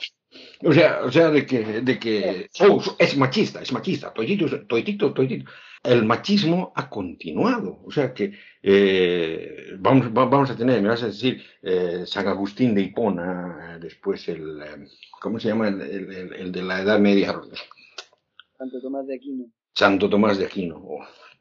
o 0.63 0.73
sea, 0.73 1.01
o 1.05 1.13
sea, 1.13 1.31
de 1.31 1.47
que, 1.47 1.81
de 1.81 1.99
que 1.99 2.51
oh, 2.61 2.83
es 2.99 3.17
machista, 3.17 3.63
es 3.63 3.73
machista, 3.73 4.13
toitito, 4.13 4.67
toitito, 4.67 5.15
toitito 5.15 5.51
el 5.83 6.05
machismo 6.05 6.73
ha 6.75 6.89
continuado. 6.89 7.81
O 7.85 7.91
sea 7.91 8.13
que 8.13 8.33
eh, 8.63 9.77
vamos, 9.79 10.13
vamos 10.13 10.51
a 10.51 10.57
tener, 10.57 10.83
me 10.83 10.89
vas 10.89 11.03
a 11.03 11.07
decir, 11.07 11.43
eh, 11.63 12.05
San 12.07 12.27
Agustín 12.29 12.75
de 12.75 12.83
Hipona, 12.83 13.79
después 13.81 14.29
el, 14.29 14.63
eh, 14.63 14.87
¿cómo 15.21 15.39
se 15.39 15.49
llama? 15.49 15.69
El, 15.69 15.81
el, 15.81 16.53
de 16.53 16.63
la 16.63 16.83
Edad 16.83 16.99
Media. 16.99 17.41
Santo 18.57 18.81
Tomás 18.81 19.07
de 19.07 19.17
Aquino. 19.17 19.47
Santo 19.75 20.11
Tomás 20.11 20.39
de 20.39 20.47
Aquino. 20.47 20.83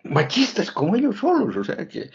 machistas 0.03 0.71
como 0.71 0.95
ellos 0.95 1.17
solos, 1.17 1.55
o 1.57 1.63
sea 1.63 1.87
que 1.87 2.09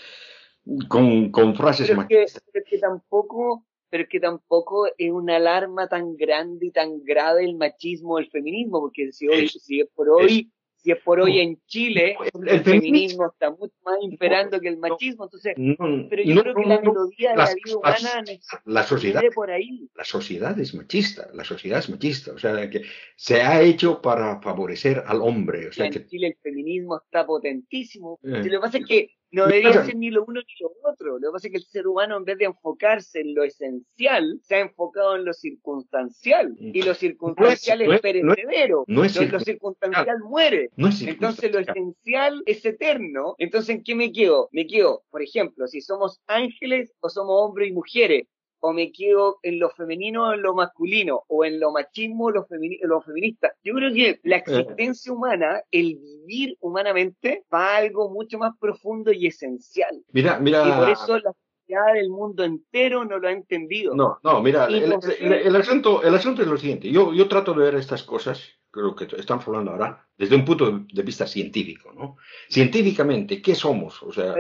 con, 0.89 1.31
con 1.33 1.57
frases 1.57 1.89
pero 1.89 2.03
machistas. 2.03 2.43
Que, 2.53 2.63
que 2.63 2.79
tampoco 2.79 3.67
pero 3.91 4.09
que 4.09 4.21
tampoco 4.21 4.87
es 4.97 5.11
una 5.11 5.37
alarma 5.37 5.87
tan 5.87 6.17
grande 6.17 6.69
y 6.69 6.71
tan 6.71 7.05
grave 7.05 7.45
el 7.45 7.57
machismo 7.57 8.15
o 8.15 8.19
el 8.19 8.31
feminismo, 8.31 8.81
porque 8.81 9.13
si 9.13 9.29
hoy, 9.29 9.49
si 9.49 9.85
por 9.95 10.09
hoy 10.09 10.51
si 10.83 10.91
es 10.91 10.99
por 10.99 11.21
hoy 11.21 11.39
en 11.39 11.61
Chile, 11.67 12.17
el, 12.47 12.61
feminismo 12.61 13.27
está 13.27 13.51
mucho 13.51 13.75
más 13.85 13.97
imperando 14.03 14.61
que 14.61 14.69
el 14.69 14.79
machismo, 14.79 15.25
entonces, 15.25 15.55
pero 15.57 16.23
yo 16.23 16.43
creo 16.43 16.55
que 16.55 16.65
la 16.65 16.81
melodía 16.81 17.31
de 17.31 17.37
la 17.37 17.55
vida 17.55 17.77
humana 17.77 18.25
la 18.65 18.83
sociedad, 18.83 19.23
por 19.35 19.51
ahí. 19.51 19.89
La 19.95 20.05
sociedad 20.05 20.59
es 20.59 20.75
machista, 20.75 21.29
la 21.35 21.45
sociedad 21.45 21.79
es 21.79 21.89
machista, 21.89 22.33
o 22.33 22.39
sea, 22.39 22.69
que 22.69 22.83
se 23.17 23.43
ha 23.43 23.63
hecho 23.63 24.03
para 24.03 24.41
favorecer 24.41 25.05
al 25.07 25.23
hombre. 25.23 25.69
O 25.69 25.73
sea, 25.73 25.87
en 25.87 25.93
que... 25.93 26.07
Chile 26.07 26.29
el 26.29 26.37
feminismo 26.43 27.01
está 27.05 27.25
potentísimo. 27.25 28.19
Eh. 28.25 28.43
lo 28.43 28.43
que 28.43 28.59
pasa 28.59 28.79
es 28.79 28.87
que 28.87 29.11
no 29.33 29.47
debería 29.47 29.85
ser 29.85 29.97
ni 29.97 30.11
lo 30.11 30.25
uno 30.25 30.41
ni 30.41 30.55
lo 30.61 30.73
otro. 30.91 31.19
Lo 31.19 31.31
que 31.31 31.33
pasa 31.33 31.47
es 31.49 31.53
que 31.53 31.59
el 31.59 31.65
ser 31.65 31.87
humano, 31.87 32.17
en 32.19 32.25
vez 32.25 32.39
de 32.39 32.45
enfocarse 32.45 33.21
en 33.21 33.35
lo 33.35 33.43
esencial, 33.43 34.39
se 34.43 34.57
ha 34.57 34.61
enfocado 34.61 35.17
en 35.17 35.25
lo 35.25 35.33
circunstancial. 35.33 36.55
Y 36.59 36.83
lo 36.83 36.95
circunstancial 36.95 37.81
es, 37.83 38.01
perecedero. 38.01 38.85
lo, 38.87 39.09
circunstancial 39.09 40.19
muere. 40.21 40.71
Entonces 40.77 41.53
lo 41.53 41.61
esencial 41.61 42.43
es 42.47 42.65
eterno. 42.65 43.35
Entonces, 43.39 43.77
¿en 43.77 43.83
qué 43.83 43.95
me 43.95 44.13
quedo? 44.13 44.49
Me 44.53 44.67
quedo, 44.67 45.03
por 45.11 45.23
ejemplo, 45.23 45.67
si 45.67 45.81
somos 45.81 46.21
ángeles 46.27 46.93
o 47.01 47.09
somos 47.09 47.35
hombres 47.39 47.71
y 47.71 47.73
mujeres 47.73 48.27
o 48.65 48.73
me 48.73 48.93
quedo 48.93 49.39
en 49.43 49.59
lo 49.59 49.71
femenino 49.71 50.29
o 50.29 50.33
en 50.33 50.43
lo 50.43 50.55
masculino, 50.55 51.25
o 51.27 51.45
en 51.45 51.59
lo 51.59 51.73
machismo 51.73 52.27
o 52.27 52.31
lo, 52.31 52.47
lo 52.83 53.01
feminista. 53.03 53.53
Yo 53.65 53.75
creo 53.75 53.93
que 53.93 54.21
la 54.23 54.37
eh. 54.37 54.45
existencia 54.47 55.13
humana, 55.13 55.63
el 55.73 55.99
vivir 55.99 56.57
humanamente, 56.61 57.45
va 57.53 57.75
a 57.75 57.77
algo 57.79 58.09
mucho 58.09 58.39
más 58.39 58.53
profundo 58.61 59.13
y 59.13 59.27
esencial. 59.27 60.05
Mira, 60.13 60.39
mira. 60.39 60.67
Y 60.67 60.73
por 60.73 60.91
eso 60.91 61.19
la 61.19 61.33
sociedad 61.33 61.93
del 61.95 62.09
mundo 62.09 62.45
entero 62.45 63.05
no 63.05 63.19
lo 63.19 63.27
ha 63.27 63.33
entendido. 63.33 63.97
No, 63.97 64.19
no, 64.23 64.41
mira, 64.41 64.67
el, 64.67 64.85
el, 64.85 65.57
asunto, 65.57 66.03
el 66.05 66.15
asunto 66.15 66.43
es 66.43 66.49
lo 66.49 66.57
siguiente. 66.57 66.89
Yo, 66.89 67.13
yo 67.13 67.27
trato 67.27 67.55
de 67.55 67.65
ver 67.65 67.75
estas 67.75 68.05
cosas 68.05 68.62
creo 68.73 68.97
que 68.97 69.07
estamos 69.17 69.47
hablando 69.47 69.71
ahora, 69.71 70.05
desde 70.17 70.35
un 70.35 70.45
punto 70.45 70.85
de 70.93 71.03
vista 71.03 71.27
científico, 71.27 71.93
¿no? 71.93 72.17
Científicamente, 72.49 73.43
¿qué 73.43 73.55
somos? 73.55 74.03
O 74.03 74.13
sea, 74.13 74.35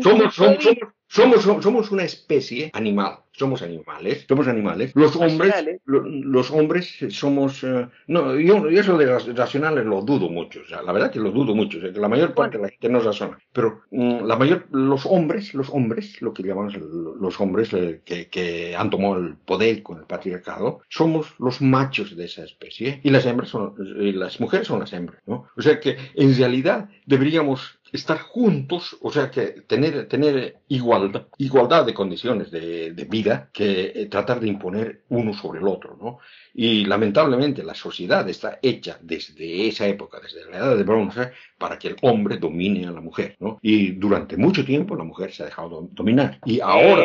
somos, 0.00 0.34
somos, 0.34 1.42
somos, 1.42 1.62
somos, 1.62 1.90
una 1.90 2.04
especie 2.04 2.70
animal, 2.72 3.18
somos 3.32 3.62
animales, 3.62 4.24
somos 4.28 4.46
animales. 4.46 4.92
Los 4.94 5.16
hombres, 5.16 5.52
los 5.84 6.50
hombres 6.52 6.98
somos, 7.10 7.64
eh, 7.64 7.88
no, 8.06 8.38
yo, 8.38 8.68
eso 8.68 8.96
de 8.96 9.06
las 9.06 9.26
racionales 9.34 9.84
lo 9.84 10.02
dudo 10.02 10.30
mucho, 10.30 10.60
o 10.64 10.68
sea, 10.68 10.82
la 10.82 10.92
verdad 10.92 11.10
que 11.10 11.18
lo 11.18 11.32
dudo 11.32 11.54
mucho, 11.54 11.78
o 11.78 11.80
sea, 11.80 11.92
que 11.92 11.98
la 11.98 12.08
mayor 12.08 12.32
parte 12.32 12.58
de 12.58 12.62
la 12.62 12.68
gente 12.68 12.88
no 12.88 13.00
razona, 13.00 13.38
pero 13.52 13.82
mm, 13.90 14.24
la 14.24 14.36
mayor, 14.36 14.66
los 14.70 15.04
hombres, 15.04 15.52
los 15.54 15.68
hombres, 15.70 16.22
lo 16.22 16.32
que 16.32 16.44
llamamos 16.44 16.76
los 16.76 17.40
hombres 17.40 17.72
eh, 17.72 18.02
que, 18.04 18.28
que 18.28 18.76
han 18.76 18.90
tomado 18.90 19.16
el 19.16 19.34
poder 19.34 19.82
con 19.82 19.98
el 19.98 20.04
patriarcado, 20.04 20.82
somos 20.88 21.34
los 21.40 21.60
machos 21.60 22.16
de 22.16 22.26
esa 22.26 22.44
especie 22.44 23.00
y 23.02 23.10
las 23.10 23.26
hembras 23.26 23.49
son, 23.50 23.74
y 24.00 24.12
las 24.12 24.40
mujeres 24.40 24.66
son 24.66 24.80
las 24.80 24.92
hembras, 24.92 25.22
¿no? 25.26 25.48
O 25.56 25.62
sea 25.62 25.78
que 25.80 25.96
en 26.14 26.36
realidad 26.36 26.88
deberíamos 27.06 27.80
estar 27.92 28.18
juntos, 28.20 28.96
o 29.00 29.10
sea 29.10 29.30
que 29.30 29.62
tener, 29.66 30.06
tener 30.06 30.58
igualdad, 30.68 31.26
igualdad 31.38 31.84
de 31.84 31.94
condiciones 31.94 32.50
de, 32.50 32.92
de 32.92 33.04
vida 33.04 33.50
que 33.52 33.92
eh, 33.94 34.06
tratar 34.06 34.40
de 34.40 34.48
imponer 34.48 35.02
uno 35.08 35.34
sobre 35.34 35.60
el 35.60 35.66
otro, 35.66 35.96
¿no? 36.00 36.18
Y 36.54 36.84
lamentablemente 36.84 37.64
la 37.64 37.74
sociedad 37.74 38.28
está 38.28 38.58
hecha 38.62 38.98
desde 39.02 39.68
esa 39.68 39.86
época, 39.86 40.20
desde 40.20 40.48
la 40.50 40.58
edad 40.58 40.76
de 40.76 40.84
bronce, 40.84 41.32
para 41.58 41.78
que 41.78 41.88
el 41.88 41.96
hombre 42.02 42.38
domine 42.38 42.86
a 42.86 42.92
la 42.92 43.00
mujer, 43.00 43.36
¿no? 43.40 43.58
Y 43.62 43.92
durante 43.92 44.36
mucho 44.36 44.64
tiempo 44.64 44.96
la 44.96 45.04
mujer 45.04 45.32
se 45.32 45.42
ha 45.42 45.46
dejado 45.46 45.88
dominar. 45.92 46.38
Y 46.44 46.60
ahora, 46.60 47.04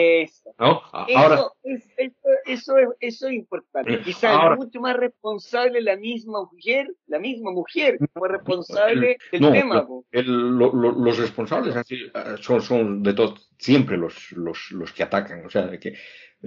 ¿no? 0.57 0.81
Ahora, 0.91 1.35
eso, 1.35 1.55
es, 1.63 1.89
eso, 2.45 2.77
es, 2.77 2.89
eso 2.99 3.27
es 3.27 3.33
importante. 3.33 4.01
Quizás 4.01 4.51
es 4.51 4.57
mucho 4.57 4.79
más 4.79 4.95
responsable 4.95 5.81
la 5.81 5.97
misma 5.97 6.43
mujer, 6.51 6.87
la 7.07 7.19
misma 7.19 7.51
mujer, 7.51 7.97
más 7.99 8.31
responsable 8.31 9.17
del 9.31 9.51
tema. 9.51 9.87
El, 10.11 10.57
los 10.57 11.17
responsables 11.17 11.75
son, 12.41 12.61
son 12.61 13.03
de 13.03 13.13
todos 13.13 13.51
siempre 13.57 13.97
los, 13.97 14.31
los, 14.31 14.71
los 14.71 14.93
que 14.93 15.03
atacan, 15.03 15.45
o 15.45 15.49
sea, 15.49 15.77
que 15.79 15.93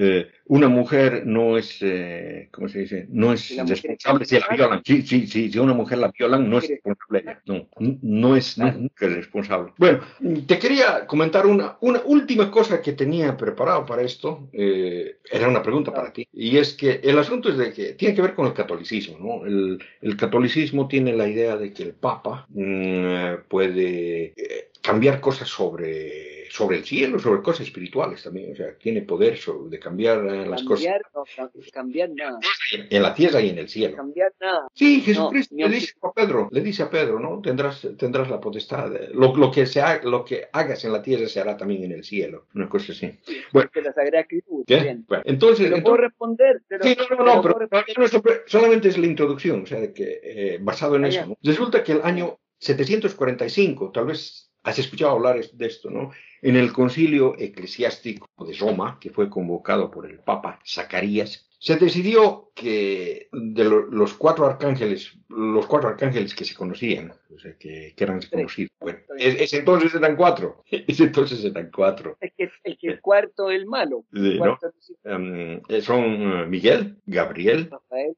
eh, 0.01 0.29
una 0.47 0.69
mujer 0.69 1.27
no 1.27 1.59
es, 1.59 1.79
eh, 1.81 2.49
¿cómo 2.53 2.69
se 2.69 2.79
dice? 2.79 3.07
No 3.11 3.33
es 3.33 3.57
responsable 3.57 4.25
si 4.27 4.39
la 4.39 4.47
violan. 4.49 4.83
Sí, 4.85 5.03
sí, 5.03 5.27
sí, 5.27 5.51
si 5.51 5.59
una 5.59 5.75
mujer 5.75 5.99
la 5.99 6.13
violan, 6.17 6.49
no 6.49 6.59
es 6.59 6.69
responsable. 6.69 7.25
No, 7.47 7.69
no 8.03 8.37
es, 8.37 8.57
responsable. 8.97 9.73
Bueno, 9.77 9.99
te 10.47 10.57
quería 10.61 11.05
comentar 11.05 11.47
una, 11.47 11.77
una 11.81 12.01
última 12.05 12.49
cosa 12.49 12.81
que 12.81 12.93
tenía 12.93 13.37
preparado 13.37 13.85
para 13.85 14.03
esto. 14.03 14.49
Eh, 14.53 15.17
era 15.33 15.49
una 15.49 15.65
pregunta 15.65 15.93
para 15.93 16.13
ti. 16.13 16.29
Y 16.33 16.59
es 16.59 16.75
que 16.75 17.01
el 17.03 17.19
asunto 17.19 17.49
es 17.49 17.59
de 17.59 17.73
que 17.73 17.95
tiene 17.95 18.15
que 18.15 18.23
ver 18.23 18.35
con 18.35 18.47
el 18.47 18.53
catolicismo, 18.53 19.19
¿no? 19.19 19.47
El, 19.47 19.83
el 20.01 20.17
catolicismo 20.17 20.87
tiene 20.87 21.13
la 21.13 21.29
idea 21.29 21.57
de 21.57 21.73
que 21.73 21.83
el 21.83 21.95
Papa 21.95 22.47
mm, 22.51 23.49
puede 23.49 24.35
cambiar 24.81 25.21
cosas 25.21 25.49
sobre 25.49 26.38
sobre 26.51 26.79
el 26.79 26.85
cielo, 26.85 27.19
sobre 27.19 27.43
cosas 27.43 27.67
espirituales 27.67 28.23
también. 28.23 28.53
O 28.53 28.57
sea, 28.57 28.77
tiene 28.77 29.03
poder 29.03 29.39
de 29.69 29.79
cambiar 29.79 30.25
eh, 30.27 30.47
las 30.47 30.63
cosas. 30.63 31.01
No, 31.15 31.25
cambiar 31.73 32.11
nada. 32.11 32.39
En 32.73 33.03
la 33.03 33.15
tierra 33.15 33.41
y 33.41 33.51
en 33.51 33.59
el 33.59 33.69
cielo. 33.69 33.97
Cambiar 33.97 34.33
nada. 34.41 34.69
Sí, 34.75 35.01
Jesucristo 35.01 35.55
le 35.57 35.69
dice 35.69 35.95
a 36.03 36.13
Pedro, 36.13 36.49
le 36.51 36.61
dice 36.61 36.83
a 36.83 36.91
Pedro, 36.91 37.21
¿no? 37.21 37.41
Tendrás, 37.41 37.87
tendrás 37.97 38.31
la 38.31 38.41
potestad. 38.41 38.91
Lo, 39.13 39.35
lo, 39.35 39.51
que 39.51 39.67
se 39.67 39.83
lo 40.05 40.25
que 40.25 40.49
hagas 40.53 40.85
en 40.85 40.93
la 40.93 41.03
tierra 41.03 41.27
se 41.29 41.41
hará 41.41 41.57
también 41.57 41.85
en 41.85 41.93
el 41.93 42.05
cielo. 42.05 42.47
Una 42.55 42.69
cosa 42.69 42.93
así. 42.93 43.19
Bueno. 43.53 43.71
Que 43.73 43.83
la 43.83 43.93
Sagrada 43.93 44.21
Escritura. 44.21 44.65
Bueno, 45.07 45.23
entonces. 45.27 45.71
Pero 45.71 45.83
puedo 45.83 45.97
responder. 45.99 46.63
Pero, 46.69 46.85
sí, 46.85 46.97
no, 47.11 47.17
no, 47.17 47.35
no, 47.35 47.43
pero, 47.43 47.69
solamente 48.47 48.89
es 48.89 48.99
la 48.99 49.07
introducción, 49.07 49.63
o 49.63 49.67
sea, 49.67 49.81
de 49.81 49.93
que 49.93 50.21
eh, 50.23 50.59
basado 50.61 50.97
en 50.97 51.05
ah, 51.05 51.09
eso. 51.09 51.39
Resulta 51.43 51.83
que 51.83 51.93
el 51.93 52.03
año 52.03 52.39
745, 52.59 53.93
tal 53.93 54.07
vez 54.07 54.49
Has 54.69 54.79
escuchado 54.79 55.13
hablar 55.13 55.41
de 55.41 55.67
esto, 55.67 55.89
¿no? 55.89 56.11
En 56.43 56.57
el 56.57 56.73
concilio 56.73 57.35
eclesiástico 57.39 58.29
de 58.45 58.55
Roma, 58.55 58.99
que 59.01 59.11
fue 59.11 59.29
convocado 59.29 59.91
por 59.91 60.07
el 60.07 60.21
Papa 60.21 60.61
Zacarías, 60.65 61.49
se 61.61 61.77
decidió 61.77 62.53
que 62.55 63.29
de 63.33 63.65
los 63.65 64.15
cuatro 64.15 64.47
arcángeles, 64.47 65.19
los 65.29 65.67
cuatro 65.67 65.89
arcángeles 65.89 66.33
que 66.33 66.45
se 66.45 66.55
conocían, 66.55 67.13
o 67.35 67.39
sea, 67.39 67.57
que, 67.59 67.95
eran 67.97 68.21
conocidos, 68.31 68.71
bueno, 68.79 69.01
ese 69.17 69.59
entonces 69.59 69.93
eran 69.93 70.15
cuatro, 70.15 70.63
ese 70.71 71.05
entonces 71.05 71.45
eran 71.45 71.71
cuatro. 71.75 72.17
Es 72.21 72.33
que, 72.37 72.49
el 72.83 73.01
cuarto 73.01 73.51
es 73.51 73.61
el 73.61 73.67
malo. 73.67 74.05
Em, 74.13 75.61
eh, 75.69 75.83
son 75.83 76.05
eh, 76.05 76.47
Miguel, 76.47 76.99
Gabriel, 77.07 77.71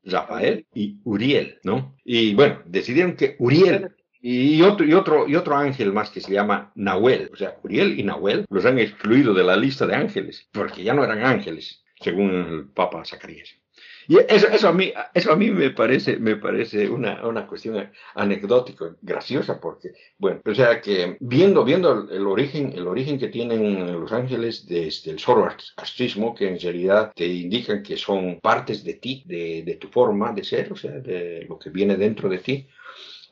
Rafael, 0.04 0.66
y 0.74 0.98
Uriel, 1.04 1.58
¿no? 1.64 1.96
Y 2.04 2.34
bueno, 2.34 2.60
decidieron 2.66 3.16
que 3.16 3.36
Uriel 3.38 3.90
y 4.22 4.60
otro, 4.62 4.86
y, 4.86 4.92
otro, 4.92 5.28
y 5.28 5.34
otro 5.34 5.56
ángel 5.56 5.92
más 5.92 6.10
que 6.10 6.20
se 6.20 6.32
llama 6.32 6.72
Nahuel. 6.74 7.30
O 7.32 7.36
sea, 7.36 7.56
Uriel 7.62 7.98
y 7.98 8.02
Nahuel 8.02 8.44
los 8.50 8.64
han 8.66 8.78
excluido 8.78 9.32
de 9.32 9.44
la 9.44 9.56
lista 9.56 9.86
de 9.86 9.96
ángeles, 9.96 10.48
porque 10.52 10.82
ya 10.82 10.92
no 10.92 11.04
eran 11.04 11.24
ángeles, 11.24 11.82
según 12.00 12.30
el 12.30 12.68
Papa 12.68 13.04
Zacarías. 13.04 13.60
Y 14.08 14.18
eso, 14.28 14.48
eso, 14.48 14.68
a 14.68 14.72
mí, 14.72 14.92
eso 15.14 15.32
a 15.32 15.36
mí 15.36 15.50
me 15.50 15.70
parece, 15.70 16.16
me 16.16 16.34
parece 16.34 16.88
una, 16.88 17.24
una 17.26 17.46
cuestión 17.46 17.90
anecdótica, 18.14 18.96
graciosa, 19.00 19.60
porque, 19.60 19.90
bueno, 20.18 20.40
o 20.44 20.54
sea 20.54 20.80
que 20.80 21.16
viendo, 21.20 21.64
viendo 21.64 22.08
el, 22.10 22.26
origen, 22.26 22.72
el 22.74 22.88
origen 22.88 23.18
que 23.18 23.28
tienen 23.28 24.00
los 24.00 24.10
ángeles 24.12 24.66
desde 24.66 25.12
el 25.12 25.20
zoroastrismo, 25.20 26.34
que 26.34 26.48
en 26.48 26.58
realidad 26.58 27.12
te 27.14 27.26
indican 27.26 27.84
que 27.84 27.96
son 27.96 28.40
partes 28.40 28.82
de 28.82 28.94
ti, 28.94 29.22
de, 29.26 29.62
de 29.62 29.76
tu 29.76 29.88
forma 29.88 30.32
de 30.32 30.42
ser, 30.42 30.72
o 30.72 30.76
sea, 30.76 30.90
de 30.90 31.46
lo 31.48 31.56
que 31.58 31.70
viene 31.70 31.96
dentro 31.96 32.28
de 32.28 32.38
ti, 32.38 32.66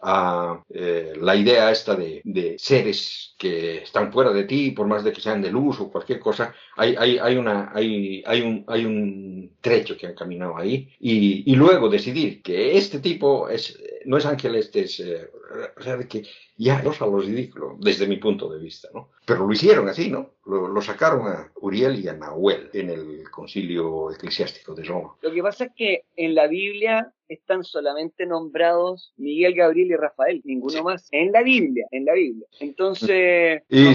a 0.00 0.62
eh, 0.70 1.14
la 1.20 1.34
idea 1.34 1.70
esta 1.70 1.94
de, 1.94 2.20
de, 2.24 2.58
seres 2.58 3.34
que 3.38 3.78
están 3.78 4.12
fuera 4.12 4.32
de 4.32 4.44
ti, 4.44 4.70
por 4.70 4.86
más 4.86 5.04
de 5.04 5.12
que 5.12 5.20
sean 5.20 5.42
de 5.42 5.50
luz 5.50 5.80
o 5.80 5.90
cualquier 5.90 6.20
cosa, 6.20 6.54
hay, 6.76 6.94
hay, 6.96 7.18
hay, 7.18 7.36
una, 7.36 7.72
hay, 7.74 8.22
hay, 8.26 8.42
un, 8.42 8.64
hay 8.68 8.84
un 8.84 9.50
trecho 9.60 9.96
que 9.96 10.06
han 10.06 10.14
caminado 10.14 10.56
ahí 10.56 10.88
y, 11.00 11.50
y 11.50 11.56
luego 11.56 11.88
decidir 11.88 12.42
que 12.42 12.76
este 12.76 13.00
tipo 13.00 13.48
es, 13.48 13.78
no 14.08 14.16
es 14.16 14.24
ángel, 14.24 14.54
este 14.54 14.80
es, 14.80 15.00
eh, 15.00 15.28
o 15.76 15.82
sea, 15.82 15.98
de 15.98 16.08
que 16.08 16.22
ya 16.56 16.82
los 16.82 17.02
a 17.02 17.06
lo 17.06 17.20
ridículo, 17.20 17.76
desde 17.78 18.06
mi 18.06 18.16
punto 18.16 18.48
de 18.48 18.58
vista, 18.58 18.88
¿no? 18.94 19.10
Pero 19.26 19.46
lo 19.46 19.52
hicieron 19.52 19.86
así, 19.86 20.08
¿no? 20.08 20.30
Lo, 20.46 20.80
sacaron 20.80 21.28
a 21.28 21.52
Uriel 21.60 22.02
y 22.02 22.08
a 22.08 22.14
Nahuel 22.14 22.70
en 22.72 22.88
el 22.88 23.30
concilio 23.30 24.10
eclesiástico 24.10 24.74
de 24.74 24.84
Roma. 24.84 25.14
Lo 25.20 25.30
que 25.30 25.42
pasa 25.42 25.64
es 25.64 25.72
que 25.76 26.04
en 26.16 26.34
la 26.34 26.46
Biblia 26.46 27.12
están 27.28 27.64
solamente 27.64 28.24
nombrados 28.24 29.12
Miguel, 29.18 29.54
Gabriel 29.54 29.90
y 29.90 29.96
Rafael, 29.96 30.40
ninguno 30.44 30.84
más. 30.84 31.06
En 31.12 31.30
la 31.30 31.42
Biblia, 31.42 31.86
en 31.90 32.06
la 32.06 32.14
Biblia. 32.14 32.46
Entonces. 32.60 33.62
Y, 33.68 33.92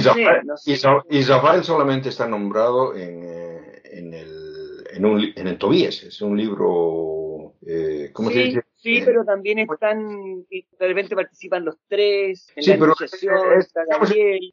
Rafael, 1.24 1.64
solamente 1.64 2.10
está 2.10 2.28
nombrado 2.28 2.96
en, 2.96 3.24
eh, 3.24 3.82
en, 3.86 4.14
el, 4.14 4.84
en, 4.94 5.06
un, 5.06 5.34
en 5.36 5.48
el 5.48 5.58
Tobías, 5.58 6.04
es 6.04 6.22
un 6.22 6.38
libro. 6.38 7.56
Eh, 7.66 8.12
¿Cómo 8.14 8.30
se 8.30 8.40
dice? 8.40 8.64
Sí, 8.84 9.02
pero 9.06 9.24
también 9.24 9.60
están, 9.60 10.44
de 10.50 10.66
repente 10.78 11.16
participan 11.16 11.64
los 11.64 11.78
tres, 11.88 12.52
en 12.54 12.68
la 12.68 12.78
pero 12.78 12.96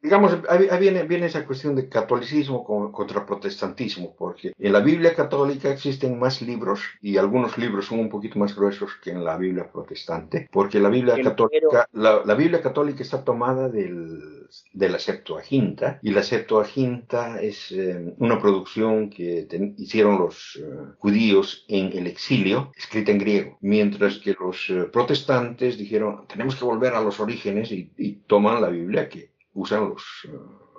digamos, 0.01 0.39
ahí 0.49 0.79
viene, 0.79 1.03
viene 1.03 1.27
esa 1.27 1.45
cuestión 1.45 1.75
de 1.75 1.89
catolicismo 1.89 2.65
contra 2.93 3.27
protestantismo, 3.27 4.15
porque 4.17 4.53
en 4.57 4.73
la 4.73 4.79
Biblia 4.79 5.17
católica 5.17 5.73
existen 5.73 6.17
más 6.17 6.43
libros, 6.43 6.81
y 7.01 7.17
algunos 7.17 7.59
libros 7.59 7.87
son 7.87 7.99
un 7.99 8.09
poquito 8.09 8.39
más 8.39 8.55
gruesos 8.55 8.93
que 9.03 9.11
en 9.11 9.25
la 9.25 9.37
Biblia 9.37 9.69
protestante, 9.69 10.49
porque 10.53 10.79
la 10.79 10.91
Biblia 10.91 11.21
católica, 11.21 11.89
la, 11.93 12.35
Biblia 12.37 12.63
católica 12.63 13.03
está 13.03 13.25
tomada 13.25 13.69
del, 13.69 14.47
de 14.73 14.89
la 14.89 15.01
Septuaginta, 15.01 15.99
y 16.03 16.13
la 16.13 16.23
Septuaginta 16.23 17.43
es 17.43 17.73
eh, 17.73 18.15
una 18.19 18.41
producción 18.41 19.11
que 19.11 19.49
hicieron 19.77 20.19
los 20.19 20.57
eh, 20.63 20.95
judíos 20.99 21.65
en 21.67 21.99
el 21.99 22.07
exilio, 22.07 22.71
escrita 22.77 23.11
en 23.11 23.19
griego, 23.19 23.59
mientras 23.61 24.20
que 24.21 24.37
los 24.39 24.71
eh, 24.71 24.85
protestantes 24.93 25.77
dijeron, 25.79 26.27
tenemos 26.29 26.57
que 26.57 26.65
volver 26.65 26.95
a 26.95 27.01
los 27.01 27.19
orígenes 27.21 27.71
y, 27.73 28.23
toman 28.27 28.61
la 28.61 28.69
Biblia 28.69 29.09
que 29.09 29.33
usan 29.55 29.89
los, 29.89 30.03
eh, 30.25 30.31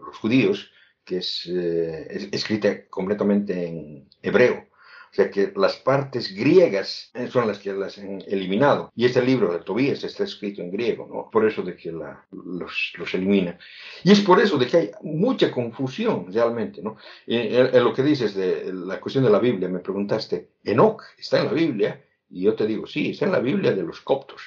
los 0.06 0.18
judíos, 0.18 0.72
que 1.04 1.18
eh, 1.18 2.08
es, 2.10 2.30
escrita 2.32 2.88
completamente 2.88 3.68
en 3.68 4.08
hebreo. 4.22 4.72
O 5.12 5.14
sea 5.14 5.30
que 5.30 5.52
las 5.58 5.76
partes 5.76 6.34
griegas 6.34 7.12
son 7.30 7.46
las 7.46 7.60
que 7.60 7.74
las 7.74 7.98
han 7.98 8.24
eliminado. 8.28 8.94
Y 8.96 9.04
este 9.04 9.22
libro 9.22 9.52
de 9.52 9.60
Tobías 9.60 10.02
está 10.06 10.24
escrito 10.24 10.62
en 10.62 10.72
griego, 10.72 11.06
¿no? 11.06 11.30
Por 11.30 11.46
eso 11.46 11.64
de 11.64 11.76
que 11.76 11.92
la, 11.92 12.26
los, 12.32 12.94
los, 12.98 13.14
elimina. 13.14 13.60
Y 14.06 14.14
es 14.14 14.22
por 14.22 14.40
eso 14.40 14.58
de 14.58 14.68
que 14.68 14.78
hay 14.78 14.92
mucha 15.02 15.52
confusión 15.52 16.32
realmente, 16.32 16.82
¿no? 16.82 16.96
En, 17.28 17.84
lo 17.84 17.94
que 17.94 18.04
dices 18.04 18.34
de 18.36 18.72
la 18.72 19.02
cuestión 19.02 19.26
de 19.26 19.32
la 19.32 19.40
Biblia, 19.40 19.68
me 19.68 19.80
preguntaste, 19.80 20.52
Enoch 20.64 21.04
está 21.18 21.42
en 21.42 21.48
la 21.48 21.54
Biblia, 21.54 22.02
y 22.32 22.44
yo 22.44 22.56
te 22.56 22.66
digo, 22.66 22.88
sí, 22.88 23.12
está 23.12 23.26
en 23.26 23.34
la 23.34 23.40
Biblia 23.40 23.74
de 23.74 23.84
los 23.84 24.02
coptos. 24.02 24.42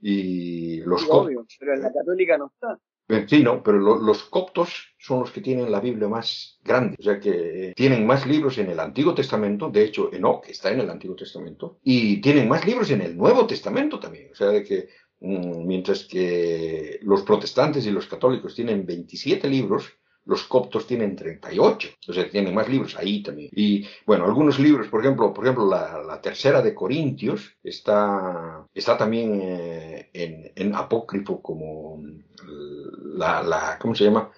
Y 0.00 0.80
los 0.80 1.04
coptos. 1.04 1.56
pero 1.58 1.74
en 1.74 1.82
la 1.82 1.92
católica 1.92 2.38
no 2.38 2.46
está. 2.52 2.78
Eh, 3.08 3.24
sí, 3.26 3.42
no, 3.42 3.62
pero 3.62 3.78
los 3.78 4.24
coptos 4.24 4.94
son 4.98 5.20
los 5.20 5.30
que 5.30 5.40
tienen 5.40 5.72
la 5.72 5.80
Biblia 5.80 6.08
más 6.08 6.58
grande, 6.62 6.96
o 6.98 7.02
sea 7.02 7.18
que 7.18 7.72
tienen 7.74 8.06
más 8.06 8.26
libros 8.26 8.58
en 8.58 8.68
el 8.68 8.78
Antiguo 8.78 9.14
Testamento, 9.14 9.70
de 9.70 9.84
hecho 9.84 10.12
Enoch 10.12 10.46
está 10.46 10.70
en 10.70 10.80
el 10.80 10.90
Antiguo 10.90 11.16
Testamento, 11.16 11.78
y 11.82 12.20
tienen 12.20 12.48
más 12.48 12.66
libros 12.66 12.90
en 12.90 13.00
el 13.00 13.16
Nuevo 13.16 13.46
Testamento 13.46 13.98
también, 13.98 14.30
o 14.30 14.34
sea 14.34 14.48
de 14.48 14.62
que 14.62 14.88
mm, 15.20 15.66
mientras 15.66 16.04
que 16.04 16.98
los 17.00 17.22
protestantes 17.22 17.86
y 17.86 17.92
los 17.92 18.06
católicos 18.06 18.54
tienen 18.54 18.84
27 18.84 19.48
libros, 19.48 19.97
los 20.28 20.44
coptos 20.44 20.86
tienen 20.86 21.16
38, 21.16 21.88
o 22.06 22.12
sea, 22.12 22.28
tienen 22.28 22.54
más 22.54 22.68
libros 22.68 22.94
ahí 22.98 23.22
también. 23.22 23.48
Y 23.50 23.86
bueno, 24.04 24.26
algunos 24.26 24.58
libros, 24.58 24.86
por 24.88 25.00
ejemplo, 25.00 25.32
por 25.32 25.44
ejemplo 25.44 25.66
la, 25.66 26.20
tercera 26.20 26.60
de 26.60 26.74
Corintios 26.74 27.56
está, 27.62 28.66
está 28.74 28.98
también 28.98 29.40
eh, 29.42 30.10
en, 30.12 30.52
en, 30.54 30.74
apócrifo 30.74 31.40
como 31.40 32.02
la, 33.16 33.42
la, 33.42 33.78
¿cómo 33.80 33.94
se 33.94 34.04
llama? 34.04 34.30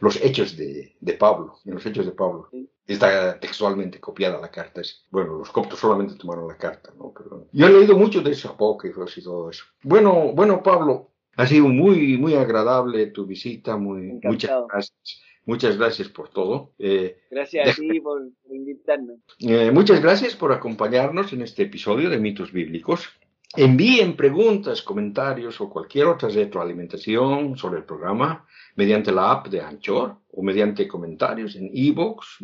Los 0.00 0.16
hechos 0.24 0.56
de, 0.56 0.96
de 0.98 1.12
Pablo, 1.12 1.58
en 1.66 1.74
los 1.74 1.84
hechos 1.84 2.06
de 2.06 2.12
Pablo. 2.12 2.48
Está 2.86 3.38
textualmente 3.38 4.00
copiada 4.00 4.40
la 4.40 4.50
carta. 4.50 4.80
bueno, 5.10 5.34
los 5.34 5.50
coptos 5.50 5.78
solamente 5.78 6.14
tomaron 6.14 6.48
la 6.48 6.56
carta, 6.56 6.94
¿no? 6.96 7.12
Pero, 7.12 7.46
yo 7.52 7.66
he 7.66 7.70
leído 7.70 7.94
mucho 7.94 8.22
de 8.22 8.30
esos 8.30 8.52
apócrifos 8.52 9.18
y 9.18 9.22
todo 9.22 9.50
eso. 9.50 9.64
Bueno, 9.82 10.32
bueno, 10.32 10.62
Pablo, 10.62 11.10
ha 11.36 11.46
sido 11.46 11.68
muy, 11.68 12.16
muy 12.18 12.34
agradable 12.34 13.06
tu 13.08 13.26
visita, 13.26 13.76
muy, 13.76 14.18
muchas 14.22 14.64
gracias. 14.68 15.22
Muchas 15.46 15.78
gracias 15.78 16.08
por 16.08 16.28
todo. 16.28 16.72
Eh, 16.76 17.20
gracias 17.30 17.68
a 17.68 17.74
ti 17.80 18.00
por, 18.00 18.20
invitarnos. 18.50 19.20
Eh, 19.38 19.70
muchas 19.70 20.02
gracias 20.02 20.34
por 20.34 20.52
acompañarnos 20.52 21.32
en 21.32 21.42
este 21.42 21.62
episodio 21.62 22.10
de 22.10 22.18
Mitos 22.18 22.50
Bíblicos. 22.50 23.08
Envíen 23.54 24.16
preguntas, 24.16 24.82
comentarios 24.82 25.60
o 25.60 25.70
cualquier 25.70 26.06
otra 26.06 26.28
retroalimentación 26.28 27.56
sobre 27.56 27.78
el 27.78 27.84
programa 27.84 28.44
mediante 28.74 29.12
la 29.12 29.30
app 29.30 29.46
de 29.46 29.60
Anchor 29.60 30.16
o 30.32 30.42
mediante 30.42 30.88
comentarios 30.88 31.54
en 31.54 31.70
ebooks 31.72 32.38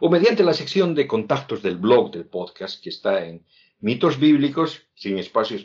o 0.00 0.10
mediante 0.10 0.44
la 0.44 0.52
sección 0.52 0.94
de 0.94 1.06
contactos 1.06 1.62
del 1.62 1.78
blog 1.78 2.12
del 2.12 2.26
podcast 2.26 2.82
que 2.82 2.90
está 2.90 3.24
en 3.24 3.46
mitos 3.80 4.20
bíblicos 4.20 4.86
sin 4.94 5.18
espacios 5.18 5.64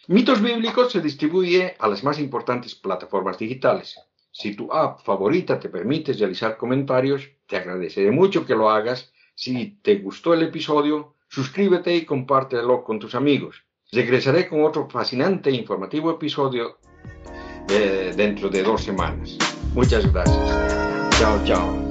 Mitos 0.09 0.41
Bíblicos 0.41 0.93
se 0.93 1.01
distribuye 1.01 1.75
a 1.79 1.89
las 1.89 2.03
más 2.03 2.19
importantes 2.19 2.75
plataformas 2.75 3.39
digitales. 3.39 3.99
Si 4.31 4.57
tu 4.57 4.73
app 4.73 5.05
favorita 5.05 5.61
te 5.61 5.69
permite 5.69 6.15
realizar 6.15 6.57
comentarios, 6.57 7.29
te 7.47 7.59
agradeceré 7.59 8.11
mucho 8.11 8.47
que 8.47 8.55
lo 8.55 8.71
hagas. 8.71 9.12
Si 9.35 9.79
te 9.83 9.97
gustó 9.97 10.35
el 10.35 10.43
episodio, 10.43 11.15
suscríbete 11.29 11.95
y 11.95 12.05
compártelo 12.05 12.85
con 12.85 12.99
tus 12.99 13.15
amigos. 13.15 13.65
Regresaré 13.91 14.49
con 14.49 14.65
otro 14.65 14.89
fascinante 14.89 15.51
e 15.51 15.55
informativo 15.55 16.11
episodio 16.11 16.79
eh, 17.69 18.13
dentro 18.17 18.49
de 18.49 18.63
dos 18.63 18.83
semanas. 18.83 19.37
Muchas 19.75 20.11
gracias. 20.13 21.19
Chao, 21.19 21.45
chao. 21.45 21.82